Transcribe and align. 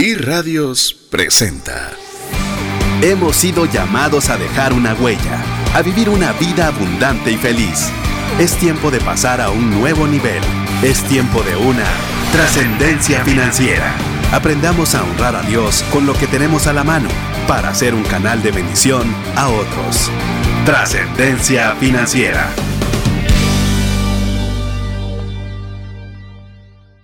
y 0.00 0.14
Radios 0.14 0.96
presenta. 1.10 1.90
Hemos 3.02 3.36
sido 3.36 3.66
llamados 3.66 4.30
a 4.30 4.38
dejar 4.38 4.72
una 4.72 4.94
huella, 4.94 5.44
a 5.74 5.82
vivir 5.82 6.08
una 6.08 6.32
vida 6.32 6.68
abundante 6.68 7.30
y 7.30 7.36
feliz. 7.36 7.90
Es 8.38 8.56
tiempo 8.56 8.90
de 8.90 8.98
pasar 9.00 9.42
a 9.42 9.50
un 9.50 9.70
nuevo 9.70 10.06
nivel. 10.06 10.42
Es 10.82 11.02
tiempo 11.02 11.42
de 11.42 11.54
una 11.54 11.84
trascendencia 12.32 13.22
financiera. 13.26 13.94
Aprendamos 14.32 14.94
a 14.94 15.04
honrar 15.04 15.36
a 15.36 15.42
Dios 15.42 15.84
con 15.92 16.06
lo 16.06 16.14
que 16.14 16.26
tenemos 16.26 16.66
a 16.66 16.72
la 16.72 16.82
mano 16.82 17.10
para 17.46 17.74
ser 17.74 17.94
un 17.94 18.04
canal 18.04 18.42
de 18.42 18.52
bendición 18.52 19.14
a 19.36 19.48
otros. 19.48 20.10
Trascendencia 20.64 21.76
financiera. 21.76 22.48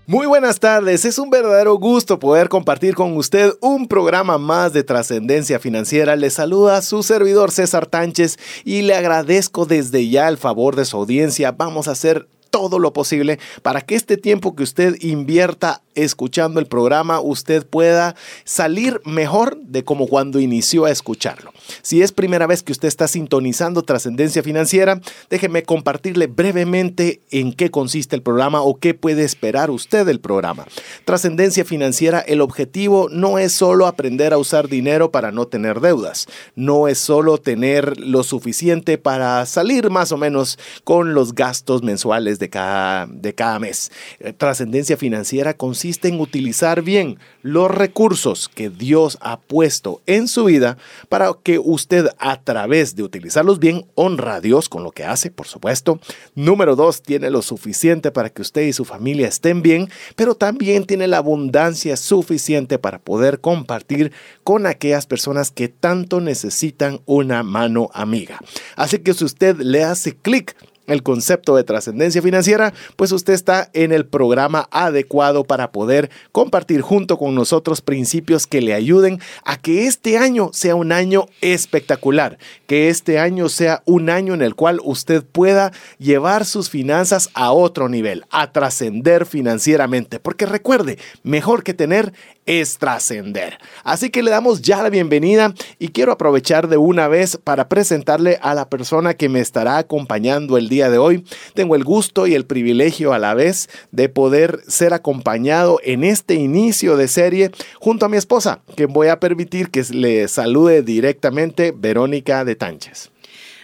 Muy 0.08 0.28
buenas 0.28 0.60
tardes, 0.60 1.04
es 1.04 1.18
un 1.18 1.30
verdadero 1.30 1.74
gusto 1.78 2.20
poder 2.20 2.48
compartir 2.48 2.94
con 2.94 3.16
usted 3.16 3.54
un 3.60 3.88
programa 3.88 4.38
más 4.38 4.72
de 4.72 4.84
trascendencia 4.84 5.58
financiera. 5.58 6.14
Le 6.14 6.30
saluda 6.30 6.80
su 6.82 7.02
servidor 7.02 7.50
César 7.50 7.86
Tánchez 7.86 8.38
y 8.64 8.82
le 8.82 8.94
agradezco 8.94 9.66
desde 9.66 10.08
ya 10.08 10.28
el 10.28 10.38
favor 10.38 10.76
de 10.76 10.84
su 10.84 10.96
audiencia. 10.96 11.50
Vamos 11.50 11.88
a 11.88 11.90
hacer 11.90 12.28
todo 12.50 12.78
lo 12.78 12.92
posible 12.92 13.40
para 13.62 13.80
que 13.80 13.96
este 13.96 14.16
tiempo 14.16 14.54
que 14.54 14.62
usted 14.62 14.94
invierta 15.00 15.82
escuchando 15.96 16.60
el 16.60 16.66
programa, 16.66 17.20
usted 17.20 17.66
pueda 17.66 18.14
salir 18.44 19.00
mejor 19.04 19.58
de 19.62 19.82
como 19.82 20.06
cuando 20.06 20.38
inició 20.38 20.84
a 20.84 20.90
escucharlo. 20.90 21.52
Si 21.82 22.02
es 22.02 22.12
primera 22.12 22.46
vez 22.46 22.62
que 22.62 22.72
usted 22.72 22.86
está 22.86 23.08
sintonizando 23.08 23.82
Trascendencia 23.82 24.42
Financiera, 24.42 25.00
déjeme 25.30 25.62
compartirle 25.62 26.26
brevemente 26.26 27.22
en 27.30 27.52
qué 27.52 27.70
consiste 27.70 28.14
el 28.14 28.22
programa 28.22 28.60
o 28.60 28.78
qué 28.78 28.94
puede 28.94 29.24
esperar 29.24 29.70
usted 29.70 30.06
del 30.06 30.20
programa. 30.20 30.66
Trascendencia 31.04 31.64
Financiera, 31.64 32.20
el 32.20 32.40
objetivo 32.40 33.08
no 33.10 33.38
es 33.38 33.52
solo 33.52 33.86
aprender 33.86 34.32
a 34.32 34.38
usar 34.38 34.68
dinero 34.68 35.10
para 35.10 35.32
no 35.32 35.46
tener 35.46 35.80
deudas, 35.80 36.26
no 36.54 36.88
es 36.88 36.98
solo 36.98 37.38
tener 37.38 37.98
lo 37.98 38.22
suficiente 38.22 38.98
para 38.98 39.46
salir 39.46 39.90
más 39.90 40.12
o 40.12 40.18
menos 40.18 40.58
con 40.84 41.14
los 41.14 41.34
gastos 41.34 41.82
mensuales 41.82 42.38
de 42.38 42.50
cada, 42.50 43.06
de 43.06 43.34
cada 43.34 43.58
mes. 43.58 43.90
Trascendencia 44.36 44.96
Financiera 44.96 45.54
consiste 45.54 45.85
en 46.02 46.20
utilizar 46.20 46.82
bien 46.82 47.18
los 47.42 47.70
recursos 47.70 48.50
que 48.52 48.70
Dios 48.70 49.18
ha 49.20 49.38
puesto 49.38 50.02
en 50.06 50.26
su 50.26 50.44
vida 50.44 50.76
para 51.08 51.32
que 51.42 51.58
usted 51.58 52.08
a 52.18 52.42
través 52.42 52.96
de 52.96 53.04
utilizarlos 53.04 53.60
bien 53.60 53.86
honra 53.94 54.36
a 54.36 54.40
Dios 54.40 54.68
con 54.68 54.82
lo 54.82 54.90
que 54.90 55.04
hace, 55.04 55.30
por 55.30 55.46
supuesto. 55.46 56.00
Número 56.34 56.74
dos, 56.74 57.02
tiene 57.02 57.30
lo 57.30 57.42
suficiente 57.42 58.10
para 58.10 58.30
que 58.30 58.42
usted 58.42 58.62
y 58.62 58.72
su 58.72 58.84
familia 58.84 59.28
estén 59.28 59.62
bien, 59.62 59.88
pero 60.16 60.34
también 60.34 60.86
tiene 60.86 61.06
la 61.06 61.18
abundancia 61.18 61.96
suficiente 61.96 62.78
para 62.78 62.98
poder 62.98 63.40
compartir 63.40 64.12
con 64.42 64.66
aquellas 64.66 65.06
personas 65.06 65.50
que 65.52 65.68
tanto 65.68 66.20
necesitan 66.20 67.00
una 67.06 67.42
mano 67.42 67.90
amiga. 67.94 68.40
Así 68.74 68.98
que 68.98 69.14
si 69.14 69.24
usted 69.24 69.56
le 69.58 69.84
hace 69.84 70.16
clic 70.16 70.56
el 70.86 71.02
concepto 71.02 71.56
de 71.56 71.64
trascendencia 71.64 72.22
financiera, 72.22 72.72
pues 72.96 73.12
usted 73.12 73.32
está 73.32 73.70
en 73.72 73.92
el 73.92 74.06
programa 74.06 74.68
adecuado 74.70 75.44
para 75.44 75.72
poder 75.72 76.10
compartir 76.32 76.80
junto 76.80 77.18
con 77.18 77.34
nosotros 77.34 77.80
principios 77.80 78.46
que 78.46 78.60
le 78.60 78.74
ayuden 78.74 79.20
a 79.44 79.58
que 79.58 79.86
este 79.86 80.18
año 80.18 80.50
sea 80.52 80.74
un 80.74 80.92
año 80.92 81.26
espectacular, 81.40 82.38
que 82.66 82.88
este 82.88 83.18
año 83.18 83.48
sea 83.48 83.82
un 83.84 84.10
año 84.10 84.34
en 84.34 84.42
el 84.42 84.54
cual 84.54 84.80
usted 84.84 85.24
pueda 85.24 85.72
llevar 85.98 86.44
sus 86.44 86.70
finanzas 86.70 87.30
a 87.34 87.52
otro 87.52 87.88
nivel, 87.88 88.24
a 88.30 88.52
trascender 88.52 89.26
financieramente, 89.26 90.20
porque 90.20 90.46
recuerde, 90.46 90.98
mejor 91.22 91.62
que 91.62 91.74
tener 91.74 92.12
es 92.46 92.78
trascender. 92.78 93.58
Así 93.84 94.10
que 94.10 94.22
le 94.22 94.30
damos 94.30 94.62
ya 94.62 94.82
la 94.82 94.88
bienvenida 94.88 95.52
y 95.78 95.88
quiero 95.88 96.12
aprovechar 96.12 96.68
de 96.68 96.76
una 96.76 97.08
vez 97.08 97.36
para 97.42 97.68
presentarle 97.68 98.38
a 98.40 98.54
la 98.54 98.70
persona 98.70 99.14
que 99.14 99.28
me 99.28 99.40
estará 99.40 99.78
acompañando 99.78 100.56
el 100.56 100.68
día 100.68 100.88
de 100.88 100.98
hoy. 100.98 101.24
Tengo 101.54 101.76
el 101.76 101.84
gusto 101.84 102.26
y 102.26 102.34
el 102.34 102.46
privilegio 102.46 103.12
a 103.12 103.18
la 103.18 103.34
vez 103.34 103.68
de 103.90 104.08
poder 104.08 104.60
ser 104.68 104.94
acompañado 104.94 105.80
en 105.82 106.04
este 106.04 106.34
inicio 106.34 106.96
de 106.96 107.08
serie 107.08 107.50
junto 107.80 108.06
a 108.06 108.08
mi 108.08 108.16
esposa, 108.16 108.62
que 108.76 108.86
voy 108.86 109.08
a 109.08 109.20
permitir 109.20 109.70
que 109.70 109.82
le 109.90 110.28
salude 110.28 110.82
directamente 110.82 111.74
Verónica 111.76 112.44
de 112.44 112.54
Tánchez. 112.54 113.10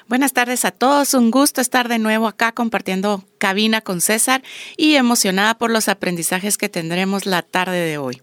Buenas 0.08 0.32
tardes 0.32 0.64
a 0.64 0.72
todos, 0.72 1.14
un 1.14 1.30
gusto 1.30 1.60
estar 1.60 1.88
de 1.88 1.98
nuevo 1.98 2.26
acá 2.26 2.52
compartiendo 2.52 3.24
cabina 3.38 3.80
con 3.80 4.00
César 4.00 4.42
y 4.76 4.96
emocionada 4.96 5.56
por 5.56 5.70
los 5.70 5.88
aprendizajes 5.88 6.58
que 6.58 6.68
tendremos 6.68 7.24
la 7.24 7.42
tarde 7.42 7.78
de 7.78 7.96
hoy. 7.98 8.20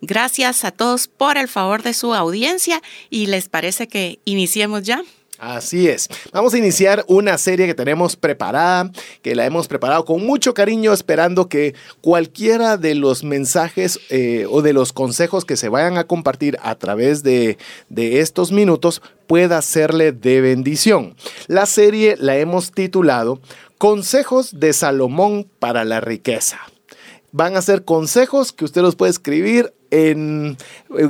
Gracias 0.00 0.64
a 0.64 0.70
todos 0.70 1.08
por 1.08 1.38
el 1.38 1.48
favor 1.48 1.82
de 1.82 1.94
su 1.94 2.14
audiencia 2.14 2.82
y 3.10 3.26
les 3.26 3.48
parece 3.48 3.88
que 3.88 4.18
iniciemos 4.24 4.82
ya. 4.82 5.02
Así 5.38 5.86
es. 5.88 6.08
Vamos 6.32 6.54
a 6.54 6.58
iniciar 6.58 7.04
una 7.08 7.36
serie 7.36 7.66
que 7.66 7.74
tenemos 7.74 8.16
preparada, 8.16 8.90
que 9.20 9.34
la 9.34 9.44
hemos 9.44 9.68
preparado 9.68 10.06
con 10.06 10.24
mucho 10.24 10.54
cariño, 10.54 10.94
esperando 10.94 11.48
que 11.48 11.74
cualquiera 12.00 12.78
de 12.78 12.94
los 12.94 13.22
mensajes 13.22 14.00
eh, 14.08 14.46
o 14.50 14.62
de 14.62 14.72
los 14.72 14.94
consejos 14.94 15.44
que 15.44 15.58
se 15.58 15.68
vayan 15.68 15.98
a 15.98 16.04
compartir 16.04 16.56
a 16.62 16.74
través 16.76 17.22
de, 17.22 17.58
de 17.90 18.20
estos 18.20 18.50
minutos 18.50 19.02
pueda 19.26 19.60
serle 19.60 20.12
de 20.12 20.40
bendición. 20.40 21.16
La 21.48 21.66
serie 21.66 22.16
la 22.18 22.38
hemos 22.38 22.72
titulado 22.72 23.40
Consejos 23.76 24.58
de 24.58 24.72
Salomón 24.72 25.46
para 25.58 25.84
la 25.84 26.00
riqueza 26.00 26.58
van 27.32 27.54
a 27.54 27.60
ser 27.60 27.84
consejos 27.84 28.54
que 28.54 28.64
usted 28.64 28.80
los 28.80 28.96
puede 28.96 29.10
escribir 29.10 29.74
en, 29.96 30.56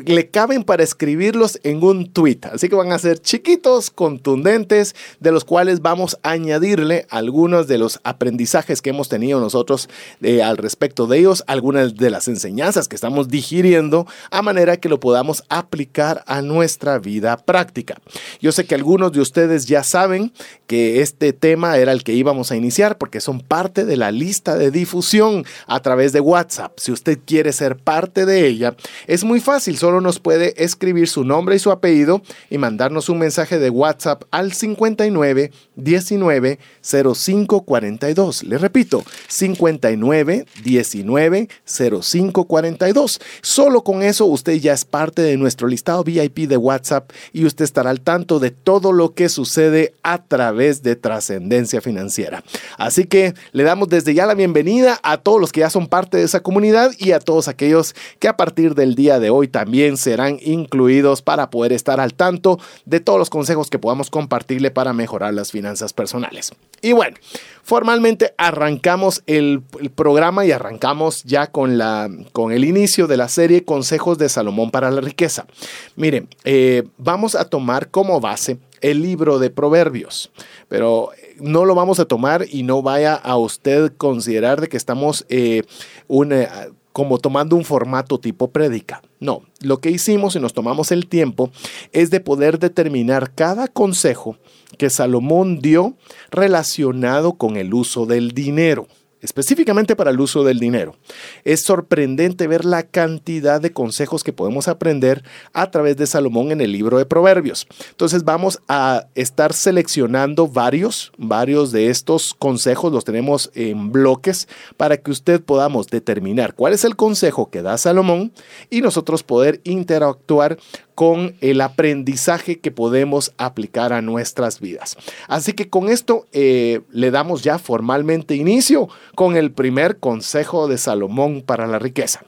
le 0.05 0.29
caben 0.29 0.63
para 0.63 0.85
escribirlos 0.85 1.59
en 1.65 1.83
un 1.83 2.13
tweet. 2.13 2.41
Así 2.53 2.69
que 2.69 2.77
van 2.77 2.93
a 2.93 2.99
ser 2.99 3.19
chiquitos, 3.19 3.91
contundentes, 3.91 4.95
de 5.21 5.33
los 5.33 5.45
cuales 5.45 5.81
vamos 5.81 6.19
a 6.23 6.31
añadirle 6.31 7.07
algunos 7.11 7.67
de 7.67 7.79
los 7.79 8.01
aprendizajes 8.05 8.81
que 8.83 8.91
hemos 8.91 9.09
tenido 9.09 9.41
nosotros 9.41 9.89
eh, 10.23 10.43
al 10.43 10.57
respecto 10.57 11.07
de 11.07 11.19
ellos, 11.19 11.43
algunas 11.47 11.97
de 11.97 12.11
las 12.11 12.29
enseñanzas 12.29 12.87
que 12.87 12.95
estamos 12.95 13.29
digiriendo, 13.29 14.07
a 14.31 14.43
manera 14.43 14.77
que 14.77 14.89
lo 14.89 15.01
podamos 15.01 15.43
aplicar 15.49 16.23
a 16.27 16.43
nuestra 16.43 16.99
vida 16.99 17.37
práctica. 17.37 17.97
Yo 18.41 18.53
sé 18.53 18.67
que 18.67 18.75
algunos 18.75 19.13
de 19.13 19.21
ustedes 19.21 19.67
ya 19.67 19.83
saben 19.83 20.33
que 20.67 21.01
este 21.01 21.33
tema 21.33 21.77
era 21.79 21.93
el 21.93 22.05
que 22.05 22.13
íbamos 22.13 22.53
a 22.53 22.57
iniciar 22.57 22.99
porque 22.99 23.21
son 23.21 23.41
parte 23.41 23.85
de 23.85 23.97
la 23.97 24.13
lista 24.13 24.57
de 24.57 24.71
difusión 24.71 25.45
a 25.67 25.81
través 25.81 26.13
de 26.13 26.21
WhatsApp. 26.21 26.79
Si 26.79 26.93
usted 26.93 27.19
quiere 27.25 27.53
ser 27.53 27.77
parte 27.77 28.27
de 28.27 28.47
ella, 28.47 28.76
es 29.07 29.25
muy 29.25 29.41
fácil, 29.41 29.77
solo 29.79 30.01
nos 30.01 30.19
puede 30.19 30.63
escribir 30.63 31.09
su 31.09 31.25
nombre 31.25 31.57
y 31.57 31.59
su 31.59 31.71
apellido 31.71 32.23
y 32.51 32.59
mandarnos 32.59 33.09
un 33.09 33.19
mensaje 33.19 33.59
de 33.59 33.71
WhatsApp 33.71 34.25
al 34.31 34.53
59 34.53 35.51
19 35.77 36.59
05 36.83 37.63
42. 37.63 38.45
Le 38.45 38.59
repito, 38.59 39.05
59 39.29 40.47
19 40.65 41.49
05 41.65 42.45
42. 42.45 43.21
Solo 43.43 43.83
con 43.83 44.03
eso 44.03 44.27
usted 44.27 44.55
ya 44.55 44.73
es 44.73 44.85
parte 44.85 45.23
de 45.23 45.37
nuestro 45.37 45.69
listado 45.69 46.05
VIP 46.05 46.49
de 46.49 46.57
WhatsApp 46.57 47.11
y 47.33 47.45
usted 47.45 47.65
estará 47.65 47.91
al 47.91 48.01
tanto 48.01 48.39
de 48.39 48.51
todo 48.51 48.93
lo 48.93 49.15
que 49.15 49.29
sucede 49.29 49.95
a 50.03 50.23
través 50.23 50.83
de 50.83 50.97
trascendencia 50.97 51.81
financiera. 51.81 52.43
Así 52.79 53.05
que 53.05 53.35
le 53.53 53.63
damos 53.63 53.89
desde 53.89 54.15
ya 54.15 54.27
la 54.27 54.35
bienvenida 54.35 54.99
a 55.03 55.19
todos 55.19 55.41
los 55.41 55.53
que 55.53 55.61
ya 55.61 55.71
son 55.71 55.87
parte 55.87 56.19
de 56.19 56.25
esa 56.25 56.41
comunidad 56.41 56.93
y 56.99 57.13
a 57.13 57.21
todos 57.21 57.49
aquellos 57.49 57.95
que 58.19 58.29
a 58.29 58.37
del 58.57 58.95
día 58.95 59.21
de 59.21 59.31
hoy 59.31 59.49
también 59.49 59.97
serán 59.97 60.39
incluidos 60.43 61.23
para 61.23 61.51
poder 61.51 61.73
estar 61.73 62.01
al 62.01 62.15
tanto 62.15 62.59
de 62.85 63.01
todos 63.01 63.19
los 63.19 63.31
consejos 63.31 63.71
que 63.71 63.79
podamos 63.79 64.11
compartirle 64.11 64.71
para 64.71 64.93
mejorar 64.93 65.35
las 65.35 65.53
finanzas 65.53 65.93
personales. 65.93 66.53
Y 66.83 66.93
bueno, 66.93 67.17
formalmente 67.63 68.35
arrancamos 68.39 69.23
el, 69.27 69.63
programa 69.95 70.45
y 70.47 70.53
arrancamos 70.53 71.23
ya 71.25 71.49
con, 71.49 71.79
la, 71.79 72.09
con 72.33 72.53
el 72.53 72.65
inicio 72.65 73.07
de 73.07 73.17
la 73.17 73.29
serie 73.29 73.65
Consejos 73.65 74.19
de 74.19 74.29
Salomón 74.29 74.71
para 74.71 74.91
la 74.91 75.01
riqueza. 75.01 75.47
Miren, 75.95 76.29
eh, 76.45 76.85
vamos 76.97 77.35
a 77.35 77.45
tomar 77.45 77.91
como 77.91 78.21
base 78.21 78.59
el 78.81 79.03
libro 79.03 79.39
de 79.39 79.51
Proverbios, 79.51 80.31
pero 80.69 81.11
no 81.41 81.65
lo 81.65 81.75
vamos 81.75 82.01
a 82.01 82.05
tomar 82.05 82.47
y 82.51 82.63
no 82.63 82.83
vaya 82.83 83.15
a 83.15 83.37
usted 83.37 83.93
considerar 83.97 84.61
de 84.61 84.69
que 84.69 84.77
estamos 84.77 85.27
eh, 85.29 85.63
una 86.09 86.69
como 86.97 87.19
tomando 87.19 87.57
un 87.57 87.65
formato 87.67 88.19
tipo 88.19 88.49
prédica. 88.53 89.03
No, 89.21 89.43
lo 89.61 89.83
que 89.83 89.91
hicimos 89.91 90.35
y 90.35 90.41
nos 90.41 90.55
tomamos 90.55 90.93
el 90.93 91.09
tiempo 91.09 91.51
es 91.93 92.09
de 92.09 92.21
poder 92.21 92.59
determinar 92.59 93.35
cada 93.35 93.69
consejo 93.69 94.39
que 94.79 94.89
Salomón 94.89 95.61
dio 95.61 95.95
relacionado 96.31 97.35
con 97.35 97.59
el 97.59 97.75
uso 97.75 98.07
del 98.07 98.31
dinero. 98.31 98.89
Específicamente 99.23 99.97
para 99.97 100.11
el 100.11 100.21
uso 100.21 100.45
del 100.45 100.59
dinero. 100.59 100.97
Es 101.45 101.63
sorprendente 101.63 102.47
ver 102.47 102.65
la 102.65 102.85
cantidad 102.85 103.61
de 103.61 103.73
consejos 103.73 104.23
que 104.23 104.33
podemos 104.33 104.69
aprender 104.69 105.23
a 105.53 105.71
través 105.71 105.97
de 105.97 106.07
Salomón 106.07 106.53
en 106.53 106.61
el 106.61 106.73
libro 106.73 106.99
de 106.99 107.07
Proverbios. 107.07 107.67
Entonces 107.91 108.25
vamos 108.25 108.61
a 108.69 109.07
estar 109.15 109.53
seleccionando 109.53 110.49
varios, 110.49 111.13
varios 111.19 111.73
de 111.73 111.91
estos 111.91 112.35
consejos, 112.35 112.93
los 112.93 113.05
tenemos 113.05 113.51
en 113.55 113.93
bloques 113.93 114.49
para 114.77 114.97
que 114.97 115.11
usted 115.11 115.41
podamos 115.43 115.89
determinar 115.89 116.55
cuál 116.55 116.73
es 116.73 116.85
el 116.85 116.97
consejo 116.97 117.51
que 117.51 117.63
da 117.63 117.79
Salomón 117.79 118.33
y 118.71 118.81
nosotros 118.81 119.23
poder 119.23 119.61
interactuar 119.65 120.59
con 120.97 121.37
el 121.43 121.61
aprendizaje 121.61 122.59
que 122.59 122.71
podemos 122.73 123.33
aplicar 123.37 123.93
a 123.93 124.01
nuestras 124.01 124.61
vidas. 124.61 124.97
Así 125.29 125.53
que 125.53 125.69
con 125.69 125.91
esto 125.91 126.27
eh, 126.33 126.81
le 126.91 127.11
damos 127.11 127.43
ya 127.43 127.59
formalmente 127.59 128.35
inicio 128.35 128.89
con 129.15 129.37
el 129.37 129.53
primer 129.53 129.99
consejo 129.99 130.69
de 130.69 130.79
Salomón 130.79 131.43
para 131.43 131.67
la 131.67 131.79
riqueza. 131.79 132.23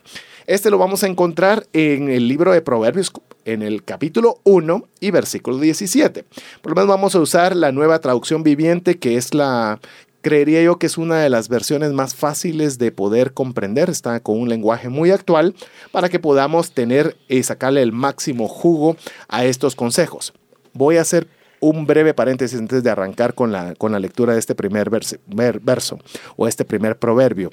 Este 0.47 0.70
lo 0.70 0.76
vamos 0.76 1.03
a 1.03 1.06
encontrar 1.06 1.67
en 1.73 2.11
el 2.11 2.29
libro 2.29 2.53
de 2.53 2.61
Proverbios, 2.61 3.11
en 3.47 3.62
el 3.62 3.85
capítulo 3.85 4.41
1 4.44 4.85
y 5.00 5.11
versículo 5.11 5.59
17. 5.59 6.25
Por 6.61 6.73
lo 6.73 6.75
menos 6.75 6.88
vamos 6.88 7.14
a 7.14 7.21
usar 7.21 7.56
la 7.56 7.73
nueva 7.73 8.00
traducción 8.00 8.43
viviente, 8.43 8.99
que 8.99 9.17
es 9.17 9.32
la 9.32 9.81
creería 10.20 10.62
yo 10.62 10.79
que 10.79 10.87
es 10.87 10.99
una 10.99 11.20
de 11.20 11.31
las 11.31 11.49
versiones 11.49 11.93
más 11.93 12.15
fáciles 12.15 12.79
de 12.79 12.93
poder 12.93 13.32
comprender, 13.32 13.91
está 13.91 14.20
con 14.20 14.41
un 14.41 14.49
lenguaje 14.49 14.88
muy 14.88 15.11
actual 15.11 15.55
para 15.93 16.09
que 16.09 16.19
podamos 16.19 16.73
tener 16.73 17.17
y 17.29 17.43
sacarle 17.43 17.82
el 17.82 17.93
máximo 17.93 18.49
jugo 18.49 18.97
a 19.29 19.44
estos 19.44 19.75
consejos. 19.75 20.32
Voy 20.73 20.97
a 20.97 21.03
hacer 21.03 21.29
un 21.61 21.87
breve 21.87 22.15
paréntesis 22.15 22.59
antes 22.59 22.82
de 22.82 22.91
arrancar 22.91 23.35
con 23.35 23.53
la, 23.53 23.75
con 23.75 23.93
la 23.93 23.99
lectura 23.99 24.32
de 24.32 24.38
este 24.38 24.55
primer 24.55 24.91
verso 24.91 25.99
o 26.37 26.47
este 26.47 26.64
primer 26.64 26.99
proverbio. 26.99 27.50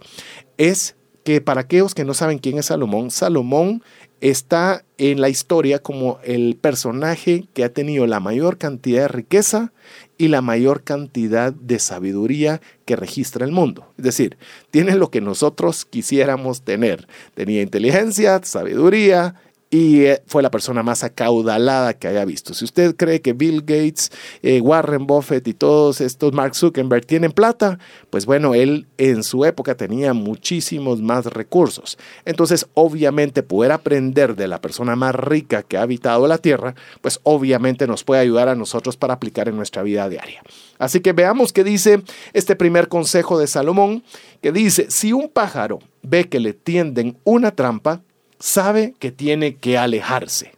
Es 0.57 0.95
que 1.23 1.41
para 1.41 1.61
aquellos 1.61 1.95
que 1.95 2.06
no 2.06 2.13
saben 2.13 2.38
quién 2.38 2.59
es 2.59 2.68
Salomón, 2.68 3.09
Salomón 3.09 3.81
está 4.21 4.85
en 4.97 5.19
la 5.21 5.29
historia 5.29 5.79
como 5.79 6.19
el 6.23 6.56
personaje 6.56 7.45
que 7.53 7.63
ha 7.63 7.73
tenido 7.73 8.06
la 8.07 8.19
mayor 8.19 8.57
cantidad 8.57 9.01
de 9.01 9.07
riqueza 9.07 9.73
y 10.17 10.29
la 10.29 10.41
mayor 10.41 10.83
cantidad 10.83 11.53
de 11.53 11.79
sabiduría 11.79 12.62
que 12.85 12.95
registra 12.95 13.45
el 13.45 13.51
mundo. 13.51 13.91
Es 13.97 14.06
decir, 14.06 14.38
tiene 14.71 14.95
lo 14.95 15.09
que 15.09 15.21
nosotros 15.21 15.85
quisiéramos 15.85 16.62
tener. 16.62 17.07
Tenía 17.33 17.62
inteligencia, 17.62 18.39
sabiduría, 18.44 19.35
y 19.75 20.06
eh, 20.06 20.22
fue 20.25 20.42
la 20.42 20.50
persona 20.50 20.83
más 20.83 21.04
acaudalada 21.04 21.95
que 21.95 22.07
haya 22.07 22.24
visto. 22.24 22.54
Si 22.54 22.63
usted 22.63 22.95
cree 22.95 23.19
que 23.19 23.33
Bill 23.33 23.60
Gates, 23.60 24.10
eh, 24.42 24.62
Warren 24.62 25.06
Buffett 25.06 25.45
y 25.50 25.54
todos 25.54 26.00
estos, 26.00 26.31
Mark 26.31 26.56
Zuckerberg, 26.56 27.06
tienen 27.06 27.33
plata, 27.33 27.77
pues 28.10 28.25
bueno, 28.25 28.54
él 28.54 28.88
en 28.98 29.22
su 29.22 29.44
época 29.44 29.75
tenía 29.75 30.13
muchísimos 30.13 31.01
más 31.01 31.25
recursos. 31.25 31.98
Entonces, 32.24 32.68
obviamente, 32.74 33.44
poder 33.44 33.74
aprender 33.74 34.38
de 34.38 34.48
la 34.48 34.62
persona 34.62 34.95
más 34.95 35.13
rica 35.13 35.62
que 35.62 35.75
ha 35.75 35.81
habitado 35.81 36.25
la 36.25 36.38
Tierra, 36.38 36.74
pues 37.01 37.19
obviamente 37.24 37.86
nos 37.86 38.06
puede 38.06 38.21
ayudar 38.21 38.48
a 38.48 38.56
nosotros 38.56 38.95
para 38.95 39.16
aplicar 39.16 39.50
en 39.50 39.57
nuestra 39.57 39.83
vida 39.83 40.07
diaria. 40.07 40.42
Así 40.80 41.01
que 41.01 41.12
veamos 41.12 41.51
qué 41.51 41.66
dice 41.66 42.01
este 42.31 42.56
primer 42.56 42.88
consejo 42.88 43.38
de 43.38 43.48
Salomón, 43.48 44.06
que 44.42 44.54
dice, 44.54 44.86
si 44.89 45.12
un 45.12 45.28
pájaro 45.28 45.80
ve 46.01 46.30
que 46.30 46.39
le 46.39 46.54
tienden 46.54 47.18
una 47.25 47.51
trampa, 47.51 48.01
sabe 48.39 48.95
que 48.99 49.11
tiene 49.11 49.55
que 49.55 49.77
alejarse. 49.77 50.53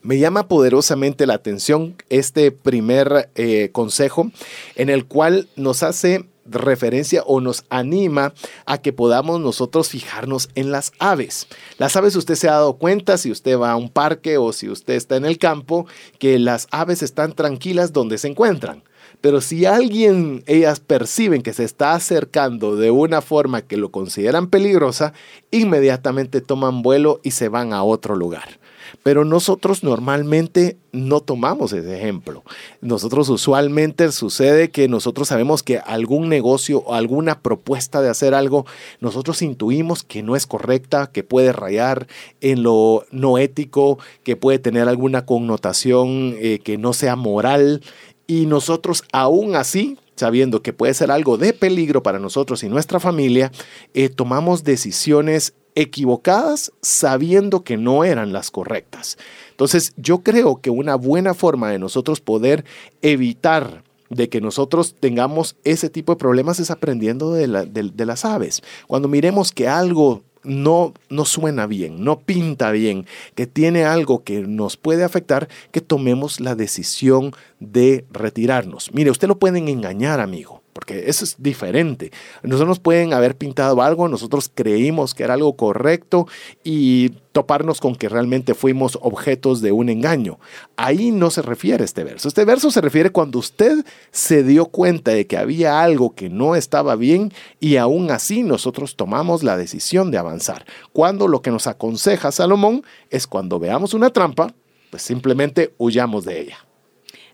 Me 0.00 0.18
llama 0.18 0.48
poderosamente 0.48 1.26
la 1.26 1.34
atención 1.34 1.96
este 2.08 2.50
primer 2.50 3.30
eh, 3.34 3.68
consejo 3.72 4.30
en 4.74 4.88
el 4.88 5.04
cual 5.04 5.48
nos 5.56 5.82
hace 5.82 6.24
referencia 6.44 7.22
o 7.24 7.40
nos 7.40 7.64
anima 7.68 8.34
a 8.66 8.78
que 8.78 8.92
podamos 8.92 9.40
nosotros 9.40 9.88
fijarnos 9.88 10.48
en 10.54 10.72
las 10.72 10.92
aves. 10.98 11.46
Las 11.78 11.94
aves 11.96 12.16
usted 12.16 12.34
se 12.34 12.48
ha 12.48 12.52
dado 12.52 12.74
cuenta 12.74 13.18
si 13.18 13.30
usted 13.30 13.58
va 13.58 13.72
a 13.72 13.76
un 13.76 13.90
parque 13.90 14.38
o 14.38 14.52
si 14.52 14.68
usted 14.68 14.94
está 14.94 15.16
en 15.16 15.24
el 15.24 15.38
campo 15.38 15.86
que 16.18 16.38
las 16.38 16.68
aves 16.70 17.02
están 17.02 17.32
tranquilas 17.32 17.92
donde 17.92 18.18
se 18.18 18.28
encuentran. 18.28 18.82
Pero 19.22 19.40
si 19.40 19.64
alguien, 19.66 20.42
ellas 20.46 20.80
perciben 20.80 21.42
que 21.42 21.52
se 21.52 21.62
está 21.62 21.94
acercando 21.94 22.74
de 22.74 22.90
una 22.90 23.22
forma 23.22 23.62
que 23.62 23.76
lo 23.76 23.92
consideran 23.92 24.48
peligrosa, 24.48 25.14
inmediatamente 25.52 26.40
toman 26.40 26.82
vuelo 26.82 27.20
y 27.22 27.30
se 27.30 27.48
van 27.48 27.72
a 27.72 27.84
otro 27.84 28.16
lugar. 28.16 28.58
Pero 29.04 29.24
nosotros 29.24 29.84
normalmente 29.84 30.76
no 30.90 31.20
tomamos 31.20 31.72
ese 31.72 31.96
ejemplo. 31.96 32.42
Nosotros 32.80 33.28
usualmente 33.28 34.10
sucede 34.12 34.70
que 34.70 34.88
nosotros 34.88 35.28
sabemos 35.28 35.62
que 35.62 35.78
algún 35.78 36.28
negocio 36.28 36.80
o 36.80 36.94
alguna 36.94 37.40
propuesta 37.40 38.02
de 38.02 38.10
hacer 38.10 38.34
algo, 38.34 38.66
nosotros 39.00 39.40
intuimos 39.40 40.02
que 40.02 40.22
no 40.22 40.36
es 40.36 40.46
correcta, 40.46 41.10
que 41.10 41.22
puede 41.22 41.52
rayar 41.52 42.06
en 42.40 42.62
lo 42.62 43.04
no 43.10 43.38
ético, 43.38 43.98
que 44.24 44.36
puede 44.36 44.58
tener 44.58 44.88
alguna 44.88 45.24
connotación 45.24 46.34
eh, 46.38 46.58
que 46.62 46.76
no 46.76 46.92
sea 46.92 47.16
moral 47.16 47.82
y 48.26 48.46
nosotros 48.46 49.04
aún 49.12 49.56
así, 49.56 49.98
sabiendo 50.16 50.62
que 50.62 50.72
puede 50.72 50.94
ser 50.94 51.10
algo 51.10 51.38
de 51.38 51.52
peligro 51.52 52.02
para 52.02 52.18
nosotros 52.18 52.62
y 52.62 52.68
nuestra 52.68 53.00
familia, 53.00 53.50
eh, 53.94 54.08
tomamos 54.08 54.64
decisiones 54.64 55.54
equivocadas 55.74 56.72
sabiendo 56.82 57.64
que 57.64 57.76
no 57.76 58.04
eran 58.04 58.32
las 58.32 58.50
correctas. 58.50 59.16
Entonces 59.50 59.92
yo 59.96 60.18
creo 60.22 60.60
que 60.60 60.70
una 60.70 60.96
buena 60.96 61.34
forma 61.34 61.70
de 61.70 61.78
nosotros 61.78 62.20
poder 62.20 62.64
evitar 63.00 63.84
de 64.10 64.28
que 64.28 64.42
nosotros 64.42 64.94
tengamos 65.00 65.56
ese 65.64 65.88
tipo 65.88 66.12
de 66.12 66.18
problemas 66.18 66.60
es 66.60 66.70
aprendiendo 66.70 67.32
de, 67.32 67.46
de 67.46 68.06
las 68.06 68.24
aves. 68.26 68.62
Cuando 68.86 69.08
miremos 69.08 69.52
que 69.52 69.68
algo 69.68 70.22
no, 70.44 70.94
no 71.08 71.24
suena 71.24 71.66
bien, 71.66 72.02
no 72.04 72.20
pinta 72.20 72.70
bien, 72.70 73.06
que 73.34 73.46
tiene 73.46 73.84
algo 73.84 74.24
que 74.24 74.40
nos 74.40 74.76
puede 74.76 75.04
afectar, 75.04 75.48
que 75.70 75.80
tomemos 75.80 76.40
la 76.40 76.54
decisión 76.54 77.32
de 77.60 78.04
retirarnos. 78.10 78.92
Mire, 78.92 79.10
usted 79.10 79.28
lo 79.28 79.38
pueden 79.38 79.68
engañar, 79.68 80.20
amigo 80.20 80.61
porque 80.72 81.04
eso 81.06 81.24
es 81.24 81.36
diferente. 81.38 82.12
Nosotros 82.42 82.68
nos 82.68 82.80
pueden 82.80 83.12
haber 83.12 83.36
pintado 83.36 83.82
algo, 83.82 84.08
nosotros 84.08 84.50
creímos 84.52 85.14
que 85.14 85.24
era 85.24 85.34
algo 85.34 85.56
correcto 85.56 86.26
y 86.64 87.10
toparnos 87.32 87.80
con 87.80 87.94
que 87.94 88.08
realmente 88.08 88.54
fuimos 88.54 88.98
objetos 89.00 89.60
de 89.60 89.72
un 89.72 89.88
engaño. 89.88 90.38
Ahí 90.76 91.10
no 91.10 91.30
se 91.30 91.42
refiere 91.42 91.84
este 91.84 92.04
verso. 92.04 92.28
Este 92.28 92.44
verso 92.44 92.70
se 92.70 92.80
refiere 92.80 93.10
cuando 93.10 93.38
usted 93.38 93.84
se 94.10 94.42
dio 94.42 94.66
cuenta 94.66 95.12
de 95.12 95.26
que 95.26 95.36
había 95.36 95.82
algo 95.82 96.14
que 96.14 96.28
no 96.28 96.56
estaba 96.56 96.96
bien 96.96 97.32
y 97.60 97.76
aún 97.76 98.10
así 98.10 98.42
nosotros 98.42 98.96
tomamos 98.96 99.42
la 99.42 99.56
decisión 99.56 100.10
de 100.10 100.18
avanzar. 100.18 100.66
Cuando 100.92 101.28
lo 101.28 101.42
que 101.42 101.50
nos 101.50 101.66
aconseja 101.66 102.32
Salomón 102.32 102.84
es 103.10 103.26
cuando 103.26 103.58
veamos 103.58 103.94
una 103.94 104.10
trampa, 104.10 104.54
pues 104.90 105.02
simplemente 105.02 105.74
huyamos 105.78 106.24
de 106.24 106.40
ella. 106.40 106.58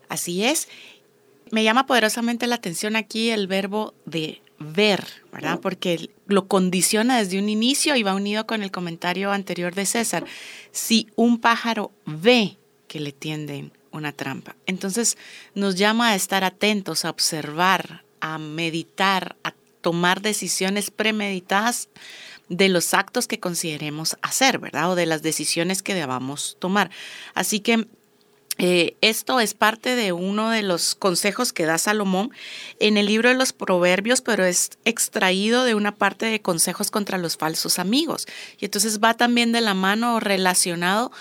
Así 0.07 0.43
es. 0.43 0.67
Me 1.51 1.63
llama 1.63 1.85
poderosamente 1.85 2.47
la 2.47 2.55
atención 2.55 2.95
aquí 2.95 3.29
el 3.29 3.47
verbo 3.47 3.93
de 4.05 4.41
ver, 4.59 5.03
¿verdad? 5.31 5.59
Porque 5.59 6.09
lo 6.27 6.47
condiciona 6.47 7.17
desde 7.17 7.39
un 7.39 7.49
inicio 7.49 7.95
y 7.95 8.03
va 8.03 8.13
unido 8.13 8.45
con 8.45 8.61
el 8.61 8.71
comentario 8.71 9.31
anterior 9.31 9.73
de 9.73 9.85
César. 9.85 10.25
Si 10.71 11.07
un 11.15 11.39
pájaro 11.39 11.91
ve 12.05 12.57
que 12.87 12.99
le 12.99 13.11
tienden 13.11 13.71
una 13.91 14.11
trampa, 14.11 14.55
entonces 14.65 15.17
nos 15.55 15.75
llama 15.75 16.09
a 16.09 16.15
estar 16.15 16.43
atentos, 16.43 17.05
a 17.05 17.09
observar, 17.09 18.03
a 18.19 18.37
meditar, 18.37 19.37
a 19.43 19.53
tomar 19.81 20.21
decisiones 20.21 20.91
premeditadas 20.91 21.89
de 22.49 22.67
los 22.67 22.93
actos 22.93 23.27
que 23.27 23.39
consideremos 23.39 24.17
hacer, 24.21 24.59
¿verdad? 24.59 24.91
O 24.91 24.95
de 24.95 25.05
las 25.05 25.21
decisiones 25.21 25.81
que 25.81 25.93
debamos 25.93 26.57
tomar. 26.59 26.89
Así 27.33 27.59
que 27.59 27.87
eh, 28.59 28.97
esto 28.99 29.39
es 29.39 29.53
parte 29.53 29.95
de 29.95 30.11
uno 30.11 30.49
de 30.49 30.63
los 30.63 30.93
consejos 30.93 31.53
que 31.53 31.65
da 31.65 31.77
Salomón 31.77 32.31
en 32.79 32.97
el 32.97 33.05
libro 33.05 33.29
de 33.29 33.35
los 33.35 33.53
Proverbios, 33.53 34.19
pero 34.19 34.43
es 34.43 34.71
extraído 34.83 35.63
de 35.63 35.75
una 35.75 35.95
parte 35.95 36.25
de 36.25 36.41
consejos 36.41 36.91
contra 36.91 37.17
los 37.17 37.37
falsos 37.37 37.79
amigos. 37.79 38.27
Y 38.59 38.65
entonces 38.65 38.99
va 38.99 39.13
también 39.13 39.53
de 39.53 39.61
la 39.61 39.73
mano 39.73 40.19
relacionado 40.19 41.11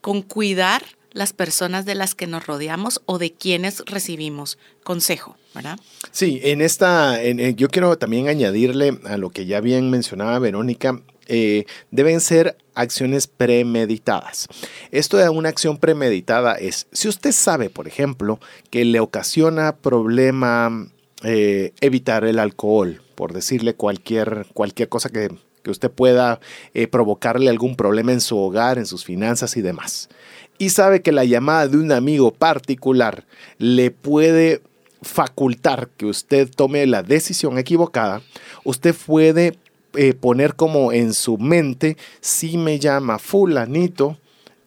con 0.00 0.22
cuidar 0.22 0.84
las 1.12 1.32
personas 1.32 1.84
de 1.84 1.96
las 1.96 2.14
que 2.14 2.28
nos 2.28 2.46
rodeamos 2.46 3.02
o 3.06 3.18
de 3.18 3.32
quienes 3.32 3.82
recibimos 3.86 4.58
consejo, 4.84 5.36
¿verdad? 5.54 5.78
Sí, 6.12 6.40
en 6.44 6.60
esta, 6.60 7.20
yo 7.22 7.68
quiero 7.68 7.96
también 7.98 8.28
añadirle 8.28 8.98
a 9.04 9.16
lo 9.16 9.30
que 9.30 9.46
ya 9.46 9.60
bien 9.60 9.90
mencionaba 9.90 10.38
Verónica, 10.38 11.00
eh, 11.26 11.64
deben 11.90 12.20
ser 12.20 12.56
acciones 12.74 13.26
premeditadas. 13.26 14.48
Esto 14.90 15.16
de 15.16 15.28
una 15.28 15.48
acción 15.48 15.78
premeditada 15.78 16.54
es, 16.54 16.86
si 16.92 17.08
usted 17.08 17.32
sabe, 17.32 17.70
por 17.70 17.88
ejemplo, 17.88 18.40
que 18.70 18.84
le 18.84 19.00
ocasiona 19.00 19.76
problema 19.76 20.88
eh, 21.22 21.72
evitar 21.80 22.24
el 22.24 22.38
alcohol, 22.38 23.00
por 23.14 23.32
decirle 23.32 23.74
cualquier, 23.74 24.46
cualquier 24.52 24.88
cosa 24.88 25.08
que, 25.08 25.30
usted 25.66 25.90
pueda 25.90 26.40
eh, 26.74 26.86
provocarle 26.88 27.48
algún 27.48 27.74
problema 27.74 28.12
en 28.12 28.20
su 28.20 28.36
hogar, 28.36 28.76
en 28.76 28.84
sus 28.84 29.02
finanzas 29.02 29.56
y 29.56 29.62
demás. 29.62 30.10
Y 30.58 30.68
sabe 30.68 31.00
que 31.00 31.10
la 31.10 31.24
llamada 31.24 31.68
de 31.68 31.78
un 31.78 31.90
amigo 31.90 32.34
particular 32.34 33.24
le 33.56 33.90
puede 33.90 34.60
facultar 35.00 35.88
que 35.96 36.04
usted 36.04 36.50
tome 36.54 36.86
la 36.86 37.02
decisión 37.02 37.56
equivocada, 37.56 38.20
usted 38.64 38.94
puede 38.94 39.56
eh, 39.96 40.14
poner 40.14 40.54
como 40.54 40.92
en 40.92 41.14
su 41.14 41.38
mente, 41.38 41.96
si 42.20 42.56
me 42.56 42.78
llama 42.78 43.18
fulanito, 43.18 44.18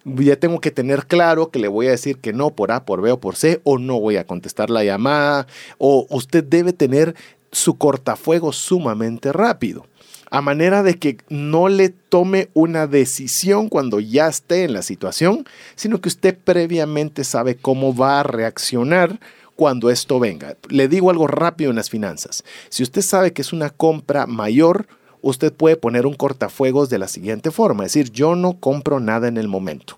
ya 0.03 0.37
tengo 0.37 0.61
que 0.61 0.71
tener 0.71 1.05
claro 1.05 1.49
que 1.51 1.59
le 1.59 1.67
voy 1.67 1.87
a 1.87 1.91
decir 1.91 2.19
que 2.19 2.33
no 2.33 2.51
por 2.51 2.71
A, 2.71 2.85
por 2.85 3.01
B 3.01 3.11
o 3.11 3.19
por 3.19 3.35
C, 3.35 3.59
o 3.63 3.77
no 3.77 3.99
voy 3.99 4.17
a 4.17 4.25
contestar 4.25 4.69
la 4.69 4.83
llamada, 4.83 5.47
o 5.77 6.07
usted 6.09 6.43
debe 6.43 6.73
tener 6.73 7.15
su 7.51 7.77
cortafuego 7.77 8.53
sumamente 8.53 9.33
rápido 9.33 9.85
a 10.29 10.41
manera 10.41 10.83
de 10.83 10.95
que 10.95 11.17
no 11.29 11.69
le 11.69 11.89
tome 11.89 12.49
una 12.53 12.87
decisión 12.87 13.69
cuando 13.69 13.99
ya 13.99 14.27
esté 14.27 14.63
en 14.63 14.73
la 14.73 14.81
situación, 14.81 15.45
sino 15.75 16.01
que 16.01 16.09
usted 16.09 16.37
previamente 16.37 17.23
sabe 17.23 17.55
cómo 17.55 17.95
va 17.95 18.19
a 18.19 18.23
reaccionar 18.23 19.19
cuando 19.55 19.89
esto 19.89 20.19
venga. 20.19 20.55
Le 20.69 20.87
digo 20.87 21.09
algo 21.09 21.27
rápido 21.27 21.69
en 21.69 21.77
las 21.77 21.89
finanzas. 21.89 22.43
Si 22.69 22.83
usted 22.83 23.01
sabe 23.01 23.33
que 23.33 23.41
es 23.41 23.53
una 23.53 23.69
compra 23.69 24.27
mayor, 24.27 24.87
usted 25.21 25.53
puede 25.53 25.75
poner 25.75 26.05
un 26.05 26.15
cortafuegos 26.15 26.89
de 26.89 26.99
la 26.99 27.07
siguiente 27.07 27.51
forma, 27.51 27.85
es 27.85 27.93
decir, 27.93 28.11
yo 28.11 28.35
no 28.35 28.59
compro 28.59 28.99
nada 28.99 29.27
en 29.27 29.37
el 29.37 29.47
momento. 29.47 29.95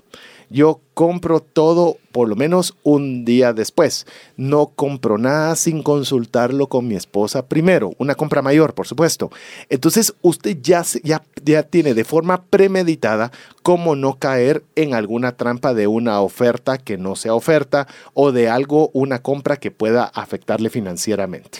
Yo 0.50 0.82
compro 0.96 1.42
todo 1.42 1.98
por 2.12 2.28
lo 2.28 2.36
menos 2.36 2.76
un 2.82 3.24
día 3.24 3.54
después. 3.54 4.08
No 4.36 4.72
compro 4.76 5.20
nada 5.20 5.56
sin 5.56 5.84
consultarlo 5.84 6.68
con 6.68 6.88
mi 6.88 6.96
esposa 6.96 7.46
primero. 7.46 7.94
Una 8.00 8.16
compra 8.16 8.42
mayor, 8.42 8.74
por 8.74 8.88
supuesto. 8.88 9.30
Entonces 9.70 10.16
usted 10.24 10.58
ya, 10.62 10.84
ya, 11.04 11.24
ya 11.46 11.64
tiene 11.64 11.94
de 11.94 12.04
forma 12.04 12.42
premeditada 12.42 13.32
cómo 13.62 13.96
no 13.96 14.18
caer 14.18 14.64
en 14.76 14.96
alguna 14.96 15.34
trampa 15.34 15.76
de 15.76 15.86
una 15.86 16.20
oferta 16.22 16.80
que 16.80 16.98
no 16.98 17.16
sea 17.16 17.36
oferta 17.36 17.88
o 18.16 18.32
de 18.32 18.50
algo, 18.50 18.90
una 18.94 19.22
compra 19.22 19.58
que 19.58 19.70
pueda 19.70 20.06
afectarle 20.06 20.72
financieramente. 20.72 21.60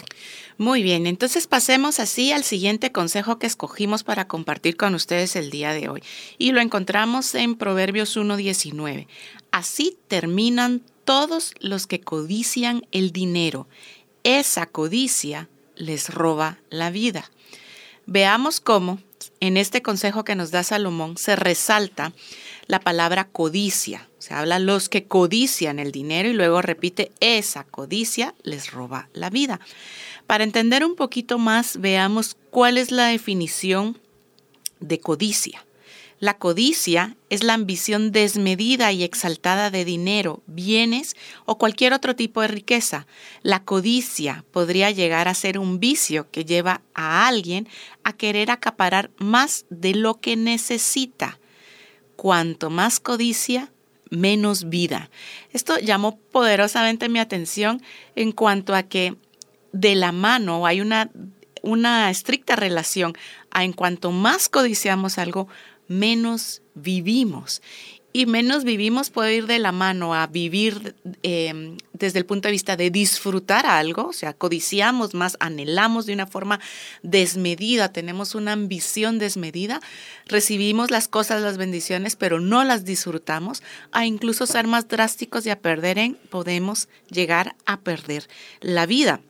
Muy 0.60 0.82
bien, 0.82 1.06
entonces 1.06 1.46
pasemos 1.46 2.00
así 2.00 2.32
al 2.32 2.44
siguiente 2.44 2.92
consejo 2.92 3.38
que 3.38 3.46
escogimos 3.46 4.04
para 4.04 4.28
compartir 4.28 4.76
con 4.76 4.94
ustedes 4.94 5.34
el 5.34 5.48
día 5.48 5.72
de 5.72 5.88
hoy. 5.88 6.02
Y 6.36 6.52
lo 6.52 6.60
encontramos 6.60 7.34
en 7.34 7.56
Proverbios 7.56 8.14
1.19. 8.14 9.06
Así 9.52 9.96
terminan 10.06 10.82
todos 11.06 11.54
los 11.60 11.86
que 11.86 12.02
codician 12.02 12.86
el 12.92 13.10
dinero. 13.10 13.68
Esa 14.22 14.66
codicia 14.66 15.48
les 15.76 16.10
roba 16.10 16.58
la 16.68 16.90
vida. 16.90 17.30
Veamos 18.04 18.60
cómo 18.60 18.98
en 19.40 19.56
este 19.56 19.80
consejo 19.80 20.24
que 20.24 20.34
nos 20.34 20.50
da 20.50 20.62
Salomón 20.62 21.16
se 21.16 21.36
resalta 21.36 22.12
la 22.66 22.80
palabra 22.80 23.24
codicia. 23.24 24.10
Se 24.18 24.34
habla 24.34 24.58
los 24.58 24.90
que 24.90 25.04
codician 25.04 25.78
el 25.78 25.90
dinero 25.90 26.28
y 26.28 26.34
luego 26.34 26.60
repite, 26.60 27.12
esa 27.20 27.64
codicia 27.64 28.34
les 28.42 28.70
roba 28.72 29.08
la 29.14 29.30
vida. 29.30 29.58
Para 30.30 30.44
entender 30.44 30.84
un 30.84 30.94
poquito 30.94 31.38
más, 31.38 31.80
veamos 31.80 32.36
cuál 32.50 32.78
es 32.78 32.92
la 32.92 33.06
definición 33.06 33.98
de 34.78 35.00
codicia. 35.00 35.66
La 36.20 36.38
codicia 36.38 37.16
es 37.30 37.42
la 37.42 37.54
ambición 37.54 38.12
desmedida 38.12 38.92
y 38.92 39.02
exaltada 39.02 39.72
de 39.72 39.84
dinero, 39.84 40.44
bienes 40.46 41.16
o 41.46 41.58
cualquier 41.58 41.94
otro 41.94 42.14
tipo 42.14 42.42
de 42.42 42.46
riqueza. 42.46 43.08
La 43.42 43.64
codicia 43.64 44.44
podría 44.52 44.92
llegar 44.92 45.26
a 45.26 45.34
ser 45.34 45.58
un 45.58 45.80
vicio 45.80 46.30
que 46.30 46.44
lleva 46.44 46.80
a 46.94 47.26
alguien 47.26 47.68
a 48.04 48.12
querer 48.12 48.52
acaparar 48.52 49.10
más 49.18 49.66
de 49.68 49.96
lo 49.96 50.20
que 50.20 50.36
necesita. 50.36 51.40
Cuanto 52.14 52.70
más 52.70 53.00
codicia, 53.00 53.72
menos 54.10 54.68
vida. 54.68 55.10
Esto 55.52 55.80
llamó 55.80 56.18
poderosamente 56.18 57.08
mi 57.08 57.18
atención 57.18 57.82
en 58.14 58.30
cuanto 58.30 58.76
a 58.76 58.84
que 58.84 59.16
de 59.72 59.94
la 59.94 60.12
mano, 60.12 60.66
hay 60.66 60.80
una, 60.80 61.10
una 61.62 62.10
estricta 62.10 62.56
relación 62.56 63.16
a 63.50 63.64
en 63.64 63.72
cuanto 63.72 64.10
más 64.12 64.48
codiciamos 64.48 65.18
algo, 65.18 65.48
menos 65.88 66.62
vivimos. 66.74 67.62
Y 68.12 68.26
menos 68.26 68.64
vivimos 68.64 69.10
puede 69.10 69.36
ir 69.36 69.46
de 69.46 69.60
la 69.60 69.70
mano 69.70 70.14
a 70.14 70.26
vivir 70.26 70.96
em, 71.22 71.76
desde 71.92 72.18
el 72.18 72.26
punto 72.26 72.48
de 72.48 72.52
vista 72.52 72.76
de 72.76 72.90
disfrutar 72.90 73.66
algo, 73.66 74.08
o 74.08 74.12
sea, 74.12 74.32
codiciamos 74.32 75.14
más, 75.14 75.36
anhelamos 75.38 76.06
de 76.06 76.14
una 76.14 76.26
forma 76.26 76.58
desmedida, 77.04 77.92
tenemos 77.92 78.34
una 78.34 78.52
ambición 78.52 79.20
desmedida, 79.20 79.80
recibimos 80.26 80.90
las 80.90 81.06
cosas, 81.06 81.40
las 81.40 81.56
bendiciones, 81.56 82.16
pero 82.16 82.40
no 82.40 82.64
las 82.64 82.84
disfrutamos, 82.84 83.62
a 83.92 84.06
incluso 84.06 84.44
ser 84.44 84.66
más 84.66 84.88
drásticos 84.88 85.46
y 85.46 85.50
a 85.50 85.60
perder 85.60 85.98
en, 85.98 86.14
podemos 86.30 86.88
llegar 87.10 87.54
a 87.64 87.78
perder 87.78 88.26
la 88.60 88.86
vida. 88.86 89.20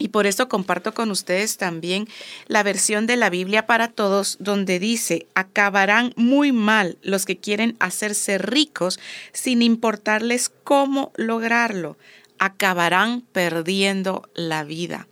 Y 0.00 0.08
por 0.08 0.26
eso 0.26 0.48
comparto 0.48 0.94
con 0.94 1.10
ustedes 1.10 1.58
también 1.58 2.08
la 2.46 2.62
versión 2.62 3.06
de 3.06 3.16
la 3.16 3.28
Biblia 3.28 3.66
para 3.66 3.88
todos, 3.88 4.38
donde 4.40 4.78
dice, 4.78 5.26
acabarán 5.34 6.14
muy 6.16 6.52
mal 6.52 6.96
los 7.02 7.26
que 7.26 7.36
quieren 7.36 7.76
hacerse 7.80 8.38
ricos 8.38 8.98
sin 9.34 9.60
importarles 9.60 10.50
cómo 10.64 11.12
lograrlo. 11.16 11.98
Acabarán 12.38 13.20
perdiendo 13.32 14.26
la 14.32 14.64
vida. 14.64 15.06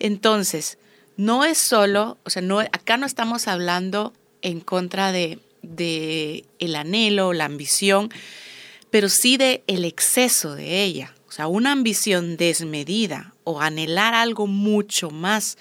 Entonces, 0.00 0.78
no 1.16 1.44
es 1.44 1.58
solo, 1.58 2.18
o 2.24 2.30
sea, 2.30 2.42
no, 2.42 2.58
acá 2.58 2.96
no 2.96 3.06
estamos 3.06 3.46
hablando 3.46 4.12
en 4.42 4.58
contra 4.58 5.12
de, 5.12 5.38
de 5.62 6.46
el 6.58 6.74
anhelo, 6.74 7.32
la 7.32 7.44
ambición, 7.44 8.10
pero 8.90 9.08
sí 9.08 9.36
de 9.36 9.62
el 9.68 9.84
exceso 9.84 10.56
de 10.56 10.82
ella. 10.82 11.14
O 11.28 11.30
sea, 11.30 11.46
una 11.46 11.70
ambición 11.70 12.36
desmedida 12.36 13.29
o 13.44 13.60
anhelar 13.60 14.14
algo 14.14 14.46
mucho 14.46 15.10
más 15.10 15.56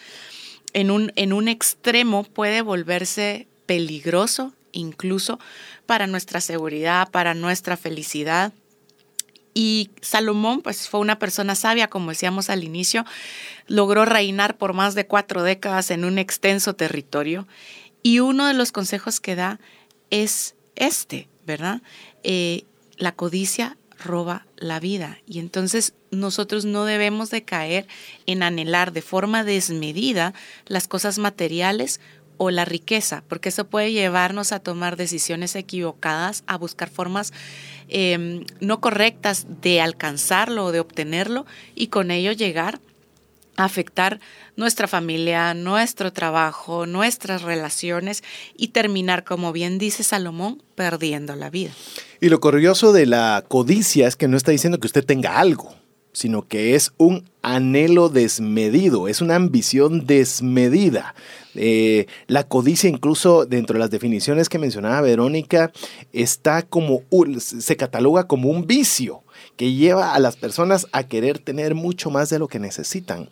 en 0.73 0.91
un, 0.91 1.11
en 1.15 1.33
un 1.33 1.47
extremo 1.47 2.23
puede 2.23 2.61
volverse 2.61 3.47
peligroso 3.65 4.53
incluso 4.71 5.39
para 5.85 6.07
nuestra 6.07 6.41
seguridad, 6.41 7.09
para 7.09 7.33
nuestra 7.33 7.77
felicidad. 7.77 8.53
Y 9.53 9.89
Salomón, 10.01 10.61
pues 10.61 10.87
fue 10.87 10.99
una 10.99 11.17
persona 11.17 11.55
sabia, 11.55 11.89
como 11.89 12.11
decíamos 12.11 12.49
al 12.49 12.63
inicio, 12.63 13.03
logró 13.67 14.05
reinar 14.05 14.57
por 14.57 14.73
más 14.73 14.93
de 14.93 15.07
cuatro 15.07 15.41
décadas 15.41 15.89
en 15.91 16.05
un 16.05 16.19
extenso 16.19 16.75
territorio. 16.75 17.47
Y 18.03 18.19
uno 18.19 18.47
de 18.47 18.53
los 18.53 18.71
consejos 18.71 19.19
que 19.19 19.35
da 19.35 19.59
es 20.11 20.55
este, 20.75 21.27
¿verdad? 21.45 21.81
Eh, 22.23 22.63
la 22.97 23.11
codicia 23.13 23.75
roba 24.03 24.45
la 24.57 24.79
vida. 24.79 25.19
Y 25.27 25.39
entonces 25.39 25.93
nosotros 26.11 26.65
no 26.65 26.85
debemos 26.85 27.29
de 27.29 27.43
caer 27.43 27.87
en 28.25 28.43
anhelar 28.43 28.91
de 28.91 29.01
forma 29.01 29.43
desmedida 29.43 30.33
las 30.67 30.87
cosas 30.87 31.19
materiales 31.19 31.99
o 32.37 32.51
la 32.51 32.63
riqueza, 32.63 33.23
porque 33.27 33.49
eso 33.49 33.67
puede 33.67 33.91
llevarnos 33.91 34.53
a 34.53 34.59
tomar 34.59 34.95
decisiones 34.95 35.57
equivocadas, 35.57 36.43
a 36.47 36.57
buscar 36.57 36.89
formas 36.89 37.33
em, 37.89 38.45
no 38.61 38.79
correctas 38.79 39.45
de 39.61 39.81
alcanzarlo 39.81 40.65
o 40.65 40.71
de 40.71 40.79
obtenerlo 40.79 41.45
y 41.75 41.87
con 41.87 42.11
ello 42.11 42.31
llegar 42.31 42.79
afectar 43.63 44.19
nuestra 44.55 44.87
familia, 44.87 45.53
nuestro 45.53 46.13
trabajo, 46.13 46.85
nuestras 46.85 47.41
relaciones 47.41 48.23
y 48.55 48.69
terminar, 48.69 49.23
como 49.23 49.51
bien 49.51 49.77
dice 49.77 50.03
Salomón, 50.03 50.63
perdiendo 50.75 51.35
la 51.35 51.49
vida. 51.49 51.71
Y 52.21 52.29
lo 52.29 52.39
curioso 52.39 52.93
de 52.93 53.05
la 53.05 53.43
codicia 53.47 54.07
es 54.07 54.15
que 54.15 54.27
no 54.27 54.37
está 54.37 54.51
diciendo 54.51 54.79
que 54.79 54.87
usted 54.87 55.05
tenga 55.05 55.39
algo, 55.39 55.75
sino 56.13 56.47
que 56.47 56.75
es 56.75 56.93
un 56.97 57.29
anhelo 57.41 58.09
desmedido, 58.09 59.07
es 59.07 59.21
una 59.21 59.35
ambición 59.35 60.05
desmedida. 60.05 61.13
Eh, 61.55 62.07
la 62.27 62.45
codicia, 62.45 62.89
incluso 62.89 63.45
dentro 63.45 63.73
de 63.73 63.79
las 63.79 63.91
definiciones 63.91 64.49
que 64.49 64.59
mencionaba 64.59 65.01
Verónica, 65.01 65.71
está 66.13 66.61
como, 66.61 67.03
se 67.39 67.75
cataloga 67.75 68.27
como 68.27 68.49
un 68.49 68.65
vicio 68.65 69.23
que 69.59 69.73
lleva 69.73 70.13
a 70.13 70.19
las 70.19 70.37
personas 70.37 70.87
a 70.93 71.03
querer 71.03 71.37
tener 71.37 71.75
mucho 71.75 72.09
más 72.09 72.29
de 72.29 72.39
lo 72.39 72.47
que 72.47 72.59
necesitan. 72.59 73.27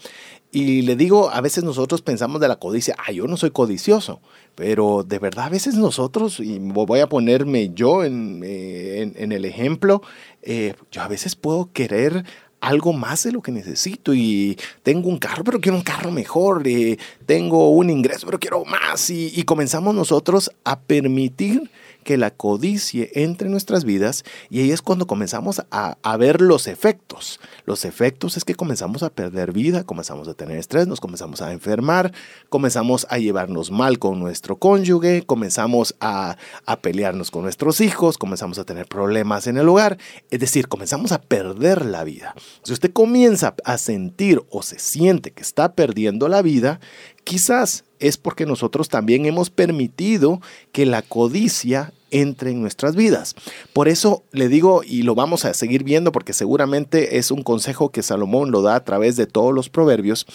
Y 0.51 0.81
le 0.81 0.97
digo, 0.97 1.29
a 1.29 1.39
veces 1.39 1.63
nosotros 1.63 2.01
pensamos 2.01 2.41
de 2.41 2.49
la 2.49 2.57
codicia, 2.57 2.97
ah, 2.97 3.13
yo 3.13 3.27
no 3.27 3.37
soy 3.37 3.51
codicioso, 3.51 4.19
pero 4.53 5.05
de 5.07 5.19
verdad 5.19 5.45
a 5.45 5.49
veces 5.49 5.75
nosotros, 5.75 6.41
y 6.41 6.59
voy 6.59 6.99
a 6.99 7.07
ponerme 7.07 7.71
yo 7.73 8.03
en, 8.03 8.41
eh, 8.43 9.09
el 9.15 9.45
ejemplo, 9.45 10.01
eh, 10.41 10.73
yo 10.91 11.01
a 11.01 11.07
veces 11.07 11.37
puedo 11.37 11.71
querer 11.71 12.25
algo 12.59 12.91
más 12.91 13.23
de 13.23 13.31
lo 13.31 13.41
que 13.41 13.53
necesito 13.53 14.13
y 14.13 14.57
tengo 14.83 15.07
un 15.07 15.19
carro, 15.19 15.45
pero 15.45 15.61
quiero 15.61 15.77
un 15.77 15.83
carro 15.83 16.11
mejor, 16.11 16.67
eh, 16.67 16.97
tengo 17.25 17.69
un 17.69 17.89
ingreso, 17.89 18.25
pero 18.25 18.37
quiero 18.37 18.65
más 18.65 19.09
y 19.09 19.41
comenzamos 19.43 19.95
nosotros 19.95 20.51
a 20.65 20.77
permitir 20.77 21.71
que 22.07 22.15
la 22.15 22.31
codicia 22.31 23.05
entre 23.15 23.47
en 23.47 23.51
nuestras 23.51 23.83
vidas 23.83 24.23
y 24.49 24.61
ahí 24.61 24.71
es 24.71 24.81
cuando 24.81 25.07
comenzamos 25.07 25.61
a, 25.71 25.97
a, 26.01 26.15
ver 26.15 26.39
los 26.39 26.67
efectos. 26.67 27.41
Los 27.65 27.83
efectos 27.83 28.37
es 28.37 28.45
que 28.45 28.55
comenzamos 28.55 29.03
a 29.03 29.09
perder 29.09 29.51
vida, 29.51 29.83
comenzamos 29.83 30.29
a 30.29 30.33
tener 30.33 30.57
estrés, 30.57 30.87
nos 30.87 31.01
comenzamos 31.01 31.41
a 31.41 31.51
enfermar, 31.51 32.13
comenzamos 32.47 33.05
a 33.09 33.17
llevarnos 33.17 33.71
mal 33.71 33.99
con 33.99 34.21
nuestro 34.21 34.55
cónyuge, 34.55 35.23
comenzamos 35.23 35.95
a, 35.99 36.37
a 36.65 36.79
pelearnos 36.79 37.29
con 37.29 37.43
nuestros 37.43 37.81
hijos, 37.81 38.17
comenzamos 38.17 38.57
a 38.57 38.63
tener 38.63 38.87
problemas 38.87 39.45
en 39.47 39.57
el 39.57 39.67
hogar, 39.67 39.97
es 40.31 40.39
decir, 40.39 40.69
comenzamos 40.69 41.11
a 41.11 41.19
perder 41.19 41.85
la 41.85 42.05
vida. 42.05 42.35
Si 42.63 42.71
usted 42.71 42.93
comienza 42.93 43.53
a 43.65 43.77
sentir 43.77 44.41
o 44.49 44.63
se 44.63 44.79
siente 44.79 45.31
que 45.31 45.43
está 45.43 45.73
perdiendo 45.73 46.29
la 46.29 46.41
vida, 46.41 46.79
quizás 47.25 47.83
es 47.99 48.15
porque 48.15 48.45
nosotros 48.45 48.87
también 48.87 49.25
hemos 49.25 49.49
permitido 49.49 50.39
que 50.71 50.85
la 50.85 51.01
codicia 51.01 51.91
entre 52.11 52.51
en 52.51 52.61
nuestras 52.61 52.95
vidas. 52.95 53.35
Por 53.73 53.87
eso 53.87 54.23
le 54.31 54.49
digo, 54.49 54.81
y 54.83 55.03
lo 55.03 55.15
vamos 55.15 55.45
a 55.45 55.53
seguir 55.53 55.83
viendo 55.83 56.11
porque 56.11 56.33
seguramente 56.33 57.17
es 57.17 57.31
un 57.31 57.43
consejo 57.43 57.89
que 57.89 58.03
Salomón 58.03 58.51
lo 58.51 58.61
da 58.61 58.75
a 58.75 58.83
través 58.83 59.15
de 59.15 59.27
todos 59.27 59.53
los 59.53 59.69
proverbios, 59.69 60.25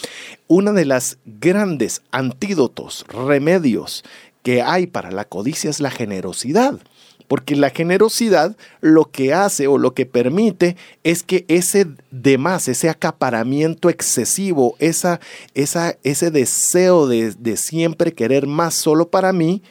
una 0.48 0.72
de 0.72 0.84
las 0.84 1.18
grandes 1.24 2.02
antídotos, 2.10 3.04
remedios 3.08 4.04
que 4.42 4.62
hay 4.62 4.86
para 4.86 5.10
la 5.10 5.24
codicia 5.24 5.70
es 5.70 5.80
la 5.80 5.90
generosidad. 5.90 6.78
Porque 7.28 7.56
la 7.56 7.70
generosidad 7.70 8.56
lo 8.80 9.06
que 9.06 9.32
hace 9.32 9.66
o 9.66 9.78
lo 9.78 9.94
que 9.94 10.04
permite 10.04 10.76
es 11.02 11.22
que 11.22 11.46
ese 11.48 11.86
demás, 12.10 12.68
ese 12.68 12.90
acaparamiento 12.90 13.88
excesivo, 13.88 14.76
esa, 14.80 15.18
esa, 15.54 15.96
ese 16.02 16.30
deseo 16.30 17.06
de, 17.06 17.32
de 17.32 17.56
siempre 17.56 18.12
querer 18.12 18.46
más 18.46 18.74
solo 18.74 19.08
para 19.08 19.32
mí, 19.32 19.62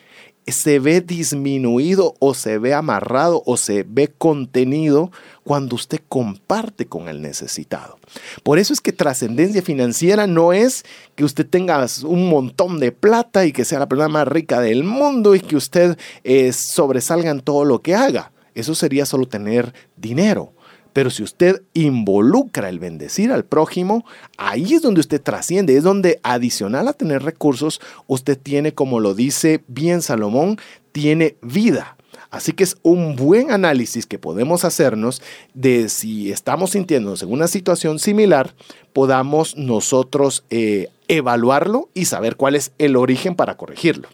se 0.47 0.79
ve 0.79 1.01
disminuido 1.01 2.15
o 2.19 2.33
se 2.33 2.57
ve 2.57 2.73
amarrado 2.73 3.43
o 3.45 3.57
se 3.57 3.83
ve 3.87 4.09
contenido 4.09 5.11
cuando 5.43 5.75
usted 5.75 6.01
comparte 6.09 6.85
con 6.85 7.07
el 7.07 7.21
necesitado. 7.21 7.99
Por 8.43 8.59
eso 8.59 8.73
es 8.73 8.81
que 8.81 8.91
trascendencia 8.91 9.61
financiera 9.61 10.27
no 10.27 10.53
es 10.53 10.83
que 11.15 11.23
usted 11.23 11.47
tenga 11.47 11.85
un 12.03 12.29
montón 12.29 12.79
de 12.79 12.91
plata 12.91 13.45
y 13.45 13.51
que 13.51 13.65
sea 13.65 13.79
la 13.79 13.87
persona 13.87 14.09
más 14.09 14.27
rica 14.27 14.59
del 14.61 14.83
mundo 14.83 15.35
y 15.35 15.39
que 15.39 15.55
usted 15.55 15.97
eh, 16.23 16.51
sobresalga 16.53 17.29
en 17.29 17.41
todo 17.41 17.65
lo 17.65 17.81
que 17.81 17.95
haga. 17.95 18.31
Eso 18.53 18.75
sería 18.75 19.05
solo 19.05 19.27
tener 19.27 19.73
dinero. 19.95 20.53
Pero 20.93 21.09
si 21.09 21.23
usted 21.23 21.61
involucra 21.73 22.69
el 22.69 22.79
bendecir 22.79 23.31
al 23.31 23.45
prójimo, 23.45 24.05
ahí 24.37 24.73
es 24.73 24.81
donde 24.81 24.99
usted 24.99 25.21
trasciende, 25.21 25.77
es 25.77 25.83
donde 25.83 26.19
adicional 26.23 26.87
a 26.87 26.93
tener 26.93 27.23
recursos, 27.23 27.79
usted 28.07 28.37
tiene, 28.37 28.73
como 28.73 28.99
lo 28.99 29.13
dice 29.13 29.63
bien 29.67 30.01
Salomón, 30.01 30.57
tiene 30.91 31.37
vida. 31.41 31.97
Así 32.29 32.53
que 32.53 32.63
es 32.63 32.77
un 32.81 33.17
buen 33.17 33.51
análisis 33.51 34.05
que 34.05 34.17
podemos 34.17 34.63
hacernos 34.63 35.21
de 35.53 35.89
si 35.89 36.31
estamos 36.31 36.71
sintiéndonos 36.71 37.21
en 37.23 37.31
una 37.31 37.47
situación 37.47 37.99
similar, 37.99 38.53
podamos 38.93 39.57
nosotros 39.57 40.45
eh, 40.49 40.87
evaluarlo 41.09 41.89
y 41.93 42.05
saber 42.05 42.37
cuál 42.37 42.55
es 42.55 42.71
el 42.77 42.95
origen 42.95 43.35
para 43.35 43.57
corregirlo. 43.57 44.07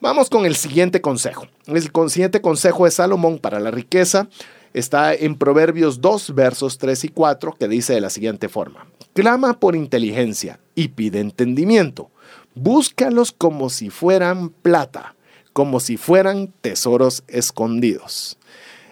Vamos 0.00 0.30
con 0.30 0.46
el 0.46 0.56
siguiente 0.56 1.02
consejo. 1.02 1.46
El 1.66 1.82
siguiente 2.08 2.40
consejo 2.40 2.86
de 2.86 2.90
Salomón 2.90 3.38
para 3.38 3.60
la 3.60 3.70
riqueza 3.70 4.28
está 4.74 5.14
en 5.14 5.36
Proverbios 5.36 6.00
2, 6.00 6.34
versos 6.34 6.78
3 6.78 7.04
y 7.04 7.08
4, 7.08 7.54
que 7.58 7.68
dice 7.68 7.94
de 7.94 8.00
la 8.00 8.10
siguiente 8.10 8.48
forma. 8.48 8.86
Clama 9.12 9.58
por 9.58 9.76
inteligencia 9.76 10.60
y 10.74 10.88
pide 10.88 11.20
entendimiento. 11.20 12.10
Búscalos 12.54 13.32
como 13.32 13.70
si 13.70 13.90
fueran 13.90 14.50
plata, 14.50 15.14
como 15.52 15.80
si 15.80 15.96
fueran 15.96 16.52
tesoros 16.60 17.24
escondidos. 17.28 18.38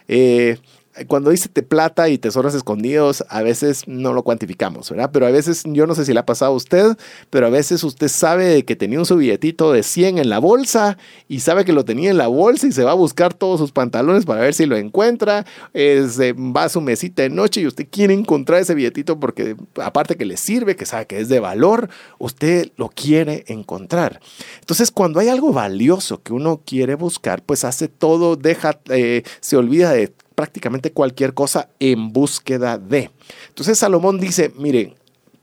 Eh, 0.08 0.58
cuando 1.06 1.30
dice 1.30 1.48
te 1.48 1.62
plata 1.62 2.08
y 2.08 2.18
tesoros 2.18 2.54
escondidos, 2.54 3.24
a 3.28 3.42
veces 3.42 3.84
no 3.86 4.12
lo 4.12 4.22
cuantificamos, 4.22 4.90
¿verdad? 4.90 5.10
Pero 5.12 5.26
a 5.26 5.30
veces, 5.30 5.62
yo 5.66 5.86
no 5.86 5.94
sé 5.94 6.04
si 6.04 6.12
le 6.12 6.20
ha 6.20 6.26
pasado 6.26 6.52
a 6.52 6.56
usted, 6.56 6.96
pero 7.30 7.46
a 7.46 7.50
veces 7.50 7.84
usted 7.84 8.08
sabe 8.08 8.64
que 8.64 8.76
tenía 8.76 8.98
un 8.98 9.06
su 9.06 9.16
billetito 9.16 9.72
de 9.72 9.82
100 9.82 10.18
en 10.18 10.28
la 10.28 10.38
bolsa 10.38 10.98
y 11.28 11.40
sabe 11.40 11.64
que 11.64 11.72
lo 11.72 11.84
tenía 11.84 12.10
en 12.10 12.18
la 12.18 12.26
bolsa 12.26 12.66
y 12.66 12.72
se 12.72 12.84
va 12.84 12.92
a 12.92 12.94
buscar 12.94 13.34
todos 13.34 13.58
sus 13.58 13.72
pantalones 13.72 14.24
para 14.24 14.40
ver 14.40 14.54
si 14.54 14.66
lo 14.66 14.76
encuentra, 14.76 15.46
va 15.74 16.64
a 16.64 16.68
su 16.68 16.80
mesita 16.80 17.22
de 17.22 17.30
noche 17.30 17.60
y 17.60 17.66
usted 17.66 17.86
quiere 17.90 18.14
encontrar 18.14 18.60
ese 18.60 18.74
billetito 18.74 19.18
porque 19.18 19.56
aparte 19.76 20.16
que 20.16 20.24
le 20.24 20.36
sirve, 20.36 20.76
que 20.76 20.86
sabe 20.86 21.06
que 21.06 21.20
es 21.20 21.28
de 21.28 21.40
valor, 21.40 21.88
usted 22.18 22.70
lo 22.76 22.88
quiere 22.88 23.44
encontrar. 23.48 24.20
Entonces, 24.60 24.90
cuando 24.90 25.20
hay 25.20 25.28
algo 25.28 25.52
valioso 25.52 26.22
que 26.22 26.32
uno 26.32 26.62
quiere 26.64 26.94
buscar, 26.94 27.42
pues 27.42 27.64
hace 27.64 27.88
todo, 27.88 28.36
deja, 28.36 28.78
eh, 28.90 29.22
se 29.40 29.56
olvida 29.56 29.92
de 29.92 30.12
prácticamente 30.38 30.92
cualquier 30.92 31.34
cosa 31.34 31.68
en 31.80 32.12
búsqueda 32.12 32.78
de. 32.78 33.10
Entonces 33.48 33.76
Salomón 33.76 34.20
dice, 34.20 34.52
miren, 34.56 34.94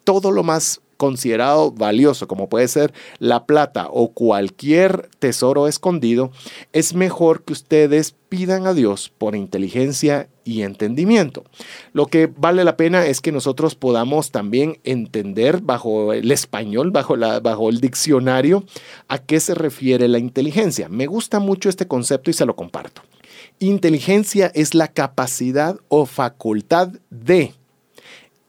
todo 0.06 0.32
lo 0.32 0.42
más 0.42 0.80
considerado 0.96 1.74
valioso, 1.74 2.30
como 2.30 2.48
puede 2.48 2.70
ser 2.70 2.94
la 3.20 3.46
plata 3.46 3.90
o 3.92 4.14
cualquier 4.14 5.10
tesoro 5.20 5.68
escondido, 5.68 6.32
es 6.72 6.94
mejor 6.94 7.44
que 7.44 7.52
ustedes 7.52 8.16
pidan 8.30 8.68
a 8.68 8.74
Dios 8.74 9.12
por 9.18 9.36
inteligencia 9.36 10.30
y 10.46 10.62
entendimiento. 10.62 11.44
Lo 11.92 12.06
que 12.06 12.28
vale 12.28 12.64
la 12.64 12.78
pena 12.78 13.06
es 13.06 13.20
que 13.20 13.34
nosotros 13.34 13.76
podamos 13.76 14.32
también 14.32 14.80
entender 14.86 15.60
bajo 15.60 16.14
el 16.14 16.32
español, 16.32 16.92
bajo, 16.92 17.18
la, 17.18 17.42
bajo 17.42 17.70
el 17.70 17.82
diccionario, 17.82 18.64
a 19.10 19.18
qué 19.18 19.42
se 19.42 19.56
refiere 19.56 20.08
la 20.08 20.20
inteligencia. 20.20 20.88
Me 20.88 21.06
gusta 21.06 21.40
mucho 21.40 21.68
este 21.68 21.86
concepto 21.86 22.30
y 22.30 22.34
se 22.34 22.46
lo 22.46 22.56
comparto. 22.56 23.02
Inteligencia 23.60 24.52
es 24.54 24.76
la 24.76 24.90
capacidad 24.90 25.80
o 25.88 26.06
facultad 26.06 26.90
de 27.10 27.54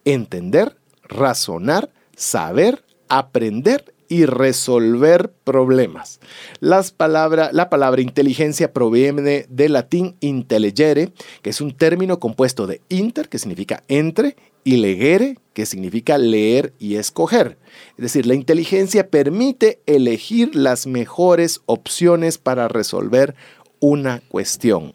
entender, 0.04 0.76
razonar, 1.04 1.90
saber, 2.16 2.84
aprender 3.08 3.94
y 4.08 4.26
resolver 4.26 5.32
problemas. 5.44 6.20
Las 6.60 6.94
la 6.98 7.70
palabra 7.70 8.02
inteligencia 8.02 8.72
proviene 8.72 9.46
del 9.48 9.72
latín 9.74 10.16
intelligere, 10.20 11.12
que 11.42 11.50
es 11.50 11.60
un 11.60 11.72
término 11.72 12.18
compuesto 12.18 12.66
de 12.66 12.80
inter, 12.88 13.28
que 13.28 13.38
significa 13.38 13.84
entre, 13.88 14.36
y 14.66 14.78
legere, 14.78 15.38
que 15.52 15.64
significa 15.64 16.18
leer 16.18 16.74
y 16.80 16.96
escoger. 16.96 17.56
Es 17.96 18.02
decir, 18.02 18.26
la 18.26 18.34
inteligencia 18.34 19.08
permite 19.10 19.80
elegir 19.86 20.56
las 20.56 20.88
mejores 20.88 21.60
opciones 21.66 22.38
para 22.38 22.66
resolver 22.66 23.36
una 23.80 24.22
cuestión. 24.28 24.94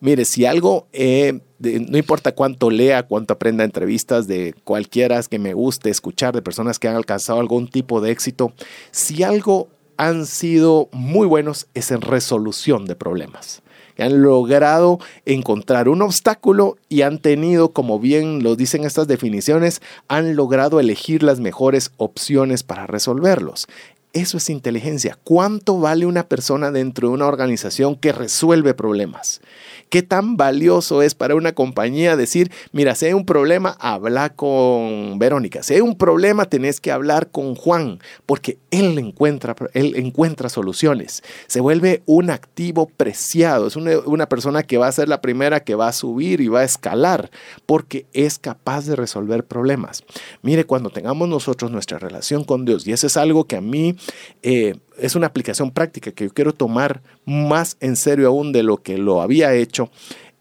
Mire, 0.00 0.24
si 0.24 0.44
algo, 0.46 0.88
eh, 0.92 1.40
no 1.60 1.96
importa 1.96 2.32
cuánto 2.32 2.70
lea, 2.70 3.04
cuánto 3.04 3.34
aprenda 3.34 3.62
entrevistas 3.62 4.26
de 4.26 4.54
cualquiera 4.64 5.22
que 5.22 5.38
me 5.38 5.54
guste 5.54 5.90
escuchar, 5.90 6.34
de 6.34 6.42
personas 6.42 6.78
que 6.78 6.88
han 6.88 6.96
alcanzado 6.96 7.38
algún 7.38 7.68
tipo 7.68 8.00
de 8.00 8.10
éxito, 8.10 8.52
si 8.90 9.22
algo 9.22 9.68
han 9.96 10.26
sido 10.26 10.88
muy 10.90 11.28
buenos 11.28 11.68
es 11.74 11.92
en 11.92 12.00
resolución 12.00 12.86
de 12.86 12.96
problemas. 12.96 13.62
Han 13.98 14.22
logrado 14.22 14.98
encontrar 15.26 15.88
un 15.88 16.02
obstáculo 16.02 16.76
y 16.88 17.02
han 17.02 17.18
tenido, 17.18 17.72
como 17.72 18.00
bien 18.00 18.42
lo 18.42 18.56
dicen 18.56 18.84
estas 18.84 19.06
definiciones, 19.06 19.80
han 20.08 20.34
logrado 20.34 20.80
elegir 20.80 21.22
las 21.22 21.38
mejores 21.38 21.92
opciones 21.98 22.64
para 22.64 22.88
resolverlos. 22.88 23.68
Eso 24.12 24.36
es 24.36 24.50
inteligencia. 24.50 25.18
¿Cuánto 25.24 25.78
vale 25.78 26.04
una 26.04 26.28
persona 26.28 26.70
dentro 26.70 27.08
de 27.08 27.14
una 27.14 27.26
organización 27.26 27.96
que 27.96 28.12
resuelve 28.12 28.74
problemas? 28.74 29.40
¿Qué 29.88 30.02
tan 30.02 30.36
valioso 30.36 31.00
es 31.00 31.14
para 31.14 31.34
una 31.34 31.52
compañía 31.52 32.14
decir, 32.14 32.50
mira, 32.72 32.94
si 32.94 33.06
hay 33.06 33.14
un 33.14 33.24
problema, 33.24 33.74
habla 33.80 34.34
con 34.34 35.18
Verónica. 35.18 35.62
Si 35.62 35.74
hay 35.74 35.80
un 35.80 35.96
problema, 35.96 36.44
tenés 36.44 36.78
que 36.78 36.92
hablar 36.92 37.30
con 37.30 37.54
Juan, 37.54 38.00
porque 38.26 38.58
él 38.70 38.98
encuentra, 38.98 39.56
él 39.72 39.94
encuentra 39.96 40.50
soluciones. 40.50 41.22
Se 41.46 41.60
vuelve 41.60 42.02
un 42.04 42.28
activo 42.28 42.90
preciado. 42.94 43.66
Es 43.66 43.76
una, 43.76 43.98
una 44.00 44.28
persona 44.28 44.62
que 44.62 44.76
va 44.76 44.88
a 44.88 44.92
ser 44.92 45.08
la 45.08 45.22
primera 45.22 45.60
que 45.60 45.74
va 45.74 45.88
a 45.88 45.92
subir 45.92 46.42
y 46.42 46.48
va 46.48 46.60
a 46.60 46.64
escalar, 46.64 47.30
porque 47.64 48.04
es 48.12 48.38
capaz 48.38 48.84
de 48.84 48.96
resolver 48.96 49.44
problemas. 49.44 50.04
Mire, 50.42 50.64
cuando 50.64 50.90
tengamos 50.90 51.30
nosotros 51.30 51.70
nuestra 51.70 51.98
relación 51.98 52.44
con 52.44 52.66
Dios, 52.66 52.86
y 52.86 52.92
eso 52.92 53.06
es 53.06 53.16
algo 53.16 53.44
que 53.44 53.56
a 53.56 53.62
mí 53.62 53.96
eh, 54.42 54.74
es 54.98 55.14
una 55.14 55.26
aplicación 55.26 55.70
práctica 55.70 56.12
que 56.12 56.24
yo 56.24 56.34
quiero 56.34 56.52
tomar 56.52 57.02
más 57.24 57.76
en 57.80 57.96
serio 57.96 58.28
aún 58.28 58.52
de 58.52 58.62
lo 58.62 58.78
que 58.78 58.98
lo 58.98 59.20
había 59.22 59.54
hecho 59.54 59.90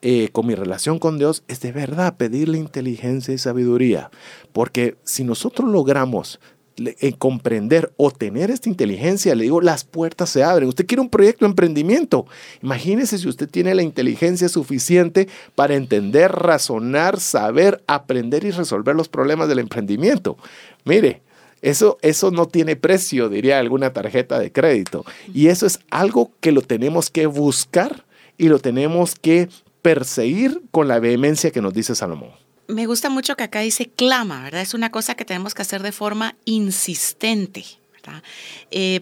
eh, 0.03 0.29
con 0.31 0.47
mi 0.47 0.55
relación 0.55 0.97
con 0.97 1.19
Dios, 1.19 1.43
es 1.47 1.59
de 1.61 1.71
verdad 1.71 2.17
pedirle 2.17 2.57
inteligencia 2.57 3.35
y 3.35 3.37
sabiduría. 3.37 4.09
Porque 4.51 4.95
si 5.03 5.23
nosotros 5.23 5.69
logramos 5.69 6.39
eh, 6.77 7.13
comprender 7.19 7.93
o 7.97 8.09
tener 8.09 8.49
esta 8.49 8.67
inteligencia, 8.67 9.35
le 9.35 9.43
digo, 9.43 9.61
las 9.61 9.83
puertas 9.83 10.31
se 10.31 10.43
abren. 10.43 10.69
Usted 10.69 10.87
quiere 10.87 11.01
un 11.01 11.09
proyecto 11.09 11.45
de 11.45 11.49
emprendimiento. 11.49 12.25
Imagínese 12.63 13.19
si 13.19 13.27
usted 13.27 13.47
tiene 13.47 13.75
la 13.75 13.83
inteligencia 13.83 14.49
suficiente 14.49 15.27
para 15.53 15.75
entender, 15.75 16.31
razonar, 16.31 17.19
saber, 17.19 17.83
aprender 17.85 18.43
y 18.43 18.51
resolver 18.51 18.95
los 18.95 19.09
problemas 19.09 19.49
del 19.49 19.59
emprendimiento. 19.59 20.37
Mire, 20.83 21.21
Eso, 21.61 21.97
eso 22.01 22.31
no 22.31 22.47
tiene 22.47 22.75
precio, 22.75 23.29
diría 23.29 23.59
alguna 23.59 23.93
tarjeta 23.93 24.39
de 24.39 24.51
crédito. 24.51 25.05
Y 25.33 25.47
eso 25.47 25.65
es 25.67 25.79
algo 25.89 26.31
que 26.39 26.51
lo 26.51 26.61
tenemos 26.61 27.09
que 27.09 27.27
buscar 27.27 28.03
y 28.37 28.49
lo 28.49 28.59
tenemos 28.59 29.15
que 29.15 29.49
perseguir 29.81 30.61
con 30.71 30.87
la 30.87 30.99
vehemencia 30.99 31.51
que 31.51 31.61
nos 31.61 31.73
dice 31.73 31.95
Salomón. 31.95 32.31
Me 32.67 32.85
gusta 32.85 33.09
mucho 33.09 33.35
que 33.35 33.43
acá 33.43 33.59
dice 33.59 33.89
clama, 33.95 34.43
¿verdad? 34.43 34.61
Es 34.61 34.73
una 34.73 34.91
cosa 34.91 35.15
que 35.15 35.25
tenemos 35.25 35.53
que 35.53 35.61
hacer 35.61 35.83
de 35.83 35.91
forma 35.91 36.35
insistente, 36.45 37.65
¿verdad? 37.93 38.23
Eh, 38.71 39.01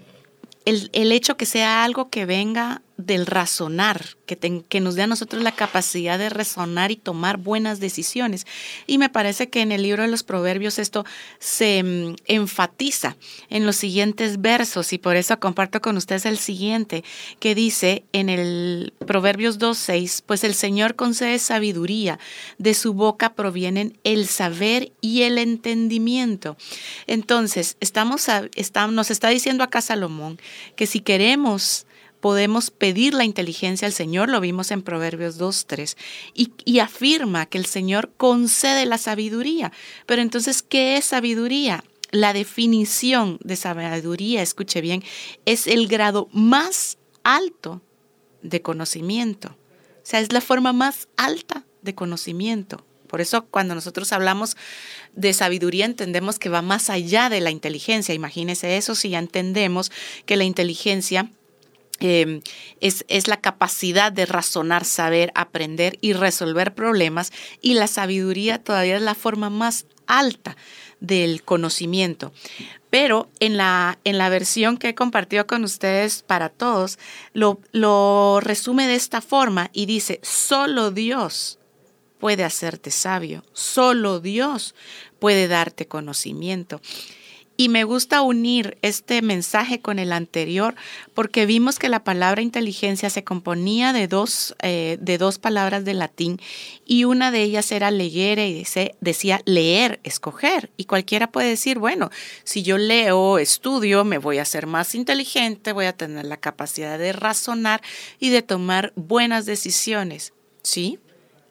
el, 0.66 0.90
el, 0.94 1.12
hecho 1.12 1.38
que 1.38 1.46
sea 1.46 1.84
algo 1.84 2.10
que 2.10 2.26
venga 2.26 2.82
del 3.00 3.26
razonar, 3.26 4.18
que, 4.26 4.38
que, 4.68 4.80
nos 4.82 4.96
dé 4.96 5.04
a 5.04 5.08
nosotros 5.08 5.42
la 5.42 5.54
capacidad 5.54 6.20
de 6.20 6.30
razonar 6.30 6.92
y 6.92 6.98
tomar 6.98 7.38
buenas 7.38 7.80
decisiones. 7.80 8.46
Y 8.88 8.98
me 8.98 9.08
parece 9.08 9.50
que 9.50 9.62
en 9.62 9.72
el 9.72 9.84
libro 9.84 10.04
de 10.04 10.10
los 10.10 10.24
Proverbios 10.24 10.78
esto 10.80 11.06
se 11.40 11.82
mm, 11.82 12.16
enfatiza 12.26 13.16
en 13.50 13.66
los 13.66 13.78
siguientes 13.78 14.42
versos 14.42 14.92
y 14.92 14.98
por 14.98 15.16
eso 15.16 15.40
comparto 15.40 15.82
con 15.82 15.96
ustedes 15.96 16.26
el 16.26 16.38
siguiente, 16.38 17.06
que 17.40 17.56
dice 17.56 18.04
en 18.12 18.28
el 18.28 18.94
Proverbios 19.08 19.60
2.6, 19.60 20.22
pues 20.26 20.44
el 20.44 20.54
Señor 20.54 20.96
concede 20.96 21.40
sabiduría, 21.40 22.20
de 22.58 22.74
su 22.74 22.94
boca 22.94 23.34
provienen 23.34 23.98
el 24.04 24.28
saber 24.28 24.92
y 25.00 25.22
el 25.22 25.38
entendimiento. 25.38 26.58
Entonces, 27.08 27.78
estamos, 27.80 28.28
estamos 28.56 28.94
nos 28.94 29.10
está 29.10 29.30
diciendo 29.30 29.64
acá 29.64 29.80
Salomón 29.80 30.38
que 30.76 30.86
si 30.86 31.00
queremos 31.00 31.86
podemos 32.20 32.72
pedir 32.72 33.14
la 33.14 33.24
inteligencia 33.24 33.86
al 33.86 33.94
Señor, 33.94 34.30
lo 34.30 34.42
vimos 34.42 34.72
en 34.72 34.82
Proverbios 34.82 35.40
2.3, 35.40 35.96
y, 36.34 36.52
y 36.66 36.80
afirma 36.80 37.46
que 37.46 37.58
el 37.58 37.66
Señor 37.66 38.12
concede 38.18 38.86
la 38.86 38.98
sabiduría. 38.98 39.72
Pero 40.06 40.22
entonces, 40.22 40.62
¿qué 40.62 40.98
es 40.98 41.06
sabiduría? 41.06 41.84
La 42.12 42.34
definición 42.34 43.38
de 43.44 43.56
sabiduría, 43.56 44.42
escuche 44.42 44.82
bien, 44.82 45.04
es 45.46 45.68
el 45.68 45.88
grado 45.88 46.28
más 46.32 46.98
alto 47.24 47.82
de 48.42 48.62
conocimiento. 48.62 49.50
O 49.50 50.06
sea, 50.10 50.20
es 50.20 50.34
la 50.34 50.42
forma 50.42 50.74
más 50.74 51.08
alta 51.18 51.66
de 51.82 51.94
conocimiento. 51.94 52.84
Por 53.08 53.22
eso 53.22 53.46
cuando 53.46 53.76
nosotros 53.76 54.14
hablamos 54.14 54.56
de 55.14 55.34
sabiduría 55.34 55.86
entendemos 55.86 56.38
que 56.38 56.50
va 56.50 56.62
más 56.62 56.90
allá 56.90 57.30
de 57.30 57.42
la 57.42 57.50
inteligencia. 57.50 58.14
Imagínese 58.14 58.78
eso 58.78 58.96
si 58.96 59.10
ya 59.10 59.20
entendemos 59.20 59.92
que 60.26 60.38
la 60.38 60.44
inteligencia 60.44 61.32
eh, 62.00 62.42
es, 62.80 63.06
es, 63.08 63.28
la 63.28 63.38
capacidad 63.38 64.12
de 64.12 64.26
razonar, 64.26 64.86
saber, 64.86 65.32
aprender 65.36 65.98
y 66.02 66.14
resolver 66.14 66.74
problemas 66.74 67.32
y 67.62 67.74
la 67.74 67.88
sabiduría 67.88 68.64
todavía 68.64 68.98
es 68.98 69.02
la 69.02 69.16
forma 69.16 69.50
más 69.50 69.86
alta 70.08 70.58
del 71.00 71.44
conocimiento. 71.44 72.32
Pero 72.90 73.30
en 73.40 73.58
la, 73.58 74.00
en 74.04 74.18
la 74.18 74.30
versión 74.30 74.78
que 74.78 74.90
he 74.90 74.96
compartido 74.96 75.46
con 75.46 75.64
ustedes 75.64 76.24
para 76.24 76.50
todos, 76.50 76.98
lo, 77.34 77.60
lo 77.72 78.40
resume 78.42 78.88
de 78.88 78.96
esta 78.96 79.22
forma 79.22 79.70
y 79.74 79.86
dice, 79.86 80.20
solo 80.24 80.92
Dios 80.92 81.60
puede 82.20 82.44
hacerte 82.44 82.92
sabio, 82.92 83.46
solo 83.54 84.20
Dios 84.20 84.76
puede 85.20 85.48
darte 85.48 85.88
conocimiento. 85.88 86.82
Y 87.60 87.68
me 87.68 87.84
gusta 87.84 88.22
unir 88.22 88.78
este 88.84 89.22
mensaje 89.22 89.82
con 89.82 90.00
el 90.00 90.14
anterior 90.14 90.76
porque 91.14 91.46
vimos 91.46 91.78
que 91.78 91.90
la 91.90 92.06
palabra 92.06 92.42
inteligencia 92.42 93.10
se 93.10 93.26
componía 93.26 93.92
de 93.92 94.08
dos, 94.08 94.56
eh, 94.62 94.98
de 95.02 95.18
dos 95.18 95.40
palabras 95.40 95.84
de 95.84 95.94
latín 95.94 96.40
y 96.86 97.04
una 97.04 97.32
de 97.32 97.44
ellas 97.44 97.74
era 97.74 97.92
leer 97.92 98.40
y 98.40 98.66
decía 99.02 99.42
leer, 99.44 100.00
escoger. 100.06 100.72
Y 100.78 100.86
cualquiera 100.86 101.34
puede 101.34 101.50
decir, 101.50 101.80
bueno, 101.80 102.12
si 102.46 102.64
yo 102.64 102.78
leo, 102.78 103.40
estudio, 103.40 104.06
me 104.06 104.20
voy 104.20 104.38
a 104.38 104.46
ser 104.46 104.66
más 104.66 104.96
inteligente, 104.96 105.74
voy 105.74 105.88
a 105.88 105.98
tener 105.98 106.28
la 106.28 106.38
capacidad 106.38 106.98
de 106.98 107.12
razonar 107.12 107.82
y 108.22 108.30
de 108.30 108.42
tomar 108.42 108.94
buenas 108.96 109.46
decisiones. 109.46 110.32
Sí, 110.64 110.98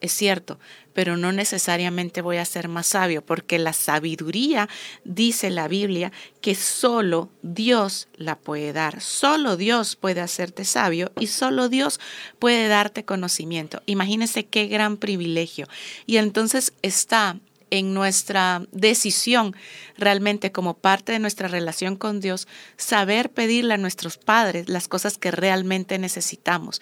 es 0.00 0.12
cierto, 0.12 0.58
pero 0.98 1.16
no 1.16 1.30
necesariamente 1.30 2.22
voy 2.22 2.38
a 2.38 2.44
ser 2.44 2.66
más 2.66 2.88
sabio, 2.88 3.24
porque 3.24 3.60
la 3.60 3.72
sabiduría, 3.72 4.68
dice 5.04 5.48
la 5.48 5.68
Biblia, 5.68 6.10
que 6.40 6.56
solo 6.56 7.30
Dios 7.42 8.08
la 8.16 8.36
puede 8.36 8.72
dar. 8.72 9.00
Solo 9.00 9.56
Dios 9.56 9.94
puede 9.94 10.20
hacerte 10.20 10.64
sabio 10.64 11.12
y 11.20 11.28
solo 11.28 11.68
Dios 11.68 12.00
puede 12.40 12.66
darte 12.66 13.04
conocimiento. 13.04 13.80
Imagínense 13.86 14.46
qué 14.46 14.66
gran 14.66 14.96
privilegio. 14.96 15.68
Y 16.04 16.16
entonces 16.16 16.72
está 16.82 17.38
en 17.70 17.94
nuestra 17.94 18.66
decisión 18.72 19.54
realmente 19.96 20.50
como 20.50 20.74
parte 20.78 21.12
de 21.12 21.20
nuestra 21.20 21.46
relación 21.46 21.94
con 21.94 22.18
Dios, 22.18 22.48
saber 22.76 23.30
pedirle 23.30 23.74
a 23.74 23.78
nuestros 23.78 24.18
padres 24.18 24.68
las 24.68 24.88
cosas 24.88 25.16
que 25.16 25.30
realmente 25.30 25.96
necesitamos 25.96 26.80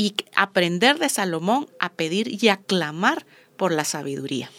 y 0.00 0.14
aprender 0.34 0.98
de 0.98 1.10
Salomón 1.10 1.68
a 1.78 1.92
pedir 1.92 2.42
y 2.42 2.48
a 2.48 2.56
clamar 2.56 3.26
por 3.60 3.72
la 3.72 3.84
sabiduría. 3.84 4.50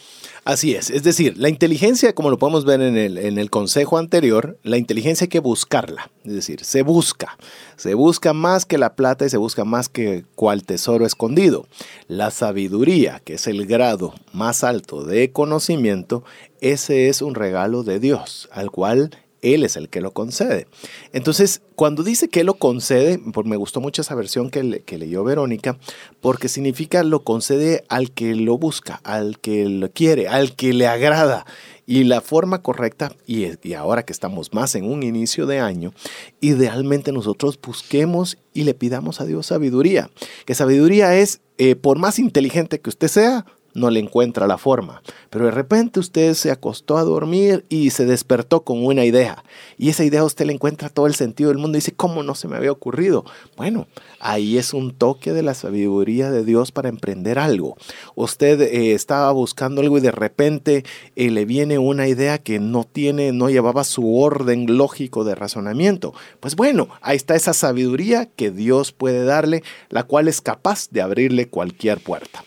Así 0.44 0.76
es, 0.76 0.88
es 0.88 1.02
decir, 1.02 1.36
la 1.36 1.48
inteligencia, 1.48 2.14
como 2.14 2.30
lo 2.30 2.38
podemos 2.38 2.64
ver 2.64 2.80
en 2.80 2.96
el, 2.96 3.18
en 3.18 3.36
el 3.36 3.50
consejo 3.50 3.98
anterior, 3.98 4.58
la 4.62 4.76
inteligencia 4.76 5.24
hay 5.24 5.28
que 5.28 5.40
buscarla, 5.40 6.08
es 6.24 6.32
decir, 6.34 6.64
se 6.64 6.82
busca, 6.82 7.36
se 7.74 7.94
busca 7.94 8.32
más 8.32 8.64
que 8.64 8.78
la 8.78 8.94
plata 8.94 9.26
y 9.26 9.28
se 9.30 9.38
busca 9.38 9.64
más 9.64 9.88
que 9.88 10.24
cual 10.36 10.62
tesoro 10.62 11.04
escondido. 11.04 11.66
La 12.06 12.30
sabiduría, 12.30 13.20
que 13.24 13.34
es 13.34 13.48
el 13.48 13.66
grado 13.66 14.14
más 14.32 14.62
alto 14.62 15.04
de 15.04 15.32
conocimiento, 15.32 16.22
ese 16.60 17.08
es 17.08 17.22
un 17.22 17.34
regalo 17.34 17.82
de 17.82 17.98
Dios, 17.98 18.48
al 18.52 18.70
cual 18.70 19.10
él 19.42 19.64
es 19.64 19.76
el 19.76 19.88
que 19.88 20.00
lo 20.00 20.12
concede. 20.12 20.66
Entonces, 21.12 21.60
cuando 21.74 22.02
dice 22.02 22.28
que 22.28 22.44
lo 22.44 22.54
concede, 22.54 23.18
pues 23.32 23.46
me 23.46 23.56
gustó 23.56 23.80
mucho 23.80 24.02
esa 24.02 24.14
versión 24.14 24.50
que, 24.50 24.82
que, 24.86 24.98
leyó 24.98 25.24
Verónica, 25.24 25.76
porque 26.20 26.48
significa 26.48 27.02
lo 27.02 27.24
concede 27.24 27.84
al 27.88 28.12
que 28.12 28.34
lo 28.34 28.56
busca, 28.56 29.00
al 29.04 29.38
que 29.40 29.68
lo 29.68 29.90
quiere, 29.90 30.28
al 30.28 30.54
que 30.54 30.72
le 30.72 30.86
agrada. 30.86 31.44
Y 31.84 32.04
la 32.04 32.20
forma 32.20 32.62
correcta, 32.62 33.12
y, 33.26 33.46
y 33.68 33.74
ahora 33.74 34.04
que 34.04 34.12
estamos 34.12 34.54
más 34.54 34.76
en 34.76 34.84
un 34.84 35.02
inicio 35.02 35.46
de 35.46 35.58
año, 35.58 35.92
idealmente 36.40 37.10
nosotros 37.10 37.58
busquemos 37.60 38.38
y 38.54 38.62
le 38.62 38.72
pidamos 38.72 39.20
a 39.20 39.24
Dios 39.24 39.46
sabiduría. 39.46 40.08
Que 40.46 40.54
sabiduría 40.54 41.16
es, 41.16 41.40
eh, 41.58 41.74
por 41.74 41.98
más 41.98 42.20
inteligente 42.20 42.80
que 42.80 42.88
usted 42.88 43.08
sea, 43.08 43.44
no 43.74 43.90
le 43.90 44.00
encuentra 44.00 44.46
la 44.46 44.58
forma. 44.58 45.02
Pero 45.30 45.46
de 45.46 45.50
repente 45.50 46.00
usted 46.00 46.34
se 46.34 46.50
acostó 46.50 46.96
a 46.96 47.04
dormir 47.04 47.64
y 47.68 47.90
se 47.90 48.06
despertó 48.06 48.62
con 48.64 48.84
una 48.84 49.04
idea. 49.04 49.44
Y 49.78 49.88
esa 49.88 50.04
idea 50.04 50.24
usted 50.24 50.46
le 50.46 50.52
encuentra 50.52 50.88
todo 50.88 51.06
el 51.06 51.14
sentido 51.14 51.50
del 51.50 51.58
mundo 51.58 51.76
y 51.76 51.80
dice, 51.80 51.92
¿cómo 51.92 52.22
no 52.22 52.34
se 52.34 52.48
me 52.48 52.56
había 52.56 52.72
ocurrido? 52.72 53.24
Bueno, 53.56 53.86
ahí 54.20 54.58
es 54.58 54.74
un 54.74 54.92
toque 54.92 55.32
de 55.32 55.42
la 55.42 55.54
sabiduría 55.54 56.30
de 56.30 56.44
Dios 56.44 56.72
para 56.72 56.88
emprender 56.88 57.38
algo. 57.38 57.76
Usted 58.14 58.60
eh, 58.60 58.92
estaba 58.92 59.32
buscando 59.32 59.80
algo 59.80 59.98
y 59.98 60.02
de 60.02 60.12
repente 60.12 60.84
eh, 61.16 61.30
le 61.30 61.44
viene 61.44 61.78
una 61.78 62.08
idea 62.08 62.38
que 62.38 62.60
no 62.60 62.84
tiene, 62.84 63.32
no 63.32 63.50
llevaba 63.50 63.84
su 63.84 64.16
orden 64.16 64.76
lógico 64.76 65.24
de 65.24 65.34
razonamiento. 65.34 66.14
Pues 66.40 66.56
bueno, 66.56 66.88
ahí 67.00 67.16
está 67.16 67.34
esa 67.34 67.54
sabiduría 67.54 68.26
que 68.26 68.50
Dios 68.50 68.92
puede 68.92 69.24
darle, 69.24 69.62
la 69.88 70.04
cual 70.04 70.28
es 70.28 70.40
capaz 70.40 70.88
de 70.90 71.02
abrirle 71.02 71.48
cualquier 71.48 72.00
puerta. 72.00 72.44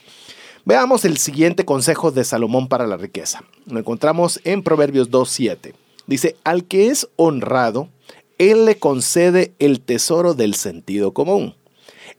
Veamos 0.68 1.06
el 1.06 1.18
siguiente 1.18 1.64
consejo 1.64 2.10
de 2.10 2.24
Salomón 2.24 2.68
para 2.68 2.88
la 2.88 2.98
riqueza. 2.98 3.44
Lo 3.68 3.78
encontramos 3.78 4.42
en 4.46 4.64
Proverbios 4.64 5.12
2.7. 5.12 5.74
Dice, 6.08 6.38
al 6.44 6.64
que 6.64 6.88
es 6.88 7.08
honrado, 7.18 7.90
él 8.40 8.66
le 8.66 8.80
concede 8.80 9.54
el 9.60 9.80
tesoro 9.80 10.34
del 10.34 10.56
sentido 10.56 11.14
común. 11.14 11.54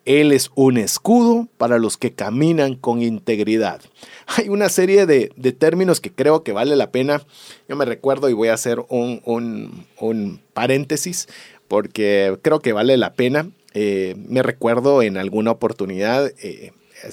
Él 0.05 0.31
es 0.31 0.53
un 0.55 0.77
escudo 0.77 1.49
para 1.59 1.81
los 1.81 1.97
que 1.97 2.13
caminan 2.13 2.77
con 2.77 3.03
integridad. 3.03 3.81
Hay 4.29 4.49
una 4.49 4.69
serie 4.69 5.07
de, 5.07 5.29
términos 5.59 6.01
que 6.01 6.13
creo 6.13 6.45
que 6.45 6.53
vale 6.53 6.77
la 6.77 6.93
pena. 6.93 7.23
Yo 7.69 7.75
me 7.75 7.85
recuerdo 7.85 8.29
y 8.29 8.33
voy 8.33 8.47
a 8.47 8.55
hacer 8.55 8.79
un, 8.89 9.85
paréntesis 10.55 11.27
porque 11.67 12.39
creo 12.43 12.61
que 12.61 12.73
vale 12.73 12.97
la 12.97 13.15
pena. 13.15 13.51
Eh, 13.75 14.15
me 14.29 14.45
recuerdo 14.45 15.03
en 15.03 15.17
alguna 15.17 15.51
oportunidad 15.51 16.33
eh, 16.41 16.71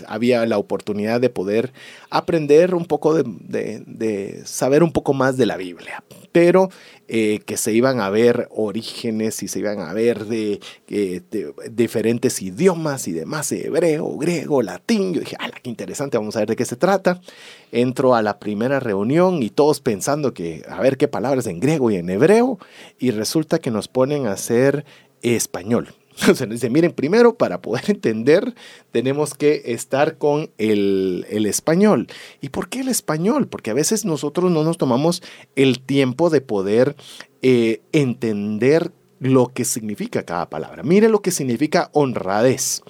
había 0.07 0.45
la 0.45 0.57
oportunidad 0.57 1.21
de 1.21 1.29
poder 1.29 1.73
aprender 2.09 2.75
un 2.75 2.85
poco 2.85 3.15
de, 3.15 4.41
saber 4.45 4.83
un 4.83 4.91
poco 4.91 5.13
más 5.13 5.37
de 5.37 5.45
la 5.45 5.57
Biblia, 5.57 6.03
pero 6.31 6.69
eh, 7.07 7.41
que 7.45 7.57
se 7.57 7.73
iban 7.73 7.99
a 7.99 8.09
ver 8.09 8.47
orígenes 8.51 9.43
y 9.43 9.47
se 9.47 9.59
iban 9.59 9.79
a 9.79 9.93
ver 9.93 10.25
de, 10.25 10.59
diferentes 11.71 12.41
idiomas 12.41 13.07
y 13.07 13.11
demás, 13.11 13.51
hebreo, 13.51 14.17
griego, 14.17 14.61
latín. 14.61 15.13
Yo 15.13 15.19
dije, 15.19 15.35
¡ah, 15.39 15.49
qué 15.61 15.69
interesante! 15.69 16.17
Vamos 16.17 16.35
a 16.35 16.39
ver 16.39 16.49
de 16.49 16.55
qué 16.55 16.65
se 16.65 16.75
trata. 16.75 17.21
Entro 17.71 18.15
a 18.15 18.21
la 18.21 18.39
primera 18.39 18.79
reunión 18.79 19.43
y 19.43 19.49
todos 19.49 19.79
pensando 19.79 20.33
que 20.33 20.63
a 20.67 20.79
ver 20.81 20.97
qué 20.97 21.07
palabras 21.07 21.47
en 21.47 21.59
griego 21.59 21.91
y 21.91 21.95
en 21.95 22.09
hebreo, 22.09 22.59
y 22.99 23.11
resulta 23.11 23.59
que 23.59 23.71
nos 23.71 23.87
ponen 23.87 24.27
a 24.27 24.33
hacer 24.33 24.85
español. 25.21 25.93
Sea, 26.35 26.47
dice, 26.47 26.69
miren, 26.69 26.91
primero 26.91 27.35
para 27.35 27.61
poder 27.61 27.83
entender 27.87 28.55
tenemos 28.91 29.33
que 29.33 29.61
estar 29.65 30.17
con 30.17 30.51
el, 30.57 31.25
el, 31.29 31.45
español. 31.45 32.07
¿Y 32.41 32.49
por 32.49 32.69
qué 32.69 32.81
el 32.81 32.89
español? 32.89 33.47
Porque 33.47 33.71
a 33.71 33.75
veces 33.75 34.05
nosotros 34.05 34.51
no 34.51 34.63
nos 34.63 34.77
tomamos 34.77 35.23
el 35.55 35.81
tiempo 35.81 36.29
de 36.29 36.41
poder 36.41 36.95
eh, 37.41 37.81
entender 37.91 38.91
lo 39.19 39.47
que 39.53 39.65
significa 39.65 40.23
cada 40.23 40.49
palabra. 40.49 40.83
Mire 40.83 41.09
lo 41.09 41.21
que 41.21 41.31
significa 41.31 41.89
honradez. 41.93 42.81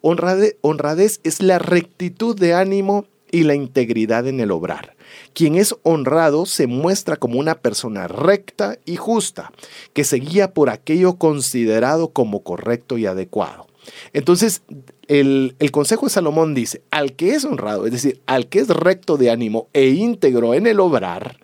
honradez. 0.00 0.56
Honradez 0.62 1.20
es 1.22 1.42
la 1.42 1.58
rectitud 1.58 2.38
de 2.38 2.54
ánimo 2.54 3.06
y 3.32 3.42
la 3.42 3.56
integridad 3.56 4.28
en 4.28 4.38
el 4.38 4.52
obrar. 4.52 4.94
Quien 5.34 5.56
es 5.56 5.74
honrado 5.82 6.46
se 6.46 6.68
muestra 6.68 7.16
como 7.16 7.40
una 7.40 7.56
persona 7.56 8.06
recta 8.06 8.78
y 8.84 8.94
justa, 8.94 9.50
que 9.92 10.04
se 10.04 10.18
guía 10.18 10.54
por 10.54 10.70
aquello 10.70 11.14
considerado 11.14 12.08
como 12.08 12.44
correcto 12.44 12.98
y 12.98 13.06
adecuado. 13.06 13.66
Entonces, 14.12 14.62
el, 15.08 15.56
el, 15.58 15.72
consejo 15.72 16.06
de 16.06 16.12
Salomón 16.12 16.54
dice, 16.54 16.82
al 16.92 17.14
que 17.14 17.34
es 17.34 17.44
honrado, 17.44 17.86
es 17.86 17.92
decir, 17.92 18.20
al 18.26 18.46
que 18.46 18.60
es 18.60 18.68
recto 18.68 19.16
de 19.16 19.30
ánimo 19.30 19.66
e 19.72 19.88
íntegro 19.88 20.54
en 20.54 20.68
el 20.68 20.78
obrar, 20.78 21.38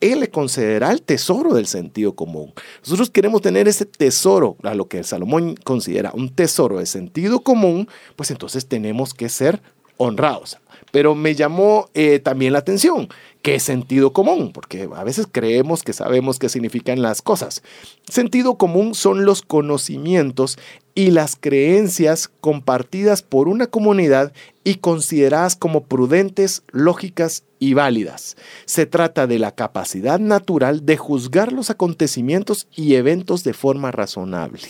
él 0.00 0.20
le 0.20 0.30
concederá 0.30 0.90
el 0.92 1.02
tesoro 1.02 1.54
del 1.54 1.66
sentido 1.66 2.14
común. 2.14 2.52
Nosotros 2.80 3.10
queremos 3.10 3.40
tener 3.40 3.68
ese 3.68 3.86
tesoro, 3.86 4.56
a 4.62 4.74
lo 4.74 4.88
que 4.88 5.02
Salomón 5.04 5.54
considera 5.56 6.10
un 6.12 6.30
tesoro 6.30 6.78
de 6.78 6.86
sentido 6.86 7.40
común, 7.40 7.88
pues 8.16 8.30
entonces 8.30 8.66
tenemos 8.66 9.14
que 9.14 9.28
ser 9.28 9.62
honrados. 9.96 10.58
Pero 10.92 11.14
me 11.14 11.34
llamó 11.34 11.88
eh, 11.94 12.20
también 12.20 12.52
la 12.52 12.60
atención, 12.60 13.08
¿qué 13.42 13.60
sentido 13.60 14.12
común? 14.12 14.52
Porque 14.52 14.88
a 14.94 15.04
veces 15.04 15.26
creemos 15.30 15.82
que 15.82 15.92
sabemos 15.92 16.38
qué 16.38 16.48
significan 16.48 17.02
las 17.02 17.22
cosas. 17.22 17.62
Sentido 18.08 18.56
común 18.56 18.94
son 18.94 19.24
los 19.24 19.42
conocimientos 19.42 20.58
y 20.94 21.10
las 21.10 21.36
creencias 21.36 22.28
compartidas 22.40 23.22
por 23.22 23.48
una 23.48 23.66
comunidad 23.66 24.32
y 24.64 24.76
consideradas 24.76 25.54
como 25.54 25.84
prudentes, 25.84 26.62
lógicas 26.72 27.44
y 27.58 27.74
válidas. 27.74 28.36
Se 28.64 28.86
trata 28.86 29.26
de 29.26 29.38
la 29.38 29.54
capacidad 29.54 30.18
natural 30.18 30.86
de 30.86 30.96
juzgar 30.96 31.52
los 31.52 31.70
acontecimientos 31.70 32.66
y 32.74 32.94
eventos 32.94 33.44
de 33.44 33.52
forma 33.52 33.92
razonable. 33.92 34.68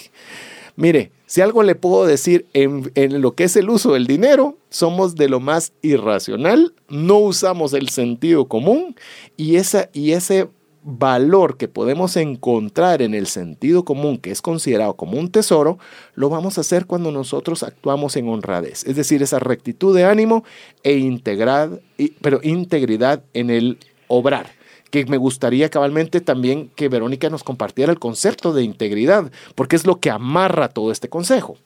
Mire, 0.75 1.13
si 1.27 1.41
algo 1.41 1.63
le 1.63 1.75
puedo 1.75 2.07
decir 2.07 2.47
en, 2.55 2.93
lo 3.21 3.35
que 3.35 3.45
es 3.45 3.57
el 3.57 3.69
uso 3.69 3.93
del 3.93 4.07
dinero, 4.07 4.57
somos 4.71 5.17
de 5.17 5.29
lo 5.29 5.41
más 5.41 5.73
irracional, 5.83 6.73
no 6.89 7.19
usamos 7.19 7.73
el 7.73 7.89
sentido 7.89 8.47
común 8.47 8.95
y, 9.37 9.57
esa, 9.57 9.91
y 9.93 10.13
ese 10.13 10.49
valor 10.85 11.57
que 11.57 11.67
podemos 11.67 12.17
encontrar 12.17 13.03
en 13.03 13.13
el 13.13 13.27
sentido 13.27 13.85
común, 13.85 14.19
que 14.19 14.31
es 14.31 14.41
considerado 14.41 14.95
como 14.95 15.19
un 15.19 15.31
tesoro, 15.33 15.79
lo 16.15 16.29
vamos 16.29 16.59
a 16.59 16.61
hacer 16.61 16.87
cuando 16.87 17.11
nosotros 17.11 17.65
actuamos 17.65 18.17
en 18.17 18.29
honradez, 18.29 18.85
es 18.87 18.95
decir, 18.95 19.21
esa 19.21 19.41
rectitud 19.41 19.97
de 19.97 20.05
ánimo 20.05 20.45
e 20.85 20.97
integridad, 20.97 21.81
pero 22.21 22.39
integridad 22.45 23.25
en 23.35 23.51
el 23.51 23.79
obrar 24.07 24.56
que 25.05 25.11
me 25.11 25.17
gustaría 25.17 25.69
cabalmente 25.69 26.21
también 26.21 26.71
que 26.71 26.89
Verónica 26.89 27.31
nos 27.31 27.45
compartiera 27.45 27.93
el 27.93 27.99
concepto 27.99 28.53
de 28.53 28.63
integridad, 28.63 29.31
porque 29.55 29.77
es 29.77 29.87
lo 29.87 30.01
que 30.01 30.11
amarra 30.11 30.69
todo 30.69 30.93
este 30.93 31.09
consejo. 31.09 31.57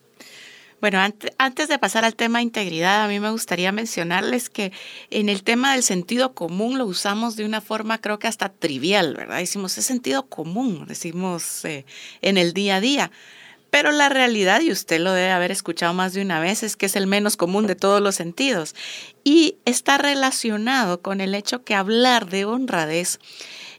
Bueno, 0.81 0.99
antes 1.37 1.69
de 1.69 1.77
pasar 1.77 2.05
al 2.05 2.15
tema 2.15 2.39
de 2.39 2.43
integridad, 2.43 3.03
a 3.03 3.07
mí 3.07 3.19
me 3.19 3.29
gustaría 3.29 3.71
mencionarles 3.71 4.49
que 4.49 4.71
en 5.11 5.29
el 5.29 5.43
tema 5.43 5.73
del 5.73 5.83
sentido 5.83 6.33
común 6.33 6.79
lo 6.79 6.85
usamos 6.85 7.35
de 7.35 7.45
una 7.45 7.61
forma 7.61 8.01
creo 8.01 8.17
que 8.17 8.27
hasta 8.27 8.49
trivial, 8.49 9.13
¿verdad? 9.15 9.37
Decimos, 9.37 9.77
es 9.77 9.85
sentido 9.85 10.25
común, 10.25 10.85
decimos 10.87 11.65
eh, 11.65 11.85
en 12.23 12.39
el 12.39 12.53
día 12.53 12.77
a 12.77 12.81
día. 12.81 13.11
Pero 13.71 13.91
la 13.91 14.09
realidad, 14.09 14.59
y 14.59 14.69
usted 14.69 14.99
lo 14.99 15.13
debe 15.13 15.31
haber 15.31 15.49
escuchado 15.49 15.93
más 15.93 16.13
de 16.13 16.21
una 16.21 16.41
vez, 16.41 16.61
es 16.61 16.75
que 16.75 16.87
es 16.87 16.97
el 16.97 17.07
menos 17.07 17.37
común 17.37 17.67
de 17.67 17.75
todos 17.75 18.01
los 18.01 18.15
sentidos. 18.15 18.75
Y 19.23 19.55
está 19.63 19.97
relacionado 19.97 21.01
con 21.01 21.21
el 21.21 21.33
hecho 21.33 21.63
que 21.63 21.73
hablar 21.73 22.29
de 22.29 22.43
honradez 22.43 23.19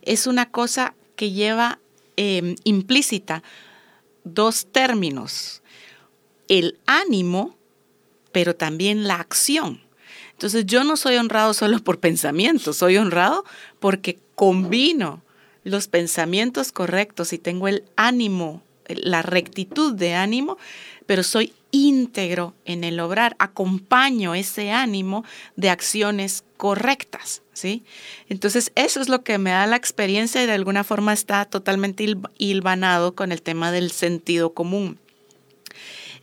es 0.01 0.27
una 0.27 0.51
cosa 0.51 0.95
que 1.15 1.31
lleva 1.31 1.79
em, 2.17 2.57
implícita 2.65 3.43
dos 4.25 4.67
términos, 4.73 5.63
el 6.49 6.79
ánimo, 6.87 7.57
pero 8.33 8.57
también 8.57 9.07
la 9.07 9.17
acción. 9.17 9.83
Entonces 10.33 10.65
yo 10.65 10.85
no 10.85 10.97
soy 10.97 11.17
honrado 11.17 11.53
solo 11.53 11.79
por 11.81 12.01
pensamiento, 12.01 12.73
soy 12.73 12.97
honrado 12.97 13.45
porque 13.79 14.19
combino 14.35 15.23
los 15.65 15.87
pensamientos 15.87 16.73
correctos 16.73 17.33
y 17.35 17.39
tengo 17.39 17.69
el 17.69 17.85
ánimo 17.95 18.63
la 18.97 19.23
rectitud 19.23 19.95
de 19.95 20.15
ánimo, 20.15 20.59
pero 21.07 21.23
soy 21.23 21.53
íntegro 21.73 22.55
en 22.65 22.85
el 22.85 23.01
obrar, 23.01 23.35
acompaño 23.39 24.35
ese 24.35 24.71
ánimo 24.71 25.25
de 25.57 25.71
acciones 25.71 26.45
correctas, 26.57 27.43
¿sí? 27.55 27.83
Entonces, 28.29 28.71
eso 28.75 29.01
es 29.01 29.09
lo 29.09 29.25
que 29.25 29.39
me 29.39 29.51
da 29.51 29.67
la 29.67 29.77
experiencia 29.77 30.43
y 30.43 30.47
de 30.47 30.53
alguna 30.53 30.85
forma 30.85 31.13
está 31.13 31.45
totalmente 31.45 32.07
hilvanado 32.39 33.15
con 33.15 33.33
el 33.33 33.43
tema 33.43 33.73
del 33.73 33.91
sentido 33.91 34.53
común. 34.53 34.99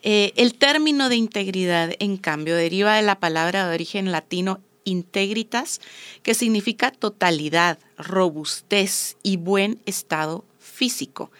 Eh, 0.01 0.31
el 0.37 0.53
término 0.53 1.09
de 1.09 1.17
integridad, 1.17 1.91
en 1.99 2.17
cambio, 2.17 2.55
deriva 2.55 2.95
de 2.95 3.01
la 3.01 3.19
palabra 3.19 3.67
de 3.67 3.73
origen 3.73 4.11
latino 4.11 4.61
integritas, 4.85 5.81
que 6.23 6.33
significa 6.33 6.91
totalidad, 6.91 7.79
robustez 7.97 9.17
y 9.23 9.37
buen 9.37 9.79
estado 9.85 10.45
físico. 10.59 11.31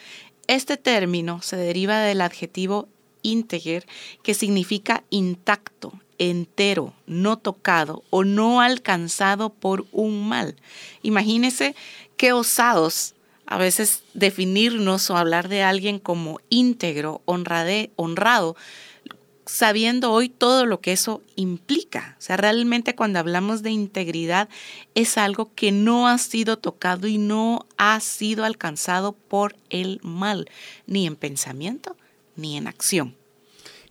Este 0.50 0.78
término 0.78 1.44
se 1.44 1.58
deriva 1.58 2.00
del 2.00 2.22
adjetivo 2.22 2.90
ínteger, 3.22 3.86
que 4.24 4.34
significa 4.34 5.04
intacto, 5.12 5.94
entero, 6.18 6.96
no 7.06 7.38
tocado 7.38 8.02
o 8.10 8.24
no 8.24 8.60
alcanzado 8.60 9.52
por 9.52 9.86
un 9.92 10.28
mal. 10.28 10.56
Imagínese 11.04 11.76
qué 12.18 12.34
osados 12.34 13.14
a 13.46 13.60
veces 13.60 14.02
definirnos 14.16 15.12
o 15.12 15.18
hablar 15.18 15.50
de 15.50 15.62
alguien 15.62 16.00
como 16.00 16.40
íntegro, 16.50 17.22
honrado, 17.26 18.56
sabiendo 19.50 20.12
hoy 20.12 20.30
todo 20.30 20.66
lo 20.66 20.80
que 20.80 20.92
eso 20.92 21.22
implica. 21.36 22.16
O 22.20 22.22
sea, 22.22 22.38
realmente 22.38 22.96
cuando 22.96 23.20
hablamos 23.20 23.64
de 23.64 23.72
integridad 23.72 24.48
es 24.94 25.18
algo 25.18 25.52
que 25.56 25.72
no 25.72 26.08
ha 26.08 26.18
sido 26.18 26.58
tocado 26.58 27.08
y 27.08 27.18
no 27.18 27.66
ha 27.78 28.00
sido 28.00 28.46
alcanzado 28.46 29.14
por 29.14 29.56
el 29.70 30.00
mal, 30.04 30.50
ni 30.86 31.08
en 31.08 31.16
pensamiento 31.16 31.98
ni 32.36 32.58
en 32.58 32.68
acción. 32.68 33.16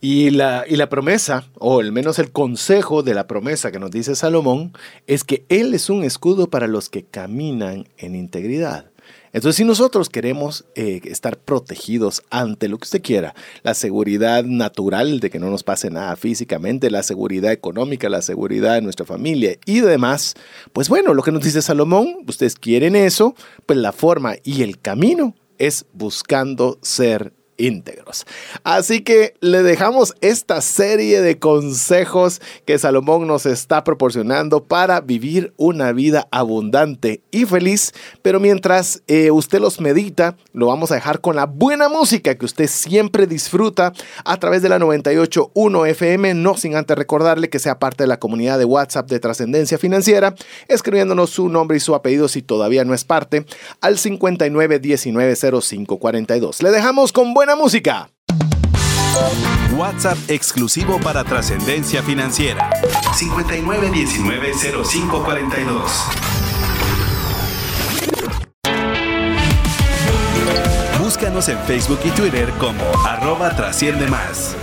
Y 0.00 0.30
la, 0.30 0.64
y 0.66 0.76
la 0.76 0.88
promesa, 0.88 1.48
o 1.58 1.80
al 1.80 1.90
menos 1.90 2.20
el 2.20 2.30
consejo 2.30 3.02
de 3.02 3.14
la 3.14 3.26
promesa 3.26 3.72
que 3.72 3.80
nos 3.80 3.90
dice 3.90 4.14
Salomón, 4.14 4.72
es 5.08 5.24
que 5.24 5.44
Él 5.48 5.74
es 5.74 5.90
un 5.90 6.04
escudo 6.04 6.48
para 6.48 6.68
los 6.68 6.88
que 6.88 7.02
caminan 7.04 7.88
en 7.98 8.14
integridad. 8.14 8.90
Entonces, 9.32 9.56
si 9.56 9.64
nosotros 9.64 10.08
queremos 10.08 10.64
eh, 10.74 11.00
estar 11.04 11.38
protegidos 11.38 12.22
ante 12.30 12.68
lo 12.68 12.78
que 12.78 12.84
usted 12.84 13.02
quiera, 13.02 13.34
la 13.62 13.74
seguridad 13.74 14.44
natural 14.44 15.20
de 15.20 15.30
que 15.30 15.38
no 15.38 15.50
nos 15.50 15.62
pase 15.62 15.90
nada 15.90 16.16
físicamente, 16.16 16.90
la 16.90 17.02
seguridad 17.02 17.52
económica, 17.52 18.08
la 18.08 18.22
seguridad 18.22 18.74
de 18.74 18.82
nuestra 18.82 19.06
familia 19.06 19.56
y 19.66 19.80
demás, 19.80 20.34
pues 20.72 20.88
bueno, 20.88 21.14
lo 21.14 21.22
que 21.22 21.32
nos 21.32 21.44
dice 21.44 21.62
Salomón, 21.62 22.24
ustedes 22.26 22.56
quieren 22.56 22.96
eso, 22.96 23.34
pues 23.66 23.78
la 23.78 23.92
forma 23.92 24.34
y 24.42 24.62
el 24.62 24.78
camino 24.78 25.34
es 25.58 25.86
buscando 25.92 26.78
ser 26.82 27.32
íntegros. 27.58 28.26
Así 28.64 29.02
que 29.02 29.34
le 29.40 29.62
dejamos 29.62 30.14
esta 30.20 30.62
serie 30.62 31.20
de 31.20 31.38
consejos 31.38 32.40
que 32.64 32.78
Salomón 32.78 33.26
nos 33.26 33.44
está 33.46 33.84
proporcionando 33.84 34.64
para 34.64 35.00
vivir 35.00 35.52
una 35.56 35.92
vida 35.92 36.28
abundante 36.30 37.22
y 37.30 37.44
feliz. 37.44 37.92
Pero 38.22 38.40
mientras 38.40 39.02
eh, 39.06 39.30
usted 39.30 39.60
los 39.60 39.80
medita, 39.80 40.36
lo 40.52 40.68
vamos 40.68 40.90
a 40.90 40.94
dejar 40.94 41.20
con 41.20 41.36
la 41.36 41.46
buena 41.46 41.88
música 41.88 42.36
que 42.36 42.46
usted 42.46 42.68
siempre 42.68 43.26
disfruta 43.26 43.92
a 44.24 44.36
través 44.38 44.62
de 44.62 44.68
la 44.68 44.78
98.1 44.78 45.88
FM, 45.88 46.34
no 46.34 46.56
sin 46.56 46.76
antes 46.76 46.96
recordarle 46.96 47.50
que 47.50 47.58
sea 47.58 47.78
parte 47.78 48.04
de 48.04 48.08
la 48.08 48.18
comunidad 48.18 48.58
de 48.58 48.64
WhatsApp 48.64 49.08
de 49.08 49.20
Trascendencia 49.20 49.78
Financiera, 49.78 50.34
escribiéndonos 50.68 51.30
su 51.30 51.48
nombre 51.48 51.76
y 51.76 51.80
su 51.80 51.94
apellido 51.94 52.28
si 52.28 52.42
todavía 52.42 52.84
no 52.84 52.94
es 52.94 53.04
parte, 53.04 53.44
al 53.80 53.96
59190542. 53.96 56.62
Le 56.62 56.70
dejamos 56.70 57.12
con 57.12 57.34
buena 57.34 57.47
música. 57.56 58.10
WhatsApp 59.76 60.16
exclusivo 60.28 61.00
para 61.00 61.24
trascendencia 61.24 62.00
financiera. 62.02 62.70
59190542. 63.14 65.90
Búscanos 71.00 71.48
en 71.48 71.58
Facebook 71.60 72.00
y 72.04 72.10
Twitter 72.10 72.50
como 72.58 72.84
arroba 73.06 73.56
trasciende 73.56 74.06
más. 74.08 74.54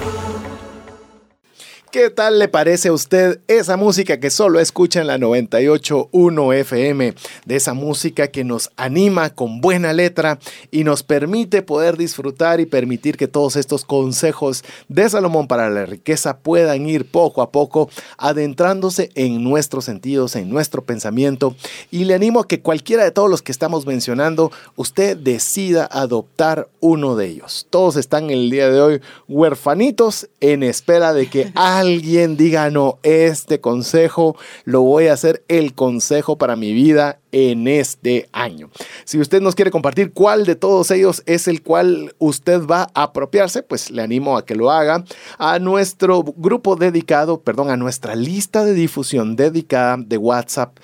¿Qué 1.95 2.09
tal 2.09 2.39
le 2.39 2.49
parece 2.49 2.89
a 2.89 2.91
usted 2.91 3.39
esa 3.47 3.77
música 3.77 4.19
que 4.19 4.29
solo 4.29 4.59
escucha 4.59 4.99
en 4.99 5.07
la 5.07 5.17
98.1 5.17 6.53
FM? 6.53 7.13
De 7.45 7.55
esa 7.55 7.73
música 7.73 8.27
que 8.27 8.43
nos 8.43 8.69
anima 8.75 9.29
con 9.29 9.61
buena 9.61 9.93
letra 9.93 10.37
y 10.71 10.83
nos 10.83 11.03
permite 11.03 11.61
poder 11.61 11.95
disfrutar 11.95 12.59
y 12.59 12.65
permitir 12.65 13.15
que 13.15 13.29
todos 13.29 13.55
estos 13.55 13.85
consejos 13.85 14.65
de 14.89 15.09
Salomón 15.09 15.47
para 15.47 15.69
la 15.69 15.85
riqueza 15.85 16.39
puedan 16.39 16.85
ir 16.85 17.09
poco 17.09 17.41
a 17.41 17.53
poco 17.53 17.89
adentrándose 18.17 19.09
en 19.15 19.41
nuestros 19.41 19.85
sentidos, 19.85 20.35
en 20.35 20.49
nuestro 20.49 20.83
pensamiento. 20.83 21.55
Y 21.91 22.03
le 22.03 22.15
animo 22.15 22.41
a 22.41 22.47
que 22.49 22.59
cualquiera 22.59 23.05
de 23.05 23.11
todos 23.11 23.29
los 23.29 23.41
que 23.41 23.53
estamos 23.53 23.85
mencionando, 23.85 24.51
usted 24.75 25.15
decida 25.15 25.87
adoptar 25.89 26.67
uno 26.81 27.15
de 27.15 27.27
ellos. 27.27 27.67
Todos 27.69 27.95
están 27.95 28.31
el 28.31 28.49
día 28.49 28.69
de 28.69 28.81
hoy 28.81 29.01
huerfanitos 29.29 30.27
en 30.41 30.61
espera 30.61 31.13
de 31.13 31.29
que 31.29 31.53
alguien 31.85 32.37
diga, 32.37 32.69
no, 32.69 32.99
este 33.03 33.61
consejo 33.61 34.35
lo 34.63 34.81
voy 34.81 35.07
a 35.07 35.13
hacer 35.13 35.43
el 35.47 35.73
consejo 35.73 36.37
para 36.37 36.55
mi 36.55 36.73
vida 36.73 37.19
en 37.31 37.67
este 37.67 38.29
año. 38.31 38.69
Si 39.03 39.19
usted 39.19 39.41
nos 39.41 39.55
quiere 39.55 39.69
compartir 39.69 40.13
cuál 40.13 40.45
de 40.45 40.55
todos 40.55 40.89
ellos 40.91 41.21
es 41.25 41.47
el 41.47 41.61
cual 41.61 42.15
usted 42.17 42.65
va 42.65 42.87
a 42.93 43.03
apropiarse, 43.03 43.61
pues 43.61 43.91
le 43.91 44.01
animo 44.01 44.37
a 44.37 44.45
que 44.45 44.55
lo 44.55 44.71
haga 44.71 45.03
a 45.37 45.59
nuestro 45.59 46.23
grupo 46.23 46.75
dedicado, 46.75 47.41
perdón, 47.41 47.69
a 47.69 47.77
nuestra 47.77 48.15
lista 48.15 48.63
de 48.63 48.73
difusión 48.73 49.35
dedicada 49.35 49.97
de 49.97 50.17
WhatsApp 50.17 50.77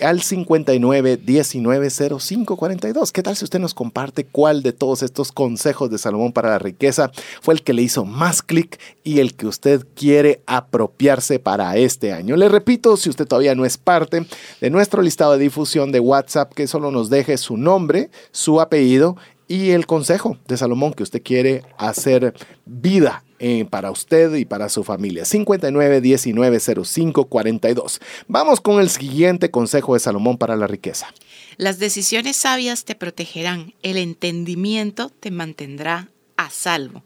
al 0.00 0.22
59 0.22 1.16
19 1.18 1.90
05 1.90 2.56
42. 2.56 3.12
¿Qué 3.12 3.22
tal 3.22 3.36
si 3.36 3.44
usted 3.44 3.58
nos 3.58 3.74
comparte 3.74 4.24
cuál 4.24 4.62
de 4.62 4.72
todos 4.72 5.02
estos 5.02 5.32
consejos 5.32 5.90
de 5.90 5.98
Salomón 5.98 6.32
para 6.32 6.50
la 6.50 6.58
riqueza 6.58 7.10
fue 7.40 7.54
el 7.54 7.62
que 7.62 7.72
le 7.72 7.82
hizo 7.82 8.04
más 8.04 8.42
clic 8.42 8.78
y 9.02 9.20
el 9.20 9.34
que 9.34 9.46
usted 9.46 9.86
quiere 9.94 10.42
apropiarse 10.46 11.38
para 11.38 11.76
este 11.76 12.12
año? 12.12 12.36
Le 12.36 12.48
repito, 12.48 12.96
si 12.96 13.10
usted 13.10 13.26
todavía 13.26 13.54
no 13.54 13.64
es 13.64 13.78
parte 13.78 14.26
de 14.60 14.70
nuestro 14.70 15.02
listado 15.02 15.32
de 15.32 15.38
difusión 15.38 15.92
de 15.92 16.00
WhatsApp, 16.00 16.52
que 16.52 16.66
solo 16.66 16.90
nos 16.90 17.10
deje 17.10 17.36
su 17.36 17.56
nombre, 17.56 18.10
su 18.32 18.60
apellido 18.60 19.16
y 19.46 19.70
el 19.70 19.86
consejo 19.86 20.38
de 20.48 20.56
Salomón 20.56 20.94
que 20.94 21.02
usted 21.02 21.22
quiere 21.22 21.62
hacer 21.76 22.34
vida 22.64 23.22
eh, 23.46 23.66
para 23.66 23.90
usted 23.90 24.34
y 24.36 24.46
para 24.46 24.70
su 24.70 24.84
familia. 24.84 25.26
59 25.26 26.00
19 26.00 26.60
05 26.60 27.26
42. 27.26 28.00
Vamos 28.26 28.62
con 28.62 28.80
el 28.80 28.88
siguiente 28.88 29.50
consejo 29.50 29.92
de 29.92 30.00
Salomón 30.00 30.38
para 30.38 30.56
la 30.56 30.66
riqueza. 30.66 31.12
Las 31.58 31.78
decisiones 31.78 32.38
sabias 32.38 32.86
te 32.86 32.94
protegerán, 32.94 33.74
el 33.82 33.98
entendimiento 33.98 35.10
te 35.10 35.30
mantendrá 35.30 36.08
a 36.38 36.48
salvo. 36.48 37.04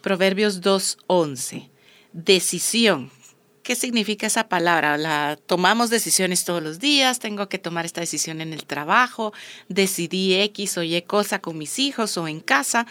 Proverbios 0.00 0.62
2.11. 0.62 1.68
Decisión. 2.14 3.10
¿Qué 3.68 3.74
significa 3.74 4.26
esa 4.26 4.48
palabra? 4.48 4.96
La 4.96 5.38
tomamos 5.44 5.90
decisiones 5.90 6.46
todos 6.46 6.62
los 6.62 6.78
días, 6.78 7.18
tengo 7.18 7.50
que 7.50 7.58
tomar 7.58 7.84
esta 7.84 8.00
decisión 8.00 8.40
en 8.40 8.54
el 8.54 8.64
trabajo, 8.64 9.34
decidí 9.68 10.36
X 10.36 10.78
o 10.78 10.82
Y 10.82 11.02
cosa 11.02 11.40
con 11.42 11.58
mis 11.58 11.78
hijos 11.78 12.16
o 12.16 12.28
en 12.28 12.40
casa. 12.40 12.86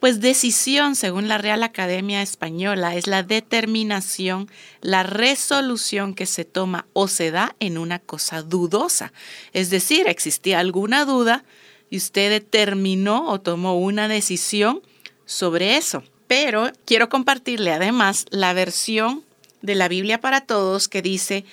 Pues 0.00 0.22
decisión, 0.22 0.96
según 0.96 1.28
la 1.28 1.36
Real 1.36 1.62
Academia 1.62 2.22
Española, 2.22 2.96
es 2.96 3.08
la 3.08 3.22
determinación, 3.22 4.50
la 4.80 5.02
resolución 5.02 6.14
que 6.14 6.24
se 6.24 6.46
toma 6.46 6.86
o 6.94 7.08
se 7.08 7.30
da 7.30 7.54
en 7.60 7.76
una 7.76 7.98
cosa 7.98 8.40
dudosa. 8.40 9.12
Es 9.52 9.68
decir, 9.68 10.08
existía 10.08 10.60
alguna 10.60 11.04
duda 11.04 11.44
y 11.90 11.98
usted 11.98 12.30
determinó 12.30 13.28
o 13.28 13.38
tomó 13.42 13.78
una 13.78 14.08
decisión 14.08 14.80
sobre 15.26 15.76
eso. 15.76 16.02
Pero 16.26 16.72
quiero 16.86 17.10
compartirle 17.10 17.70
además 17.70 18.24
la 18.30 18.54
versión 18.54 19.24
de 19.62 19.74
la 19.74 19.88
Biblia 19.88 20.20
para 20.20 20.42
Todos 20.42 20.88
que 20.88 21.02
dice, 21.02 21.44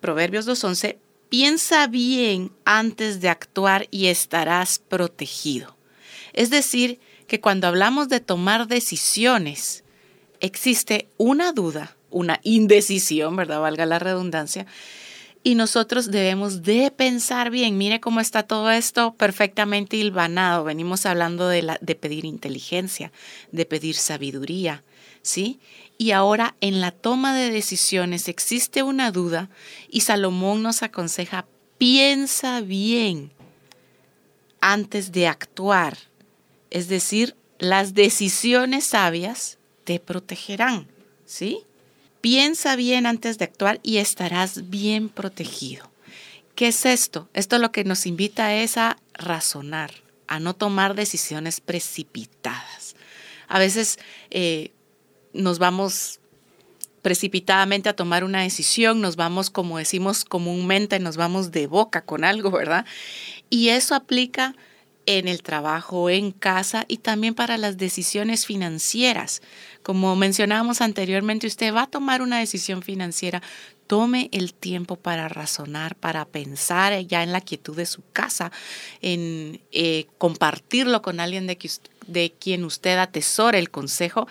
Proverbios 0.00 0.46
2.11, 0.46 0.96
piensa 1.28 1.86
bien 1.86 2.52
antes 2.64 3.20
de 3.20 3.28
actuar 3.28 3.86
y 3.90 4.06
estarás 4.06 4.78
protegido. 4.78 5.76
Es 6.32 6.50
decir, 6.50 7.00
que 7.26 7.40
cuando 7.40 7.66
hablamos 7.66 8.08
de 8.08 8.20
tomar 8.20 8.66
decisiones, 8.68 9.84
existe 10.40 11.08
una 11.18 11.52
duda, 11.52 11.96
una 12.10 12.40
indecisión, 12.42 13.36
¿verdad? 13.36 13.60
Valga 13.60 13.86
la 13.86 13.98
redundancia. 13.98 14.66
Y 15.42 15.54
nosotros 15.54 16.10
debemos 16.10 16.62
de 16.62 16.90
pensar 16.90 17.50
bien. 17.50 17.78
Mire 17.78 18.00
cómo 18.00 18.20
está 18.20 18.42
todo 18.42 18.70
esto 18.70 19.14
perfectamente 19.14 19.96
hilvanado. 19.96 20.64
Venimos 20.64 21.06
hablando 21.06 21.48
de, 21.48 21.62
la, 21.62 21.78
de 21.80 21.94
pedir 21.94 22.24
inteligencia, 22.24 23.12
de 23.52 23.64
pedir 23.64 23.94
sabiduría, 23.94 24.82
¿sí? 25.22 25.60
Y 25.98 26.12
ahora 26.12 26.54
en 26.60 26.80
la 26.80 26.92
toma 26.92 27.34
de 27.36 27.50
decisiones 27.50 28.28
existe 28.28 28.84
una 28.84 29.10
duda 29.10 29.50
y 29.90 30.02
Salomón 30.02 30.62
nos 30.62 30.84
aconseja, 30.84 31.44
piensa 31.76 32.60
bien 32.60 33.32
antes 34.60 35.10
de 35.10 35.26
actuar. 35.26 35.98
Es 36.70 36.88
decir, 36.88 37.34
las 37.58 37.94
decisiones 37.94 38.84
sabias 38.84 39.58
te 39.82 39.98
protegerán, 39.98 40.86
¿sí? 41.26 41.64
Piensa 42.20 42.76
bien 42.76 43.06
antes 43.06 43.38
de 43.38 43.46
actuar 43.46 43.80
y 43.82 43.96
estarás 43.96 44.70
bien 44.70 45.08
protegido. 45.08 45.90
¿Qué 46.54 46.68
es 46.68 46.86
esto? 46.86 47.28
Esto 47.34 47.58
lo 47.58 47.72
que 47.72 47.84
nos 47.84 48.06
invita 48.06 48.54
es 48.54 48.76
a 48.76 48.98
razonar, 49.14 49.92
a 50.26 50.38
no 50.38 50.54
tomar 50.54 50.94
decisiones 50.94 51.60
precipitadas. 51.60 52.96
A 53.48 53.58
veces 53.58 53.98
eh, 54.30 54.72
nos 55.32 55.58
vamos 55.58 56.20
precipitadamente 57.02 57.88
a 57.88 57.96
tomar 57.96 58.24
una 58.24 58.42
decisión, 58.42 59.00
nos 59.00 59.16
vamos, 59.16 59.50
como 59.50 59.78
decimos 59.78 60.24
comúnmente, 60.24 60.98
nos 60.98 61.16
vamos 61.16 61.52
de 61.52 61.66
boca 61.66 62.02
con 62.02 62.24
algo, 62.24 62.50
¿verdad? 62.50 62.84
Y 63.50 63.68
eso 63.68 63.94
aplica 63.94 64.54
en 65.06 65.26
el 65.26 65.42
trabajo, 65.42 66.10
en 66.10 66.32
casa 66.32 66.84
y 66.86 66.98
también 66.98 67.34
para 67.34 67.56
las 67.56 67.78
decisiones 67.78 68.44
financieras. 68.44 69.40
Como 69.82 70.14
mencionábamos 70.16 70.82
anteriormente, 70.82 71.46
usted 71.46 71.74
va 71.74 71.84
a 71.84 71.90
tomar 71.90 72.20
una 72.20 72.40
decisión 72.40 72.82
financiera, 72.82 73.42
tome 73.86 74.28
el 74.32 74.52
tiempo 74.52 74.96
para 74.96 75.28
razonar, 75.28 75.96
para 75.96 76.26
pensar 76.26 77.00
ya 77.06 77.22
en 77.22 77.32
la 77.32 77.40
quietud 77.40 77.74
de 77.74 77.86
su 77.86 78.02
casa, 78.12 78.52
en 79.00 79.62
eh, 79.72 80.08
compartirlo 80.18 81.00
con 81.00 81.20
alguien 81.20 81.46
de, 81.46 81.56
de 82.06 82.34
quien 82.38 82.64
usted 82.64 82.98
atesore 82.98 83.58
el 83.58 83.70
consejo 83.70 84.28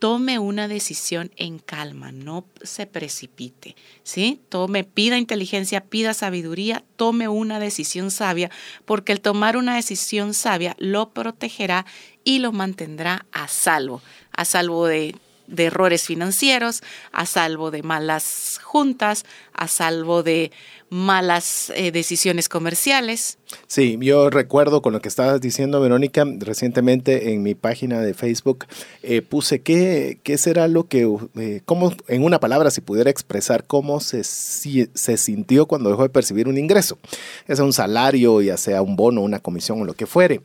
tome 0.00 0.38
una 0.38 0.66
decisión 0.66 1.30
en 1.36 1.58
calma, 1.58 2.10
no 2.10 2.46
se 2.62 2.86
precipite, 2.86 3.76
¿sí? 4.02 4.40
Tome, 4.48 4.82
pida 4.82 5.18
inteligencia, 5.18 5.82
pida 5.82 6.14
sabiduría, 6.14 6.82
tome 6.96 7.28
una 7.28 7.60
decisión 7.60 8.10
sabia, 8.10 8.50
porque 8.86 9.12
el 9.12 9.20
tomar 9.20 9.58
una 9.58 9.76
decisión 9.76 10.32
sabia 10.32 10.74
lo 10.78 11.10
protegerá 11.10 11.84
y 12.24 12.38
lo 12.38 12.50
mantendrá 12.50 13.26
a 13.30 13.46
salvo, 13.46 14.00
a 14.32 14.46
salvo 14.46 14.86
de, 14.86 15.14
de 15.46 15.64
errores 15.66 16.06
financieros, 16.06 16.82
a 17.12 17.26
salvo 17.26 17.70
de 17.70 17.82
malas 17.82 18.58
juntas, 18.62 19.26
a 19.52 19.68
salvo 19.68 20.22
de 20.22 20.50
malas 20.90 21.72
eh, 21.76 21.92
decisiones 21.92 22.48
comerciales. 22.48 23.38
Sí, 23.66 23.96
yo 24.00 24.28
recuerdo 24.28 24.82
con 24.82 24.92
lo 24.92 25.00
que 25.00 25.08
estabas 25.08 25.40
diciendo, 25.40 25.80
Verónica, 25.80 26.24
recientemente 26.38 27.32
en 27.32 27.42
mi 27.42 27.54
página 27.54 28.00
de 28.00 28.12
Facebook 28.14 28.66
eh, 29.02 29.22
puse 29.22 29.62
qué, 29.62 30.18
será 30.36 30.68
lo 30.68 30.88
que, 30.88 31.08
eh, 31.36 31.62
cómo, 31.64 31.92
en 32.08 32.24
una 32.24 32.40
palabra, 32.40 32.70
si 32.70 32.80
pudiera 32.80 33.10
expresar 33.10 33.64
cómo 33.64 34.00
se, 34.00 34.24
se 34.24 35.16
sintió 35.16 35.66
cuando 35.66 35.90
dejó 35.90 36.02
de 36.02 36.10
percibir 36.10 36.48
un 36.48 36.58
ingreso, 36.58 36.98
ya 37.46 37.56
sea 37.56 37.64
un 37.64 37.72
salario, 37.72 38.40
ya 38.40 38.56
sea 38.56 38.82
un 38.82 38.96
bono, 38.96 39.22
una 39.22 39.38
comisión 39.38 39.80
o 39.80 39.84
lo 39.84 39.94
que 39.94 40.06
fuere. 40.06 40.40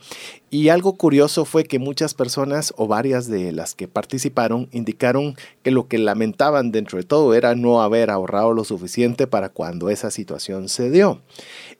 Y 0.51 0.69
algo 0.69 0.93
curioso 0.93 1.43
fue 1.43 1.65
que 1.65 1.79
muchas 1.79 2.13
personas 2.13 2.73
o 2.77 2.87
varias 2.87 3.27
de 3.27 3.51
las 3.51 3.75
que 3.75 3.87
participaron 3.87 4.69
indicaron 4.71 5.35
que 5.63 5.71
lo 5.71 5.87
que 5.87 5.97
lamentaban 5.97 6.71
dentro 6.71 6.97
de 6.97 7.03
todo 7.03 7.33
era 7.33 7.55
no 7.55 7.81
haber 7.81 8.09
ahorrado 8.09 8.53
lo 8.53 8.63
suficiente 8.63 9.27
para 9.27 9.49
cuando 9.49 9.89
esa 9.89 10.11
situación 10.11 10.34
se 10.39 10.89
dio. 10.89 11.21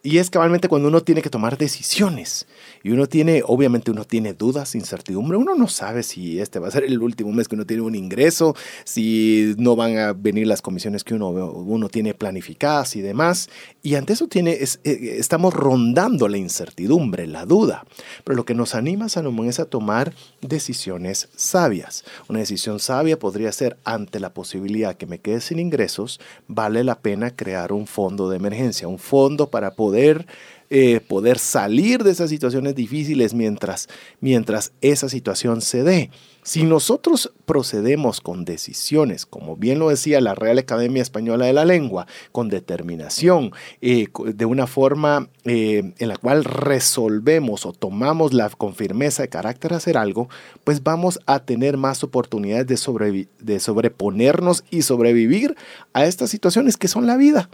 Y 0.04 0.20
es 0.20 0.30
cabalmente 0.30 0.68
cuando 0.68 0.88
uno 0.88 1.02
tiene 1.02 1.22
que 1.22 1.30
tomar 1.30 1.58
decisiones 1.58 2.48
y 2.86 2.92
uno 2.92 3.08
tiene, 3.08 3.42
obviamente 3.44 3.90
uno 3.90 4.06
tiene 4.06 4.36
dudas, 4.36 4.76
incertidumbre, 4.76 5.38
uno 5.38 5.56
no 5.56 5.68
sabe 5.68 6.04
si 6.04 6.40
este 6.40 6.60
va 6.60 6.68
a 6.68 6.72
ser 6.72 6.84
el 6.84 7.02
último 7.02 7.32
mes 7.32 7.48
que 7.48 7.56
uno 7.56 7.66
tiene 7.66 7.82
un 7.82 7.96
ingreso, 7.96 8.56
si 8.84 9.56
no 9.58 9.76
van 9.76 9.98
a 9.98 10.14
venir 10.14 10.46
las 10.46 10.62
comisiones 10.62 11.04
que 11.04 11.16
uno, 11.16 11.30
uno 11.30 11.90
tiene 11.90 12.14
planificadas 12.14 12.96
y 12.96 13.02
demás. 13.02 13.50
Y 13.82 13.96
ante 13.96 14.14
eso 14.14 14.28
tiene, 14.28 14.52
eh, 14.52 15.16
estamos 15.18 15.56
rondando 15.56 16.28
la 16.28 16.38
incertidumbre, 16.38 17.26
la 17.26 17.48
duda. 17.48 17.88
Pero 18.24 18.36
lo 18.36 18.46
que 18.46 18.54
nos 18.54 18.76
anima, 18.76 19.10
Salomón, 19.10 19.48
es 19.48 19.60
a 19.60 19.66
tomar 19.66 20.14
decisiones 20.42 21.30
sabias. 21.36 22.06
Una 22.30 22.38
decisión 22.38 22.80
sabia 22.80 23.18
podría 23.18 23.52
ser 23.52 23.78
ante 23.84 24.20
la 24.20 24.32
posibilidad 24.32 24.96
que 24.96 25.08
me 25.08 25.18
quede 25.18 25.42
sin 25.42 25.58
ingresos, 25.58 26.20
vale 26.48 26.84
la 26.84 27.00
pena 27.00 27.36
crear 27.36 27.74
un 27.74 27.88
fondo 27.88 28.30
de 28.30 28.38
emergencia, 28.38 28.88
un 28.88 29.00
fondo 29.00 29.50
para 29.50 29.72
poder 29.72 30.28
eh, 30.70 31.00
poder 31.00 31.40
salir 31.40 32.04
de 32.04 32.12
esas 32.12 32.30
situaciones 32.30 32.76
difíciles 32.76 33.34
mientras, 33.34 33.88
mientras 34.20 34.72
esa 34.82 35.10
situación 35.10 35.62
se 35.62 35.84
dé. 35.84 36.10
Si 36.46 36.64
nosotros 36.64 37.34
procedemos 37.46 38.22
con 38.22 38.46
decisiones, 38.46 39.26
como 39.26 39.56
bien 39.56 39.80
lo 39.80 39.90
decía 39.90 40.22
la 40.22 40.36
Real 40.36 40.60
Academia 40.60 41.02
Española 41.02 41.48
de 41.48 41.54
la 41.54 41.66
Lengua, 41.66 42.06
con 42.32 42.50
determinación, 42.50 43.52
eh, 43.82 44.08
de 44.26 44.46
una 44.46 44.68
forma 44.68 45.28
eh, 45.44 45.94
en 45.98 46.08
la 46.08 46.18
cual 46.18 46.44
resolvemos 46.44 47.66
o 47.66 47.74
tomamos 47.74 48.34
la, 48.34 48.50
con 48.50 48.76
firmeza 48.76 49.24
de 49.24 49.30
carácter 49.30 49.74
hacer 49.74 49.98
algo, 49.98 50.30
pues 50.64 50.84
vamos 50.84 51.20
a 51.26 51.40
tener 51.40 51.78
más 51.78 52.04
oportunidades 52.04 52.68
de, 52.68 53.28
de 53.40 53.60
sobreponernos 53.60 54.64
y 54.70 54.84
sobrevivir 54.84 55.56
a 55.94 56.06
estas 56.06 56.30
situaciones 56.30 56.78
que 56.78 56.88
son 56.88 57.08
la 57.08 57.18
vida. 57.18 57.50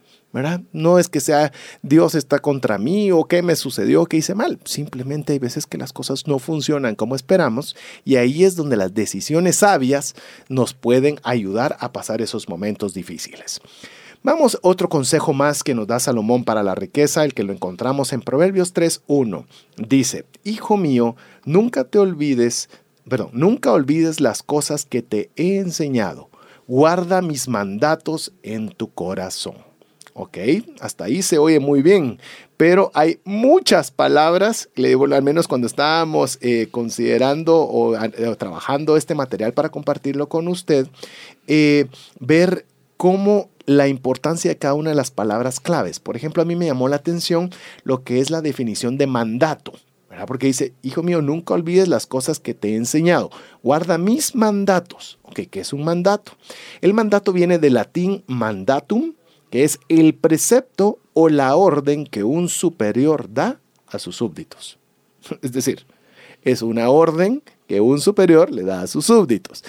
No 0.71 0.97
es 0.97 1.09
que 1.09 1.19
sea 1.19 1.51
Dios 1.81 2.15
está 2.15 2.39
contra 2.39 2.77
mí 2.77 3.11
o 3.11 3.25
qué 3.25 3.41
me 3.41 3.55
sucedió, 3.55 4.05
qué 4.05 4.17
hice 4.17 4.33
mal. 4.33 4.59
Simplemente 4.65 5.33
hay 5.33 5.39
veces 5.39 5.67
que 5.67 5.77
las 5.77 5.91
cosas 5.91 6.27
no 6.27 6.39
funcionan 6.39 6.95
como 6.95 7.15
esperamos 7.15 7.75
y 8.05 8.15
ahí 8.15 8.43
es 8.43 8.55
donde 8.55 8.77
las 8.77 8.93
decisiones 8.93 9.57
sabias 9.57 10.15
nos 10.47 10.73
pueden 10.73 11.19
ayudar 11.23 11.75
a 11.79 11.91
pasar 11.91 12.21
esos 12.21 12.47
momentos 12.47 12.93
difíciles. 12.93 13.59
Vamos, 14.23 14.59
otro 14.61 14.87
consejo 14.87 15.33
más 15.33 15.63
que 15.63 15.73
nos 15.73 15.87
da 15.87 15.99
Salomón 15.99 16.43
para 16.43 16.61
la 16.61 16.75
riqueza, 16.75 17.25
el 17.25 17.33
que 17.33 17.43
lo 17.43 17.53
encontramos 17.53 18.13
en 18.13 18.21
Proverbios 18.21 18.71
3.1. 18.71 19.45
Dice, 19.77 20.25
Hijo 20.43 20.77
mío, 20.77 21.15
nunca 21.43 21.85
te 21.85 21.97
olvides, 21.97 22.69
perdón, 23.09 23.31
nunca 23.33 23.71
olvides 23.71 24.21
las 24.21 24.43
cosas 24.43 24.85
que 24.85 25.01
te 25.01 25.31
he 25.35 25.57
enseñado. 25.57 26.29
Guarda 26.67 27.23
mis 27.23 27.47
mandatos 27.47 28.31
en 28.43 28.69
tu 28.69 28.93
corazón. 28.93 29.70
Ok, 30.23 30.37
hasta 30.81 31.05
ahí 31.05 31.23
se 31.23 31.39
oye 31.39 31.59
muy 31.59 31.81
bien, 31.81 32.19
pero 32.55 32.91
hay 32.93 33.19
muchas 33.23 33.89
palabras, 33.89 34.69
le 34.75 34.89
digo 34.89 35.05
al 35.05 35.23
menos 35.23 35.47
cuando 35.47 35.65
estábamos 35.65 36.37
eh, 36.41 36.67
considerando 36.69 37.57
o, 37.67 37.97
trabajando 38.37 38.97
este 38.97 39.15
material 39.15 39.53
para 39.53 39.69
compartirlo 39.69 40.29
con 40.29 40.47
usted, 40.47 40.85
eh, 41.47 41.87
ver 42.19 42.67
cómo 42.97 43.49
la 43.65 43.87
importancia 43.87 44.51
de 44.51 44.59
cada 44.59 44.75
una 44.75 44.91
de 44.91 44.95
las 44.95 45.09
palabras 45.09 45.59
claves. 45.59 45.99
Por 45.99 46.15
ejemplo, 46.15 46.43
a 46.43 46.45
mí 46.45 46.55
me 46.55 46.67
llamó 46.67 46.87
la 46.87 46.97
atención 46.97 47.49
lo 47.83 48.03
que 48.03 48.19
es 48.19 48.29
la 48.29 48.43
definición 48.43 48.99
de 48.99 49.07
mandato. 49.07 49.73
¿verdad? 50.07 50.27
Porque 50.27 50.45
dice, 50.45 50.73
hijo 50.83 51.01
mío, 51.01 51.23
nunca 51.23 51.55
olvides 51.55 51.87
las 51.87 52.05
cosas 52.05 52.39
que 52.39 52.53
te 52.53 52.73
he 52.73 52.75
enseñado. 52.75 53.31
Guarda 53.63 53.97
mis 53.97 54.35
mandatos. 54.35 55.17
Ok, 55.23 55.39
¿qué 55.49 55.61
es 55.61 55.73
un 55.73 55.83
mandato? 55.83 56.33
El 56.81 56.93
mandato 56.93 57.33
viene 57.33 57.57
del 57.57 57.73
latín 57.73 58.23
mandatum, 58.27 59.13
que 59.51 59.63
es 59.63 59.79
el 59.89 60.15
precepto 60.15 60.97
o 61.13 61.29
la 61.29 61.55
orden 61.55 62.07
que 62.07 62.23
un 62.23 62.49
superior 62.49 63.31
da 63.31 63.59
a 63.85 63.99
sus 63.99 64.15
súbditos. 64.15 64.79
Es 65.43 65.51
decir, 65.51 65.85
es 66.41 66.63
una 66.63 66.89
orden 66.89 67.43
que 67.67 67.81
un 67.81 68.01
superior 68.01 68.49
le 68.49 68.63
da 68.63 68.81
a 68.81 68.87
sus 68.87 69.05
súbditos. 69.05 69.63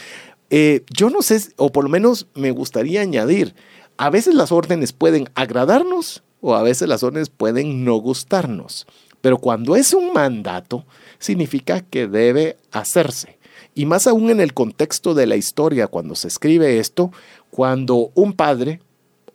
Eh, 0.49 0.85
yo 0.91 1.11
no 1.11 1.21
sé, 1.21 1.41
o 1.57 1.71
por 1.71 1.85
lo 1.85 1.91
menos 1.91 2.27
me 2.35 2.53
gustaría 2.53 3.03
añadir, 3.03 3.55
a 3.99 4.09
veces 4.09 4.35
las 4.35 4.53
órdenes 4.53 4.93
pueden 4.93 5.29
agradarnos 5.35 6.23
o 6.41 6.55
a 6.55 6.63
veces 6.63 6.89
las 6.89 7.03
órdenes 7.03 7.29
pueden 7.29 7.85
no 7.85 7.97
gustarnos. 7.97 8.87
Pero 9.21 9.39
cuando 9.39 9.77
es 9.77 9.95
un 9.95 10.13
mandato, 10.13 10.85
significa 11.19 11.81
que 11.81 12.07
debe 12.07 12.57
hacerse. 12.71 13.39
Y 13.75 13.87
más 13.87 14.07
aún 14.07 14.31
en 14.31 14.41
el 14.41 14.53
contexto 14.53 15.15
de 15.15 15.27
la 15.27 15.37
historia, 15.37 15.87
cuando 15.87 16.15
se 16.15 16.29
escribe 16.29 16.79
esto, 16.79 17.13
cuando 17.51 18.11
un 18.15 18.33
padre 18.33 18.81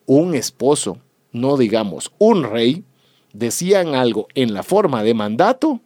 un 0.08 0.34
esposo, 0.34 0.97
no 1.32 1.58
digamos 1.58 2.12
un 2.18 2.43
rey, 2.43 2.84
decían 3.34 3.93
algo 3.93 4.28
en 4.34 4.55
la 4.55 4.64
forma 4.64 5.03
de 5.03 5.14
mandato, 5.14 5.80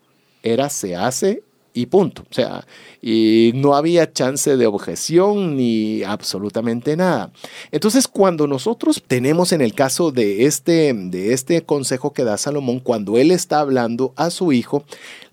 era 0.43 0.69
se 0.69 0.95
hace 0.95 1.43
y 1.74 1.86
punto. 1.88 2.24
O 2.24 2.34
sea, 2.34 2.65
y 3.01 3.51
no 3.55 3.76
había 3.76 4.11
chance 4.11 4.57
de 4.57 4.67
objeción 4.67 5.55
ni 5.57 6.03
absolutamente 6.03 6.95
nada. 6.95 7.32
Entonces, 7.72 8.07
cuando 8.07 8.47
nosotros 8.47 9.01
tenemos 9.05 9.51
en 9.51 9.61
el 9.61 9.74
caso 9.74 10.11
de 10.11 10.45
este, 10.45 10.93
de 10.93 11.34
este 11.34 11.61
consejo 11.63 12.13
que 12.13 12.24
da 12.24 12.38
Salomón, 12.38 12.80
cuando 12.80 13.17
él 13.17 13.32
está 13.32 13.59
hablando 13.59 14.13
a 14.15 14.30
su 14.30 14.51
hijo, 14.51 14.84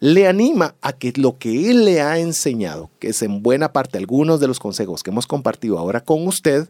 le 0.01 0.29
anima 0.29 0.75
a 0.81 0.93
que 0.93 1.13
lo 1.17 1.39
que 1.39 1.71
él 1.71 1.85
le 1.85 2.01
ha 2.01 2.19
enseñado, 2.19 2.91
que 2.99 3.09
es 3.09 3.23
en 3.23 3.43
buena 3.43 3.73
parte 3.73 3.99
algunos 3.99 4.41
de 4.41 4.49
los 4.49 4.61
consejos 4.61 5.03
que 5.03 5.11
hemos 5.11 5.27
compartido 5.27 5.79
ahora 5.79 6.01
con 6.01 6.27
usted, 6.27 6.69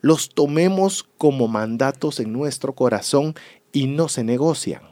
los 0.00 0.30
tomemos 0.30 1.06
como 1.18 1.48
mandatos 1.48 2.20
en 2.20 2.32
nuestro 2.32 2.74
corazón 2.74 3.34
y 3.72 3.86
no 3.86 4.08
se 4.08 4.24
negocian. 4.24 4.82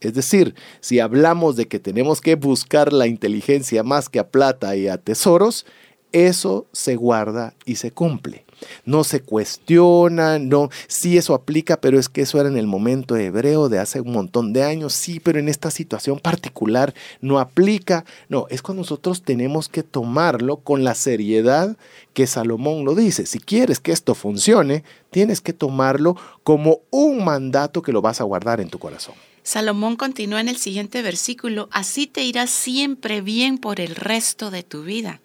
Es 0.00 0.14
decir, 0.14 0.54
si 0.80 0.98
hablamos 0.98 1.54
de 1.56 1.68
que 1.68 1.78
tenemos 1.78 2.20
que 2.20 2.34
buscar 2.34 2.92
la 2.92 3.06
inteligencia 3.06 3.82
más 3.84 4.08
que 4.08 4.18
a 4.18 4.30
plata 4.30 4.74
y 4.74 4.88
a 4.88 4.98
tesoros, 4.98 5.64
eso 6.10 6.66
se 6.72 6.96
guarda 6.96 7.54
y 7.64 7.76
se 7.76 7.92
cumple. 7.92 8.44
No 8.84 9.04
se 9.04 9.20
cuestiona, 9.20 10.38
no, 10.38 10.70
sí 10.88 11.16
eso 11.16 11.34
aplica, 11.34 11.80
pero 11.80 11.98
es 11.98 12.08
que 12.08 12.22
eso 12.22 12.40
era 12.40 12.48
en 12.48 12.56
el 12.56 12.66
momento 12.66 13.16
hebreo 13.16 13.68
de 13.68 13.78
hace 13.78 14.00
un 14.00 14.12
montón 14.12 14.52
de 14.52 14.64
años, 14.64 14.92
sí, 14.92 15.20
pero 15.20 15.38
en 15.38 15.48
esta 15.48 15.70
situación 15.70 16.18
particular 16.18 16.94
no 17.20 17.38
aplica. 17.38 18.04
No, 18.28 18.46
es 18.50 18.62
cuando 18.62 18.82
nosotros 18.82 19.22
tenemos 19.22 19.68
que 19.68 19.82
tomarlo 19.82 20.58
con 20.58 20.84
la 20.84 20.94
seriedad 20.94 21.76
que 22.14 22.26
Salomón 22.26 22.84
lo 22.84 22.94
dice. 22.94 23.26
Si 23.26 23.38
quieres 23.38 23.80
que 23.80 23.92
esto 23.92 24.14
funcione, 24.14 24.84
tienes 25.10 25.40
que 25.40 25.52
tomarlo 25.52 26.16
como 26.42 26.80
un 26.90 27.24
mandato 27.24 27.82
que 27.82 27.92
lo 27.92 28.02
vas 28.02 28.20
a 28.20 28.24
guardar 28.24 28.60
en 28.60 28.68
tu 28.68 28.78
corazón. 28.78 29.14
Salomón 29.42 29.96
continúa 29.96 30.40
en 30.40 30.48
el 30.48 30.56
siguiente 30.56 31.02
versículo, 31.02 31.68
así 31.72 32.06
te 32.06 32.22
irás 32.22 32.50
siempre 32.50 33.22
bien 33.22 33.58
por 33.58 33.80
el 33.80 33.96
resto 33.96 34.50
de 34.50 34.62
tu 34.62 34.84
vida. 34.84 35.20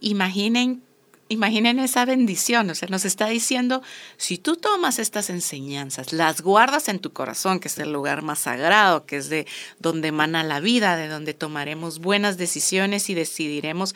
Imaginen 0.00 0.82
imaginen 1.30 1.78
esa 1.78 2.04
bendición, 2.04 2.68
o 2.70 2.74
sea, 2.74 2.88
nos 2.88 3.04
está 3.04 3.28
diciendo, 3.28 3.82
si 4.16 4.36
tú 4.36 4.56
tomas 4.56 4.98
estas 4.98 5.30
enseñanzas, 5.30 6.12
las 6.12 6.42
guardas 6.42 6.88
en 6.88 6.98
tu 6.98 7.12
corazón, 7.12 7.60
que 7.60 7.68
es 7.68 7.78
el 7.78 7.92
lugar 7.92 8.22
más 8.22 8.40
sagrado, 8.40 9.06
que 9.06 9.16
es 9.16 9.28
de 9.28 9.46
donde 9.78 10.08
emana 10.08 10.42
la 10.42 10.58
vida, 10.58 10.96
de 10.96 11.06
donde 11.06 11.32
tomaremos 11.32 12.00
buenas 12.00 12.36
decisiones 12.36 13.08
y 13.10 13.14
decidiremos 13.14 13.94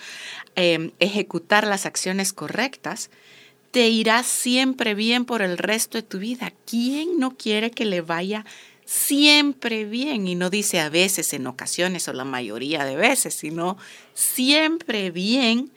em, 0.54 0.92
ejecutar 1.00 1.66
las 1.66 1.86
acciones 1.86 2.32
correctas, 2.32 3.10
te 3.72 3.88
irá 3.88 4.22
siempre 4.22 4.94
bien 4.94 5.24
por 5.24 5.42
el 5.42 5.58
resto 5.58 5.98
de 5.98 6.02
tu 6.02 6.20
vida. 6.20 6.52
¿Quién 6.64 7.18
no 7.18 7.36
quiere 7.36 7.72
que 7.72 7.84
le 7.84 8.00
vaya 8.00 8.46
siempre 8.84 9.84
bien? 9.84 10.28
Y 10.28 10.36
no 10.36 10.50
dice 10.50 10.78
a 10.78 10.88
veces, 10.88 11.32
en 11.32 11.48
ocasiones 11.48 12.06
o 12.06 12.12
la 12.12 12.24
mayoría 12.24 12.84
de 12.84 12.94
veces, 12.94 13.34
sino 13.34 13.76
siempre 14.14 15.10
bien 15.10 15.72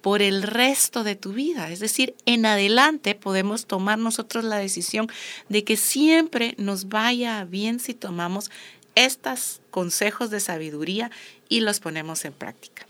por 0.00 0.22
el 0.22 0.42
resto 0.42 1.04
de 1.04 1.16
tu 1.16 1.32
vida. 1.32 1.70
Es 1.70 1.80
decir, 1.80 2.14
en 2.26 2.46
adelante 2.46 3.14
podemos 3.14 3.66
tomar 3.66 3.98
nosotros 3.98 4.44
la 4.44 4.56
decisión 4.56 5.08
de 5.48 5.64
que 5.64 5.76
siempre 5.76 6.54
nos 6.58 6.88
vaya 6.88 7.44
bien 7.44 7.80
si 7.80 7.94
tomamos 7.94 8.50
estos 8.94 9.60
consejos 9.70 10.30
de 10.30 10.40
sabiduría 10.40 11.10
y 11.48 11.60
los 11.60 11.80
ponemos 11.80 12.24
en 12.24 12.32
práctica. 12.32 12.86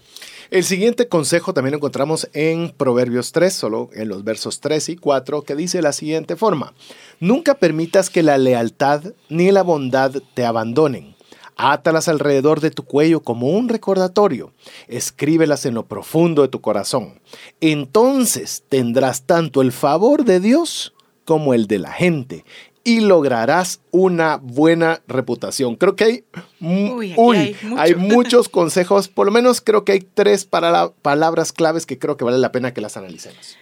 El 0.51 0.65
siguiente 0.65 1.07
consejo 1.07 1.55
también 1.55 1.73
lo 1.73 1.79
encontramos 1.79 2.29
en 2.33 2.73
Proverbios 2.73 3.33
3, 3.33 3.55
solo 3.55 3.91
en 3.93 4.09
los 4.09 4.25
versos 4.25 4.61
3 4.61 4.91
y 4.91 4.97
4, 4.97 5.43
que 5.43 5.55
dice 5.55 5.81
la 5.81 5.93
siguiente 5.93 6.37
forma, 6.37 6.75
Nunca 7.21 7.55
permitas 7.55 8.11
que 8.11 8.23
la 8.23 8.39
lealtad 8.39 9.13
ni 9.29 9.53
la 9.53 9.63
bondad 9.63 10.15
te 10.35 10.45
abandonen 10.45 11.15
Átalas 11.63 12.09
alrededor 12.09 12.61
de 12.61 12.71
tu 12.71 12.85
cuello 12.85 13.21
como 13.21 13.49
un 13.49 13.69
recordatorio. 13.69 14.53
Escríbelas 14.89 15.67
en 15.67 15.75
lo 15.75 15.85
profundo 15.85 16.41
de 16.43 16.49
tu 16.49 16.63
corazón. 16.63 17.21
Entonces 17.61 18.65
tendrás 18.69 19.23
tanto 19.23 19.61
el 19.61 19.71
favor 19.71 20.25
de 20.25 20.41
Dios 20.41 20.95
como 21.27 21.53
el 21.53 21.67
de 21.67 21.79
la 21.79 21.93
gente 21.93 22.45
y 22.83 23.01
lograrás 23.01 23.81
una 23.91 24.37
buena 24.37 25.03
reputación. 25.07 25.77
Creo 25.77 25.97
que 25.97 26.05
hay, 26.05 26.25
hay, 27.77 27.95
muchos 27.97 28.49
consejos, 28.49 29.09
por 29.09 29.27
lo 29.27 29.33
menos 29.33 29.61
creo 29.61 29.85
que 29.85 29.93
hay 29.93 30.01
tres 30.01 30.47
palabras 30.47 31.53
claves 31.53 31.85
que 31.85 31.99
creo 31.99 32.17
que 32.17 32.25
vale 32.25 32.39
la 32.39 32.53
pena 32.53 32.73
que 32.73 32.81
las 32.81 32.97
analicemos. 32.97 33.59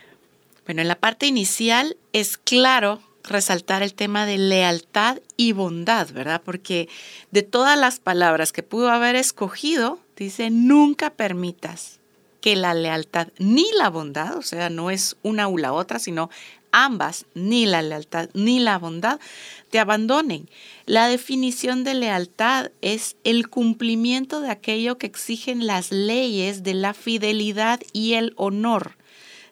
Bueno, 0.67 0.83
en 0.83 0.89
la 0.89 1.01
parte 1.01 1.27
inicial 1.27 1.97
es 2.13 2.37
claro 2.37 3.01
resaltar 3.29 3.83
el 3.83 3.95
tema 3.95 4.27
de 4.27 4.39
lealtad 4.39 5.19
y 5.37 5.53
bondad, 5.53 6.11
¿verdad? 6.13 6.43
Porque 6.45 6.89
de 7.31 7.43
todas 7.43 7.79
las 7.79 8.01
palabras 8.01 8.53
que 8.53 8.63
pudo 8.63 8.91
haber 8.91 9.17
escogido, 9.17 9.99
dice, 10.17 10.51
nunca 10.51 11.11
permitas 11.11 12.01
que 12.41 12.57
la 12.57 12.75
lealtad 12.75 13.29
ni 13.39 13.67
la 13.77 13.91
bondad, 13.91 14.37
o 14.37 14.43
sea, 14.43 14.71
no 14.71 14.91
es 14.91 15.17
una 15.23 15.49
u 15.49 15.59
la 15.59 15.73
otra, 15.73 15.99
sino 15.99 16.31
ambas, 16.71 17.27
ni 17.35 17.67
la 17.67 17.83
lealtad 17.83 18.29
ni 18.35 18.61
la 18.61 18.79
bondad, 18.79 19.21
te 19.71 19.79
abandonen. 19.79 20.49
La 20.87 21.09
definición 21.09 21.85
de 21.85 21.95
lealtad 21.95 22.71
es 22.81 23.17
el 23.25 23.49
cumplimiento 23.49 24.41
de 24.41 24.51
aquello 24.51 24.99
que 24.99 25.07
exigen 25.07 25.67
las 25.67 25.91
leyes 25.91 26.63
de 26.63 26.75
la 26.75 26.95
fidelidad 26.95 27.81
y 27.93 28.15
el 28.15 28.33
honor 28.37 28.97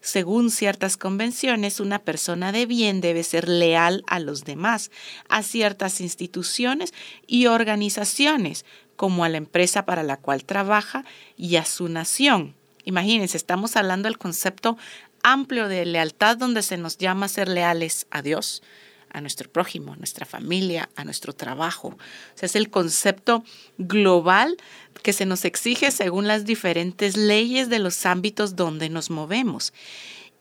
según 0.00 0.50
ciertas 0.50 0.96
convenciones, 0.96 1.80
una 1.80 1.98
persona 1.98 2.52
de 2.52 2.66
bien 2.66 3.00
debe 3.00 3.22
ser 3.22 3.48
leal 3.48 4.02
a 4.06 4.18
los 4.20 4.44
demás, 4.44 4.90
a 5.28 5.42
ciertas 5.42 6.00
instituciones 6.00 6.94
y 7.26 7.46
organizaciones, 7.46 8.64
como 8.96 9.24
a 9.24 9.28
la 9.28 9.36
empresa 9.36 9.84
para 9.84 10.02
la 10.02 10.16
cual 10.16 10.44
trabaja 10.44 11.04
y 11.36 11.56
a 11.56 11.64
su 11.64 11.88
nación. 11.88 12.54
Imagínense, 12.84 13.36
estamos 13.36 13.76
hablando 13.76 14.06
del 14.06 14.18
concepto 14.18 14.78
amplio 15.22 15.68
de 15.68 15.84
lealtad 15.84 16.36
donde 16.36 16.62
se 16.62 16.76
nos 16.76 16.98
llama 16.98 17.28
ser 17.28 17.48
leales 17.48 18.06
a 18.10 18.22
Dios, 18.22 18.62
a 19.10 19.20
nuestro 19.20 19.50
prójimo, 19.50 19.92
a 19.92 19.96
nuestra 19.96 20.26
familia, 20.26 20.88
a 20.96 21.04
nuestro 21.04 21.32
trabajo. 21.32 21.88
O 21.88 21.98
sea, 22.34 22.46
es 22.46 22.56
el 22.56 22.70
concepto 22.70 23.44
global 23.78 24.56
que 25.02 25.12
se 25.12 25.26
nos 25.26 25.44
exige 25.44 25.90
según 25.90 26.26
las 26.26 26.44
diferentes 26.44 27.16
leyes 27.16 27.68
de 27.68 27.78
los 27.78 28.06
ámbitos 28.06 28.56
donde 28.56 28.88
nos 28.88 29.10
movemos. 29.10 29.72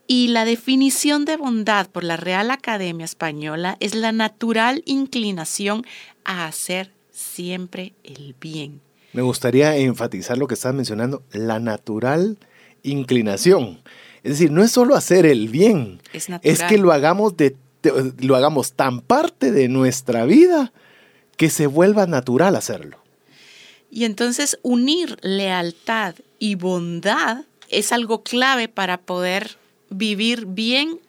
Y 0.08 0.28
la 0.28 0.46
definición 0.46 1.26
de 1.26 1.38
bondad 1.38 1.90
por 1.90 2.04
la 2.04 2.18
Real 2.18 2.52
Academia 2.52 3.06
Española 3.06 3.76
es 3.80 3.96
la 3.96 4.12
natural 4.12 4.84
inclinación 4.86 5.86
a 6.24 6.46
hacer 6.46 6.92
siempre 7.12 7.94
el 8.04 8.36
bien. 8.40 8.82
Me 9.14 9.22
gustaría 9.22 9.76
enfatizar 9.78 10.38
lo 10.38 10.48
que 10.48 10.54
estás 10.54 10.74
mencionando, 10.74 11.24
la 11.32 11.60
natural 11.60 12.38
inclinación. 12.84 13.82
Es 14.24 14.34
decir, 14.34 14.52
no 14.52 14.64
es 14.64 14.72
solo 14.72 14.96
hacer 14.96 15.26
el 15.26 15.50
bien, 15.50 16.02
Es, 16.12 16.28
es 16.42 16.64
que 16.64 16.78
lo 16.78 16.92
hagamos, 16.92 17.38
de, 17.38 17.56
lo 18.20 18.36
hagamos 18.36 18.74
tan 18.74 19.02
parte 19.02 19.52
de 19.52 19.68
nuestra 19.68 20.26
vida 20.26 20.72
que 21.38 21.50
se 21.50 21.68
vuelva 21.68 22.06
natural 22.06 22.56
hacerlo. 22.56 22.98
Y 23.92 24.06
entonces 24.06 24.60
unir 24.62 25.18
lealtad 25.22 26.16
y 26.40 26.56
bondad 26.56 27.46
es 27.70 27.92
algo 27.92 28.24
clave 28.24 28.68
para 28.68 28.98
poder 28.98 29.58
vivir 29.90 30.46
bien 30.46 31.00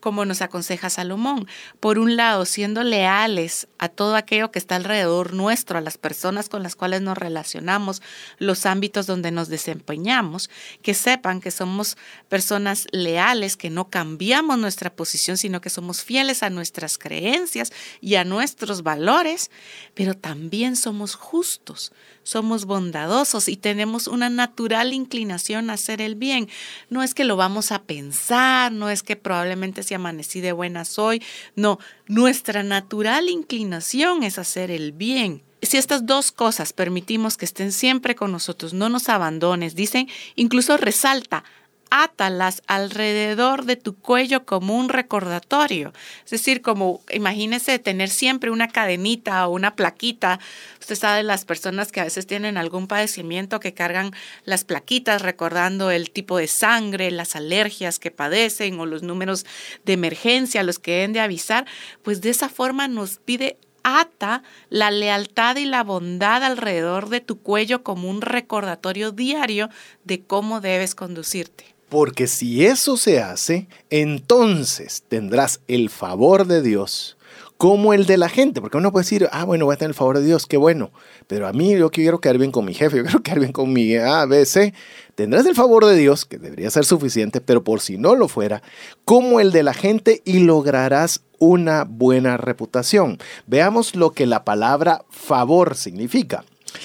como 0.00 0.24
nos 0.24 0.42
aconseja 0.42 0.90
Salomón. 0.90 1.46
Por 1.78 1.98
un 1.98 2.16
lado, 2.16 2.44
siendo 2.44 2.82
leales 2.82 3.68
a 3.78 3.88
todo 3.88 4.16
aquello 4.16 4.50
que 4.50 4.58
está 4.58 4.76
alrededor 4.76 5.34
nuestro, 5.34 5.78
a 5.78 5.80
las 5.80 5.98
personas 5.98 6.48
con 6.48 6.62
las 6.62 6.76
cuales 6.76 7.02
nos 7.02 7.16
relacionamos, 7.16 8.02
los 8.38 8.66
ámbitos 8.66 9.06
donde 9.06 9.30
nos 9.30 9.48
desempeñamos, 9.48 10.50
que 10.82 10.94
sepan 10.94 11.40
que 11.40 11.50
somos 11.50 11.96
personas 12.28 12.86
leales, 12.92 13.56
que 13.56 13.70
no 13.70 13.90
cambiamos 13.90 14.58
nuestra 14.58 14.90
posición, 14.90 15.36
sino 15.36 15.60
que 15.60 15.70
somos 15.70 16.02
fieles 16.02 16.42
a 16.42 16.50
nuestras 16.50 16.98
creencias 16.98 17.72
y 18.00 18.16
a 18.16 18.24
nuestros 18.24 18.82
valores, 18.82 19.50
pero 19.94 20.14
también 20.14 20.76
somos 20.76 21.14
justos, 21.14 21.92
somos 22.22 22.64
bondadosos 22.64 23.48
y 23.48 23.56
tenemos 23.56 24.06
una 24.06 24.28
natural 24.28 24.92
inclinación 24.92 25.70
a 25.70 25.74
hacer 25.74 26.00
el 26.00 26.14
bien. 26.14 26.48
No 26.88 27.02
es 27.02 27.14
que 27.14 27.24
lo 27.24 27.36
vamos 27.36 27.72
a 27.72 27.82
pensar, 27.82 28.72
no 28.72 28.90
es 28.90 29.02
que 29.02 29.16
probablemente 29.16 29.82
si 29.82 29.94
amanecí 29.94 30.40
de 30.40 30.52
buenas 30.52 30.98
hoy, 30.98 31.22
no, 31.56 31.78
nuestra 32.06 32.62
natural 32.62 33.28
inclinación 33.28 34.22
es 34.22 34.38
hacer 34.38 34.70
el 34.70 34.92
bien. 34.92 35.42
Si 35.62 35.76
estas 35.76 36.06
dos 36.06 36.32
cosas 36.32 36.72
permitimos 36.72 37.36
que 37.36 37.44
estén 37.44 37.72
siempre 37.72 38.14
con 38.14 38.32
nosotros, 38.32 38.72
no 38.72 38.88
nos 38.88 39.10
abandones, 39.10 39.74
dicen, 39.74 40.08
incluso 40.34 40.78
resalta, 40.78 41.44
átalas 41.90 42.62
alrededor 42.66 43.64
de 43.64 43.76
tu 43.76 43.96
cuello 43.96 44.44
como 44.46 44.76
un 44.76 44.88
recordatorio. 44.88 45.92
Es 46.24 46.30
decir, 46.30 46.62
como 46.62 47.02
imagínese 47.12 47.78
tener 47.78 48.08
siempre 48.08 48.50
una 48.50 48.68
cadenita 48.68 49.46
o 49.46 49.52
una 49.52 49.74
plaquita. 49.76 50.40
Usted 50.80 50.94
sabe 50.94 51.22
las 51.22 51.44
personas 51.44 51.92
que 51.92 52.00
a 52.00 52.04
veces 52.04 52.26
tienen 52.26 52.56
algún 52.56 52.86
padecimiento 52.86 53.60
que 53.60 53.74
cargan 53.74 54.12
las 54.44 54.64
plaquitas 54.64 55.22
recordando 55.22 55.90
el 55.90 56.10
tipo 56.10 56.38
de 56.38 56.46
sangre, 56.46 57.10
las 57.10 57.36
alergias 57.36 57.98
que 57.98 58.10
padecen 58.10 58.78
o 58.80 58.86
los 58.86 59.02
números 59.02 59.44
de 59.84 59.92
emergencia, 59.94 60.62
los 60.62 60.78
que 60.78 60.92
deben 60.92 61.12
de 61.12 61.20
avisar, 61.20 61.66
pues 62.02 62.20
de 62.20 62.30
esa 62.30 62.48
forma 62.48 62.88
nos 62.88 63.18
pide 63.18 63.58
ata 63.82 64.42
la 64.68 64.90
lealtad 64.90 65.56
y 65.56 65.64
la 65.64 65.82
bondad 65.82 66.44
alrededor 66.44 67.08
de 67.08 67.20
tu 67.20 67.40
cuello 67.40 67.82
como 67.82 68.08
un 68.08 68.20
recordatorio 68.20 69.12
diario 69.12 69.70
de 70.04 70.22
cómo 70.22 70.60
debes 70.60 70.94
conducirte. 70.94 71.79
Porque 71.90 72.28
si 72.28 72.64
eso 72.64 72.96
se 72.96 73.20
hace, 73.20 73.66
entonces 73.90 75.02
tendrás 75.08 75.60
el 75.66 75.90
favor 75.90 76.46
de 76.46 76.62
Dios 76.62 77.18
como 77.56 77.92
el 77.92 78.06
de 78.06 78.16
la 78.16 78.30
gente. 78.30 78.62
Porque 78.62 78.78
uno 78.78 78.90
puede 78.90 79.04
decir, 79.04 79.28
ah, 79.32 79.44
bueno, 79.44 79.66
voy 79.66 79.74
a 79.74 79.76
tener 79.76 79.90
el 79.90 79.94
favor 79.94 80.18
de 80.18 80.24
Dios, 80.24 80.46
qué 80.46 80.56
bueno. 80.56 80.92
Pero 81.26 81.46
a 81.46 81.52
mí 81.52 81.76
yo 81.76 81.90
quiero 81.90 82.18
quedar 82.18 82.38
bien 82.38 82.52
con 82.52 82.64
mi 82.64 82.72
jefe, 82.72 82.96
yo 82.96 83.02
quiero 83.02 83.22
quedar 83.22 83.40
bien 83.40 83.52
con 83.52 83.72
mi 83.72 83.94
A, 83.96 84.24
B, 84.24 84.46
C. 84.46 84.72
Tendrás 85.14 85.44
el 85.44 85.54
favor 85.54 85.84
de 85.84 85.94
Dios, 85.96 86.24
que 86.24 86.38
debería 86.38 86.70
ser 86.70 86.86
suficiente, 86.86 87.42
pero 87.42 87.62
por 87.62 87.80
si 87.80 87.98
no 87.98 88.14
lo 88.14 88.28
fuera, 88.28 88.62
como 89.04 89.40
el 89.40 89.52
de 89.52 89.62
la 89.62 89.74
gente 89.74 90.22
y 90.24 90.38
lograrás 90.38 91.22
una 91.38 91.84
buena 91.84 92.36
reputación. 92.36 93.18
Veamos 93.46 93.94
lo 93.94 94.12
que 94.12 94.26
la 94.26 94.44
palabra 94.44 95.04
favor 95.10 95.74
significa. 95.74 96.44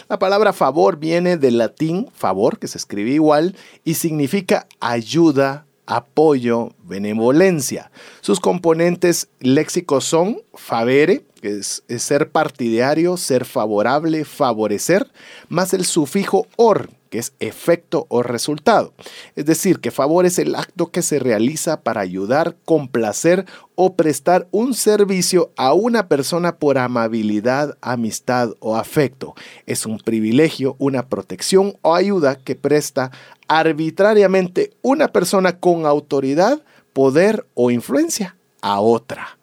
La 0.10 0.20
palabra 0.20 0.54
favor 0.54 0.98
viene 0.98 1.38
del 1.38 1.58
latín 1.58 2.10
favor, 2.14 2.60
que 2.60 2.68
se 2.68 2.78
escribe 2.78 3.12
igual, 3.12 3.56
y 3.84 3.96
significa 3.96 4.68
ayuda, 4.80 5.66
apoyo, 5.86 6.72
benevolencia. 6.84 7.92
Sus 8.22 8.40
componentes 8.40 9.30
léxicos 9.40 10.06
son 10.06 10.42
favere, 10.54 11.26
que 11.42 11.60
es, 11.60 11.84
ser 11.98 12.32
partidario, 12.32 13.18
ser 13.18 13.46
favorable, 13.46 14.26
favorecer, 14.26 15.12
más 15.48 15.74
el 15.74 15.86
sufijo 15.86 16.48
or, 16.56 16.90
que 17.10 17.20
es 17.20 17.34
efecto 17.40 18.08
o 18.10 18.24
resultado. 18.24 18.94
Es 19.36 19.46
decir, 19.46 19.80
que 19.80 19.92
favor 19.92 20.26
es 20.26 20.40
el 20.40 20.56
acto 20.56 20.92
que 20.92 21.02
se 21.02 21.20
realiza 21.20 21.82
para 21.82 22.02
ayudar, 22.02 22.56
complacer 22.66 23.46
o 23.76 23.94
prestar 23.94 24.48
un 24.52 24.74
servicio 24.74 25.52
a 25.56 25.74
una 25.74 26.08
persona 26.08 26.56
por 26.58 26.78
amabilidad, 26.78 27.78
amistad 27.82 28.52
o 28.60 28.76
afecto. 28.76 29.36
Es 29.66 29.86
un 29.86 30.00
privilegio, 30.00 30.76
una 30.80 31.08
protección 31.08 31.78
o 31.82 31.94
ayuda 31.94 32.38
que 32.38 32.56
presta 32.56 33.12
arbitrariamente 33.48 34.72
una 34.82 35.10
persona 35.10 35.60
con 35.60 35.86
autoridad, 35.86 36.62
poder 36.94 37.46
o 37.54 37.72
influencia 37.72 38.36
a 38.62 38.80
otra. 38.80 39.38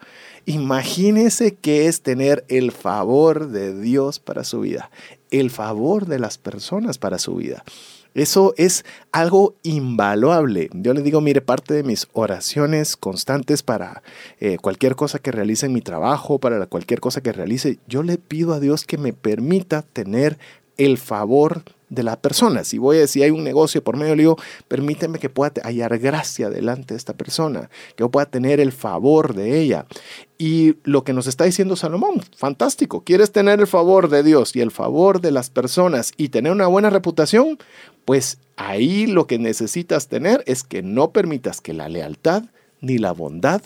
Imagínese 0.44 1.54
que 1.54 1.86
es 1.86 2.02
tener 2.02 2.44
el 2.48 2.72
favor 2.72 3.48
de 3.48 3.78
Dios 3.80 4.18
para 4.18 4.42
su 4.42 4.60
vida, 4.60 4.90
el 5.30 5.50
favor 5.50 6.06
de 6.06 6.18
las 6.18 6.38
personas 6.38 6.98
para 6.98 7.18
su 7.18 7.36
vida. 7.36 7.62
Eso 8.14 8.52
es 8.58 8.84
algo 9.10 9.54
invaluable. 9.62 10.68
Yo 10.74 10.92
le 10.92 11.02
digo, 11.02 11.20
mire, 11.20 11.40
parte 11.40 11.72
de 11.72 11.82
mis 11.82 12.08
oraciones 12.12 12.96
constantes 12.96 13.62
para 13.62 14.02
eh, 14.38 14.58
cualquier 14.60 14.96
cosa 14.96 15.18
que 15.18 15.32
realice 15.32 15.66
en 15.66 15.72
mi 15.72 15.80
trabajo, 15.80 16.38
para 16.38 16.66
cualquier 16.66 17.00
cosa 17.00 17.22
que 17.22 17.32
realice, 17.32 17.78
yo 17.86 18.02
le 18.02 18.18
pido 18.18 18.52
a 18.52 18.60
Dios 18.60 18.84
que 18.84 18.98
me 18.98 19.12
permita 19.12 19.82
tener 19.82 20.38
el 20.76 20.98
favor 20.98 21.62
de 21.92 22.02
la 22.02 22.16
persona. 22.16 22.64
Si 22.64 22.78
voy 22.78 22.96
a 22.96 23.00
decir 23.00 23.22
hay 23.22 23.30
un 23.30 23.44
negocio 23.44 23.84
por 23.84 23.98
medio, 23.98 24.16
le 24.16 24.22
digo, 24.22 24.36
permíteme 24.66 25.18
que 25.18 25.28
pueda 25.28 25.60
hallar 25.62 25.98
gracia 25.98 26.48
delante 26.48 26.94
de 26.94 26.98
esta 26.98 27.12
persona, 27.12 27.68
que 27.94 28.00
yo 28.00 28.10
pueda 28.10 28.26
tener 28.26 28.60
el 28.60 28.72
favor 28.72 29.34
de 29.34 29.60
ella. 29.60 29.84
Y 30.38 30.76
lo 30.84 31.04
que 31.04 31.12
nos 31.12 31.26
está 31.26 31.44
diciendo 31.44 31.76
Salomón, 31.76 32.22
fantástico, 32.34 33.02
¿quieres 33.04 33.30
tener 33.30 33.60
el 33.60 33.66
favor 33.66 34.08
de 34.08 34.22
Dios 34.22 34.56
y 34.56 34.60
el 34.60 34.70
favor 34.70 35.20
de 35.20 35.32
las 35.32 35.50
personas 35.50 36.12
y 36.16 36.30
tener 36.30 36.50
una 36.50 36.66
buena 36.66 36.88
reputación? 36.88 37.58
Pues 38.06 38.38
ahí 38.56 39.06
lo 39.06 39.26
que 39.26 39.38
necesitas 39.38 40.08
tener 40.08 40.42
es 40.46 40.64
que 40.64 40.82
no 40.82 41.10
permitas 41.10 41.60
que 41.60 41.74
la 41.74 41.90
lealtad 41.90 42.44
ni 42.80 42.96
la 42.96 43.12
bondad 43.12 43.60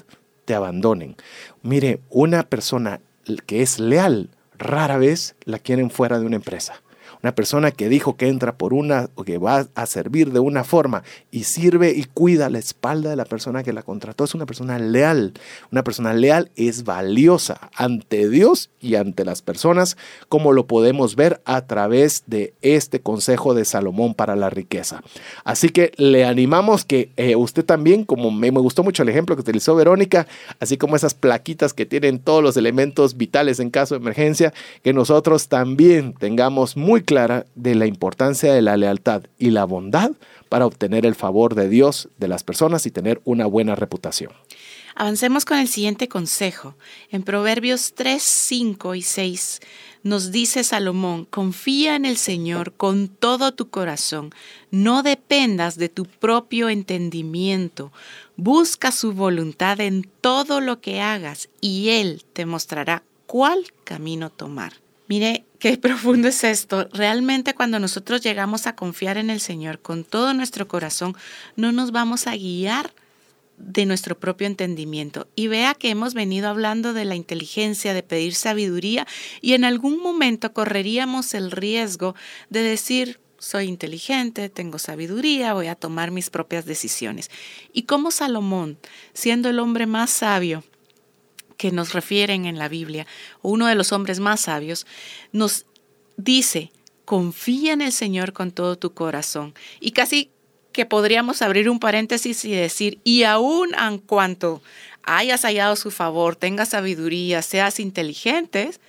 te 0.45 0.55
abandonen. 0.55 1.17
Mire, 1.63 2.01
una 2.11 2.43
persona 2.43 3.01
que 3.47 3.63
es 3.63 3.79
leal, 3.79 4.31
rara 4.59 4.99
vez 4.99 5.37
la 5.45 5.61
quieren 5.61 5.91
fuera 5.91 6.19
de 6.19 6.27
una 6.27 6.37
empresa. 6.37 6.83
Una 7.27 7.35
persona 7.35 7.73
que 7.73 7.89
dijo 7.89 8.17
que 8.17 8.29
entra 8.29 8.57
por 8.57 8.73
una 8.73 9.11
o 9.17 9.25
que 9.25 9.39
va 9.39 9.67
a 9.75 9.87
servir 9.87 10.31
de 10.31 10.39
una 10.39 10.63
forma 10.63 11.03
y 11.33 11.43
sirve 11.43 11.91
y 11.91 12.05
cuida 12.05 12.49
la 12.51 12.61
espalda 12.61 13.11
de 13.11 13.17
la 13.17 13.25
persona 13.25 13.65
que 13.65 13.73
la 13.73 13.83
contrató 13.83 14.23
es 14.23 14.37
una 14.37 14.47
persona 14.47 14.79
leal. 14.79 15.33
Una 15.73 15.83
persona 15.83 16.15
leal 16.15 16.53
es 16.55 16.85
valiosa 16.85 17.69
ante 17.75 18.29
Dios 18.29 18.71
y 18.81 18.95
ante 18.95 19.25
las 19.25 19.43
personas, 19.43 19.97
como 20.29 20.53
lo 20.53 20.69
podemos 20.69 21.17
ver 21.17 21.41
a 21.47 21.67
través 21.67 22.23
de 22.29 22.55
este 22.63 23.01
consejo 23.01 23.55
de 23.55 23.65
Salomón 23.65 24.15
para 24.15 24.37
la 24.37 24.49
riqueza. 24.49 25.03
Así 25.43 25.71
que 25.71 25.91
le 25.97 26.25
animamos 26.25 26.85
que 26.85 27.11
eh, 27.17 27.35
usted 27.35 27.65
también, 27.65 28.05
como 28.05 28.31
me, 28.31 28.53
me 28.53 28.61
gustó 28.61 28.85
mucho 28.85 29.03
el 29.03 29.09
ejemplo 29.09 29.35
que 29.35 29.41
utilizó 29.41 29.75
Verónica, 29.75 30.29
así 30.61 30.77
como 30.77 30.95
esas 30.95 31.15
plaquitas 31.15 31.75
que 31.75 31.87
tienen 31.87 32.21
todos 32.21 32.41
los 32.41 32.57
elementos 32.57 33.17
vitales 33.17 33.59
en 33.59 33.71
caso 33.71 33.97
de 33.97 34.01
emergencia, 34.01 34.55
que 34.85 34.93
nosotros 34.93 35.49
también 35.49 36.13
tengamos 36.13 36.77
muy 36.77 37.03
clara 37.17 37.47
de 37.55 37.75
la 37.75 37.87
importancia 37.87 38.53
de 38.53 38.61
la 38.61 38.77
lealtad 38.77 39.23
y 39.39 39.49
la 39.49 39.65
bondad 39.65 40.11
para 40.51 40.67
obtener 40.67 41.07
el 41.07 41.15
favor 41.15 41.55
de 41.55 41.67
Dios 41.67 42.11
de 42.19 42.29
las 42.29 42.45
personas 42.45 42.85
y 42.85 42.91
tener 42.91 43.23
una 43.25 43.47
buena 43.47 43.75
reputación. 43.75 44.33
Avancemos 44.95 45.47
con 45.47 45.57
el 45.57 45.67
siguiente 45.67 46.09
consejo. 46.09 46.75
En 47.11 47.23
Proverbios 47.23 47.95
3, 47.95 48.23
5 48.23 48.97
y 48.97 49.01
6 49.01 49.61
nos 50.03 50.31
dice 50.31 50.63
Salomón, 50.63 51.25
confía 51.25 51.97
en 51.97 52.05
el 52.05 52.19
Señor 52.19 52.75
con 52.75 53.09
todo 53.09 53.55
tu 53.55 53.71
corazón, 53.71 54.35
no 54.71 55.03
dependas 55.03 55.79
de 55.79 55.89
tu 55.89 56.05
propio 56.05 56.69
entendimiento, 56.69 57.93
busca 58.37 58.93
su 58.93 59.15
voluntad 59.15 59.81
en 59.81 60.07
todo 60.21 60.61
lo 60.61 60.83
que 60.83 61.01
hagas 61.01 61.49
y 61.63 61.89
Él 61.89 62.25
te 62.35 62.45
mostrará 62.45 63.05
cuál 63.27 63.65
camino 63.85 64.29
tomar. 64.29 64.86
Mire, 65.09 65.45
qué 65.59 65.77
profundo 65.79 66.29
es 66.29 66.45
esto. 66.45 66.89
Realmente 66.93 67.55
cuando 67.55 67.79
nosotros 67.79 68.21
llegamos 68.21 68.67
a 68.67 68.77
confiar 68.77 69.19
en 69.19 69.31
el 69.31 69.41
Señor 69.41 69.81
con 69.81 70.05
todo 70.05 70.35
nuestro 70.35 70.69
corazón, 70.69 71.17
no 71.57 71.73
nos 71.73 71.93
vamos 71.93 72.27
a 72.27 72.37
guiar 72.37 72.93
de 73.59 73.87
nuestro 73.87 74.19
propio 74.19 74.47
entendimiento. 74.47 75.29
Y 75.35 75.49
vea 75.49 75.75
que 75.75 75.91
hemos 75.91 76.15
venido 76.15 76.49
hablando 76.49 76.93
de 76.93 77.05
la 77.05 77.15
inteligencia, 77.15 77.95
de 77.95 78.03
pedir 78.03 78.35
sabiduría, 78.35 79.07
y 79.41 79.55
en 79.55 79.65
algún 79.65 79.99
momento 79.99 80.53
correríamos 80.53 81.33
el 81.35 81.51
riesgo 81.51 82.15
de 82.51 82.63
decir, 82.63 83.19
soy 83.39 83.67
inteligente, 83.67 84.49
tengo 84.49 84.79
sabiduría, 84.79 85.55
voy 85.55 85.69
a 85.69 85.75
tomar 85.75 86.11
mis 86.11 86.31
propias 86.31 86.67
decisiones. 86.67 87.31
Y 87.73 87.85
como 87.85 88.11
Salomón, 88.11 88.79
siendo 89.15 89.49
el 89.49 89.59
hombre 89.59 89.87
más 89.87 90.11
sabio 90.11 90.65
que 91.57 91.73
nos 91.73 91.93
refieren 91.93 92.47
en 92.47 92.59
la 92.59 92.69
Biblia, 92.69 93.07
uno 93.43 93.67
de 93.67 93.75
los 93.75 93.93
hombres 93.93 94.21
más 94.21 94.43
sabios, 94.43 94.87
nos 95.33 95.67
dice, 96.17 96.71
confía 97.05 97.73
en 97.73 97.81
el 97.81 97.93
Señor 97.93 98.33
con 98.33 98.51
todo 98.51 98.77
tu 98.77 98.93
corazón. 98.93 99.55
Y 99.81 99.93
casi 99.93 100.31
que 100.73 100.85
podríamos 100.85 101.41
abrir 101.41 101.71
un 101.71 101.81
paréntesis 101.81 102.45
y 102.45 102.53
decir, 102.53 102.99
y 103.03 103.23
aún 103.23 103.75
en 103.75 103.99
cuanto 103.99 104.63
hayas 105.03 105.43
hallado 105.43 105.77
su 105.77 105.91
favor, 105.91 106.37
tengas 106.37 106.71
sabiduría, 106.71 107.41
seas 107.41 107.81
inteligentes, 107.81 108.81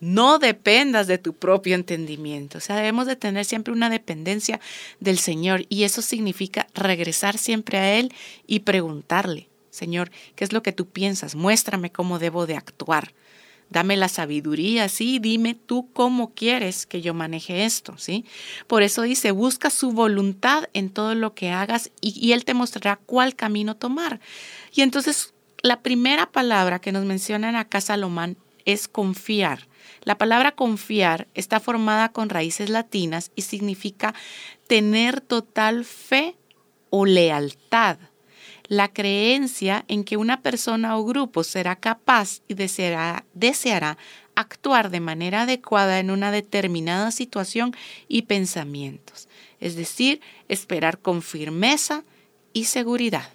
no 0.00 0.38
dependas 0.38 1.06
de 1.06 1.18
tu 1.18 1.34
propio 1.34 1.74
entendimiento. 1.74 2.58
O 2.58 2.60
sea, 2.60 2.76
debemos 2.76 3.06
de 3.06 3.16
tener 3.16 3.44
siempre 3.44 3.72
una 3.72 3.90
dependencia 3.90 4.60
del 5.00 5.18
Señor 5.18 5.66
y 5.68 5.84
eso 5.84 6.02
significa 6.02 6.66
regresar 6.74 7.38
siempre 7.38 7.78
a 7.78 7.94
Él 7.94 8.12
y 8.46 8.60
preguntarle, 8.60 9.47
Señor, 9.78 10.10
¿qué 10.34 10.44
es 10.44 10.52
lo 10.52 10.62
que 10.62 10.72
tú 10.72 10.88
piensas? 10.88 11.34
Muéstrame 11.34 11.90
cómo 11.90 12.18
debo 12.18 12.46
de 12.46 12.56
actuar 12.56 13.14
dame 13.70 13.96
la 13.96 14.08
sabiduría, 14.08 14.88
sí, 14.88 15.18
dime 15.18 15.54
tú 15.54 15.88
cómo 15.92 16.32
quieres 16.34 16.86
que 16.86 17.02
yo 17.02 17.14
maneje 17.14 17.64
esto, 17.64 17.98
¿sí? 17.98 18.24
Por 18.66 18.82
eso 18.82 19.02
dice, 19.02 19.30
busca 19.30 19.70
su 19.70 19.92
voluntad 19.92 20.64
en 20.72 20.90
todo 20.90 21.14
lo 21.14 21.34
que 21.34 21.50
hagas 21.50 21.90
y, 22.00 22.32
Él 22.32 22.44
te 22.44 22.54
mostrará 22.54 22.96
cuál 22.96 23.34
camino 23.34 23.76
tomar. 23.76 24.20
Y 24.72 24.82
entonces, 24.82 25.34
la 25.62 25.82
primera 25.82 26.30
palabra 26.30 26.78
que 26.78 26.92
nos 26.92 27.04
mencionan 27.04 27.56
acá 27.56 27.80
Salomón 27.80 28.38
es 28.64 28.88
confiar. 28.88 29.68
La 30.02 30.16
palabra 30.16 30.52
confiar 30.52 31.26
está 31.34 31.60
formada 31.60 32.10
con 32.10 32.28
raíces 32.28 32.70
latinas 32.70 33.32
y 33.34 33.42
significa 33.42 34.14
tener 34.66 35.20
total 35.20 35.84
fe 35.84 36.36
o 36.90 37.04
lealtad 37.04 37.98
la 38.68 38.88
creencia 38.88 39.84
en 39.88 40.04
que 40.04 40.16
una 40.16 40.42
persona 40.42 40.96
o 40.96 41.04
grupo 41.04 41.42
será 41.42 41.76
capaz 41.76 42.42
y 42.48 42.54
deseará, 42.54 43.24
deseará 43.34 43.98
actuar 44.34 44.90
de 44.90 45.00
manera 45.00 45.42
adecuada 45.42 45.98
en 45.98 46.10
una 46.10 46.30
determinada 46.30 47.10
situación 47.10 47.74
y 48.06 48.22
pensamientos, 48.22 49.28
es 49.58 49.74
decir, 49.74 50.20
esperar 50.48 50.98
con 50.98 51.22
firmeza 51.22 52.04
y 52.52 52.64
seguridad. 52.64 53.30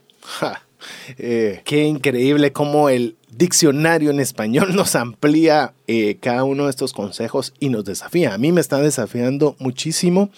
Eh, 1.17 1.61
qué 1.65 1.83
increíble 1.85 2.51
cómo 2.51 2.89
el 2.89 3.17
diccionario 3.31 4.11
en 4.11 4.19
español 4.19 4.75
nos 4.75 4.95
amplía 4.95 5.73
eh, 5.87 6.17
cada 6.19 6.43
uno 6.43 6.65
de 6.65 6.69
estos 6.69 6.93
consejos 6.93 7.53
y 7.59 7.69
nos 7.69 7.83
desafía. 7.83 8.33
A 8.33 8.37
mí 8.37 8.51
me 8.51 8.61
está 8.61 8.77
desafiando 8.77 9.55
muchísimo 9.59 10.29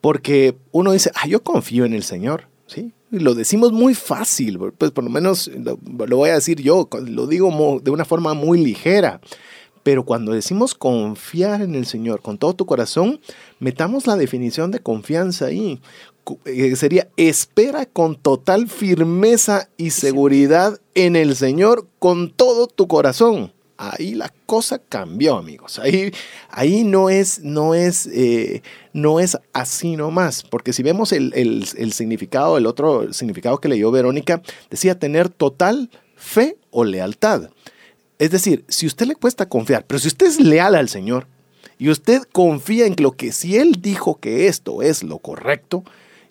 porque 0.00 0.56
uno 0.72 0.92
dice, 0.92 1.10
ah, 1.14 1.26
yo 1.26 1.42
confío 1.42 1.86
en 1.86 1.94
el 1.94 2.02
Señor, 2.02 2.48
¿sí? 2.66 2.92
Lo 3.20 3.34
decimos 3.34 3.72
muy 3.72 3.94
fácil, 3.94 4.58
pues 4.76 4.90
por 4.90 5.04
lo 5.04 5.10
menos 5.10 5.50
lo, 5.54 5.76
voy 6.16 6.30
a 6.30 6.34
decir 6.34 6.60
yo, 6.60 6.88
lo 7.06 7.26
digo 7.26 7.80
de 7.82 7.90
una 7.90 8.04
forma 8.04 8.34
muy 8.34 8.62
ligera. 8.62 9.20
Pero 9.82 10.04
cuando 10.04 10.32
decimos 10.32 10.74
confiar 10.74 11.60
en 11.60 11.74
el 11.74 11.84
Señor 11.84 12.22
con 12.22 12.38
todo 12.38 12.54
tu 12.54 12.64
corazón, 12.64 13.20
metamos 13.60 14.06
la 14.06 14.16
definición 14.16 14.70
de 14.70 14.80
confianza 14.80 15.46
ahí. 15.46 15.78
Eh, 16.46 16.74
sería 16.74 17.08
espera 17.18 17.84
con 17.84 18.16
total 18.16 18.68
firmeza 18.68 19.68
y 19.76 19.90
seguridad 19.90 20.80
en 20.94 21.16
el 21.16 21.36
Señor 21.36 21.86
con 21.98 22.30
todo 22.30 22.66
tu 22.66 22.88
corazón 22.88 23.53
ahí 23.76 24.14
la 24.14 24.32
cosa 24.46 24.78
cambió, 24.78 25.36
amigos. 25.36 25.78
Ahí, 25.78 26.12
ahí 26.50 26.84
no, 26.84 27.10
es, 27.10 27.40
no, 27.42 27.74
es, 27.74 28.06
eh, 28.06 28.62
no 28.92 29.20
es 29.20 29.38
así 29.52 29.96
nomás, 29.96 30.42
porque 30.42 30.72
si 30.72 30.82
vemos 30.82 31.12
el, 31.12 31.32
el, 31.34 31.92
significado, 31.92 32.58
el 32.58 32.66
otro 32.66 33.12
significado 33.12 33.58
que 33.58 33.68
leyó 33.68 33.90
Verónica, 33.90 34.42
decía 34.70 34.98
tener 34.98 35.28
total 35.28 35.90
fe 36.16 36.56
o 36.70 36.84
lealtad. 36.84 37.50
Es 38.18 38.30
decir, 38.30 38.64
si 38.68 38.86
usted 38.86 39.06
le 39.06 39.16
cuesta 39.16 39.48
confiar, 39.48 39.84
pero 39.86 39.98
si 39.98 40.08
usted 40.08 40.26
es 40.26 40.40
leal 40.40 40.74
al 40.74 40.88
Señor 40.88 41.26
y 41.78 41.90
usted 41.90 42.22
confía 42.32 42.86
en 42.86 42.94
lo 42.98 43.12
que 43.12 43.32
si 43.32 43.56
Él 43.56 43.80
dijo 43.80 44.20
que 44.20 44.46
esto 44.46 44.82
es 44.82 45.02
lo 45.02 45.18
correcto, 45.18 45.84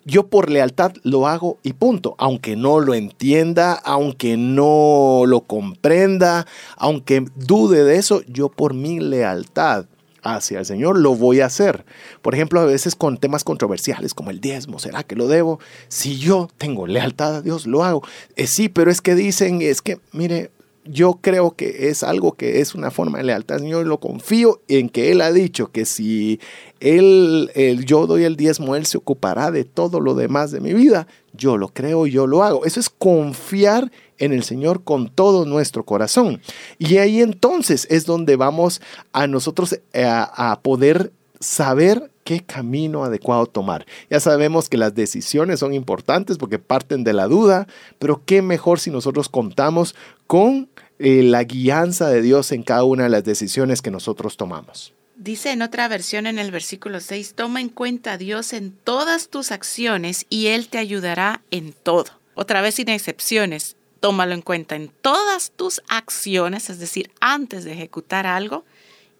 yo 0.04 0.26
por 0.26 0.50
lealtad 0.50 0.92
lo 1.02 1.26
hago 1.26 1.58
y 1.62 1.72
punto, 1.72 2.14
aunque 2.18 2.56
no 2.56 2.80
lo 2.80 2.94
entienda, 2.94 3.72
aunque 3.72 4.36
no 4.36 5.24
lo 5.26 5.40
comprenda, 5.40 6.46
aunque 6.76 7.24
dude 7.36 7.84
de 7.84 7.96
eso, 7.96 8.22
yo 8.28 8.48
por 8.48 8.74
mi 8.74 9.00
lealtad 9.00 9.86
hacia 10.24 10.58
el 10.58 10.66
Señor 10.66 10.98
lo 10.98 11.14
voy 11.14 11.40
a 11.40 11.46
hacer. 11.46 11.84
Por 12.22 12.34
ejemplo, 12.34 12.60
a 12.60 12.64
veces 12.64 12.96
con 12.96 13.18
temas 13.18 13.44
controversiales 13.44 14.14
como 14.14 14.30
el 14.30 14.40
diezmo, 14.40 14.78
¿será 14.78 15.02
que 15.02 15.16
lo 15.16 15.28
debo? 15.28 15.60
Si 15.88 16.18
yo 16.18 16.48
tengo 16.58 16.86
lealtad 16.86 17.36
a 17.36 17.42
Dios, 17.42 17.66
lo 17.66 17.84
hago. 17.84 18.02
Eh, 18.36 18.46
sí, 18.46 18.68
pero 18.68 18.90
es 18.90 19.00
que 19.00 19.14
dicen, 19.14 19.62
es 19.62 19.82
que, 19.82 19.98
mire, 20.12 20.50
yo 20.84 21.18
creo 21.20 21.52
que 21.52 21.88
es 21.88 22.02
algo 22.02 22.32
que 22.32 22.60
es 22.60 22.74
una 22.74 22.90
forma 22.90 23.18
de 23.18 23.24
lealtad 23.24 23.58
Señor. 23.58 23.86
Lo 23.86 24.00
confío 24.00 24.60
en 24.68 24.88
que 24.88 25.10
Él 25.10 25.20
ha 25.20 25.32
dicho 25.32 25.70
que 25.70 25.84
si 25.86 26.40
él, 26.80 27.50
yo 27.86 28.06
doy 28.06 28.24
el 28.24 28.36
diezmo, 28.36 28.76
Él 28.76 28.84
se 28.84 28.98
ocupará 28.98 29.50
de 29.50 29.64
todo 29.64 30.00
lo 30.00 30.14
demás 30.14 30.50
de 30.50 30.60
mi 30.60 30.74
vida. 30.74 31.06
Yo 31.32 31.56
lo 31.56 31.68
creo, 31.68 32.06
yo 32.06 32.26
lo 32.26 32.42
hago. 32.42 32.66
Eso 32.66 32.78
es 32.78 32.90
confiar 32.90 33.90
en 34.18 34.32
el 34.32 34.44
Señor 34.44 34.84
con 34.84 35.08
todo 35.08 35.46
nuestro 35.46 35.84
corazón. 35.84 36.42
Y 36.78 36.98
ahí 36.98 37.22
entonces 37.22 37.86
es 37.90 38.04
donde 38.04 38.36
vamos 38.36 38.82
a 39.12 39.26
nosotros 39.26 39.80
eh, 39.94 40.04
a 40.06 40.60
poder 40.62 41.10
saber 41.40 42.10
qué 42.24 42.40
camino 42.40 43.04
adecuado 43.04 43.46
tomar. 43.46 43.86
Ya 44.10 44.18
sabemos 44.18 44.68
que 44.68 44.76
las 44.76 44.94
decisiones 44.94 45.60
son 45.60 45.74
importantes 45.74 46.38
porque 46.38 46.58
parten 46.58 47.04
de 47.04 47.12
la 47.12 47.26
duda, 47.28 47.68
pero 47.98 48.22
qué 48.24 48.42
mejor 48.42 48.80
si 48.80 48.90
nosotros 48.90 49.28
contamos 49.28 49.94
con 50.26 50.68
eh, 50.98 51.22
la 51.22 51.44
guianza 51.44 52.08
de 52.08 52.22
Dios 52.22 52.50
en 52.52 52.62
cada 52.62 52.84
una 52.84 53.04
de 53.04 53.10
las 53.10 53.24
decisiones 53.24 53.82
que 53.82 53.90
nosotros 53.90 54.36
tomamos. 54.36 54.94
Dice 55.16 55.52
en 55.52 55.62
otra 55.62 55.86
versión 55.86 56.26
en 56.26 56.38
el 56.38 56.50
versículo 56.50 57.00
6, 57.00 57.34
toma 57.34 57.60
en 57.60 57.68
cuenta 57.68 58.12
a 58.12 58.18
Dios 58.18 58.52
en 58.52 58.72
todas 58.72 59.28
tus 59.28 59.52
acciones 59.52 60.26
y 60.28 60.48
Él 60.48 60.68
te 60.68 60.78
ayudará 60.78 61.42
en 61.50 61.72
todo. 61.72 62.06
Otra 62.34 62.62
vez 62.62 62.76
sin 62.76 62.88
excepciones, 62.88 63.76
tómalo 64.00 64.34
en 64.34 64.42
cuenta 64.42 64.74
en 64.74 64.88
todas 64.88 65.52
tus 65.52 65.82
acciones, 65.88 66.68
es 66.68 66.78
decir, 66.78 67.10
antes 67.20 67.64
de 67.64 67.72
ejecutar 67.72 68.26
algo, 68.26 68.64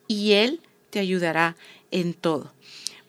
y 0.09 0.33
Él 0.33 0.61
te 0.91 0.99
ayudará 0.99 1.57
en 1.91 2.13
todo. 2.15 2.54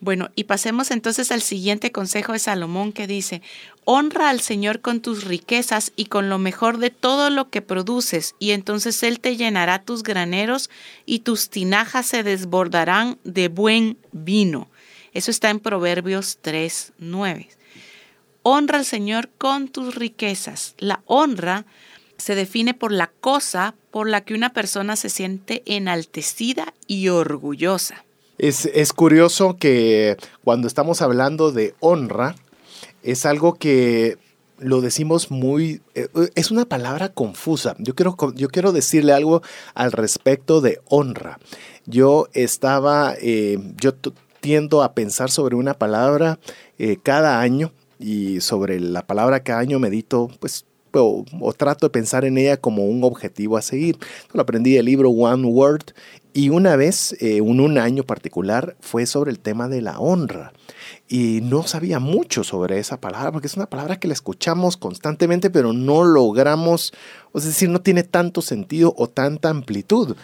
Bueno, 0.00 0.30
y 0.34 0.44
pasemos 0.44 0.90
entonces 0.90 1.32
al 1.32 1.40
siguiente 1.40 1.90
consejo 1.90 2.32
de 2.34 2.38
Salomón 2.38 2.92
que 2.92 3.06
dice, 3.06 3.40
honra 3.84 4.28
al 4.28 4.40
Señor 4.40 4.80
con 4.80 5.00
tus 5.00 5.24
riquezas 5.24 5.92
y 5.96 6.06
con 6.06 6.28
lo 6.28 6.38
mejor 6.38 6.76
de 6.78 6.90
todo 6.90 7.30
lo 7.30 7.48
que 7.48 7.62
produces, 7.62 8.34
y 8.38 8.50
entonces 8.50 9.02
Él 9.02 9.20
te 9.20 9.36
llenará 9.36 9.82
tus 9.82 10.02
graneros 10.02 10.68
y 11.06 11.20
tus 11.20 11.48
tinajas 11.48 12.06
se 12.06 12.22
desbordarán 12.22 13.18
de 13.24 13.48
buen 13.48 13.96
vino. 14.12 14.68
Eso 15.14 15.30
está 15.30 15.48
en 15.48 15.60
Proverbios 15.60 16.38
3, 16.42 16.92
9. 16.98 17.48
Honra 18.42 18.78
al 18.78 18.84
Señor 18.84 19.30
con 19.38 19.68
tus 19.68 19.94
riquezas. 19.94 20.74
La 20.78 21.02
honra 21.06 21.64
se 22.18 22.34
define 22.34 22.74
por 22.74 22.92
la 22.92 23.08
cosa 23.20 23.74
por 23.90 24.08
la 24.08 24.20
que 24.20 24.34
una 24.34 24.52
persona 24.52 24.94
se 24.94 25.08
siente 25.08 25.62
enaltecida 25.66 26.74
y 26.86 27.08
orgullosa. 27.08 28.05
Es, 28.38 28.92
curioso 28.92 29.56
que 29.56 30.16
cuando 30.44 30.68
estamos 30.68 31.00
hablando 31.00 31.52
de 31.52 31.74
honra, 31.80 32.34
es 33.02 33.24
algo 33.24 33.54
que 33.54 34.18
lo 34.58 34.80
decimos 34.80 35.30
muy, 35.30 35.80
eh, 35.94 36.08
es 36.34 36.50
una 36.50 36.66
palabra 36.66 37.10
confusa. 37.10 37.76
Yo 37.78 37.94
quiero, 37.94 38.16
yo 38.34 38.48
quiero 38.48 38.72
decirle 38.72 39.12
algo 39.12 39.42
al 39.74 39.92
respecto 39.92 40.60
de 40.60 40.80
honra. 40.86 41.38
Yo 41.86 42.28
estaba, 42.34 43.14
eh, 43.20 43.58
yo 43.80 43.94
tiendo 44.40 44.82
a 44.82 44.92
pensar 44.92 45.30
sobre 45.30 45.56
una 45.56 45.74
palabra 45.74 46.38
eh, 46.78 46.98
cada 47.02 47.40
año 47.40 47.72
y 47.98 48.40
sobre 48.40 48.80
la 48.80 49.06
palabra 49.06 49.40
cada 49.40 49.60
año 49.60 49.78
medito 49.78 50.30
pues 50.40 50.66
o, 50.92 51.52
trato 51.56 51.86
de 51.86 51.90
pensar 51.90 52.24
en 52.24 52.38
ella 52.38 52.56
como 52.56 52.86
un 52.86 53.04
objetivo 53.04 53.56
a 53.56 53.62
seguir. 53.62 53.98
Lo 54.32 54.42
aprendí 54.42 54.74
del 54.74 54.86
libro 54.86 55.10
One 55.10 55.46
Word 55.46 55.92
y 56.36 56.50
una 56.50 56.76
vez, 56.76 57.16
eh, 57.20 57.40
un 57.40 57.78
año 57.78 58.02
particular, 58.02 58.76
fue 58.80 59.06
sobre 59.06 59.30
el 59.30 59.38
tema 59.38 59.68
de 59.68 59.80
la 59.80 59.98
honra. 59.98 60.52
Y 61.08 61.40
no 61.42 61.62
sabía 61.62 61.98
mucho 61.98 62.44
sobre 62.44 62.78
esa 62.78 63.00
palabra, 63.00 63.32
porque 63.32 63.46
es 63.46 63.56
una 63.56 63.70
palabra 63.70 63.98
que 63.98 64.06
la 64.06 64.12
escuchamos 64.12 64.76
constantemente, 64.76 65.48
pero 65.48 65.72
no 65.72 66.04
logramos, 66.04 66.92
es 67.32 67.44
decir, 67.44 67.70
no 67.70 67.80
tiene 67.80 68.02
tanto 68.02 68.42
sentido 68.42 68.92
o 68.98 69.08
tanta 69.08 69.48
amplitud. 69.48 70.14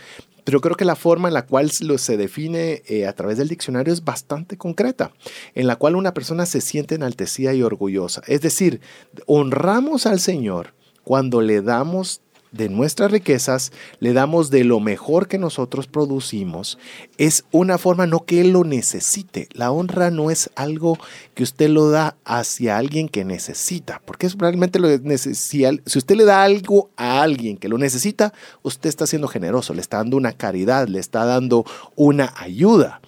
Pero 0.44 0.60
creo 0.60 0.76
que 0.76 0.84
la 0.84 0.96
forma 0.96 1.28
en 1.28 1.34
la 1.34 1.46
cual 1.46 1.70
se 1.70 2.16
define 2.18 2.82
eh, 2.88 3.06
a 3.06 3.14
través 3.14 3.38
del 3.38 3.48
diccionario 3.48 3.94
es 3.94 4.04
bastante 4.04 4.58
concreta, 4.58 5.12
en 5.54 5.66
la 5.66 5.76
cual 5.76 5.96
una 5.96 6.12
persona 6.12 6.44
se 6.44 6.60
siente 6.60 6.94
enaltecida 6.94 7.54
y 7.54 7.62
orgullosa. 7.62 8.20
Es 8.26 8.42
decir, 8.42 8.82
honramos 9.24 10.04
al 10.04 10.20
Señor 10.20 10.74
cuando 11.04 11.40
le 11.40 11.62
damos 11.62 12.20
de 12.52 12.68
nuestras 12.68 13.10
riquezas, 13.10 13.72
le 13.98 14.12
damos 14.12 14.50
de 14.50 14.64
lo 14.64 14.78
mejor 14.78 15.26
que 15.26 15.38
nosotros 15.38 15.86
producimos, 15.86 16.78
es 17.18 17.44
una 17.50 17.78
forma 17.78 18.06
no 18.06 18.24
que 18.24 18.40
Él 18.40 18.50
lo 18.50 18.64
necesite. 18.64 19.48
La 19.52 19.70
honra 19.70 20.10
no 20.10 20.30
es 20.30 20.50
algo 20.54 20.98
que 21.34 21.42
usted 21.42 21.70
lo 21.70 21.90
da 21.90 22.16
hacia 22.24 22.76
alguien 22.76 23.08
que 23.08 23.24
necesita, 23.24 24.00
porque 24.04 24.26
es 24.26 24.36
realmente 24.36 24.78
lo 24.78 24.88
necesita. 24.98 25.70
Si 25.86 25.98
usted 25.98 26.16
le 26.16 26.24
da 26.24 26.42
algo 26.42 26.90
a 26.96 27.22
alguien 27.22 27.56
que 27.56 27.68
lo 27.68 27.78
necesita, 27.78 28.32
usted 28.62 28.88
está 28.88 29.06
siendo 29.06 29.28
generoso, 29.28 29.74
le 29.74 29.80
está 29.80 29.98
dando 29.98 30.16
una 30.16 30.32
caridad, 30.32 30.88
le 30.88 30.98
está 30.98 31.24
dando 31.24 31.64
una 31.96 32.32
ayuda. 32.36 33.00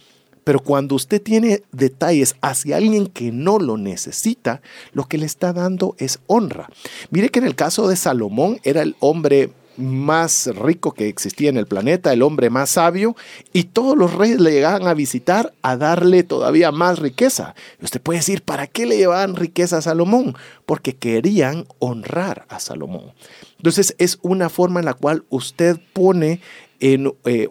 Pero 0.44 0.60
cuando 0.60 0.94
usted 0.94 1.20
tiene 1.20 1.62
detalles 1.72 2.36
hacia 2.40 2.76
alguien 2.76 3.06
que 3.06 3.32
no 3.32 3.58
lo 3.58 3.76
necesita, 3.76 4.60
lo 4.92 5.04
que 5.04 5.18
le 5.18 5.26
está 5.26 5.52
dando 5.52 5.96
es 5.98 6.20
honra. 6.26 6.68
Mire 7.10 7.30
que 7.30 7.38
en 7.38 7.46
el 7.46 7.54
caso 7.54 7.88
de 7.88 7.96
Salomón 7.96 8.60
era 8.62 8.82
el 8.82 8.94
hombre 9.00 9.50
más 9.76 10.46
rico 10.54 10.92
que 10.92 11.08
existía 11.08 11.48
en 11.48 11.56
el 11.56 11.66
planeta, 11.66 12.12
el 12.12 12.22
hombre 12.22 12.50
más 12.50 12.70
sabio, 12.70 13.16
y 13.52 13.64
todos 13.64 13.96
los 13.96 14.14
reyes 14.14 14.40
le 14.40 14.52
llegaban 14.52 14.86
a 14.86 14.94
visitar 14.94 15.52
a 15.62 15.76
darle 15.76 16.22
todavía 16.22 16.70
más 16.72 16.98
riqueza. 16.98 17.54
Y 17.80 17.84
usted 17.84 18.00
puede 18.00 18.20
decir, 18.20 18.42
¿para 18.42 18.66
qué 18.66 18.86
le 18.86 18.96
llevaban 18.96 19.36
riqueza 19.36 19.78
a 19.78 19.82
Salomón? 19.82 20.36
Porque 20.66 20.94
querían 20.94 21.66
honrar 21.78 22.46
a 22.48 22.60
Salomón. 22.60 23.12
Entonces 23.56 23.94
es 23.98 24.18
una 24.22 24.48
forma 24.48 24.80
en 24.80 24.86
la 24.86 24.94
cual 24.94 25.24
usted 25.28 25.78
pone 25.92 26.40
en, 26.80 27.12
eh, 27.24 27.48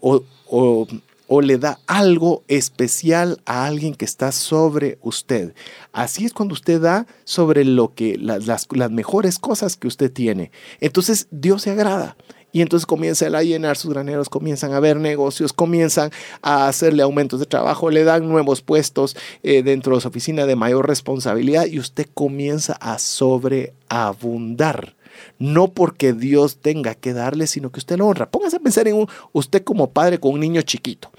le 1.42 1.58
da 1.58 1.80
algo 1.88 2.44
especial 2.48 3.42
a 3.46 3.66
alguien 3.66 3.96
que 3.96 4.06
está 4.06 4.32
sobre 4.32 4.98
usted. 5.02 5.54
Así 5.92 6.26
es 6.26 6.34
cuando 6.34 6.54
usted 6.54 6.82
da 6.82 7.08
sobre 7.24 7.66
lo 7.66 7.94
que 7.94 8.18
las, 8.18 8.48
las, 8.48 8.68
mejores 8.92 9.40
cosas 9.40 9.78
que 9.78 9.88
usted 9.88 10.12
tiene. 10.12 10.52
Entonces 10.80 11.28
Dios 11.32 11.64
se 11.64 11.72
agrada. 11.72 12.16
Y 12.52 12.62
entonces 12.62 12.86
comienza 12.86 13.26
a 13.26 13.42
llenar 13.42 13.78
sus 13.78 13.92
graneros, 13.92 14.30
comienzan 14.30 14.74
a 14.74 14.80
ver 14.80 14.98
negocios, 14.98 15.54
comienzan 15.54 16.12
a 16.44 16.68
hacerle 16.68 17.02
aumentos 17.02 17.40
de 17.40 17.48
trabajo, 17.48 17.90
le 17.90 18.04
dan 18.04 18.30
nuevos 18.30 18.62
puestos 18.62 19.18
eh, 19.42 19.64
dentro 19.64 19.96
de 19.96 20.02
su 20.02 20.08
oficina 20.08 20.46
de 20.46 20.56
mayor 20.56 20.88
responsabilidad 20.88 21.66
y 21.66 21.80
usted 21.80 22.08
comienza 22.14 22.74
a 22.74 23.00
sobreabundar 23.00 24.94
no 25.40 25.74
porque 25.74 26.14
Dios 26.14 26.58
tenga 26.58 26.96
que 26.96 27.14
darle, 27.14 27.48
sino 27.48 27.72
que 27.72 27.80
usted 27.80 27.98
lo 27.98 28.08
honra. 28.08 28.30
Póngase 28.30 28.58
a 28.58 28.60
pensar 28.60 28.88
en 28.88 29.08
usted 29.32 29.64
como 29.64 29.92
padre 29.92 30.20
con 30.20 30.34
un 30.34 30.40
niño 30.40 30.62
chiquito. 30.62 31.12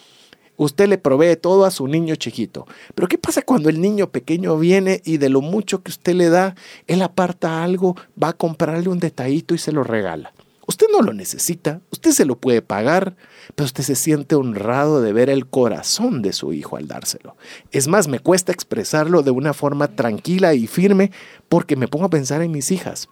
Usted 0.56 0.88
le 0.88 0.98
provee 0.98 1.36
todo 1.36 1.64
a 1.64 1.70
su 1.70 1.88
niño 1.88 2.14
chiquito. 2.14 2.66
Pero 2.94 3.08
¿qué 3.08 3.18
pasa 3.18 3.42
cuando 3.42 3.68
el 3.68 3.80
niño 3.80 4.10
pequeño 4.10 4.56
viene 4.56 5.02
y 5.04 5.16
de 5.16 5.28
lo 5.28 5.40
mucho 5.40 5.82
que 5.82 5.90
usted 5.90 6.14
le 6.14 6.28
da, 6.28 6.54
él 6.86 7.02
aparta 7.02 7.64
algo, 7.64 7.96
va 8.20 8.28
a 8.28 8.32
comprarle 8.34 8.88
un 8.88 9.00
detallito 9.00 9.54
y 9.54 9.58
se 9.58 9.72
lo 9.72 9.82
regala? 9.82 10.32
Usted 10.66 10.86
no 10.90 11.02
lo 11.02 11.12
necesita, 11.12 11.80
usted 11.90 12.12
se 12.12 12.24
lo 12.24 12.36
puede 12.36 12.62
pagar, 12.62 13.16
pero 13.54 13.66
usted 13.66 13.82
se 13.82 13.96
siente 13.96 14.34
honrado 14.34 15.02
de 15.02 15.12
ver 15.12 15.28
el 15.28 15.46
corazón 15.46 16.22
de 16.22 16.32
su 16.32 16.54
hijo 16.54 16.76
al 16.76 16.88
dárselo. 16.88 17.36
Es 17.70 17.86
más, 17.86 18.08
me 18.08 18.18
cuesta 18.18 18.52
expresarlo 18.52 19.22
de 19.22 19.30
una 19.30 19.52
forma 19.52 19.88
tranquila 19.88 20.54
y 20.54 20.66
firme 20.66 21.10
porque 21.48 21.76
me 21.76 21.88
pongo 21.88 22.06
a 22.06 22.10
pensar 22.10 22.40
en 22.40 22.52
mis 22.52 22.70
hijas 22.70 23.08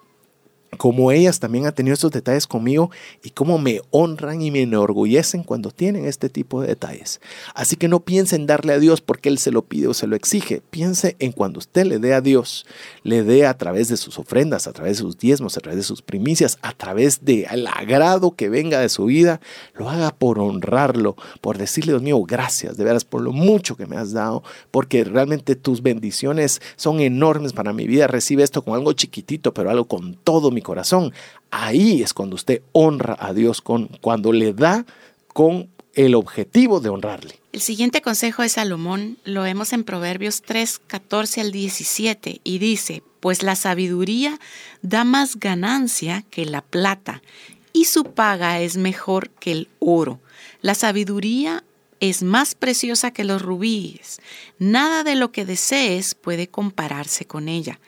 como 0.79 1.12
ellas 1.12 1.39
también 1.39 1.66
han 1.66 1.75
tenido 1.75 1.93
estos 1.93 2.12
detalles 2.12 2.47
conmigo 2.47 2.91
y 3.23 3.31
cómo 3.31 3.59
me 3.59 3.83
honran 3.91 4.41
y 4.41 4.51
me 4.51 4.62
enorgullecen 4.62 5.43
cuando 5.45 5.70
tienen 5.70 6.07
este 6.07 6.31
tipo 6.31 6.62
de 6.62 6.68
detalles. 6.68 7.20
Así 7.55 7.77
que 7.77 7.89
no 7.89 8.01
piense 8.01 8.37
en 8.37 8.47
darle 8.47 8.73
a 8.73 8.79
Dios 8.79 9.03
porque 9.03 9.29
Él 9.29 9.39
se 9.39 9.53
lo 9.53 9.62
pide 9.62 9.89
o 9.89 9.95
se 9.95 10.07
lo 10.07 10.16
exige. 10.16 10.62
Piense 10.70 11.14
en 11.18 11.33
cuando 11.33 11.59
usted 11.59 11.85
le 11.85 11.99
dé 11.99 12.14
a 12.14 12.23
Dios, 12.23 12.64
le 13.03 13.23
dé 13.23 13.47
a 13.47 13.57
través 13.59 13.89
de 13.89 13.99
sus 13.99 14.18
ofrendas, 14.18 14.66
a 14.66 14.73
través 14.73 14.97
de 14.97 15.03
sus 15.03 15.18
diezmos, 15.18 15.57
a 15.59 15.61
través 15.61 15.77
de 15.77 15.85
sus 15.85 16.01
primicias, 16.01 16.59
a 16.62 16.73
través 16.73 17.23
del 17.25 17.66
agrado 17.66 18.35
que 18.35 18.49
venga 18.49 18.81
de 18.81 18.89
su 18.89 19.05
vida, 19.05 19.41
lo 19.75 19.91
haga 19.91 20.11
por 20.11 20.39
honrarlo, 20.39 21.16
por 21.43 21.59
decirle, 21.59 21.93
Dios 21.93 22.03
mío, 22.03 22.23
gracias 22.23 22.79
de 22.79 22.85
veras 22.85 23.05
por 23.05 23.20
lo 23.20 23.33
mucho 23.33 23.77
que 23.77 23.87
me 23.87 23.97
has 23.97 24.12
dado, 24.12 24.43
porque 24.70 25.05
realmente 25.05 25.55
tus 25.55 25.83
bendiciones 25.83 26.62
son 26.77 27.01
enormes 27.01 27.53
para 27.53 27.75
mi 27.75 27.87
vida. 27.87 28.07
Recibe 28.07 28.43
esto 28.43 28.62
con 28.62 28.75
algo 28.75 28.95
chiquitito, 28.95 29.53
pero 29.53 29.70
algo 29.70 29.85
con 29.85 30.14
todo 30.14 30.51
mi 30.51 30.61
corazón. 30.62 31.12
Ahí 31.50 32.02
es 32.02 32.14
cuando 32.14 32.36
usted 32.36 32.62
honra 32.72 33.16
a 33.18 33.32
Dios, 33.32 33.60
con, 33.60 33.88
cuando 34.00 34.32
le 34.32 34.52
da 34.52 34.86
con 35.28 35.68
el 35.94 36.14
objetivo 36.14 36.80
de 36.80 36.88
honrarle. 36.88 37.38
El 37.52 37.60
siguiente 37.60 38.00
consejo 38.00 38.42
de 38.42 38.48
Salomón 38.48 39.18
lo 39.24 39.42
vemos 39.42 39.72
en 39.74 39.84
Proverbios 39.84 40.40
3, 40.42 40.80
14 40.86 41.42
al 41.42 41.52
17 41.52 42.40
y 42.42 42.58
dice, 42.58 43.02
pues 43.20 43.42
la 43.42 43.56
sabiduría 43.56 44.38
da 44.80 45.04
más 45.04 45.38
ganancia 45.38 46.24
que 46.30 46.46
la 46.46 46.62
plata 46.62 47.22
y 47.72 47.84
su 47.84 48.04
paga 48.04 48.60
es 48.60 48.76
mejor 48.76 49.30
que 49.30 49.52
el 49.52 49.68
oro. 49.80 50.18
La 50.62 50.74
sabiduría 50.74 51.62
es 52.00 52.22
más 52.22 52.54
preciosa 52.54 53.12
que 53.12 53.24
los 53.24 53.42
rubíes. 53.42 54.20
Nada 54.58 55.04
de 55.04 55.14
lo 55.14 55.30
que 55.30 55.44
desees 55.44 56.14
puede 56.14 56.48
compararse 56.48 57.26
con 57.26 57.48
ella. 57.48 57.78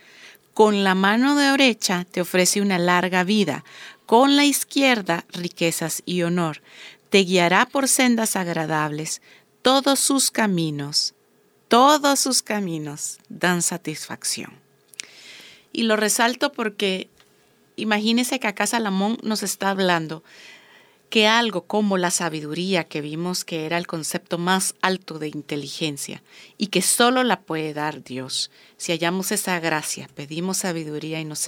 Con 0.54 0.84
la 0.84 0.94
mano 0.94 1.34
derecha 1.34 2.06
te 2.08 2.20
ofrece 2.20 2.60
una 2.60 2.78
larga 2.78 3.24
vida, 3.24 3.64
con 4.06 4.36
la 4.36 4.44
izquierda 4.44 5.24
riquezas 5.30 6.02
y 6.06 6.22
honor. 6.22 6.62
Te 7.10 7.24
guiará 7.24 7.66
por 7.66 7.88
sendas 7.88 8.36
agradables. 8.36 9.20
Todos 9.62 9.98
sus 9.98 10.30
caminos, 10.30 11.14
todos 11.66 12.20
sus 12.20 12.42
caminos 12.42 13.18
dan 13.28 13.62
satisfacción. 13.62 14.52
Y 15.72 15.82
lo 15.82 15.96
resalto 15.96 16.52
porque 16.52 17.08
imagínese 17.74 18.38
que 18.38 18.46
acá 18.46 18.68
Salomón 18.68 19.18
nos 19.22 19.42
está 19.42 19.70
hablando 19.70 20.22
que 21.08 21.28
algo 21.28 21.62
como 21.62 21.96
la 21.96 22.10
sabiduría, 22.10 22.84
que 22.84 23.00
vimos 23.00 23.44
que 23.44 23.66
era 23.66 23.78
el 23.78 23.86
concepto 23.86 24.36
más 24.36 24.74
alto 24.80 25.18
de 25.18 25.28
inteligencia 25.28 26.22
y 26.58 26.68
que 26.68 26.82
solo 26.82 27.22
la 27.22 27.40
puede 27.40 27.72
dar 27.72 28.02
Dios, 28.02 28.50
si 28.76 28.92
hallamos 28.92 29.30
esa 29.30 29.60
gracia, 29.60 30.08
pedimos 30.14 30.58
sabiduría 30.58 31.20
y 31.20 31.24
nos, 31.24 31.46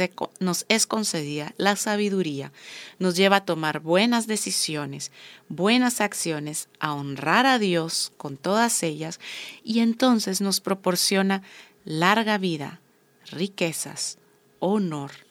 es 0.69 0.87
concedida, 0.87 1.53
la 1.57 1.75
sabiduría 1.75 2.53
nos 2.99 3.17
lleva 3.17 3.37
a 3.37 3.45
tomar 3.45 3.81
buenas 3.81 4.27
decisiones, 4.29 5.11
buenas 5.49 6.01
acciones, 6.01 6.69
a 6.79 6.95
honrar 6.95 7.47
a 7.47 7.59
Dios 7.59 8.13
con 8.17 8.37
todas 8.37 8.83
ellas 8.83 9.19
y 9.65 9.81
entonces 9.81 10.41
nos 10.41 10.61
proporciona 10.61 11.43
larga 11.85 12.39
vida, 12.39 12.81
riquezas, 13.33 14.19
honor 14.61 15.26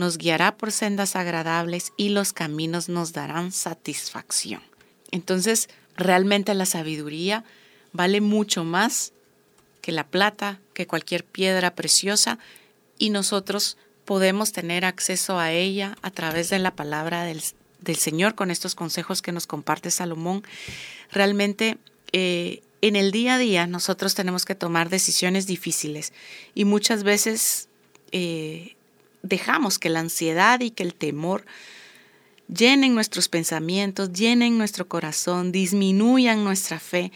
nos 0.00 0.18
guiará 0.18 0.56
por 0.56 0.72
sendas 0.72 1.14
agradables 1.14 1.92
y 1.96 2.08
los 2.08 2.32
caminos 2.32 2.88
nos 2.88 3.12
darán 3.12 3.52
satisfacción. 3.52 4.62
Entonces, 5.10 5.68
realmente 5.94 6.54
la 6.54 6.66
sabiduría 6.66 7.44
vale 7.92 8.20
mucho 8.20 8.64
más 8.64 9.12
que 9.82 9.92
la 9.92 10.06
plata, 10.06 10.58
que 10.72 10.86
cualquier 10.86 11.24
piedra 11.24 11.74
preciosa, 11.74 12.38
y 12.98 13.10
nosotros 13.10 13.76
podemos 14.06 14.52
tener 14.52 14.84
acceso 14.84 15.38
a 15.38 15.52
ella 15.52 15.96
a 16.02 16.10
través 16.10 16.48
de 16.48 16.58
la 16.58 16.74
palabra 16.74 17.24
del, 17.24 17.42
Señor 17.96 18.34
con 18.34 18.50
estos 18.50 18.74
consejos 18.74 19.20
que 19.20 19.32
nos 19.32 19.46
comparte 19.46 19.90
Salomón. 19.90 20.42
Realmente 21.10 21.76
eh, 22.12 22.62
en 22.82 22.96
el 22.96 23.10
día 23.10 23.34
a 23.34 23.38
día 23.38 23.66
nosotros 23.66 24.14
tenemos 24.14 24.44
que 24.44 24.54
tomar 24.54 24.88
decisiones 24.88 25.46
difíciles 25.46 26.12
y 26.54 26.64
muchas 26.64 27.02
veces 27.02 27.68
eh, 28.12 28.76
dejamos 29.22 29.78
que 29.78 29.90
la 29.90 30.00
ansiedad 30.00 30.60
y 30.60 30.70
que 30.70 30.82
el 30.82 30.94
temor 30.94 31.44
llenen 32.48 32.94
nuestros 32.94 33.28
pensamientos, 33.28 34.12
llenen 34.12 34.58
nuestro 34.58 34.88
corazón, 34.88 35.52
disminuyan 35.52 36.44
nuestra 36.44 36.80
fe 36.80 37.12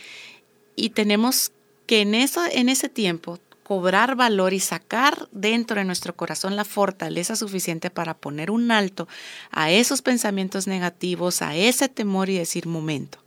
y 0.76 0.90
tenemos 0.90 1.52
que 1.86 2.02
en, 2.02 2.14
eso, 2.14 2.42
en 2.50 2.68
ese 2.68 2.88
tiempo 2.88 3.38
cobrar 3.62 4.14
valor 4.14 4.52
y 4.52 4.60
sacar 4.60 5.28
dentro 5.32 5.76
de 5.76 5.84
nuestro 5.84 6.14
corazón 6.14 6.54
la 6.54 6.64
fortaleza 6.64 7.34
suficiente 7.34 7.90
para 7.90 8.14
poner 8.14 8.50
un 8.50 8.70
alto 8.70 9.08
a 9.50 9.70
esos 9.70 10.02
pensamientos 10.02 10.66
negativos, 10.66 11.42
a 11.42 11.56
ese 11.56 11.88
temor 11.88 12.28
y 12.28 12.36
decir, 12.36 12.66
momento, 12.66 13.18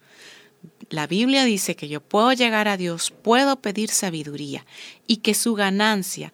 la 0.89 1.07
Biblia 1.07 1.43
dice 1.43 1.75
que 1.75 1.87
yo 1.87 2.01
puedo 2.01 2.31
llegar 2.33 2.67
a 2.67 2.77
Dios, 2.77 3.11
puedo 3.11 3.57
pedir 3.57 3.89
sabiduría 3.89 4.65
y 5.07 5.17
que 5.17 5.33
su 5.33 5.55
ganancia 5.55 6.31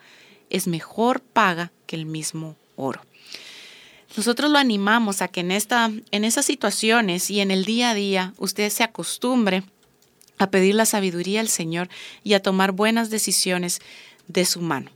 es 0.53 0.67
mejor 0.67 1.19
paga 1.19 1.73
que 1.85 1.97
el 1.97 2.05
mismo 2.05 2.55
oro. 2.77 3.01
nosotros 4.15 4.49
lo 4.49 4.59
animamos 4.59 5.21
a 5.21 5.27
que 5.27 5.41
en, 5.41 5.51
esta, 5.51 5.91
en 6.11 6.23
esas 6.23 6.45
situaciones 6.45 7.29
y 7.29 7.41
en 7.41 7.51
el 7.51 7.65
día 7.65 7.89
a 7.89 7.93
día 7.95 8.33
usted 8.37 8.69
se 8.69 8.83
acostumbre 8.83 9.63
a 10.37 10.49
pedir 10.49 10.75
la 10.75 10.85
sabiduría 10.85 11.41
al 11.41 11.49
Señor 11.49 11.89
y 12.23 12.33
a 12.33 12.41
tomar 12.41 12.71
buenas 12.71 13.09
decisiones 13.09 13.81
de 14.27 14.45
su 14.45 14.61
mano. 14.61 14.91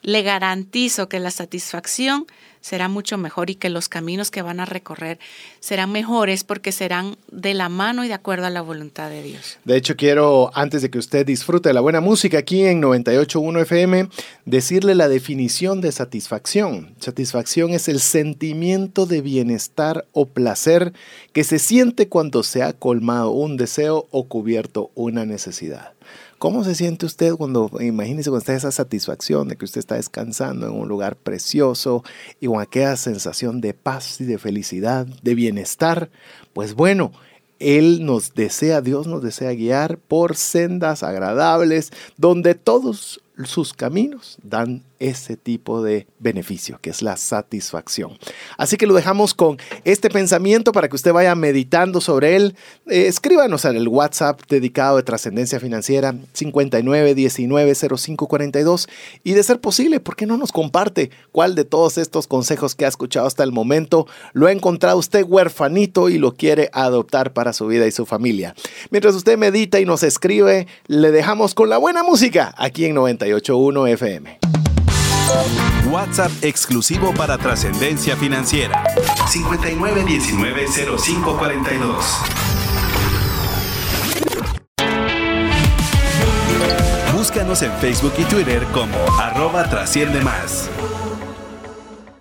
Le 0.00 0.22
garantizo 0.22 1.08
que 1.08 1.20
la 1.20 1.30
satisfacción 1.30 2.26
será 2.62 2.88
mucho 2.88 3.18
mejor 3.18 3.50
y 3.50 3.56
que 3.56 3.68
los 3.68 3.90
caminos 3.90 4.30
que 4.30 4.40
van 4.40 4.60
a 4.60 4.64
recorrer 4.64 5.18
serán 5.60 5.92
mejores 5.92 6.44
porque 6.44 6.72
serán 6.72 7.18
de 7.30 7.52
la 7.52 7.68
mano 7.68 8.04
y 8.04 8.08
de 8.08 8.14
acuerdo 8.14 8.46
a 8.46 8.50
la 8.50 8.62
voluntad 8.62 9.10
de 9.10 9.22
Dios. 9.22 9.58
De 9.64 9.76
hecho, 9.76 9.96
quiero, 9.96 10.50
antes 10.54 10.80
de 10.80 10.90
que 10.90 10.98
usted 10.98 11.26
disfrute 11.26 11.68
de 11.68 11.74
la 11.74 11.80
buena 11.80 12.00
música 12.00 12.38
aquí 12.38 12.64
en 12.64 12.80
98.1 12.80 13.62
FM, 13.62 14.08
decirle 14.46 14.94
la 14.94 15.08
definición 15.08 15.80
de 15.80 15.92
satisfacción. 15.92 16.94
Satisfacción 16.98 17.72
es 17.72 17.88
el 17.88 18.00
sentimiento 18.00 19.04
de 19.04 19.20
bienestar 19.20 20.06
o 20.12 20.26
placer 20.26 20.92
que 21.32 21.44
se 21.44 21.58
siente 21.58 22.08
cuando 22.08 22.42
se 22.42 22.62
ha 22.62 22.72
colmado 22.72 23.30
un 23.30 23.56
deseo 23.56 24.06
o 24.10 24.28
cubierto 24.28 24.90
una 24.94 25.26
necesidad. 25.26 25.92
¿Cómo 26.42 26.64
se 26.64 26.74
siente 26.74 27.06
usted 27.06 27.36
cuando, 27.36 27.70
imagínese 27.78 28.28
cuando 28.28 28.40
está 28.40 28.56
esa 28.56 28.72
satisfacción 28.72 29.46
de 29.46 29.54
que 29.54 29.64
usted 29.64 29.78
está 29.78 29.94
descansando 29.94 30.66
en 30.66 30.72
un 30.72 30.88
lugar 30.88 31.14
precioso 31.14 32.02
y 32.40 32.48
con 32.48 32.60
aquella 32.60 32.96
sensación 32.96 33.60
de 33.60 33.74
paz 33.74 34.20
y 34.20 34.24
de 34.24 34.38
felicidad, 34.38 35.06
de 35.06 35.36
bienestar? 35.36 36.10
Pues 36.52 36.74
bueno, 36.74 37.12
Él 37.60 38.04
nos 38.04 38.34
desea, 38.34 38.80
Dios 38.80 39.06
nos 39.06 39.22
desea 39.22 39.52
guiar 39.52 39.98
por 39.98 40.34
sendas 40.34 41.04
agradables 41.04 41.92
donde 42.16 42.56
todos 42.56 43.20
sus 43.44 43.72
caminos 43.72 44.36
dan 44.42 44.82
ese 45.02 45.36
tipo 45.36 45.82
de 45.82 46.06
beneficio, 46.20 46.78
que 46.80 46.90
es 46.90 47.02
la 47.02 47.16
satisfacción. 47.16 48.16
Así 48.56 48.76
que 48.76 48.86
lo 48.86 48.94
dejamos 48.94 49.34
con 49.34 49.58
este 49.84 50.08
pensamiento 50.08 50.70
para 50.70 50.88
que 50.88 50.94
usted 50.94 51.12
vaya 51.12 51.34
meditando 51.34 52.00
sobre 52.00 52.36
él. 52.36 52.54
Eh, 52.88 53.08
escríbanos 53.08 53.64
el 53.64 53.88
WhatsApp 53.88 54.40
dedicado 54.48 54.96
de 54.96 55.02
trascendencia 55.02 55.58
financiera 55.58 56.14
59190542 56.34 58.88
y 59.24 59.32
de 59.32 59.42
ser 59.42 59.60
posible, 59.60 59.98
¿por 59.98 60.14
qué 60.14 60.26
no 60.26 60.36
nos 60.36 60.52
comparte 60.52 61.10
cuál 61.32 61.56
de 61.56 61.64
todos 61.64 61.98
estos 61.98 62.28
consejos 62.28 62.76
que 62.76 62.84
ha 62.84 62.88
escuchado 62.88 63.26
hasta 63.26 63.42
el 63.42 63.50
momento 63.50 64.06
lo 64.32 64.46
ha 64.46 64.52
encontrado 64.52 64.98
usted 64.98 65.24
huérfanito 65.24 66.10
y 66.10 66.18
lo 66.18 66.34
quiere 66.34 66.70
adoptar 66.72 67.32
para 67.32 67.52
su 67.52 67.66
vida 67.66 67.88
y 67.88 67.90
su 67.90 68.06
familia? 68.06 68.54
Mientras 68.90 69.16
usted 69.16 69.36
medita 69.36 69.80
y 69.80 69.84
nos 69.84 70.04
escribe, 70.04 70.68
le 70.86 71.10
dejamos 71.10 71.54
con 71.54 71.68
la 71.68 71.78
buena 71.78 72.04
música 72.04 72.54
aquí 72.56 72.84
en 72.84 72.94
981 72.94 73.88
FM. 73.88 74.38
WhatsApp 75.90 76.30
exclusivo 76.42 77.12
para 77.14 77.38
trascendencia 77.38 78.16
financiera. 78.16 78.84
59190542. 79.28 82.04
Búscanos 87.14 87.62
en 87.62 87.72
Facebook 87.74 88.14
y 88.18 88.24
Twitter 88.24 88.66
como 88.72 88.98
arroba 89.20 89.68
trasciende 89.68 90.20
más. 90.22 90.68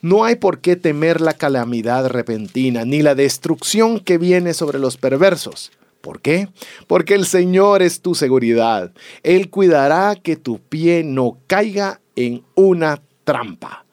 No 0.01 0.25
hay 0.25 0.37
por 0.37 0.61
qué 0.61 0.77
temer 0.77 1.21
la 1.21 1.33
calamidad 1.33 2.07
repentina, 2.07 2.85
ni 2.85 3.03
la 3.03 3.17
destrucción 3.17 3.99
que 3.99 4.17
viene 4.17 4.55
sobre 4.55 4.79
los 4.79 4.97
perversos. 4.97 5.73
¿Por 6.01 6.21
qué? 6.21 6.49
Porque 6.87 7.15
el 7.15 7.27
Señor 7.27 7.83
es 7.83 8.01
tu 8.01 8.15
seguridad. 8.15 8.93
Él 9.25 9.51
cuidará 9.51 10.15
que 10.15 10.37
tu 10.37 10.61
pie 10.61 11.03
no 11.03 11.39
caiga 11.49 12.01
en 12.15 12.45
una 12.55 13.03
trampa. 13.25 13.87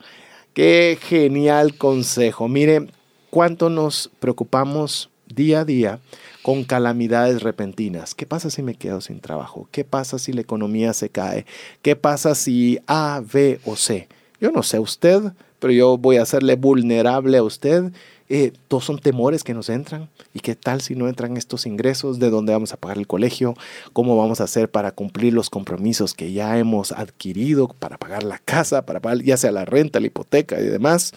Qué 0.54 1.00
genial 1.02 1.76
consejo. 1.76 2.48
Mire, 2.48 2.86
cuánto 3.32 3.72
nos 3.72 4.12
preocupamos 4.20 5.10
día 5.28 5.62
a 5.62 5.66
día 5.66 6.00
con 6.42 6.64
calamidades 6.64 7.42
repentinas. 7.42 8.14
¿Qué 8.16 8.26
pasa 8.26 8.50
si 8.50 8.62
me 8.62 8.76
quedo 8.76 9.02
sin 9.02 9.20
trabajo? 9.20 9.68
¿Qué 9.72 9.84
pasa 9.84 10.20
si 10.20 10.34
la 10.34 10.42
economía 10.42 10.94
se 10.94 11.10
cae? 11.10 11.46
¿Qué 11.82 11.96
pasa 11.96 12.36
si 12.36 12.80
A, 12.88 13.22
B 13.34 13.60
o 13.66 13.76
C? 13.76 14.08
Yo 14.40 14.52
no 14.52 14.64
sé 14.64 14.80
usted, 14.80 15.22
pero 15.60 15.74
yo 15.74 15.98
voy 15.98 16.18
a 16.18 16.22
hacerle 16.22 16.56
vulnerable 16.56 17.38
a 17.38 17.44
usted. 17.44 17.92
Eh, 18.28 18.54
todos 18.68 18.86
son 18.86 18.98
temores 19.00 19.44
que 19.44 19.54
nos 19.54 19.70
entran. 19.70 20.10
¿Y 20.34 20.40
qué 20.40 20.56
tal 20.56 20.82
si 20.82 20.96
no 20.96 21.08
entran 21.08 21.38
estos 21.38 21.66
ingresos? 21.66 22.20
¿De 22.20 22.30
dónde 22.30 22.54
vamos 22.54 22.74
a 22.74 22.78
pagar 22.78 22.98
el 22.98 23.08
colegio? 23.08 23.56
¿Cómo 23.94 24.18
vamos 24.18 24.42
a 24.42 24.46
hacer 24.46 24.70
para 24.70 24.92
cumplir 24.92 25.34
los 25.34 25.50
compromisos 25.50 26.14
que 26.14 26.32
ya 26.32 26.58
hemos 26.58 26.92
adquirido 26.92 27.68
para 27.68 27.98
pagar 27.98 28.24
la 28.24 28.40
casa, 28.40 28.86
para 28.86 29.00
pagar 29.00 29.24
ya 29.24 29.38
sea 29.38 29.52
la 29.52 29.66
renta, 29.66 30.00
la 30.00 30.08
hipoteca 30.08 30.60
y 30.60 30.66
demás? 30.66 31.14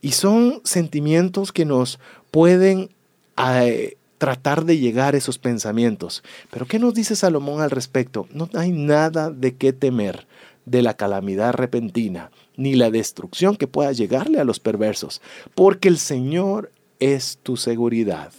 Y 0.00 0.12
son 0.12 0.60
sentimientos 0.64 1.52
que 1.52 1.64
nos 1.64 1.98
pueden 2.30 2.90
eh, 3.38 3.96
tratar 4.18 4.64
de 4.64 4.78
llegar 4.78 5.14
a 5.14 5.18
esos 5.18 5.38
pensamientos. 5.38 6.22
Pero 6.50 6.66
¿qué 6.66 6.78
nos 6.78 6.94
dice 6.94 7.16
Salomón 7.16 7.60
al 7.60 7.70
respecto? 7.70 8.28
No 8.32 8.48
hay 8.54 8.70
nada 8.70 9.30
de 9.30 9.56
qué 9.56 9.72
temer 9.72 10.26
de 10.64 10.82
la 10.82 10.94
calamidad 10.94 11.54
repentina, 11.54 12.30
ni 12.56 12.74
la 12.74 12.90
destrucción 12.90 13.56
que 13.56 13.66
pueda 13.66 13.92
llegarle 13.92 14.38
a 14.38 14.44
los 14.44 14.60
perversos, 14.60 15.20
porque 15.54 15.88
el 15.88 15.98
Señor 15.98 16.70
es 17.00 17.38
tu 17.42 17.56
seguridad. 17.56 18.32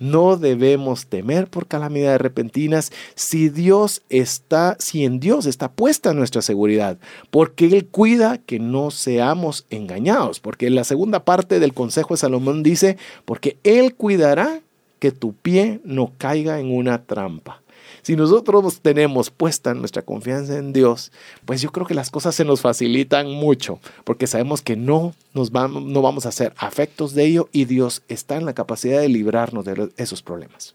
No 0.00 0.36
debemos 0.36 1.06
temer 1.06 1.46
por 1.48 1.66
calamidades 1.68 2.20
repentinas 2.20 2.90
si 3.14 3.50
Dios 3.50 4.02
está, 4.08 4.76
si 4.78 5.04
en 5.04 5.20
Dios 5.20 5.44
está 5.46 5.70
puesta 5.70 6.14
nuestra 6.14 6.42
seguridad, 6.42 6.98
porque 7.30 7.66
Él 7.66 7.86
cuida 7.86 8.38
que 8.38 8.58
no 8.58 8.90
seamos 8.90 9.66
engañados, 9.68 10.40
porque 10.40 10.66
en 10.66 10.74
la 10.74 10.84
segunda 10.84 11.24
parte 11.24 11.60
del 11.60 11.74
consejo 11.74 12.14
de 12.14 12.18
Salomón 12.18 12.62
dice, 12.62 12.96
porque 13.26 13.58
Él 13.62 13.94
cuidará 13.94 14.62
que 14.98 15.12
tu 15.12 15.34
pie 15.34 15.80
no 15.84 16.12
caiga 16.16 16.60
en 16.60 16.74
una 16.74 17.04
trampa. 17.04 17.62
Si 18.02 18.16
nosotros 18.16 18.80
tenemos 18.80 19.30
puesta 19.30 19.74
nuestra 19.74 20.02
confianza 20.02 20.56
en 20.56 20.72
Dios, 20.72 21.12
pues 21.44 21.60
yo 21.62 21.70
creo 21.72 21.86
que 21.86 21.94
las 21.94 22.10
cosas 22.10 22.34
se 22.34 22.44
nos 22.44 22.60
facilitan 22.60 23.30
mucho, 23.30 23.78
porque 24.04 24.26
sabemos 24.26 24.62
que 24.62 24.76
no, 24.76 25.14
nos 25.34 25.50
vamos, 25.50 25.82
no 25.82 26.02
vamos 26.02 26.26
a 26.26 26.32
ser 26.32 26.54
afectos 26.56 27.14
de 27.14 27.26
ello 27.26 27.48
y 27.52 27.64
Dios 27.64 28.02
está 28.08 28.36
en 28.36 28.46
la 28.46 28.54
capacidad 28.54 29.00
de 29.00 29.08
librarnos 29.08 29.64
de 29.64 29.90
esos 29.96 30.22
problemas. 30.22 30.74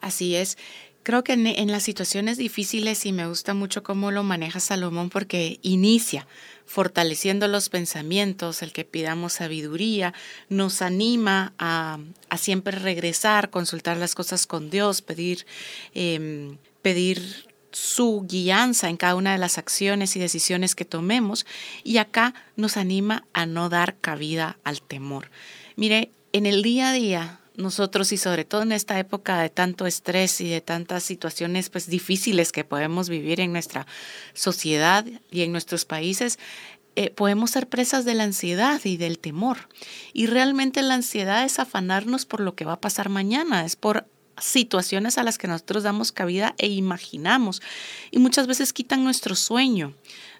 Así 0.00 0.36
es. 0.36 0.56
Creo 1.06 1.22
que 1.22 1.34
en, 1.34 1.70
las 1.70 1.84
situaciones 1.84 2.36
difíciles 2.36 3.06
y 3.06 3.12
me 3.12 3.28
gusta 3.28 3.54
mucho 3.54 3.84
cómo 3.84 4.10
lo 4.10 4.24
maneja 4.24 4.58
Salomón 4.58 5.08
porque 5.08 5.60
inicia 5.62 6.26
fortaleciendo 6.64 7.46
los 7.46 7.68
pensamientos, 7.68 8.60
el 8.60 8.72
que 8.72 8.84
pidamos 8.84 9.34
sabiduría, 9.34 10.14
nos 10.48 10.82
anima 10.82 11.52
a, 11.60 12.00
siempre 12.36 12.76
regresar, 12.76 13.50
consultar 13.50 13.98
las 13.98 14.16
cosas 14.16 14.48
con 14.48 14.68
Dios, 14.68 15.00
pedir, 15.00 15.46
em, 15.94 16.58
pedir 16.82 17.46
su 17.70 18.26
guianza 18.28 18.88
en 18.88 18.96
cada 18.96 19.14
una 19.14 19.30
de 19.30 19.38
las 19.38 19.58
acciones 19.58 20.16
y 20.16 20.18
decisiones 20.18 20.74
que 20.74 20.84
tomemos 20.84 21.46
y 21.84 21.98
acá 21.98 22.34
nos 22.56 22.76
anima 22.76 23.24
a 23.32 23.46
no 23.46 23.68
dar 23.68 23.96
cabida 24.00 24.58
al 24.64 24.82
temor. 24.82 25.30
Mire, 25.76 26.10
en 26.32 26.46
el 26.46 26.64
día 26.64 26.88
a 26.88 26.92
día 26.92 27.40
nosotros 27.56 28.12
y 28.12 28.16
sobre 28.16 28.44
todo 28.44 28.62
en 28.62 28.72
esta 28.72 28.98
época 28.98 29.40
de 29.40 29.50
tanto 29.50 29.86
estrés 29.86 30.40
y 30.40 30.48
de 30.48 30.60
tantas 30.60 31.02
situaciones 31.02 31.70
pues 31.70 31.86
difíciles 31.88 32.52
que 32.52 32.64
podemos 32.64 33.08
vivir 33.08 33.40
en 33.40 33.52
nuestra 33.52 33.86
sociedad 34.34 35.04
y 35.30 35.42
en 35.42 35.52
nuestros 35.52 35.84
países, 35.84 36.38
eh, 36.96 37.10
podemos 37.10 37.50
ser 37.50 37.68
presas 37.68 38.04
de 38.04 38.14
la 38.14 38.24
ansiedad 38.24 38.80
y 38.84 38.96
del 38.96 39.18
temor. 39.18 39.68
Y 40.12 40.26
realmente 40.26 40.80
la 40.82 40.94
ansiedad 40.94 41.44
es 41.44 41.58
afanarnos 41.58 42.24
por 42.24 42.40
lo 42.40 42.54
que 42.54 42.64
va 42.64 42.74
a 42.74 42.80
pasar 42.80 43.10
mañana, 43.10 43.64
es 43.64 43.76
por 43.76 44.06
situaciones 44.38 45.18
a 45.18 45.22
las 45.22 45.38
que 45.38 45.48
nosotros 45.48 45.82
damos 45.82 46.12
cabida 46.12 46.54
e 46.58 46.68
imaginamos. 46.68 47.62
Y 48.10 48.18
muchas 48.18 48.46
veces 48.46 48.72
quitan 48.72 49.04
nuestro 49.04 49.34
sueño 49.34 49.94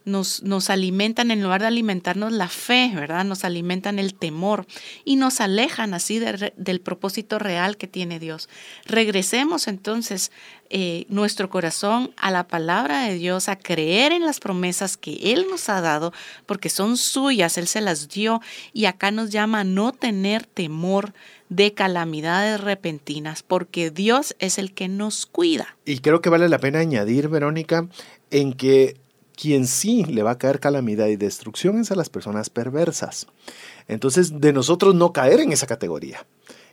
nos, 0.07 0.43
nos 0.45 0.71
alimentan, 0.71 1.31
en 1.31 1.43
lugar 1.43 1.61
de 1.61 1.67
alimentarnos 1.67 2.33
la 2.33 2.49
fe, 2.49 2.93
¿verdad? 2.95 3.25
Nos 3.25 3.45
alimentan 3.45 3.99
el 3.99 4.15
temor 4.15 4.67
y 5.05 5.17
nos 5.17 5.41
alejan 5.41 5.93
así 5.93 6.19
del 6.19 6.81
propósito 6.81 7.39
real 7.39 7.77
que 7.77 7.89
tiene 7.89 8.19
Dios. 8.19 8.49
Regresemos 8.87 9.67
entonces 9.67 10.31
eh, 10.71 11.07
nuestro 11.09 11.51
corazón 11.51 12.13
a 12.17 12.31
la 12.31 12.47
palabra 12.47 13.03
de 13.03 13.15
Dios, 13.15 13.49
a 13.49 13.57
creer 13.57 14.13
en 14.13 14.25
las 14.25 14.41
promesas 14.41 14.97
que 14.97 15.33
Él 15.33 15.47
nos 15.51 15.69
ha 15.69 15.81
dado, 15.81 16.13
porque 16.47 16.71
son 16.71 16.97
suyas, 16.97 17.59
Él 17.59 17.67
se 17.67 17.81
las 17.81 18.09
dio 18.09 18.41
y 18.73 18.87
acá 18.87 19.11
nos 19.11 19.31
llama 19.31 19.61
a 19.61 19.65
no 19.65 19.93
tener 19.93 20.47
temor 20.47 21.15
de 21.49 21.73
calamidades 21.73 22.61
repentinas, 22.61 23.43
porque 23.43 23.91
Dios 23.91 24.37
es 24.39 24.59
el 24.59 24.73
que 24.73 24.89
nos 24.89 25.27
cuida. 25.27 25.77
Y 25.85 25.99
creo 25.99 26.21
que 26.21 26.31
vale 26.31 26.49
la 26.49 26.59
pena 26.59 26.79
añadir, 26.79 27.29
Verónica, 27.29 27.89
en 28.31 28.53
que 28.53 28.97
quien 29.37 29.67
sí 29.67 30.05
le 30.05 30.23
va 30.23 30.33
a 30.33 30.39
caer 30.39 30.59
calamidad 30.59 31.07
y 31.09 31.17
destrucción 31.17 31.79
es 31.79 31.93
a 31.93 31.95
las 31.95 32.09
personas 32.09 32.51
perversas. 32.51 33.27
Entonces, 33.87 34.41
de 34.41 34.53
nosotros 34.53 34.95
no 34.95 35.13
caer 35.13 35.41
en 35.41 35.53
esa 35.53 35.67
categoría. 35.67 36.27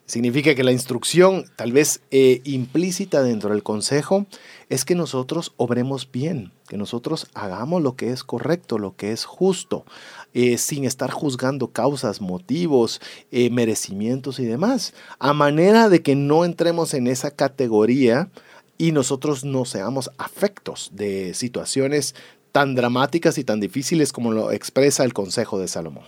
Significa 0.06 0.54
que 0.54 0.66
la 0.66 0.74
instrucción, 0.74 1.46
tal 1.56 1.72
vez 1.72 2.02
eh, 2.12 2.42
implícita 2.44 3.24
dentro 3.24 3.52
del 3.52 3.64
consejo, 3.64 4.26
es 4.68 4.84
que 4.84 4.96
nosotros 4.96 5.54
obremos 5.56 6.12
bien, 6.12 6.52
que 6.68 6.76
nosotros 6.76 7.28
hagamos 7.34 7.82
lo 7.82 7.96
que 7.96 8.12
es 8.12 8.26
correcto, 8.26 8.78
lo 8.78 8.98
que 8.98 9.14
es 9.14 9.24
justo, 9.24 9.86
eh, 10.34 10.58
sin 10.58 10.84
estar 10.84 11.10
juzgando 11.10 11.70
causas, 11.70 12.20
motivos, 12.20 13.00
eh, 13.32 13.50
merecimientos 13.50 14.40
y 14.40 14.46
demás, 14.46 14.94
a 15.20 15.32
manera 15.32 15.88
de 15.88 16.02
que 16.02 16.16
no 16.16 16.44
entremos 16.44 16.94
en 16.94 17.08
esa 17.08 17.32
categoría 17.32 18.30
y 18.78 18.92
nosotros 18.92 19.46
no 19.46 19.64
seamos 19.64 20.12
afectos 20.18 20.92
de 20.94 21.34
situaciones 21.34 22.14
tan 22.54 22.76
dramáticas 22.76 23.38
y 23.38 23.44
tan 23.44 23.60
difíciles 23.60 24.14
como 24.14 24.32
lo 24.32 24.52
expresa 24.52 25.04
el 25.04 25.12
Consejo 25.12 25.60
de 25.60 25.68
Salomón. 25.68 26.06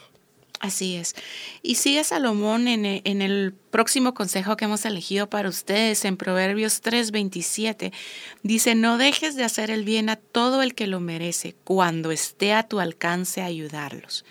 Así 0.62 0.96
es. 0.96 1.16
Y 1.62 1.76
sigue 1.76 2.04
Salomón 2.04 2.68
en, 2.68 2.86
e, 2.86 3.02
el 3.04 3.54
próximo 3.72 4.14
consejo 4.14 4.56
que 4.56 4.66
hemos 4.66 4.86
elegido 4.86 5.30
para 5.30 5.50
ustedes 5.50 6.06
en 6.06 6.18
Proverbios 6.18 6.82
3:27. 6.82 7.92
Dice, 8.42 8.76
no 8.76 8.98
dejes 8.98 9.36
de 9.36 9.44
hacer 9.44 9.70
el 9.70 9.84
bien 9.84 10.08
a 10.10 10.16
todo 10.16 10.62
el 10.62 10.74
que 10.74 10.88
lo 10.88 11.00
merece 11.00 11.56
cuando 11.66 12.12
esté 12.12 12.54
a 12.54 12.64
tu 12.64 12.80
alcance 12.80 13.42
ayudarlos. 13.42 14.24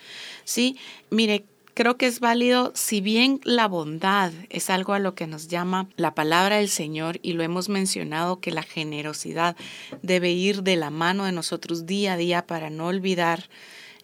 ¿Sí? 0.45 0.77
Mire, 1.09 1.45
Creo 1.75 1.97
que 1.97 2.05
es 2.05 2.21
válido, 2.21 2.71
si 2.73 3.01
bien 3.01 3.41
la 3.43 3.67
bondad 3.67 4.31
es 4.49 4.69
algo 4.69 4.93
a 4.93 4.99
lo 4.99 5.13
que 5.13 5.27
nos 5.27 5.49
llama 5.49 5.89
la 5.97 6.15
palabra 6.15 6.55
del 6.55 6.69
Señor 6.69 7.19
y 7.21 7.33
lo 7.33 7.43
hemos 7.43 7.67
mencionado 7.67 8.39
que 8.39 8.51
la 8.51 8.63
generosidad 8.63 9.57
debe 10.01 10.31
ir 10.31 10.63
de 10.63 10.77
la 10.77 10.89
mano 10.89 11.25
de 11.25 11.33
nosotros 11.33 11.85
día 11.85 12.13
a 12.13 12.17
día 12.17 12.47
para 12.47 12.69
no 12.69 12.87
olvidar 12.87 13.49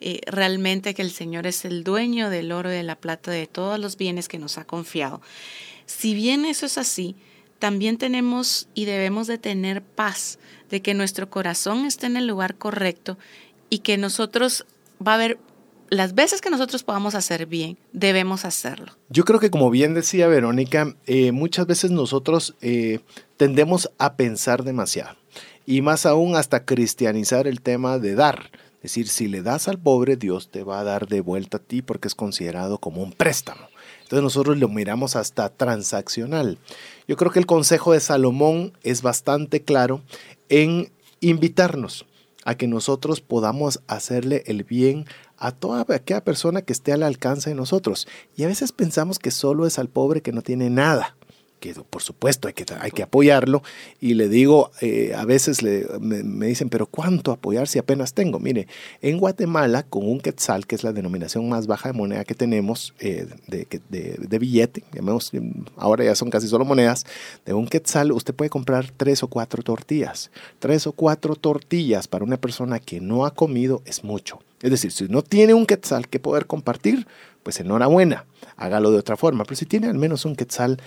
eh, 0.02 0.20
realmente 0.26 0.94
que 0.94 1.02
el 1.02 1.12
Señor 1.12 1.48
es 1.48 1.64
el 1.64 1.86
dueño 1.86 2.30
del 2.30 2.52
oro 2.52 2.70
y 2.70 2.76
de 2.76 2.84
la 2.84 2.98
plata, 2.98 3.32
de 3.32 3.48
todos 3.48 3.80
los 3.80 3.96
bienes 3.96 4.28
que 4.28 4.38
nos 4.38 4.58
ha 4.58 4.66
confiado. 4.66 5.22
Si 5.86 6.14
bien 6.14 6.44
eso 6.44 6.66
es 6.66 6.78
así, 6.78 7.16
también 7.58 7.98
tenemos 7.98 8.68
y 8.74 8.84
debemos 8.84 9.28
de 9.28 9.38
tener 9.38 9.82
paz 9.82 10.40
de 10.70 10.82
que 10.82 10.94
nuestro 10.94 11.30
corazón 11.30 11.86
esté 11.86 12.08
en 12.08 12.18
el 12.18 12.28
lugar 12.28 12.56
correcto 12.56 13.18
y 13.70 13.80
que 13.80 13.98
nosotros 13.98 14.66
va 15.02 15.14
a 15.14 15.16
haber 15.16 15.40
las 15.92 16.16
veces 16.16 16.40
que 16.40 16.50
nosotros 16.50 16.84
podamos 16.84 17.16
hacer 17.16 17.46
bien, 17.46 17.78
debemos 17.92 18.46
hacerlo. 18.46 18.94
Yo 19.10 19.26
creo 19.26 19.42
que 19.42 19.52
como 19.52 19.70
bien 19.70 19.94
decía 19.94 20.28
Verónica, 20.28 20.96
eh, 21.06 21.34
muchas 21.34 21.68
veces 21.68 21.92
nosotros 21.92 22.56
eh, 22.62 23.02
tendemos 23.36 23.92
a 23.98 24.16
pensar 24.16 24.64
demasiado 24.64 25.18
y 25.66 25.82
más 25.82 26.06
aún 26.06 26.38
hasta 26.38 26.64
cristianizar 26.64 27.46
el 27.46 27.62
tema 27.62 28.00
de 28.00 28.16
dar. 28.16 28.52
Es 28.78 28.84
decir, 28.84 29.10
si 29.10 29.28
le 29.28 29.42
das 29.42 29.68
al 29.68 29.80
pobre, 29.80 30.16
Dios 30.16 30.50
te 30.50 30.64
va 30.64 30.80
a 30.80 30.86
dar 30.86 31.08
de 31.08 31.20
vuelta 31.20 31.58
a 31.58 31.62
ti 31.62 31.82
porque 31.82 32.08
es 32.08 32.16
considerado 32.16 32.78
como 32.78 33.04
un 33.04 33.12
préstamo. 33.12 33.68
Entonces 34.04 34.24
nosotros 34.24 34.58
lo 34.58 34.70
miramos 34.70 35.18
hasta 35.18 35.50
transaccional. 35.50 36.58
Yo 37.06 37.18
creo 37.18 37.32
que 37.32 37.40
el 37.40 37.46
consejo 37.46 37.92
de 37.92 38.00
Salomón 38.00 38.72
es 38.82 39.02
bastante 39.02 39.62
claro 39.62 40.02
en 40.48 40.90
invitarnos 41.20 42.06
a 42.46 42.56
que 42.56 42.68
nosotros 42.68 43.22
podamos 43.22 43.82
hacerle 43.88 44.44
el 44.48 44.64
bien 44.64 45.06
a 45.42 45.52
toda 45.52 45.86
aquella 45.90 46.24
persona 46.24 46.62
que 46.62 46.72
esté 46.72 46.94
al 46.94 47.04
alcance 47.04 47.50
de 47.50 47.56
nosotros. 47.56 48.08
Y 48.38 48.44
a 48.44 48.48
veces 48.48 48.72
pensamos 48.72 49.20
que 49.20 49.32
solo 49.32 49.66
es 49.66 49.80
al 49.80 49.90
pobre 49.90 50.22
que 50.22 50.32
no 50.32 50.42
tiene 50.42 50.70
nada 50.70 51.16
que 51.62 51.76
por 51.76 52.02
supuesto 52.02 52.48
hay 52.48 52.56
que, 52.56 52.66
hay 52.82 52.92
que 52.92 53.04
apoyarlo. 53.04 53.62
Y 54.02 54.16
le 54.16 54.28
digo, 54.28 54.72
eh, 54.82 55.14
a 55.16 55.24
veces 55.26 55.62
me, 55.62 56.48
dicen, 56.48 56.70
pero 56.70 56.88
¿cuánto 56.88 57.32
apoyar 57.32 57.68
si 57.68 57.78
apenas 57.80 58.14
tengo? 58.14 58.40
Mire, 58.40 58.68
en 59.02 59.20
Guatemala, 59.20 59.84
con 59.84 60.10
un 60.10 60.20
quetzal, 60.20 60.66
que 60.66 60.76
es 60.76 60.84
la 60.84 60.92
denominación 60.92 61.48
más 61.48 61.68
baja 61.68 61.90
de 61.90 61.94
moneda 61.94 62.26
que 62.26 62.34
tenemos, 62.34 62.94
eh, 63.00 63.28
de, 63.48 63.68
de, 63.90 64.18
de, 64.18 64.40
billete, 64.40 64.84
ahora 65.78 66.04
ya 66.04 66.16
son 66.16 66.32
casi 66.32 66.48
solo 66.48 66.66
monedas, 66.66 67.06
de 67.46 67.54
un 67.54 67.68
quetzal 67.68 68.12
usted 68.12 68.34
puede 68.34 68.50
comprar 68.50 68.92
tres 68.98 69.22
o 69.22 69.28
cuatro 69.28 69.62
tortillas. 69.62 70.32
Tres 70.58 70.88
o 70.88 70.94
cuatro 70.94 71.36
tortillas 71.36 72.08
para 72.08 72.26
una 72.26 72.38
persona 72.38 72.80
que 72.80 73.00
no 73.00 73.26
ha 73.26 73.36
comido 73.36 73.84
es 73.86 74.04
mucho. 74.04 74.40
Es 74.62 74.72
decir, 74.72 74.92
si 74.92 75.06
no 75.06 75.24
tiene 75.24 75.54
un 75.54 75.66
quetzal 75.66 76.08
que 76.08 76.20
poder 76.20 76.46
compartir, 76.48 77.08
pues 77.44 77.60
enhorabuena, 77.60 78.26
hágalo 78.58 78.92
de 78.92 79.00
otra 79.00 79.18
forma. 79.18 79.44
Pero 79.44 79.56
si 79.56 79.66
tiene 79.66 79.88
al 79.88 79.98
menos 79.98 80.26
un 80.26 80.36
quetzal, 80.36 80.78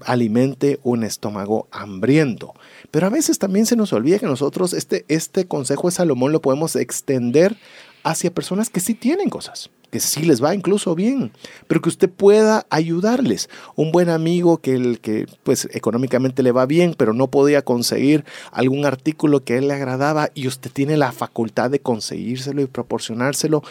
alimente 0.00 0.80
un 0.82 1.04
estómago 1.04 1.68
hambriento. 1.70 2.54
Pero 2.90 3.06
a 3.06 3.10
veces 3.10 3.38
también 3.38 3.66
se 3.66 3.76
nos 3.76 3.92
olvida 3.92 4.18
que 4.18 4.26
nosotros 4.26 4.72
este, 4.72 5.04
este 5.08 5.46
consejo 5.46 5.88
de 5.88 5.94
Salomón 5.94 6.32
lo 6.32 6.42
podemos 6.42 6.76
extender 6.76 7.56
hacia 8.02 8.32
personas 8.32 8.70
que 8.70 8.80
sí 8.80 8.94
tienen 8.94 9.30
cosas, 9.30 9.70
que 9.94 10.00
sí 10.00 10.24
les 10.24 10.42
va 10.42 10.56
incluso 10.56 10.96
bien, 10.96 11.30
pero 11.68 11.80
que 11.80 11.88
usted 11.88 12.10
pueda 12.10 12.66
ayudarles. 12.68 13.48
Un 13.76 13.92
buen 13.92 14.08
amigo 14.08 14.58
que, 14.58 14.74
el, 14.74 14.98
que 14.98 15.28
pues 15.44 15.68
económicamente 15.72 16.42
le 16.42 16.50
va 16.50 16.66
bien, 16.66 16.96
pero 16.98 17.12
no 17.12 17.28
podía 17.28 17.62
conseguir 17.62 18.24
algún 18.50 18.86
artículo 18.86 19.44
que 19.44 19.54
a 19.54 19.58
él 19.58 19.68
le 19.68 19.74
agradaba 19.74 20.30
y 20.34 20.48
usted 20.48 20.72
tiene 20.72 20.96
la 20.96 21.12
facultad 21.12 21.70
de 21.70 21.78
conseguírselo 21.78 22.60
y 22.60 22.66
proporcionárselo, 22.66 23.62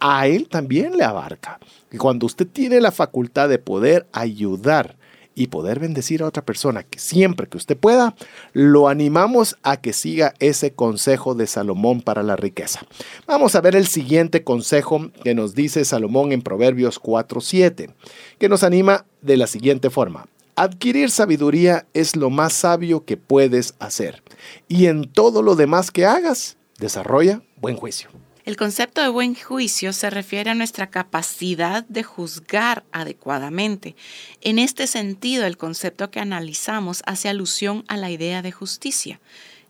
a 0.00 0.26
él 0.26 0.48
también 0.48 0.96
le 0.96 1.04
abarca. 1.04 1.60
Y 1.92 1.96
cuando 1.96 2.26
usted 2.26 2.48
tiene 2.48 2.80
la 2.80 2.90
facultad 2.90 3.48
de 3.48 3.60
poder 3.60 4.08
ayudar 4.10 4.96
y 5.38 5.46
poder 5.46 5.78
bendecir 5.78 6.22
a 6.22 6.26
otra 6.26 6.44
persona 6.44 6.82
que 6.82 6.98
siempre 6.98 7.46
que 7.46 7.56
usted 7.56 7.76
pueda, 7.76 8.16
lo 8.52 8.88
animamos 8.88 9.56
a 9.62 9.76
que 9.76 9.92
siga 9.92 10.34
ese 10.40 10.72
consejo 10.72 11.36
de 11.36 11.46
Salomón 11.46 12.02
para 12.02 12.24
la 12.24 12.34
riqueza. 12.34 12.80
Vamos 13.26 13.54
a 13.54 13.60
ver 13.60 13.76
el 13.76 13.86
siguiente 13.86 14.42
consejo 14.42 15.12
que 15.22 15.36
nos 15.36 15.54
dice 15.54 15.84
Salomón 15.84 16.32
en 16.32 16.42
Proverbios 16.42 17.00
4.7, 17.00 17.94
que 18.40 18.48
nos 18.48 18.64
anima 18.64 19.06
de 19.22 19.36
la 19.36 19.46
siguiente 19.46 19.90
forma. 19.90 20.26
Adquirir 20.56 21.08
sabiduría 21.08 21.86
es 21.94 22.16
lo 22.16 22.30
más 22.30 22.52
sabio 22.52 23.04
que 23.04 23.16
puedes 23.16 23.76
hacer. 23.78 24.24
Y 24.66 24.86
en 24.86 25.08
todo 25.08 25.42
lo 25.42 25.54
demás 25.54 25.92
que 25.92 26.04
hagas, 26.04 26.56
desarrolla 26.80 27.42
buen 27.60 27.76
juicio. 27.76 28.10
El 28.48 28.56
concepto 28.56 29.02
de 29.02 29.10
buen 29.10 29.34
juicio 29.34 29.92
se 29.92 30.08
refiere 30.08 30.48
a 30.48 30.54
nuestra 30.54 30.88
capacidad 30.88 31.84
de 31.86 32.02
juzgar 32.02 32.82
adecuadamente. 32.92 33.94
En 34.40 34.58
este 34.58 34.86
sentido, 34.86 35.44
el 35.44 35.58
concepto 35.58 36.10
que 36.10 36.18
analizamos 36.18 37.02
hace 37.04 37.28
alusión 37.28 37.84
a 37.88 37.98
la 37.98 38.10
idea 38.10 38.40
de 38.40 38.50
justicia. 38.50 39.20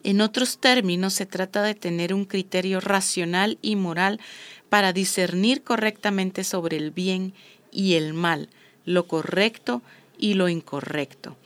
En 0.04 0.20
otros 0.20 0.58
términos, 0.58 1.12
se 1.14 1.26
trata 1.26 1.64
de 1.64 1.74
tener 1.74 2.14
un 2.14 2.24
criterio 2.24 2.78
racional 2.78 3.58
y 3.62 3.74
moral 3.74 4.20
para 4.68 4.92
discernir 4.92 5.64
correctamente 5.64 6.44
sobre 6.44 6.76
el 6.76 6.92
bien 6.92 7.34
y 7.72 7.94
el 7.94 8.14
mal, 8.14 8.48
lo 8.84 9.08
correcto 9.08 9.82
y 10.18 10.34
lo 10.34 10.48
incorrecto. 10.48 11.36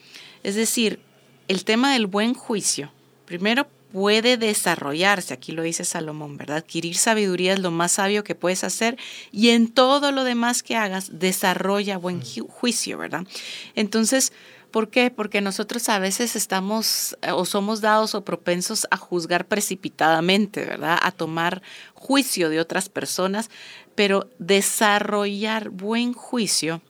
Es 0.43 0.55
decir, 0.55 1.01
el 1.49 1.65
tema 1.65 1.95
del 1.95 2.07
buen 2.07 2.35
juicio, 2.35 2.93
primero 3.25 3.69
puede 3.93 4.37
desarrollarse, 4.37 5.35
aquí 5.35 5.53
lo 5.53 5.63
dice 5.63 5.85
Salomón, 5.85 6.37
¿verdad? 6.37 6.59
Adquirir 6.59 6.97
sabiduría 6.97 7.53
es 7.53 7.61
lo 7.61 7.71
más 7.71 7.93
sabio 7.93 8.25
que 8.25 8.35
puedes 8.35 8.65
hacer 8.65 8.97
y 9.31 9.51
en 9.51 9.69
todo 9.69 10.13
lo 10.13 10.25
demás 10.25 10.63
que 10.63 10.77
hagas, 10.77 11.19
desarrolla 11.19 11.99
buen 11.99 12.19
mm. 12.19 12.49
juicio, 12.49 12.99
¿verdad? 12.99 13.27
Entonces, 13.75 14.33
¿por 14.71 14.89
qué? 14.89 15.11
Porque 15.11 15.43
nosotros 15.43 15.89
a 15.91 15.99
veces 15.99 16.37
estamos 16.37 17.17
eh, 17.23 17.33
o 17.33 17.45
somos 17.45 17.83
dados 17.83 18.15
o 18.15 18.25
propensos 18.25 18.87
a 18.91 18.97
juzgar 18.97 19.47
precipitadamente, 19.47 20.65
¿verdad? 20.65 20.99
A 21.03 21.13
tomar 21.13 21.63
juicio 21.95 22.49
de 22.49 22.61
otras 22.61 22.89
personas, 22.89 23.51
pero 23.95 24.31
desarrollar 24.39 25.69
buen 25.69 26.15
juicio 26.15 26.81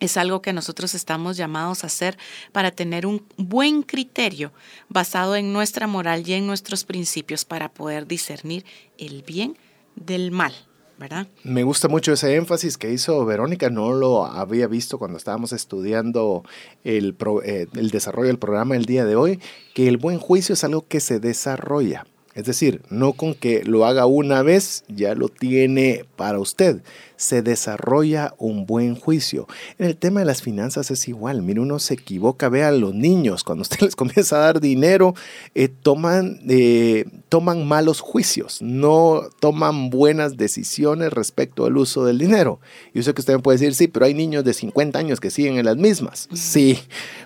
es 0.00 0.16
algo 0.16 0.42
que 0.42 0.52
nosotros 0.52 0.94
estamos 0.94 1.36
llamados 1.36 1.84
a 1.84 1.88
hacer 1.88 2.18
para 2.52 2.70
tener 2.70 3.06
un 3.06 3.24
buen 3.36 3.82
criterio 3.82 4.52
basado 4.88 5.36
en 5.36 5.52
nuestra 5.52 5.86
moral 5.86 6.26
y 6.26 6.34
en 6.34 6.46
nuestros 6.46 6.84
principios 6.84 7.44
para 7.44 7.70
poder 7.70 8.06
discernir 8.06 8.64
el 8.98 9.22
bien 9.22 9.56
del 9.94 10.30
mal. 10.30 10.54
¿verdad? 10.98 11.26
Me 11.44 11.62
gusta 11.62 11.88
mucho 11.88 12.14
ese 12.14 12.36
énfasis 12.36 12.78
que 12.78 12.90
hizo 12.90 13.24
Verónica, 13.26 13.68
no 13.68 13.92
lo 13.92 14.24
había 14.24 14.66
visto 14.66 14.98
cuando 14.98 15.18
estábamos 15.18 15.52
estudiando 15.52 16.42
el, 16.84 17.14
eh, 17.44 17.66
el 17.74 17.90
desarrollo 17.90 18.28
del 18.28 18.38
programa 18.38 18.76
el 18.76 18.86
día 18.86 19.04
de 19.04 19.14
hoy, 19.14 19.40
que 19.74 19.88
el 19.88 19.98
buen 19.98 20.18
juicio 20.18 20.54
es 20.54 20.64
algo 20.64 20.86
que 20.88 21.00
se 21.00 21.20
desarrolla. 21.20 22.06
Es 22.36 22.44
decir, 22.44 22.82
no 22.90 23.14
con 23.14 23.34
que 23.34 23.64
lo 23.64 23.86
haga 23.86 24.04
una 24.04 24.42
vez 24.42 24.84
ya 24.88 25.14
lo 25.14 25.30
tiene 25.30 26.04
para 26.16 26.38
usted. 26.38 26.82
Se 27.16 27.40
desarrolla 27.40 28.34
un 28.36 28.66
buen 28.66 28.94
juicio. 28.94 29.48
En 29.78 29.86
el 29.86 29.96
tema 29.96 30.20
de 30.20 30.26
las 30.26 30.42
finanzas 30.42 30.90
es 30.90 31.08
igual. 31.08 31.40
Mire, 31.40 31.60
uno 31.60 31.78
se 31.78 31.94
equivoca. 31.94 32.50
Ve 32.50 32.62
a 32.62 32.72
los 32.72 32.94
niños, 32.94 33.42
cuando 33.42 33.62
usted 33.62 33.80
les 33.80 33.96
comienza 33.96 34.36
a 34.36 34.40
dar 34.40 34.60
dinero, 34.60 35.14
eh, 35.54 35.68
toman, 35.68 36.40
eh, 36.46 37.06
toman 37.30 37.66
malos 37.66 38.00
juicios. 38.00 38.60
No 38.60 39.22
toman 39.40 39.88
buenas 39.88 40.36
decisiones 40.36 41.14
respecto 41.14 41.64
al 41.64 41.78
uso 41.78 42.04
del 42.04 42.18
dinero. 42.18 42.60
Yo 42.92 43.02
sé 43.02 43.14
que 43.14 43.22
usted 43.22 43.36
me 43.36 43.40
puede 43.40 43.56
decir, 43.56 43.74
sí, 43.74 43.88
pero 43.88 44.04
hay 44.04 44.12
niños 44.12 44.44
de 44.44 44.52
50 44.52 44.98
años 44.98 45.20
que 45.20 45.30
siguen 45.30 45.56
en 45.56 45.64
las 45.64 45.78
mismas. 45.78 46.28
Sí, 46.34 46.78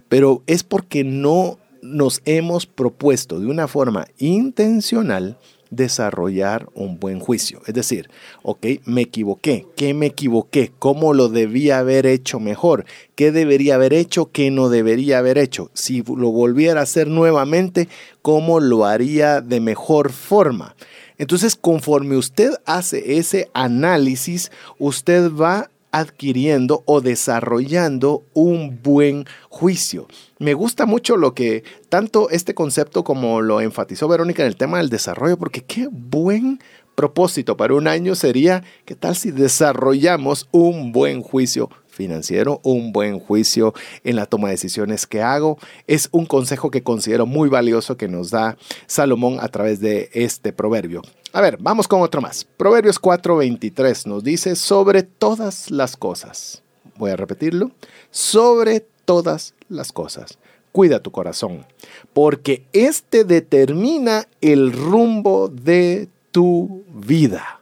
pero 0.09 0.45
es 0.47 0.63
porque 0.63 1.03
no 1.03 1.59
nos 1.83 2.23
hemos 2.25 2.67
propuesto 2.67 3.41
de 3.41 3.47
una 3.47 3.69
forma 3.69 4.07
intencional 4.19 5.39
desarrollar 5.71 6.69
un 6.75 6.99
buen 6.99 7.21
juicio. 7.21 7.63
Es 7.67 7.75
decir, 7.75 8.11
ok, 8.43 8.67
me 8.85 9.03
equivoqué, 9.03 9.67
¿qué 9.77 9.95
me 9.95 10.07
equivoqué? 10.07 10.73
¿Cómo 10.79 11.15
lo 11.15 11.29
debía 11.29 11.79
haber 11.79 12.07
hecho 12.07 12.41
mejor? 12.41 12.85
¿Qué 13.15 13.33
debería 13.33 13.77
haber 13.77 13.93
hecho? 13.93 14.31
¿Qué 14.33 14.51
no 14.51 14.69
debería 14.69 15.19
haber 15.19 15.39
hecho? 15.39 15.71
Si 15.73 16.03
lo 16.03 16.33
volviera 16.33 16.81
a 16.81 16.85
hacer 16.85 17.09
nuevamente, 17.09 17.89
¿cómo 18.23 18.61
lo 18.61 18.85
haría 18.85 19.41
de 19.41 19.61
mejor 19.61 20.11
forma? 20.11 20.75
Entonces, 21.19 21.55
conforme 21.55 22.17
usted 22.17 22.53
hace 22.65 23.19
ese 23.19 23.51
análisis, 23.53 24.51
usted 24.79 25.31
va 25.31 25.71
adquiriendo 25.93 26.83
o 26.87 27.01
desarrollando 27.01 28.25
un 28.35 28.81
buen 28.83 29.27
juicio. 29.49 30.07
Me 30.39 30.55
gusta 30.55 30.87
mucho 30.87 31.17
lo 31.17 31.35
que 31.35 31.65
tanto 31.89 32.31
este 32.31 32.55
concepto 32.55 33.05
como 33.05 33.41
lo 33.41 33.61
enfatizó 33.61 34.09
Verónica 34.09 34.43
en 34.43 34.49
el 34.49 34.57
tema 34.57 34.79
del 34.79 34.91
desarrollo, 34.91 35.39
porque 35.39 35.63
qué 35.63 35.89
buen 35.91 36.61
propósito 36.95 37.57
para 37.57 37.75
un 37.75 37.89
año 37.89 38.15
sería, 38.15 38.63
¿qué 38.85 38.95
tal 38.95 39.17
si 39.17 39.31
desarrollamos 39.31 40.49
un 40.53 40.93
buen 40.93 41.23
juicio 41.23 41.71
financiero, 42.01 42.61
un 42.63 42.93
buen 42.93 43.19
juicio 43.19 43.75
en 44.05 44.17
la 44.17 44.25
toma 44.25 44.49
de 44.49 44.55
decisiones 44.55 45.07
que 45.07 45.21
hago. 45.21 45.59
Es 45.87 46.09
un 46.13 46.25
consejo 46.25 46.71
que 46.71 46.83
considero 46.83 47.27
muy 47.27 47.51
valioso 47.51 47.97
que 47.97 48.09
nos 48.09 48.31
da 48.31 48.57
Salomón 48.87 49.37
a 49.41 49.49
través 49.49 49.81
de 49.81 50.09
este 50.15 50.53
proverbio. 50.53 51.03
A 51.33 51.41
ver, 51.41 51.59
vamos 51.61 51.87
con 51.87 52.03
otro 52.03 52.21
más. 52.21 52.45
Proverbios 52.57 52.99
4:23 53.01 54.07
nos 54.07 54.25
dice 54.25 54.57
sobre 54.57 55.05
todas 55.05 55.71
las 55.71 55.97
cosas. 55.97 56.63
Voy 56.97 57.13
a 57.13 57.17
repetirlo. 57.17 57.71
Sobre 58.11 58.81
todas 59.05 59.55
las 59.69 59.93
cosas. 59.93 60.39
Cuida 60.73 61.03
tu 61.03 61.13
corazón, 61.13 61.67
porque 62.13 62.65
este 62.73 63.25
determina 63.25 64.27
el 64.41 64.73
rumbo 64.73 65.49
de 65.49 66.09
tu 66.33 66.85
vida. 66.93 67.61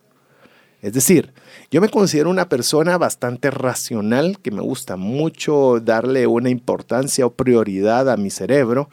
Es 0.80 0.92
decir, 0.92 1.32
yo 1.70 1.80
me 1.80 1.88
considero 1.88 2.30
una 2.30 2.48
persona 2.48 2.96
bastante 2.98 3.50
racional, 3.50 4.38
que 4.40 4.50
me 4.50 4.60
gusta 4.60 4.96
mucho 4.96 5.80
darle 5.80 6.26
una 6.26 6.50
importancia 6.50 7.26
o 7.26 7.32
prioridad 7.34 8.10
a 8.10 8.16
mi 8.16 8.30
cerebro, 8.30 8.88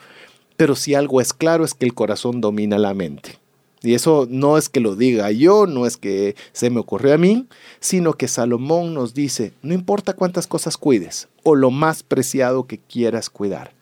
pero 0.56 0.74
si 0.74 0.94
algo 0.94 1.20
es 1.20 1.32
claro 1.32 1.64
es 1.64 1.74
que 1.74 1.86
el 1.86 1.94
corazón 1.94 2.40
domina 2.40 2.78
la 2.78 2.94
mente. 2.94 3.38
Y 3.86 3.94
eso 3.94 4.26
no 4.28 4.58
es 4.58 4.68
que 4.68 4.80
lo 4.80 4.96
diga 4.96 5.30
yo, 5.30 5.66
no 5.66 5.86
es 5.86 5.96
que 5.96 6.34
se 6.52 6.70
me 6.70 6.80
ocurrió 6.80 7.14
a 7.14 7.18
mí, 7.18 7.46
sino 7.78 8.14
que 8.14 8.26
Salomón 8.26 8.94
nos 8.94 9.14
dice, 9.14 9.52
no 9.62 9.74
importa 9.74 10.14
cuántas 10.14 10.48
cosas 10.48 10.76
cuides 10.76 11.28
o 11.44 11.54
lo 11.54 11.70
más 11.70 12.02
preciado 12.02 12.66
que 12.66 12.78
quieras 12.78 13.30
cuidar, 13.30 13.74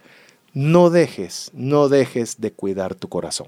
no 0.53 0.91
dejes, 0.91 1.51
no 1.55 1.89
dejes 1.89 2.41
de 2.41 2.53
cuidar 2.53 2.95
tu 2.95 3.09
corazón. 3.09 3.47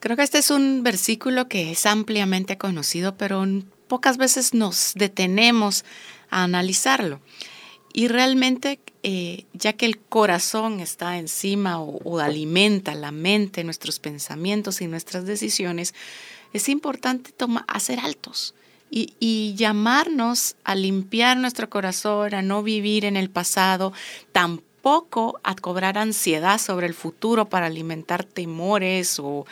Creo 0.00 0.16
que 0.16 0.22
este 0.22 0.38
es 0.38 0.50
un 0.50 0.82
versículo 0.82 1.48
que 1.48 1.70
es 1.70 1.86
ampliamente 1.86 2.58
conocido, 2.58 3.16
pero 3.16 3.46
pocas 3.88 4.18
veces 4.18 4.52
nos 4.52 4.92
detenemos 4.96 5.84
a 6.28 6.42
analizarlo. 6.42 7.20
Y 7.94 8.08
realmente, 8.08 8.80
eh, 9.04 9.46
ya 9.52 9.72
que 9.72 9.86
el 9.86 9.98
corazón 9.98 10.78
está 10.78 11.18
encima 11.18 11.80
o, 11.80 12.20
alimenta 12.20 12.94
la 12.94 13.10
mente, 13.10 13.64
nuestros 13.64 13.98
pensamientos 13.98 14.80
y 14.80 14.86
nuestras 14.86 15.26
decisiones, 15.26 15.92
es 16.52 16.68
importante 16.68 17.32
hacer 17.66 17.98
altos 17.98 18.54
y, 18.90 19.54
llamarnos 19.56 20.54
a 20.64 20.74
limpiar 20.74 21.36
nuestro 21.36 21.68
corazón, 21.68 22.34
a 22.34 22.42
no 22.42 22.62
vivir 22.62 23.04
en 23.04 23.16
el 23.16 23.30
pasado, 23.30 23.92
tampoco 24.30 25.40
a 25.42 25.56
cobrar 25.56 25.98
ansiedad 25.98 26.58
sobre 26.58 26.86
el 26.86 26.94
futuro 26.94 27.48
para 27.48 27.66
alimentar 27.66 28.22
temores 28.22 29.18
o 29.18 29.46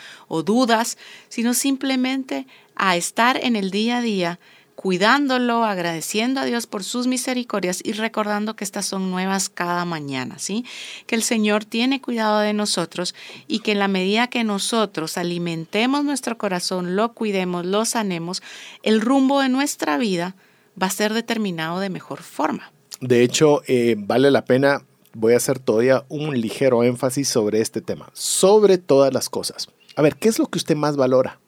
dudas, 0.45 0.99
sino 1.29 1.55
simplemente 1.55 2.47
a 2.77 2.97
estar 2.97 3.37
en 3.43 3.57
el 3.57 3.71
día 3.71 3.99
a 3.99 4.03
día 4.03 4.39
cuidándolo, 4.81 5.63
agradeciendo 5.67 6.41
a 6.41 6.47
Dios 6.47 6.67
por 6.67 6.85
sus 6.85 7.07
misericordias 7.07 7.83
y 7.85 7.93
recordando 7.93 8.57
que 8.57 8.65
estas 8.65 8.87
son 8.87 9.11
nuevas 9.11 9.51
cada 9.51 9.85
mañana, 9.85 10.39
¿sí? 10.39 10.65
Que 11.07 11.17
el 11.17 11.23
Señor 11.23 11.67
tiene 11.67 12.01
cuidado 12.01 12.39
de 12.39 12.55
nosotros 12.55 13.15
y 13.47 13.59
que 13.59 13.73
en 13.73 13.79
la 13.79 13.89
medida 13.89 14.29
que 14.29 14.43
nosotros 14.43 15.19
alimentemos 15.19 16.03
nuestro 16.03 16.39
corazón, 16.39 16.97
lo 16.97 17.13
cuidemos, 17.13 17.67
lo 17.67 17.85
sanemos, 17.85 18.43
el 18.83 19.03
rumbo 19.03 19.43
de 19.43 19.51
nuestra 19.51 19.99
vida 19.99 20.35
va 20.83 20.87
a 20.87 20.91
ser 20.91 21.13
determinado 21.13 21.79
de 21.79 21.91
mejor 21.91 22.23
forma. 22.23 22.73
De 23.03 23.23
hecho, 23.23 23.61
eh, 23.67 23.97
vale 23.99 24.31
la 24.31 24.47
pena, 24.47 24.83
voy 25.13 25.35
a 25.35 25.37
hacer 25.37 25.59
todavía 25.59 26.07
un 26.09 26.41
ligero 26.41 26.85
énfasis 26.85 27.29
sobre 27.29 27.61
este 27.61 27.83
tema, 27.83 28.09
sobre 28.15 28.79
todas 28.79 29.13
las 29.13 29.29
cosas. 29.29 29.69
A 29.95 30.01
ver, 30.01 30.17
¿qué 30.17 30.31
es 30.31 30.39
lo 30.39 30.47
que 30.47 30.57
usted 30.57 30.75
más 30.75 30.97
valora? 30.97 31.39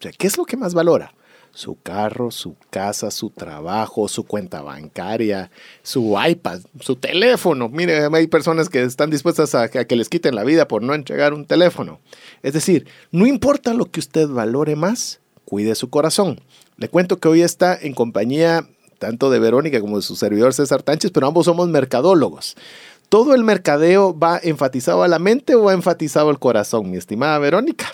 O 0.00 0.02
sea, 0.02 0.10
¿qué 0.10 0.26
es 0.26 0.36
lo 0.36 0.46
que 0.46 0.56
más 0.56 0.74
valora? 0.74 1.14
Su 1.56 1.78
carro, 1.82 2.30
su 2.30 2.54
casa, 2.68 3.10
su 3.10 3.30
trabajo, 3.30 4.08
su 4.08 4.24
cuenta 4.24 4.60
bancaria, 4.60 5.50
su 5.82 6.14
iPad, 6.22 6.60
su 6.80 6.96
teléfono. 6.96 7.70
Mire, 7.70 8.08
hay 8.12 8.26
personas 8.26 8.68
que 8.68 8.82
están 8.82 9.08
dispuestas 9.08 9.54
a, 9.54 9.70
que 9.70 9.96
les 9.96 10.10
quiten 10.10 10.34
la 10.34 10.44
vida 10.44 10.68
por 10.68 10.82
no 10.82 10.92
entregar 10.92 11.32
un 11.32 11.46
teléfono. 11.46 11.98
Es 12.42 12.52
decir, 12.52 12.86
no 13.10 13.26
importa 13.26 13.72
lo 13.72 13.90
que 13.90 14.00
usted 14.00 14.28
valore 14.28 14.76
más, 14.76 15.20
cuide 15.46 15.74
su 15.76 15.88
corazón. 15.88 16.42
Le 16.76 16.90
cuento 16.90 17.16
que 17.20 17.28
hoy 17.28 17.40
está 17.40 17.74
en 17.74 17.94
compañía 17.94 18.68
tanto 18.98 19.30
de 19.30 19.38
Verónica 19.38 19.80
como 19.80 19.96
de 19.96 20.02
su 20.02 20.14
servidor 20.14 20.52
César 20.52 20.82
Tánchez, 20.82 21.10
pero 21.10 21.26
ambos 21.26 21.46
somos 21.46 21.68
mercadólogos. 21.68 22.54
¿Todo 23.08 23.34
el 23.34 23.44
mercadeo 23.44 24.18
va 24.18 24.38
enfatizado 24.42 25.04
a 25.04 25.08
la 25.08 25.18
mente 25.18 25.54
o 25.54 25.64
va 25.64 25.72
enfatizado 25.72 26.28
al 26.28 26.38
corazón, 26.38 26.90
mi 26.90 26.98
estimada 26.98 27.38
Verónica? 27.38 27.86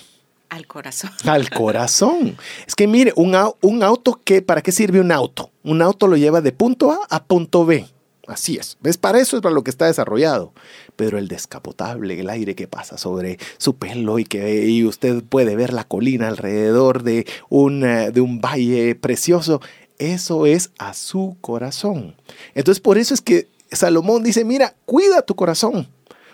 Al 0.53 0.67
corazón. 0.67 1.11
Al 1.25 1.49
corazón. 1.49 2.37
Es 2.67 2.75
que 2.75 2.87
mire, 2.87 3.15
un, 3.17 3.35
un 3.63 3.83
auto, 3.83 4.21
que, 4.23 4.43
¿para 4.43 4.61
qué 4.61 4.71
sirve 4.71 5.01
un 5.01 5.11
auto? 5.11 5.51
Un 5.63 5.81
auto 5.81 6.07
lo 6.07 6.19
lleva 6.19 6.43
de 6.43 6.53
punto 6.53 6.93
A 6.93 6.99
a 7.09 7.25
punto 7.25 7.65
B. 7.65 7.87
Así 8.27 8.59
es. 8.59 8.77
¿Ves? 8.83 8.99
Para 8.99 9.19
eso 9.19 9.37
es 9.37 9.43
para 9.43 9.55
lo 9.55 9.65
que 9.65 9.71
está 9.71 9.87
desarrollado. 9.87 10.53
Pero 10.95 11.17
el 11.17 11.27
descapotable, 11.27 12.21
el 12.21 12.29
aire 12.29 12.55
que 12.55 12.69
pasa 12.69 12.99
sobre 12.99 13.39
su 13.57 13.77
pelo 13.77 14.19
y 14.19 14.25
que 14.25 14.67
y 14.67 14.85
usted 14.85 15.25
puede 15.25 15.57
ver 15.57 15.73
la 15.73 15.85
colina 15.85 16.29
alrededor 16.29 17.03
de 17.03 17.27
un, 17.49 17.83
eh, 17.83 18.11
de 18.11 18.21
un 18.21 18.43
valle 18.43 18.95
precioso, 18.95 19.63
eso 19.99 20.45
es 20.45 20.71
a 20.77 20.93
su 20.93 21.39
corazón. 21.41 22.15
Entonces, 22.55 22.83
por 22.83 22.99
eso 22.99 23.15
es 23.15 23.23
que 23.23 23.49
Salomón 23.71 24.23
dice: 24.23 24.45
Mira, 24.45 24.75
cuida 24.85 25.23
tu 25.23 25.35
corazón. 25.35 25.89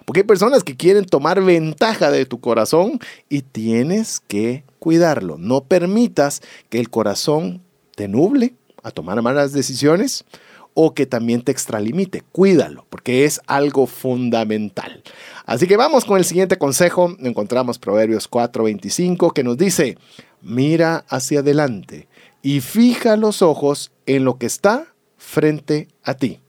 Porque 0.09 0.21
hay 0.21 0.27
personas 0.27 0.65
que 0.65 0.75
quieren 0.75 1.05
tomar 1.05 1.43
ventaja 1.43 2.11
de 2.11 2.25
tu 2.25 2.41
corazón 2.41 2.99
y 3.29 3.43
tienes 3.43 4.21
que 4.27 4.65
cuidarlo. 4.79 5.37
No 5.37 5.65
permitas 5.65 6.41
que 6.71 6.81
el 6.81 6.89
corazón 6.89 7.61
te 7.95 8.09
nuble 8.09 8.55
a 8.83 8.91
tomar 8.91 9.21
malas 9.21 9.53
decisiones 9.53 10.25
o 10.73 10.95
que 10.95 11.05
también 11.05 11.43
te 11.43 11.53
extralimite. 11.53 12.23
Cuídalo, 12.33 12.87
porque 12.89 13.27
es 13.27 13.43
algo 13.47 13.87
fundamental. 13.87 15.03
Así 15.45 15.67
que 15.67 15.77
vamos 15.77 16.07
con 16.07 16.17
el 16.17 16.25
siguiente 16.25 16.57
consejo. 16.57 17.15
Encontramos 17.19 17.79
Proverbios 17.79 18.31
4:25 18.31 19.35
que 19.35 19.45
nos 19.45 19.59
dice, 19.59 19.99
mira 20.41 21.05
hacia 21.11 21.41
adelante 21.41 22.09
y 22.41 22.63
fija 22.63 23.19
los 23.19 23.43
ojos 23.43 23.93
en 24.07 24.25
lo 24.25 24.39
que 24.39 24.47
está 24.47 24.87
frente 25.19 25.87
a 26.03 26.15
ti. 26.15 26.41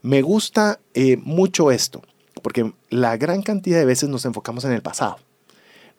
Me 0.00 0.22
gusta 0.22 0.80
eh, 0.94 1.18
mucho 1.18 1.70
esto 1.70 2.00
porque 2.48 2.72
la 2.88 3.14
gran 3.18 3.42
cantidad 3.42 3.76
de 3.76 3.84
veces 3.84 4.08
nos 4.08 4.24
enfocamos 4.24 4.64
en 4.64 4.72
el 4.72 4.80
pasado. 4.80 5.18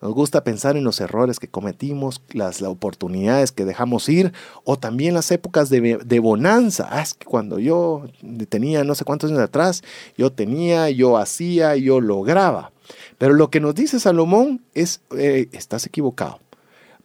Nos 0.02 0.12
gusta 0.12 0.42
pensar 0.42 0.76
en 0.76 0.82
los 0.82 1.00
errores 1.00 1.38
que 1.38 1.46
cometimos, 1.46 2.22
las, 2.32 2.60
oportunidades 2.62 3.52
que 3.52 3.64
dejamos 3.64 4.08
ir 4.08 4.32
o 4.64 4.76
también 4.76 5.14
las 5.14 5.30
épocas 5.30 5.70
de, 5.70 6.18
bonanza. 6.20 6.88
Ah, 6.90 7.02
es 7.02 7.14
que 7.14 7.24
cuando 7.24 7.60
yo 7.60 8.02
tenía 8.48 8.82
no 8.82 8.96
sé 8.96 9.04
cuántos 9.04 9.30
años 9.30 9.44
atrás, 9.44 9.84
yo 10.18 10.32
tenía, 10.32 10.90
yo 10.90 11.18
hacía, 11.18 11.76
yo 11.76 12.00
lograba. 12.00 12.72
Pero 13.16 13.34
lo 13.34 13.48
que 13.48 13.60
nos 13.60 13.76
dice 13.76 14.00
Salomón 14.00 14.60
es, 14.74 15.02
eh, 15.16 15.46
estás 15.52 15.86
equivocado. 15.86 16.40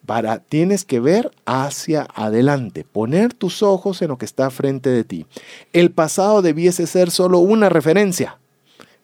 Para, 0.08 0.40
tienes 0.40 0.86
que 0.86 1.00
ver 1.00 1.30
hacia 1.46 2.08
adelante, 2.16 2.84
poner 2.84 3.36
tus 3.36 3.62
ojos 3.62 4.02
en 4.02 4.08
lo 4.08 4.18
que 4.18 4.26
está 4.26 4.50
frente 4.50 4.90
de 4.90 5.04
ti. 5.04 5.28
El 5.72 5.92
pasado 5.92 6.42
debiese 6.42 6.88
ser 6.88 7.12
solo 7.12 7.38
una 7.38 7.70
referencia 7.70 8.40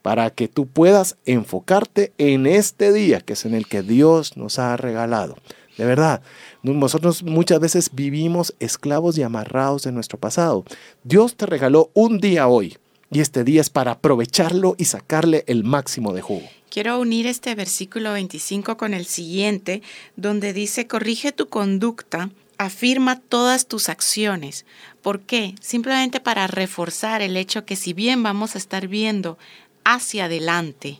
para 0.01 0.29
que 0.31 0.47
tú 0.47 0.67
puedas 0.67 1.17
enfocarte 1.25 2.13
en 2.17 2.45
este 2.45 2.91
día, 2.91 3.21
que 3.21 3.33
es 3.33 3.45
en 3.45 3.53
el 3.53 3.67
que 3.67 3.81
Dios 3.83 4.37
nos 4.37 4.59
ha 4.59 4.77
regalado. 4.77 5.37
De 5.77 5.85
verdad, 5.85 6.21
nosotros 6.63 7.23
muchas 7.23 7.59
veces 7.59 7.91
vivimos 7.93 8.53
esclavos 8.59 9.17
y 9.17 9.23
amarrados 9.23 9.83
de 9.83 9.91
nuestro 9.91 10.19
pasado. 10.19 10.65
Dios 11.03 11.35
te 11.35 11.45
regaló 11.45 11.89
un 11.93 12.19
día 12.19 12.47
hoy 12.47 12.77
y 13.09 13.19
este 13.19 13.43
día 13.43 13.61
es 13.61 13.69
para 13.69 13.91
aprovecharlo 13.91 14.75
y 14.77 14.85
sacarle 14.85 15.43
el 15.47 15.63
máximo 15.63 16.13
de 16.13 16.21
jugo. 16.21 16.47
Quiero 16.69 16.99
unir 16.99 17.27
este 17.27 17.53
versículo 17.55 18.13
25 18.13 18.77
con 18.77 18.93
el 18.93 19.05
siguiente, 19.05 19.81
donde 20.15 20.53
dice, 20.53 20.87
corrige 20.87 21.33
tu 21.33 21.49
conducta, 21.49 22.29
afirma 22.57 23.19
todas 23.19 23.67
tus 23.67 23.89
acciones. 23.89 24.65
¿Por 25.01 25.19
qué? 25.21 25.55
Simplemente 25.59 26.21
para 26.21 26.47
reforzar 26.47 27.21
el 27.21 27.35
hecho 27.35 27.65
que 27.65 27.75
si 27.75 27.91
bien 27.93 28.23
vamos 28.23 28.55
a 28.55 28.59
estar 28.59 28.87
viendo 28.87 29.37
hacia 29.83 30.25
adelante, 30.25 30.99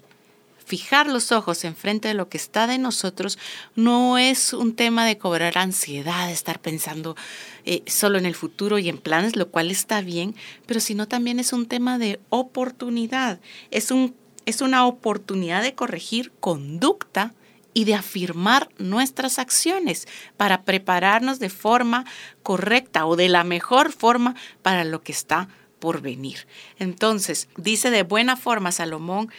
fijar 0.66 1.08
los 1.08 1.34
ojos 1.34 1.66
enfrente 1.66 2.08
de 2.08 2.14
lo 2.14 2.30
que 2.30 2.38
está 2.38 2.66
de 2.66 2.78
nosotros 2.78 3.38
no 3.76 4.18
es 4.18 4.54
un 4.54 4.74
tema 4.74 5.06
de 5.06 5.18
cobrar 5.18 5.58
ansiedad, 5.58 6.28
de 6.28 6.34
estar 6.34 6.62
pensando 6.62 7.18
eh, 7.66 7.84
solo 7.88 8.18
en 8.18 8.26
el 8.26 8.36
futuro 8.36 8.80
y 8.80 8.88
en 8.88 8.98
planes, 8.98 9.36
lo 9.36 9.50
cual 9.50 9.70
está 9.70 10.00
bien, 10.02 10.34
pero 10.66 10.80
sino 10.80 11.08
también 11.10 11.40
es 11.40 11.52
un 11.52 11.66
tema 11.66 11.98
de 11.98 12.22
oportunidad. 12.30 13.42
Es 13.70 13.92
un 13.92 14.16
es 14.46 14.62
una 14.62 14.86
oportunidad 14.86 15.62
de 15.62 15.76
corregir 15.76 16.32
conducta 16.40 17.34
y 17.74 17.86
de 17.86 17.96
afirmar 17.96 18.70
nuestras 18.78 19.40
acciones 19.40 20.08
para 20.36 20.64
prepararnos 20.64 21.40
de 21.40 21.50
forma 21.50 22.06
correcta 22.44 23.06
o 23.06 23.16
de 23.16 23.30
la 23.30 23.44
mejor 23.44 23.92
forma 23.92 24.36
para 24.62 24.84
lo 24.84 25.04
que 25.04 25.12
está 25.12 25.48
por 25.82 26.00
venir. 26.00 26.48
Entonces, 26.80 27.50
dice 27.58 27.90
de 27.90 28.04
buena 28.04 28.38
forma 28.38 28.72
Salomón, 28.72 29.30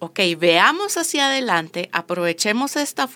ok, 0.00 0.20
veamos 0.38 0.98
hacia 0.98 1.28
adelante, 1.28 1.88
aprovechemos 1.92 2.76
esta, 2.76 3.08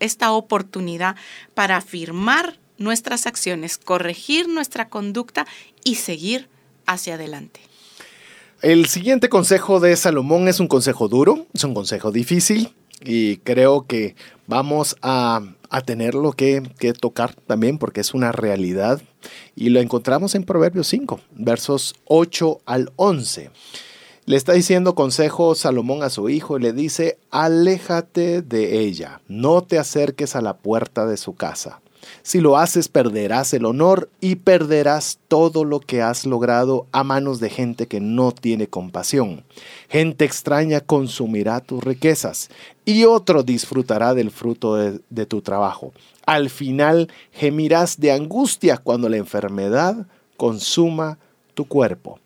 esta 0.00 0.32
oportunidad 0.32 1.16
para 1.54 1.76
afirmar 1.76 2.58
nuestras 2.76 3.26
acciones, 3.26 3.78
corregir 3.78 4.48
nuestra 4.48 4.88
conducta 4.88 5.46
y 5.84 5.94
seguir 5.94 6.48
hacia 6.84 7.14
adelante. 7.14 7.60
El 8.60 8.86
siguiente 8.86 9.28
consejo 9.28 9.80
de 9.80 9.96
Salomón 9.96 10.48
es 10.48 10.58
un 10.58 10.66
consejo 10.66 11.08
duro, 11.08 11.46
es 11.54 11.62
un 11.62 11.74
consejo 11.74 12.10
difícil 12.10 12.74
y 13.00 13.36
creo 13.38 13.86
que 13.86 14.16
vamos 14.46 14.96
a, 15.00 15.42
tenerlo 15.84 16.32
que, 16.32 16.62
que, 16.78 16.92
tocar 16.92 17.34
también 17.34 17.78
porque 17.78 18.00
es 18.00 18.14
una 18.14 18.32
realidad 18.32 19.00
y 19.54 19.68
lo 19.68 19.80
encontramos 19.80 20.34
en 20.34 20.44
Proverbios 20.44 20.86
5, 20.88 21.20
versos 21.32 21.94
8 22.06 22.60
al 22.66 22.92
11. 22.96 23.50
Le 24.24 24.36
está 24.36 24.52
diciendo 24.54 24.94
consejo 24.94 25.54
Salomón 25.54 26.02
a 26.02 26.10
su 26.10 26.28
hijo 26.28 26.58
y 26.58 26.62
le 26.62 26.72
dice, 26.72 27.18
aléjate 27.30 28.42
de 28.42 28.80
ella, 28.80 29.20
no 29.28 29.62
te 29.62 29.78
acerques 29.78 30.34
a 30.34 30.40
la 30.40 30.56
puerta 30.56 31.06
de 31.06 31.16
su 31.16 31.34
casa 31.34 31.80
si 32.22 32.40
lo 32.40 32.56
haces, 32.56 32.88
perderás 32.88 33.54
el 33.54 33.64
honor 33.64 34.10
y 34.20 34.36
perderás 34.36 35.18
todo 35.28 35.64
lo 35.64 35.80
que 35.80 36.02
has 36.02 36.26
logrado 36.26 36.86
a 36.92 37.04
manos 37.04 37.40
de 37.40 37.50
gente 37.50 37.86
que 37.86 38.00
no 38.00 38.32
tiene 38.32 38.66
compasión. 38.66 39.44
Gente 39.88 40.24
extraña 40.24 40.80
consumirá 40.80 41.60
tus 41.60 41.82
riquezas 41.82 42.50
y 42.84 43.04
otro 43.04 43.42
disfrutará 43.42 44.14
del 44.14 44.30
fruto 44.30 44.76
de, 44.76 45.26
tu 45.26 45.42
trabajo. 45.42 45.92
Al 46.26 46.50
final 46.50 47.10
gemirás 47.32 48.00
de 48.00 48.12
angustia 48.12 48.76
cuando 48.78 49.08
la 49.08 49.16
enfermedad 49.16 50.06
consuma 50.36 51.18
tu 51.54 51.66
cuerpo. 51.66 52.18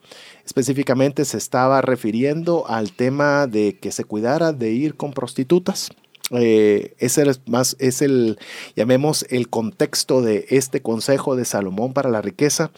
Específicamente 0.44 1.24
se 1.24 1.38
estaba 1.38 1.80
refiriendo 1.80 2.66
al 2.68 2.92
tema 2.92 3.46
de 3.46 3.78
que 3.78 3.92
se 3.92 4.04
cuidara 4.04 4.52
de 4.52 4.72
ir 4.72 4.96
con 4.96 5.12
prostitutas 5.12 5.90
eh, 6.30 6.94
ese 6.98 7.28
es 7.28 7.40
más, 7.46 7.76
es 7.80 8.02
el, 8.02 8.38
llamemos 8.76 9.26
el 9.30 9.48
contexto 9.48 10.22
de 10.22 10.46
este 10.50 10.80
consejo 10.80 11.34
de 11.34 11.44
Salomón 11.44 11.92
para 11.92 12.08
la 12.08 12.22
riqueza. 12.22 12.70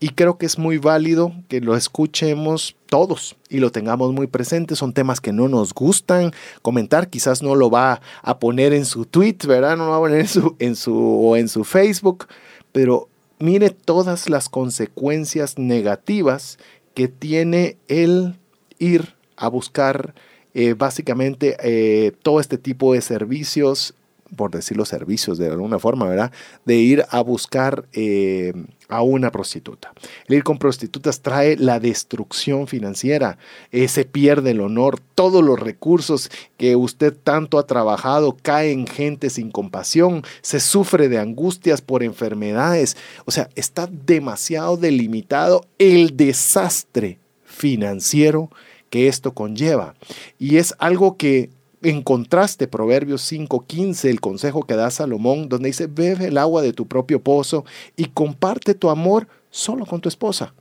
Y 0.00 0.10
creo 0.10 0.38
que 0.38 0.46
es 0.46 0.58
muy 0.58 0.78
válido 0.78 1.32
que 1.48 1.60
lo 1.60 1.76
escuchemos 1.76 2.76
todos 2.86 3.36
y 3.48 3.58
lo 3.58 3.70
tengamos 3.72 4.12
muy 4.12 4.26
presente. 4.26 4.76
Son 4.76 4.92
temas 4.92 5.20
que 5.20 5.32
no 5.32 5.48
nos 5.48 5.74
gustan 5.74 6.32
comentar. 6.62 7.08
Quizás 7.08 7.42
no 7.42 7.54
lo 7.54 7.70
va 7.70 8.00
a 8.22 8.38
poner 8.38 8.72
en 8.72 8.84
su 8.86 9.04
tweet, 9.04 9.38
¿verdad? 9.46 9.76
No 9.76 9.86
lo 9.86 9.90
va 9.90 9.96
a 9.96 10.00
poner 10.00 10.20
en 10.20 10.28
su, 10.28 10.56
en 10.58 10.76
su, 10.76 10.94
o 10.94 11.36
en 11.36 11.48
su 11.48 11.64
Facebook. 11.64 12.26
Pero 12.72 13.08
mire 13.38 13.70
todas 13.70 14.28
las 14.28 14.48
consecuencias 14.48 15.58
negativas 15.58 16.58
que 16.94 17.08
tiene 17.08 17.76
el 17.88 18.36
ir 18.78 19.14
a 19.36 19.48
buscar 19.48 20.14
eh, 20.54 20.74
básicamente 20.74 21.56
eh, 21.62 22.12
todo 22.22 22.38
este 22.38 22.58
tipo 22.58 22.94
de 22.94 23.00
servicios, 23.00 23.94
por 24.36 24.52
decirlo 24.52 24.84
servicios 24.84 25.36
de 25.36 25.48
alguna 25.48 25.80
forma, 25.80 26.06
¿verdad? 26.06 26.32
De 26.64 26.76
ir 26.76 27.04
a 27.10 27.20
buscar 27.22 27.86
eh, 27.92 28.52
a 28.88 29.02
una 29.02 29.32
prostituta. 29.32 29.92
El 30.28 30.36
ir 30.36 30.44
con 30.44 30.58
prostitutas 30.58 31.20
trae 31.22 31.56
la 31.56 31.80
destrucción 31.80 32.68
financiera, 32.68 33.36
se 33.72 34.04
pierde 34.04 34.52
el 34.52 34.60
honor, 34.60 35.00
todos 35.14 35.42
los 35.42 35.58
recursos 35.58 36.30
que 36.56 36.76
usted 36.76 37.14
tanto 37.14 37.58
ha 37.58 37.66
trabajado 37.66 38.36
caen 38.40 38.80
en 38.80 38.86
gente 38.86 39.30
sin 39.30 39.50
compasión, 39.50 40.22
se 40.40 40.60
sufre 40.60 41.08
de 41.08 41.18
angustias 41.18 41.80
por 41.80 42.02
enfermedades, 42.02 42.96
o 43.24 43.30
sea, 43.30 43.48
está 43.56 43.88
demasiado 43.88 44.76
delimitado 44.76 45.66
el 45.78 46.16
desastre 46.16 47.18
financiero 47.44 48.50
que 48.94 49.08
esto 49.08 49.34
conlleva. 49.34 49.96
Y 50.38 50.58
es 50.58 50.72
algo 50.78 51.16
que 51.16 51.50
en 51.82 52.00
contraste, 52.00 52.68
Proverbios 52.68 53.22
5:15, 53.22 54.08
el 54.08 54.20
consejo 54.20 54.62
que 54.62 54.76
da 54.76 54.88
Salomón, 54.92 55.48
donde 55.48 55.70
dice, 55.70 55.88
bebe 55.88 56.26
el 56.26 56.38
agua 56.38 56.62
de 56.62 56.72
tu 56.72 56.86
propio 56.86 57.20
pozo 57.20 57.64
y 57.96 58.04
comparte 58.04 58.72
tu 58.72 58.90
amor 58.90 59.26
solo 59.50 59.84
con 59.84 60.00
tu 60.00 60.08
esposa. 60.08 60.54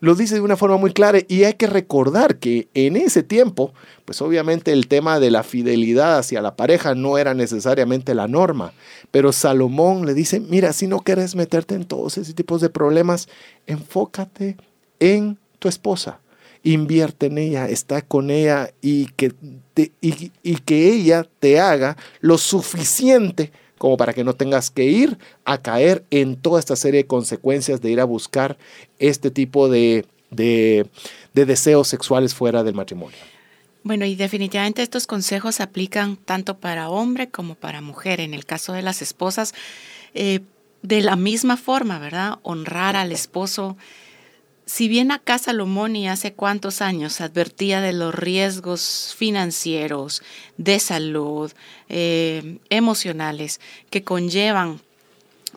Lo 0.00 0.14
dice 0.14 0.36
de 0.36 0.40
una 0.40 0.56
forma 0.56 0.78
muy 0.78 0.94
clara 0.94 1.18
y 1.28 1.44
hay 1.44 1.52
que 1.52 1.66
recordar 1.66 2.38
que 2.38 2.68
en 2.72 2.96
ese 2.96 3.22
tiempo, 3.22 3.74
pues 4.06 4.22
obviamente 4.22 4.72
el 4.72 4.88
tema 4.88 5.20
de 5.20 5.30
la 5.30 5.42
fidelidad 5.42 6.16
hacia 6.16 6.40
la 6.40 6.56
pareja 6.56 6.94
no 6.94 7.18
era 7.18 7.34
necesariamente 7.34 8.14
la 8.14 8.28
norma, 8.28 8.72
pero 9.10 9.30
Salomón 9.30 10.06
le 10.06 10.14
dice, 10.14 10.40
mira, 10.40 10.72
si 10.72 10.86
no 10.86 11.00
quieres 11.00 11.36
meterte 11.36 11.74
en 11.74 11.84
todos 11.84 12.16
ese 12.16 12.32
tipos 12.32 12.62
de 12.62 12.70
problemas, 12.70 13.28
enfócate 13.66 14.56
en 15.00 15.36
tu 15.58 15.68
esposa 15.68 16.22
invierte 16.62 17.26
en 17.26 17.38
ella, 17.38 17.68
está 17.68 18.02
con 18.02 18.30
ella 18.30 18.72
y 18.80 19.06
que, 19.06 19.32
y, 20.00 20.56
que 20.58 20.92
ella 20.92 21.26
te 21.40 21.60
haga 21.60 21.96
lo 22.20 22.38
suficiente 22.38 23.52
como 23.78 23.96
para 23.96 24.12
que 24.14 24.22
no 24.22 24.34
tengas 24.34 24.70
que 24.70 24.84
ir 24.84 25.18
a 25.44 25.58
caer 25.58 26.04
en 26.10 26.36
toda 26.36 26.60
esta 26.60 26.76
serie 26.76 26.98
de 26.98 27.06
consecuencias 27.06 27.80
de 27.80 27.90
ir 27.90 28.00
a 28.00 28.04
buscar 28.04 28.56
este 29.00 29.32
tipo 29.32 29.68
de, 29.68 30.06
de, 30.30 30.86
deseos 31.32 31.88
sexuales 31.88 32.34
fuera 32.34 32.62
del 32.62 32.74
matrimonio. 32.74 33.18
Bueno, 33.82 34.04
y 34.04 34.14
definitivamente 34.14 34.82
estos 34.82 35.08
consejos 35.08 35.56
se 35.56 35.64
aplican 35.64 36.16
tanto 36.16 36.58
para 36.58 36.88
hombre 36.88 37.28
como 37.28 37.56
para 37.56 37.80
mujer. 37.80 38.20
En 38.20 38.34
el 38.34 38.46
caso 38.46 38.72
de 38.72 38.82
las 38.82 39.02
esposas, 39.02 39.52
eh, 40.14 40.40
de 40.82 41.00
la 41.00 41.16
misma 41.16 41.56
forma, 41.56 41.98
¿verdad? 41.98 42.38
Honrar 42.42 42.94
al 42.94 43.10
esposo 43.10 43.76
si 44.66 44.88
bien 44.88 45.10
acá 45.10 45.38
Salomón 45.38 45.96
y 45.96 46.08
hace 46.08 46.32
cuántos 46.32 46.82
años 46.82 47.20
advertía 47.20 47.80
de 47.80 47.92
los 47.92 48.14
riesgos 48.14 49.14
financieros, 49.16 50.22
de 50.56 50.78
salud, 50.78 51.52
eh, 51.88 52.58
emocionales 52.70 53.60
que 53.90 54.02
conllevan 54.04 54.80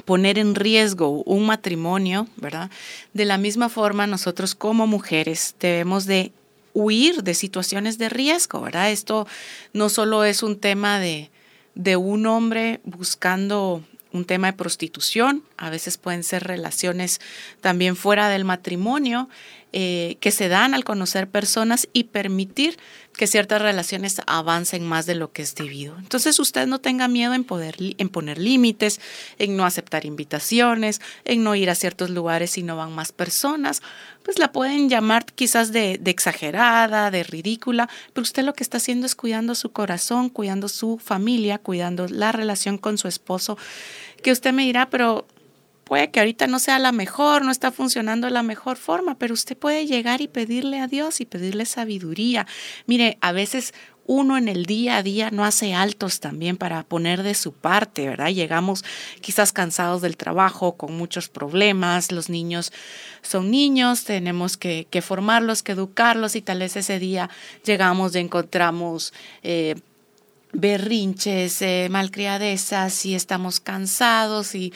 poner 0.04 0.38
en 0.40 0.56
riesgo 0.56 1.24
un 1.24 1.46
matrimonio, 1.46 2.28
¿verdad? 2.36 2.70
De 3.14 3.26
la 3.26 3.38
misma 3.38 3.70
forma, 3.70 4.08
nosotros 4.08 4.56
como 4.56 4.88
mujeres 4.88 5.56
debemos 5.60 6.06
de 6.06 6.34
huir 6.74 7.24
de 7.24 7.34
situaciones 7.34 7.98
de 7.98 8.10
riesgo, 8.10 8.62
¿verdad? 8.62 8.92
Esto 8.92 9.28
no 9.72 9.88
solo 9.88 10.26
es 10.26 10.44
un 10.44 10.60
tema 10.60 11.00
de, 11.00 11.30
de 11.76 11.96
un 11.96 12.26
hombre 12.26 12.82
buscando 12.84 13.82
un 14.16 14.26
tema 14.26 14.48
de 14.48 14.58
prostitución, 14.58 15.44
a 15.58 15.70
veces 15.70 15.98
pueden 15.98 16.24
ser 16.24 16.44
relaciones 16.44 17.20
también 17.62 17.96
fuera 17.96 18.30
del 18.30 18.46
matrimonio, 18.46 19.30
eh, 19.78 20.16
que 20.22 20.32
se 20.32 20.48
dan 20.48 20.74
al 20.74 20.86
conocer 20.86 21.28
personas 21.28 21.90
y 21.92 22.06
permitir 22.06 22.78
que 23.18 23.28
ciertas 23.28 23.62
relaciones 23.62 24.22
avancen 24.26 24.86
más 24.86 25.06
de 25.06 25.16
lo 25.16 25.34
que 25.34 25.42
es 25.42 25.54
debido. 25.54 25.98
Entonces 25.98 26.40
usted 26.40 26.66
no 26.66 26.80
tenga 26.80 27.10
miedo 27.10 27.34
en, 27.34 27.44
poder, 27.44 27.76
en 27.80 28.08
poner 28.08 28.38
límites, 28.38 29.02
en 29.38 29.58
no 29.58 29.66
aceptar 29.66 30.06
invitaciones, 30.06 31.02
en 31.26 31.44
no 31.44 31.56
ir 31.56 31.70
a 31.70 31.76
ciertos 31.76 32.10
lugares 32.10 32.52
si 32.52 32.64
no 32.64 32.78
van 32.78 32.94
más 32.94 33.12
personas. 33.12 33.82
Pues 34.26 34.40
la 34.40 34.52
pueden 34.52 34.90
llamar 34.90 35.24
quizás 35.24 35.72
de, 35.72 36.02
exagerada, 36.04 37.12
de 37.12 37.24
ridícula, 37.24 37.88
pero 38.12 38.24
usted 38.24 38.44
lo 38.44 38.54
que 38.54 38.64
está 38.64 38.78
haciendo 38.78 39.06
es 39.06 39.14
cuidando 39.14 39.54
su 39.54 39.72
corazón, 39.72 40.30
cuidando 40.30 40.68
su 40.68 40.98
familia, 40.98 41.60
cuidando 41.60 42.08
la 42.08 42.32
relación 42.32 42.80
con 42.80 42.98
su 42.98 43.08
esposo, 43.08 43.56
que 44.24 44.32
usted 44.32 44.52
me 44.52 44.64
dirá, 44.64 44.90
pero 44.90 45.28
puede 45.84 46.10
que 46.10 46.22
ahorita 46.22 46.48
no 46.48 46.58
sea 46.58 46.80
la 46.80 46.92
mejor, 46.92 47.46
no 47.46 47.52
está 47.52 47.72
funcionando 47.72 48.26
de 48.26 48.34
la 48.34 48.42
mejor 48.42 48.78
forma, 48.78 49.16
pero 49.20 49.36
usted 49.36 49.56
puede 49.56 49.86
llegar 49.86 50.22
y 50.22 50.28
pedirle 50.28 50.80
a 50.80 50.88
Dios 50.88 51.22
y 51.22 51.26
pedirle 51.26 51.68
sabiduría. 51.68 52.48
Mire, 52.88 53.20
a 53.22 53.32
veces 53.32 53.76
uno 54.06 54.38
en 54.38 54.48
el 54.48 54.66
día 54.66 54.98
a 54.98 55.04
día 55.04 55.32
no 55.32 55.44
hace 55.46 55.74
altos 55.74 56.20
también 56.20 56.58
para 56.58 56.84
poner 56.84 57.24
de 57.24 57.34
su 57.34 57.54
parte, 57.54 58.08
¿verdad? 58.08 58.30
Llegamos 58.30 58.84
quizás 59.22 59.52
cansados 59.52 60.02
del 60.02 60.18
trabajo, 60.18 60.74
con 60.74 60.96
muchos 60.96 61.30
problemas, 61.30 62.12
los 62.12 62.30
niños 62.30 62.72
son 63.22 63.50
niños, 63.50 64.04
tenemos 64.04 64.58
que, 64.58 64.88
formarlos, 65.02 65.64
que 65.64 65.72
educarlos 65.72 66.36
y 66.36 66.42
tal 66.42 66.60
vez 66.60 66.76
ese 66.76 67.00
día 67.00 67.30
llegamos 67.64 68.16
y 68.16 68.20
encontramos... 68.20 69.14
Eh, 69.44 69.76
berrinches, 70.58 71.62
eh, 71.62 71.88
malcriadezas 71.92 73.06
y 73.06 73.14
estamos 73.14 73.60
cansados 73.60 74.56
y 74.56 74.72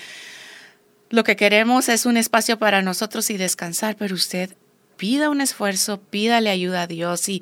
lo 1.09 1.23
que 1.23 1.35
queremos 1.35 1.87
es 1.87 2.05
un 2.05 2.17
espacio 2.17 2.59
para 2.59 2.81
nosotros 2.81 3.29
y 3.29 3.37
descansar, 3.37 3.95
pero 3.95 4.13
usted 4.13 4.55
pida 4.97 5.29
un 5.29 5.41
esfuerzo, 5.41 5.99
pídale 6.01 6.49
ayuda 6.49 6.83
a 6.83 6.87
Dios 6.87 7.29
y 7.29 7.41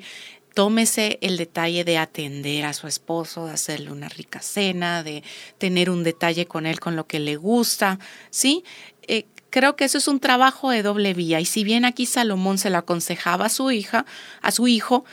tómese 0.54 1.18
el 1.22 1.36
detalle 1.36 1.84
de 1.84 1.98
atender 1.98 2.64
a 2.64 2.72
su 2.72 2.86
esposo, 2.86 3.46
de 3.46 3.52
hacerle 3.52 3.92
una 3.92 4.08
rica 4.08 4.40
cena, 4.40 5.02
de 5.02 5.22
tener 5.58 5.90
un 5.90 6.04
detalle 6.04 6.46
con 6.46 6.66
él 6.66 6.80
con 6.80 6.96
lo 6.96 7.06
que 7.06 7.20
le 7.20 7.36
gusta, 7.36 7.98
¿sí? 8.30 8.64
Eh, 9.06 9.26
creo 9.50 9.76
que 9.76 9.84
eso 9.84 9.98
es 9.98 10.08
un 10.08 10.20
trabajo 10.20 10.70
de 10.70 10.82
doble 10.82 11.14
vía 11.14 11.40
y 11.40 11.44
si 11.44 11.64
bien 11.64 11.84
aquí 11.84 12.06
Salomón 12.06 12.58
se 12.58 12.70
lo 12.70 12.78
aconsejaba 12.78 13.46
a 13.46 13.50
su 13.50 13.70
hija, 13.70 14.04
a 14.42 14.50
su 14.50 14.68
hijo, 14.68 15.04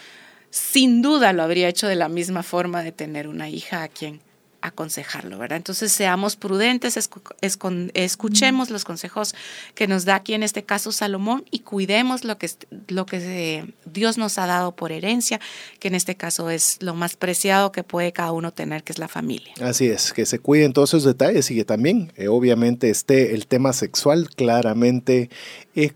sin 0.50 1.02
duda 1.02 1.34
lo 1.34 1.44
habría 1.44 1.70
hecho 1.70 1.88
de 1.88 1.96
la 1.96 2.10
misma 2.10 2.44
forma 2.44 2.84
de 2.84 2.92
tener 2.92 3.28
una 3.28 3.50
hija 3.50 3.84
a 3.84 3.88
quien 3.88 4.22
aconsejarlo, 4.68 5.38
¿verdad? 5.38 5.58
Entonces 5.58 5.92
seamos 5.92 6.36
prudentes, 6.36 6.98
escuchemos 7.42 8.70
los 8.70 8.84
consejos 8.84 9.36
que 9.74 9.88
nos 9.88 10.06
da 10.06 10.16
aquí 10.16 10.34
en 10.34 10.44
este 10.44 10.64
caso 10.64 10.92
Salomón 10.92 11.46
y 11.52 11.60
cuidemos 11.60 12.24
lo 12.24 12.38
que, 12.38 12.50
lo 12.88 13.06
que 13.06 13.74
Dios 13.86 14.18
nos 14.18 14.38
ha 14.38 14.46
dado 14.46 14.76
por 14.76 14.92
herencia, 14.92 15.40
que 15.80 15.88
en 15.88 15.96
este 15.96 16.16
caso 16.16 16.50
es 16.50 16.78
lo 16.82 16.96
más 16.96 17.16
preciado 17.16 17.72
que 17.72 17.84
puede 17.84 18.12
cada 18.12 18.32
uno 18.32 18.52
tener, 18.52 18.84
que 18.84 18.94
es 18.94 19.00
la 19.00 19.08
familia. 19.08 19.54
Así 19.62 19.88
es, 19.88 20.14
que 20.14 20.26
se 20.26 20.40
cuiden 20.40 20.74
todos 20.74 20.90
esos 20.92 21.04
detalles 21.04 21.50
y 21.52 21.56
que 21.56 21.66
también 21.66 22.12
eh, 22.16 22.28
obviamente 22.28 22.90
esté 22.90 23.34
el 23.34 23.48
tema 23.48 23.74
sexual 23.74 24.30
claramente 24.30 25.30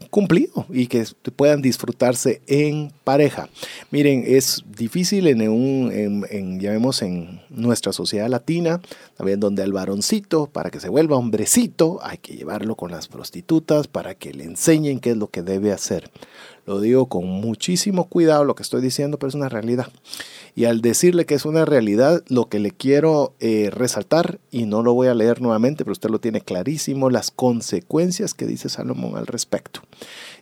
cumplido 0.10 0.66
y 0.70 0.88
que 0.88 1.06
puedan 1.36 1.62
disfrutarse 1.62 2.42
en 2.48 2.92
pareja. 3.04 3.50
Miren, 3.92 4.24
es 4.26 4.64
difícil 4.78 5.28
en 5.28 5.48
un, 5.50 5.92
en, 5.92 6.26
en, 6.30 6.60
en 6.62 7.42
nuestra 7.50 7.94
sociedad 7.94 8.28
latina, 8.30 8.82
también 9.18 9.40
donde 9.40 9.64
el 9.64 9.74
varoncito, 9.74 10.48
para 10.48 10.70
que 10.70 10.80
se 10.80 10.90
vuelva 10.90 11.18
hombrecito, 11.18 12.00
hay 12.04 12.18
que 12.18 12.36
llevarlo 12.36 12.76
con 12.76 12.92
las 12.92 13.08
prostitutas 13.08 13.88
para 13.88 14.16
que 14.16 14.34
le 14.34 14.44
enseñen 14.44 15.00
qué 15.00 15.12
es 15.12 15.18
lo 15.18 15.28
que 15.28 15.42
debe 15.42 15.72
hacer. 15.72 16.10
Lo 16.70 16.80
digo 16.80 17.08
con 17.08 17.26
muchísimo 17.26 18.10
cuidado 18.10 18.46
lo 18.46 18.54
que 18.54 18.62
estoy 18.62 18.80
diciendo, 18.80 19.18
pero 19.18 19.30
es 19.30 19.34
una 19.34 19.50
realidad. 19.50 19.88
Y 20.54 20.66
al 20.66 20.82
decirle 20.82 21.26
que 21.26 21.34
es 21.34 21.46
una 21.46 21.66
realidad, 21.66 22.24
lo 22.28 22.48
que 22.48 22.60
le 22.60 22.70
quiero 22.70 23.34
eh, 23.40 23.72
resaltar, 23.72 24.40
y 24.52 24.66
no 24.66 24.84
lo 24.84 24.94
voy 24.94 25.08
a 25.08 25.16
leer 25.16 25.42
nuevamente, 25.42 25.84
pero 25.84 25.94
usted 25.94 26.12
lo 26.12 26.20
tiene 26.20 26.42
clarísimo, 26.42 27.10
las 27.10 27.32
consecuencias 27.32 28.36
que 28.36 28.46
dice 28.46 28.70
Salomón 28.70 29.18
al 29.18 29.26
respecto. 29.26 29.82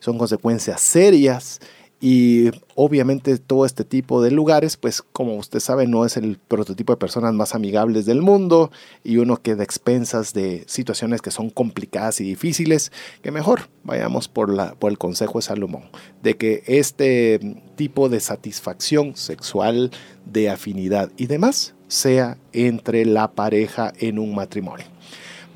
Son 0.01 0.17
consecuencias 0.17 0.81
serias 0.81 1.61
y 1.99 2.51
obviamente 2.75 3.37
todo 3.39 3.65
este 3.65 3.83
tipo 3.83 4.21
de 4.21 4.29
lugares, 4.29 4.77
pues 4.77 5.01
como 5.01 5.35
usted 5.35 5.59
sabe, 5.59 5.87
no 5.87 6.05
es 6.05 6.15
el 6.15 6.37
prototipo 6.37 6.93
de 6.93 6.97
personas 6.97 7.33
más 7.33 7.55
amigables 7.55 8.05
del 8.05 8.21
mundo 8.21 8.71
y 9.03 9.17
uno 9.17 9.37
queda 9.37 9.63
expensas 9.63 10.33
de 10.33 10.63
situaciones 10.67 11.21
que 11.21 11.31
son 11.31 11.49
complicadas 11.49 12.21
y 12.21 12.25
difíciles, 12.25 12.91
que 13.23 13.31
mejor 13.31 13.69
vayamos 13.83 14.27
por, 14.27 14.53
la, 14.53 14.75
por 14.75 14.91
el 14.91 14.99
consejo 14.99 15.39
de 15.39 15.43
Salomón, 15.43 15.89
de 16.21 16.37
que 16.37 16.63
este 16.67 17.39
tipo 17.75 18.09
de 18.09 18.19
satisfacción 18.19 19.15
sexual, 19.15 19.91
de 20.25 20.49
afinidad 20.49 21.11
y 21.17 21.25
demás 21.25 21.73
sea 21.87 22.37
entre 22.51 23.05
la 23.05 23.31
pareja 23.31 23.93
en 23.97 24.19
un 24.19 24.35
matrimonio. 24.35 24.85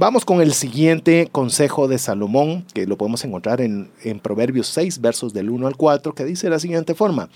Vamos 0.01 0.25
con 0.25 0.41
el 0.41 0.53
siguiente 0.53 1.29
consejo 1.31 1.87
de 1.87 1.99
Salomón, 1.99 2.65
que 2.73 2.87
lo 2.87 2.97
podemos 2.97 3.23
encontrar 3.23 3.61
en, 3.61 3.91
Proverbios 4.23 4.65
6, 4.65 4.99
versos 4.99 5.31
del 5.31 5.51
1 5.51 5.67
al 5.67 5.77
4, 5.77 6.15
que 6.15 6.25
dice 6.25 6.47
de 6.47 6.49
la 6.49 6.57
siguiente 6.57 6.95
forma. 6.95 7.29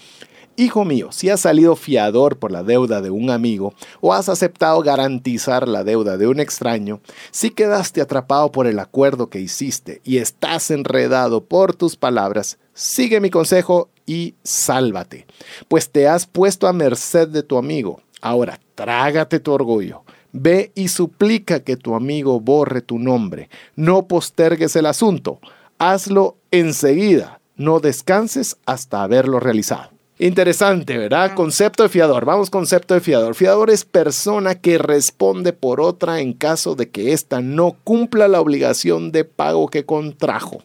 Hijo 0.56 0.84
mío, 0.84 1.10
si 1.12 1.30
has 1.30 1.42
salido 1.42 1.76
fiador 1.76 2.40
por 2.40 2.52
la 2.52 2.64
deuda 2.64 3.04
de 3.04 3.12
un 3.12 3.30
amigo 3.30 3.76
o 4.02 4.16
has 4.16 4.30
aceptado 4.30 4.82
garantizar 4.82 5.68
la 5.68 5.84
deuda 5.84 6.18
de 6.18 6.26
un 6.26 6.40
extraño, 6.40 7.02
si 7.30 7.52
quedaste 7.52 8.02
atrapado 8.02 8.52
por 8.52 8.66
el 8.66 8.80
acuerdo 8.80 9.30
que 9.30 9.42
hiciste 9.42 10.02
y 10.04 10.18
estás 10.18 10.72
enredado 10.72 11.44
por 11.44 11.76
tus 11.76 11.96
palabras, 11.96 12.58
sigue 12.74 13.22
mi 13.22 13.30
consejo 13.30 13.90
y 14.08 14.34
sálvate, 14.44 15.28
pues 15.68 15.92
te 15.92 16.08
has 16.08 16.26
puesto 16.26 16.68
a 16.68 16.74
merced 16.74 17.28
de 17.28 17.44
tu 17.44 17.60
amigo. 17.60 18.02
Ahora, 18.22 18.60
trágate 18.74 19.40
tu 19.40 19.52
orgullo 19.52 20.05
Ve 20.38 20.74
y 20.76 20.90
suplica 20.90 21.62
que 21.62 21.78
tu 21.78 21.96
amigo 21.96 22.42
borre 22.42 22.82
tu 22.82 23.00
nombre. 23.00 23.50
No 23.78 24.06
postergues 24.06 24.76
el 24.76 24.86
asunto. 24.86 25.40
Hazlo 25.80 26.36
enseguida. 26.52 27.40
No 27.56 27.80
descanses 27.80 28.58
hasta 28.66 29.02
haberlo 29.02 29.40
realizado. 29.40 29.92
Interesante, 30.20 30.98
¿verdad? 30.98 31.36
Concepto 31.36 31.84
de 31.84 31.90
fiador. 31.90 32.26
Vamos, 32.26 32.50
concepto 32.50 32.94
de 32.94 33.00
fiador. 33.00 33.34
Fiador 33.34 33.70
es 33.70 33.86
persona 33.86 34.56
que 34.56 34.78
responde 34.78 35.54
por 35.54 35.80
otra 35.80 36.20
en 36.20 36.34
caso 36.34 36.76
de 36.76 36.90
que 36.90 37.14
ésta 37.14 37.40
no 37.40 37.78
cumpla 37.86 38.28
la 38.28 38.42
obligación 38.42 39.14
de 39.14 39.24
pago 39.24 39.70
que 39.70 39.86
contrajo. 39.86 40.64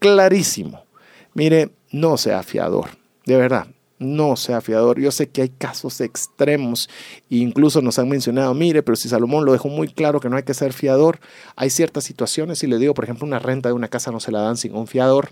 Clarísimo. 0.00 0.84
Mire, 1.32 1.70
no 1.92 2.18
sea 2.18 2.42
fiador. 2.42 2.90
De 3.24 3.36
verdad, 3.36 3.68
no 3.98 4.36
sea 4.36 4.60
fiador. 4.60 5.00
Yo 5.00 5.10
sé 5.10 5.28
que 5.28 5.42
hay 5.42 5.48
casos 5.48 6.00
extremos, 6.00 6.88
e 7.30 7.36
incluso 7.36 7.82
nos 7.82 7.98
han 7.98 8.08
mencionado, 8.08 8.54
mire, 8.54 8.82
pero 8.82 8.96
si 8.96 9.08
Salomón 9.08 9.44
lo 9.44 9.52
dejó 9.52 9.68
muy 9.68 9.88
claro 9.88 10.20
que 10.20 10.28
no 10.28 10.36
hay 10.36 10.42
que 10.42 10.54
ser 10.54 10.72
fiador, 10.72 11.20
hay 11.56 11.70
ciertas 11.70 12.04
situaciones, 12.04 12.62
y 12.62 12.66
le 12.66 12.78
digo, 12.78 12.94
por 12.94 13.04
ejemplo, 13.04 13.26
una 13.26 13.38
renta 13.38 13.68
de 13.68 13.74
una 13.74 13.88
casa 13.88 14.10
no 14.10 14.20
se 14.20 14.32
la 14.32 14.40
dan 14.40 14.56
sin 14.56 14.74
un 14.74 14.86
fiador, 14.86 15.30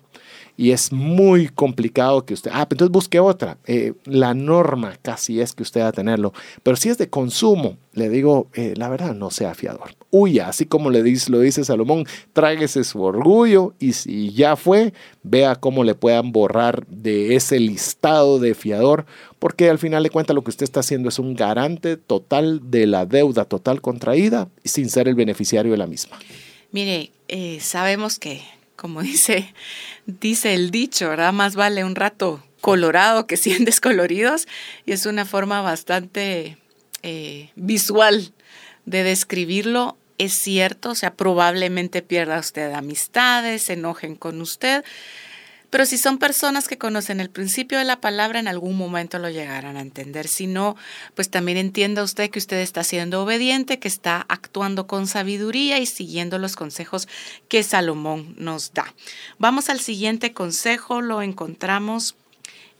y 0.57 0.71
es 0.71 0.93
muy 0.93 1.49
complicado 1.49 2.25
que 2.25 2.35
usted, 2.35 2.51
ah, 2.53 2.67
entonces 2.69 2.91
busque 2.91 3.21
otra. 3.21 3.59
Eh, 3.67 3.93
la 4.05 4.35
norma 4.35 4.99
casi 5.03 5.41
es 5.41 5.53
que 5.53 5.63
usted 5.63 5.83
va 5.83 5.89
a 5.89 5.93
tenerlo, 5.93 6.33
pero 6.63 6.77
si 6.77 6.89
es 6.89 6.99
de 6.99 7.09
consumo, 7.09 7.77
le 7.93 8.09
digo, 8.09 8.49
eh, 8.55 8.75
la 8.77 8.89
verdad, 8.89 9.15
no 9.15 9.31
sea 9.31 9.55
fiador. 9.55 9.95
Huya, 10.11 10.49
así 10.49 10.67
como 10.67 10.91
le 10.91 11.03
dice, 11.03 11.31
lo 11.31 11.41
dice 11.41 11.65
Salomón, 11.65 12.07
tráguese 12.33 12.85
su 12.85 13.03
orgullo 13.03 13.75
y 13.79 13.93
si 13.93 14.33
ya 14.33 14.57
fue, 14.57 14.93
vea 15.23 15.57
cómo 15.57 15.85
le 15.85 15.95
puedan 15.95 16.33
borrar 16.33 16.87
de 16.87 17.37
ese 17.37 17.59
listado 17.61 18.39
de 18.39 18.55
fiador, 18.55 19.07
porque 19.39 19.69
al 19.69 19.79
final 19.79 20.03
de 20.03 20.11
cuentas 20.11 20.35
lo 20.35 20.43
que 20.43 20.51
usted 20.51 20.65
está 20.65 20.81
haciendo 20.81 21.09
es 21.09 21.19
un 21.19 21.35
garante 21.35 21.97
total 21.97 22.71
de 22.71 22.87
la 22.87 23.07
deuda 23.07 23.45
total 23.45 23.81
contraída 23.81 24.49
sin 24.65 24.89
ser 24.89 25.09
el 25.09 25.15
beneficiario 25.15 25.73
de 25.73 25.79
la 25.79 25.87
misma. 25.87 26.19
Mire, 26.73 27.11
eh, 27.29 27.59
sabemos 27.61 28.19
que 28.19 28.43
como 28.77 29.03
dice, 29.03 29.53
dice 30.07 30.55
el 30.55 30.71
dicho. 30.71 31.11
Más 31.33 31.57
vale 31.57 31.85
un 31.85 31.97
rato 31.97 32.43
colorado 32.61 33.27
que 33.27 33.37
100 33.37 33.65
descoloridos 33.67 34.47
y 34.85 34.93
es 34.93 35.07
una 35.07 35.25
forma 35.25 35.61
bastante 35.63 36.59
eh, 37.03 37.51
visual 37.57 38.33
de 38.85 39.03
describirlo. 39.03 39.97
Es 40.19 40.39
cierto, 40.39 40.91
o 40.91 40.95
sea, 40.95 41.15
probablemente 41.15 42.01
pierda 42.01 42.39
usted 42.39 42.73
amistades, 42.73 43.65
se 43.65 43.75
enojen 43.75 44.17
con 44.17 44.41
usted, 44.41 44.83
pero 45.77 45.85
si 45.85 45.99
son 45.99 46.17
personas 46.17 46.69
que 46.69 46.79
conocen 46.79 47.21
el 47.21 47.29
principio 47.29 47.77
de 47.77 47.85
la 47.85 48.01
palabra, 48.01 48.41
en 48.41 48.49
algún 48.49 48.79
momento 48.79 49.19
lo 49.19 49.29
llegarán 49.29 49.77
a 49.77 49.83
entender. 49.83 50.27
Si 50.27 50.47
no, 50.47 50.75
pues 51.15 51.29
también 51.29 51.59
entienda 51.59 52.03
usted 52.03 52.31
que 52.31 52.39
usted 52.39 52.61
está 52.61 52.83
siendo 52.83 53.23
obediente, 53.23 53.79
que 53.79 53.87
está 53.87 54.25
actuando 54.31 54.87
con 54.87 55.07
sabiduría 55.07 55.79
y 55.79 55.85
siguiendo 55.85 56.39
los 56.39 56.57
consejos 56.57 57.09
que 57.51 57.63
Salomón 57.63 58.35
nos 58.39 58.73
da. 58.73 58.95
Vamos 59.37 59.69
al 59.69 59.81
siguiente 59.81 60.33
consejo, 60.33 61.03
lo 61.03 61.21
encontramos 61.21 62.15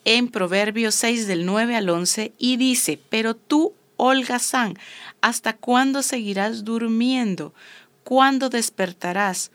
en 0.07 0.29
Proverbios 0.29 0.95
6 0.95 1.27
del 1.27 1.45
9 1.45 1.77
al 1.77 1.91
11 1.91 2.33
y 2.39 2.57
dice, 2.57 2.99
pero 3.11 3.37
tú, 3.37 3.75
holgazán, 3.99 4.79
¿hasta 5.21 5.53
cuándo 5.53 6.03
seguirás 6.03 6.65
durmiendo? 6.65 7.53
¿Cuándo 8.05 8.49
despertarás? 8.49 9.51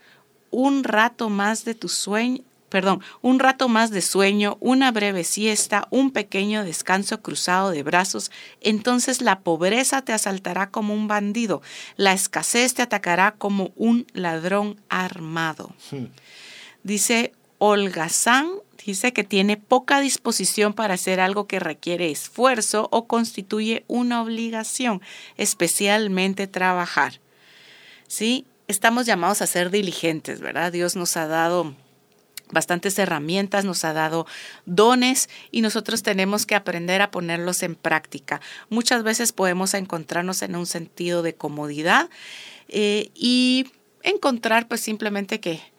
Un 0.52 0.84
rato 0.84 1.28
más 1.28 1.64
de 1.64 1.74
tu 1.74 1.88
sueño 1.88 2.44
perdón, 2.72 3.02
un 3.20 3.38
rato 3.38 3.68
más 3.68 3.90
de 3.90 4.00
sueño, 4.00 4.56
una 4.60 4.90
breve 4.92 5.24
siesta, 5.24 5.88
un 5.90 6.10
pequeño 6.10 6.64
descanso 6.64 7.20
cruzado 7.20 7.70
de 7.70 7.82
brazos, 7.82 8.30
entonces 8.62 9.20
la 9.20 9.40
pobreza 9.40 10.00
te 10.00 10.14
asaltará 10.14 10.70
como 10.70 10.94
un 10.94 11.06
bandido, 11.06 11.60
la 11.98 12.14
escasez 12.14 12.72
te 12.72 12.80
atacará 12.80 13.32
como 13.32 13.72
un 13.76 14.06
ladrón 14.14 14.80
armado. 14.88 15.74
Hmm. 15.90 16.06
Dice 16.82 17.34
holgazán, 17.58 18.48
dice 18.86 19.12
que 19.12 19.22
tiene 19.22 19.58
poca 19.58 20.00
disposición 20.00 20.72
para 20.72 20.94
hacer 20.94 21.20
algo 21.20 21.46
que 21.46 21.60
requiere 21.60 22.10
esfuerzo 22.10 22.88
o 22.90 23.06
constituye 23.06 23.84
una 23.86 24.22
obligación, 24.22 25.02
especialmente 25.36 26.46
trabajar. 26.46 27.20
¿Sí? 28.06 28.46
Estamos 28.66 29.04
llamados 29.04 29.42
a 29.42 29.46
ser 29.46 29.68
diligentes, 29.68 30.40
¿verdad? 30.40 30.72
Dios 30.72 30.96
nos 30.96 31.18
ha 31.18 31.26
dado 31.26 31.74
bastantes 32.52 32.98
herramientas, 32.98 33.64
nos 33.64 33.84
ha 33.84 33.92
dado 33.92 34.26
dones 34.66 35.28
y 35.50 35.62
nosotros 35.62 36.02
tenemos 36.02 36.46
que 36.46 36.54
aprender 36.54 37.02
a 37.02 37.10
ponerlos 37.10 37.62
en 37.62 37.74
práctica. 37.74 38.40
Muchas 38.68 39.02
veces 39.02 39.32
podemos 39.32 39.74
encontrarnos 39.74 40.42
en 40.42 40.54
un 40.54 40.66
sentido 40.66 41.22
de 41.22 41.34
comodidad 41.34 42.08
eh, 42.68 43.10
y 43.14 43.66
encontrar 44.02 44.68
pues 44.68 44.80
simplemente 44.80 45.40
que 45.40 45.71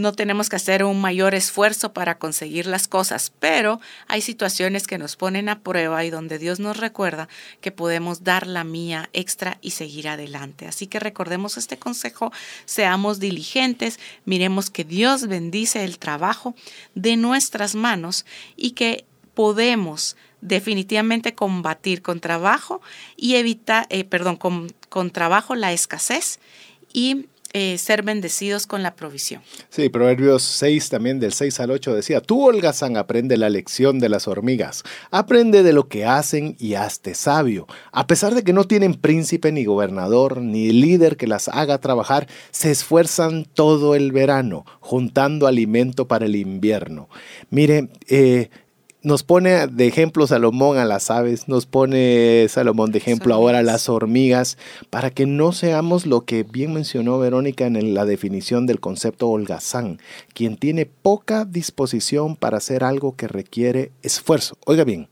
no 0.00 0.12
tenemos 0.12 0.48
que 0.48 0.56
hacer 0.56 0.82
un 0.82 1.00
mayor 1.00 1.34
esfuerzo 1.34 1.92
para 1.92 2.18
conseguir 2.18 2.66
las 2.66 2.88
cosas, 2.88 3.32
pero 3.38 3.80
hay 4.08 4.22
situaciones 4.22 4.86
que 4.86 4.98
nos 4.98 5.16
ponen 5.16 5.48
a 5.48 5.60
prueba 5.60 6.04
y 6.04 6.10
donde 6.10 6.38
Dios 6.38 6.58
nos 6.58 6.78
recuerda 6.78 7.28
que 7.60 7.70
podemos 7.70 8.24
dar 8.24 8.46
la 8.46 8.64
mía 8.64 9.10
extra 9.12 9.58
y 9.60 9.72
seguir 9.72 10.08
adelante. 10.08 10.66
Así 10.66 10.86
que 10.86 11.00
recordemos 11.00 11.58
este 11.58 11.78
consejo, 11.78 12.32
seamos 12.64 13.20
diligentes, 13.20 14.00
miremos 14.24 14.70
que 14.70 14.84
Dios 14.84 15.26
bendice 15.26 15.84
el 15.84 15.98
trabajo 15.98 16.54
de 16.94 17.16
nuestras 17.16 17.74
manos 17.74 18.24
y 18.56 18.72
que 18.72 19.04
podemos 19.34 20.16
definitivamente 20.40 21.34
combatir 21.34 22.00
con 22.00 22.20
trabajo 22.20 22.80
y 23.16 23.34
evitar, 23.34 23.86
eh, 23.90 24.04
perdón, 24.04 24.36
con, 24.36 24.72
con 24.88 25.10
trabajo 25.10 25.54
la 25.54 25.72
escasez 25.72 26.40
y 26.92 27.26
eh, 27.52 27.78
ser 27.78 28.02
bendecidos 28.02 28.66
con 28.66 28.82
la 28.82 28.94
provisión. 28.94 29.42
Sí, 29.70 29.88
Proverbios 29.88 30.42
6 30.42 30.88
también 30.88 31.18
del 31.18 31.32
6 31.32 31.60
al 31.60 31.72
8 31.72 31.94
decía, 31.94 32.20
tú 32.20 32.46
holgazán 32.46 32.96
aprende 32.96 33.36
la 33.36 33.50
lección 33.50 33.98
de 33.98 34.08
las 34.08 34.28
hormigas, 34.28 34.84
aprende 35.10 35.62
de 35.62 35.72
lo 35.72 35.88
que 35.88 36.04
hacen 36.04 36.56
y 36.58 36.74
hazte 36.74 37.14
sabio. 37.14 37.66
A 37.92 38.06
pesar 38.06 38.34
de 38.34 38.44
que 38.44 38.52
no 38.52 38.64
tienen 38.64 38.94
príncipe 38.94 39.50
ni 39.50 39.64
gobernador 39.64 40.40
ni 40.40 40.70
líder 40.70 41.16
que 41.16 41.26
las 41.26 41.48
haga 41.48 41.78
trabajar, 41.78 42.28
se 42.50 42.70
esfuerzan 42.70 43.44
todo 43.44 43.94
el 43.94 44.12
verano, 44.12 44.64
juntando 44.80 45.46
alimento 45.46 46.06
para 46.06 46.26
el 46.26 46.36
invierno. 46.36 47.08
Mire, 47.50 47.88
eh, 48.08 48.50
nos 49.02 49.22
pone 49.22 49.66
de 49.66 49.86
ejemplo 49.86 50.26
Salomón 50.26 50.78
a 50.78 50.84
las 50.84 51.10
aves, 51.10 51.48
nos 51.48 51.66
pone 51.66 52.46
Salomón 52.48 52.92
de 52.92 52.98
ejemplo 52.98 53.34
ahora 53.34 53.60
a 53.60 53.62
las 53.62 53.88
hormigas, 53.88 54.58
para 54.90 55.10
que 55.10 55.26
no 55.26 55.52
seamos 55.52 56.06
lo 56.06 56.22
que 56.22 56.42
bien 56.42 56.74
mencionó 56.74 57.18
Verónica 57.18 57.66
en 57.66 57.94
la 57.94 58.04
definición 58.04 58.66
del 58.66 58.80
concepto 58.80 59.28
holgazán, 59.28 59.98
quien 60.34 60.56
tiene 60.56 60.86
poca 60.86 61.44
disposición 61.44 62.36
para 62.36 62.58
hacer 62.58 62.84
algo 62.84 63.16
que 63.16 63.28
requiere 63.28 63.90
esfuerzo. 64.02 64.56
Oiga 64.66 64.84
bien, 64.84 65.08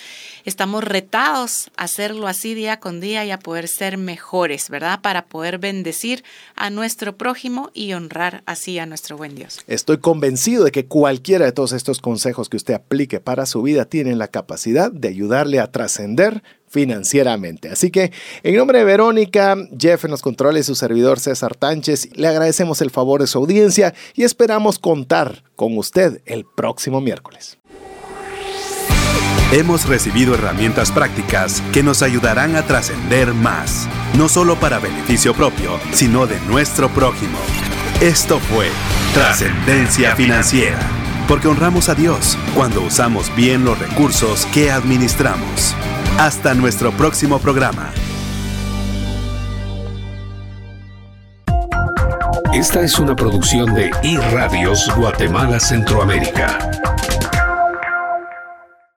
Estamos 0.44 0.82
retados 0.82 1.70
a 1.76 1.84
hacerlo 1.84 2.26
así 2.26 2.54
día 2.54 2.80
con 2.80 2.98
día 2.98 3.24
y 3.24 3.30
a 3.30 3.38
poder 3.38 3.68
ser 3.68 3.96
mejores, 3.96 4.70
¿verdad? 4.70 5.00
Para 5.02 5.26
poder 5.26 5.58
bendecir 5.58 6.24
a 6.56 6.68
nuestro 6.68 7.16
prójimo 7.16 7.70
y 7.74 7.92
honrar 7.92 8.42
así 8.46 8.80
a 8.80 8.86
nuestro 8.86 9.16
buen 9.16 9.36
Dios. 9.36 9.60
Estoy 9.68 9.98
convencido 9.98 10.64
de 10.64 10.72
que 10.72 10.86
cualquiera 10.86 11.44
de 11.44 11.52
todos 11.52 11.70
estos 11.70 12.00
consejos 12.00 12.48
que 12.48 12.56
usted 12.56 12.74
aplique 12.74 13.20
para 13.20 13.46
su 13.46 13.62
vida 13.62 13.84
tienen 13.84 14.18
la 14.18 14.26
capacidad 14.26 14.90
de 14.90 15.06
ayudarle 15.06 15.60
a 15.60 15.70
trascender 15.70 16.42
financieramente. 16.68 17.68
Así 17.70 17.90
que 17.90 18.12
en 18.42 18.56
nombre 18.56 18.78
de 18.78 18.84
Verónica, 18.84 19.56
Jeff 19.78 20.04
en 20.04 20.10
los 20.10 20.22
controles, 20.22 20.66
su 20.66 20.74
servidor 20.74 21.20
César 21.20 21.54
Tánchez, 21.54 22.10
le 22.14 22.28
agradecemos 22.28 22.80
el 22.82 22.90
favor 22.90 23.20
de 23.20 23.26
su 23.26 23.38
audiencia 23.38 23.94
y 24.14 24.24
esperamos 24.24 24.78
contar 24.78 25.44
con 25.56 25.76
usted 25.78 26.20
el 26.26 26.44
próximo 26.44 27.00
miércoles. 27.00 27.58
Hemos 29.50 29.88
recibido 29.88 30.34
herramientas 30.34 30.92
prácticas 30.92 31.62
que 31.72 31.82
nos 31.82 32.02
ayudarán 32.02 32.54
a 32.54 32.66
trascender 32.66 33.32
más, 33.32 33.88
no 34.14 34.28
solo 34.28 34.56
para 34.56 34.78
beneficio 34.78 35.32
propio, 35.32 35.80
sino 35.92 36.26
de 36.26 36.38
nuestro 36.40 36.90
prójimo. 36.90 37.38
Esto 38.02 38.38
fue 38.40 38.68
Trascendencia 39.14 40.14
Financiera, 40.14 40.78
porque 41.26 41.48
honramos 41.48 41.88
a 41.88 41.94
Dios 41.94 42.36
cuando 42.54 42.82
usamos 42.82 43.34
bien 43.34 43.64
los 43.64 43.78
recursos 43.78 44.46
que 44.52 44.70
administramos. 44.70 45.74
Hasta 46.18 46.52
nuestro 46.52 46.90
próximo 46.90 47.38
programa. 47.38 47.92
Esta 52.52 52.80
es 52.82 52.98
una 52.98 53.14
producción 53.14 53.72
de 53.72 53.92
iRadios 54.02 54.92
Guatemala 54.96 55.60
Centroamérica. 55.60 56.58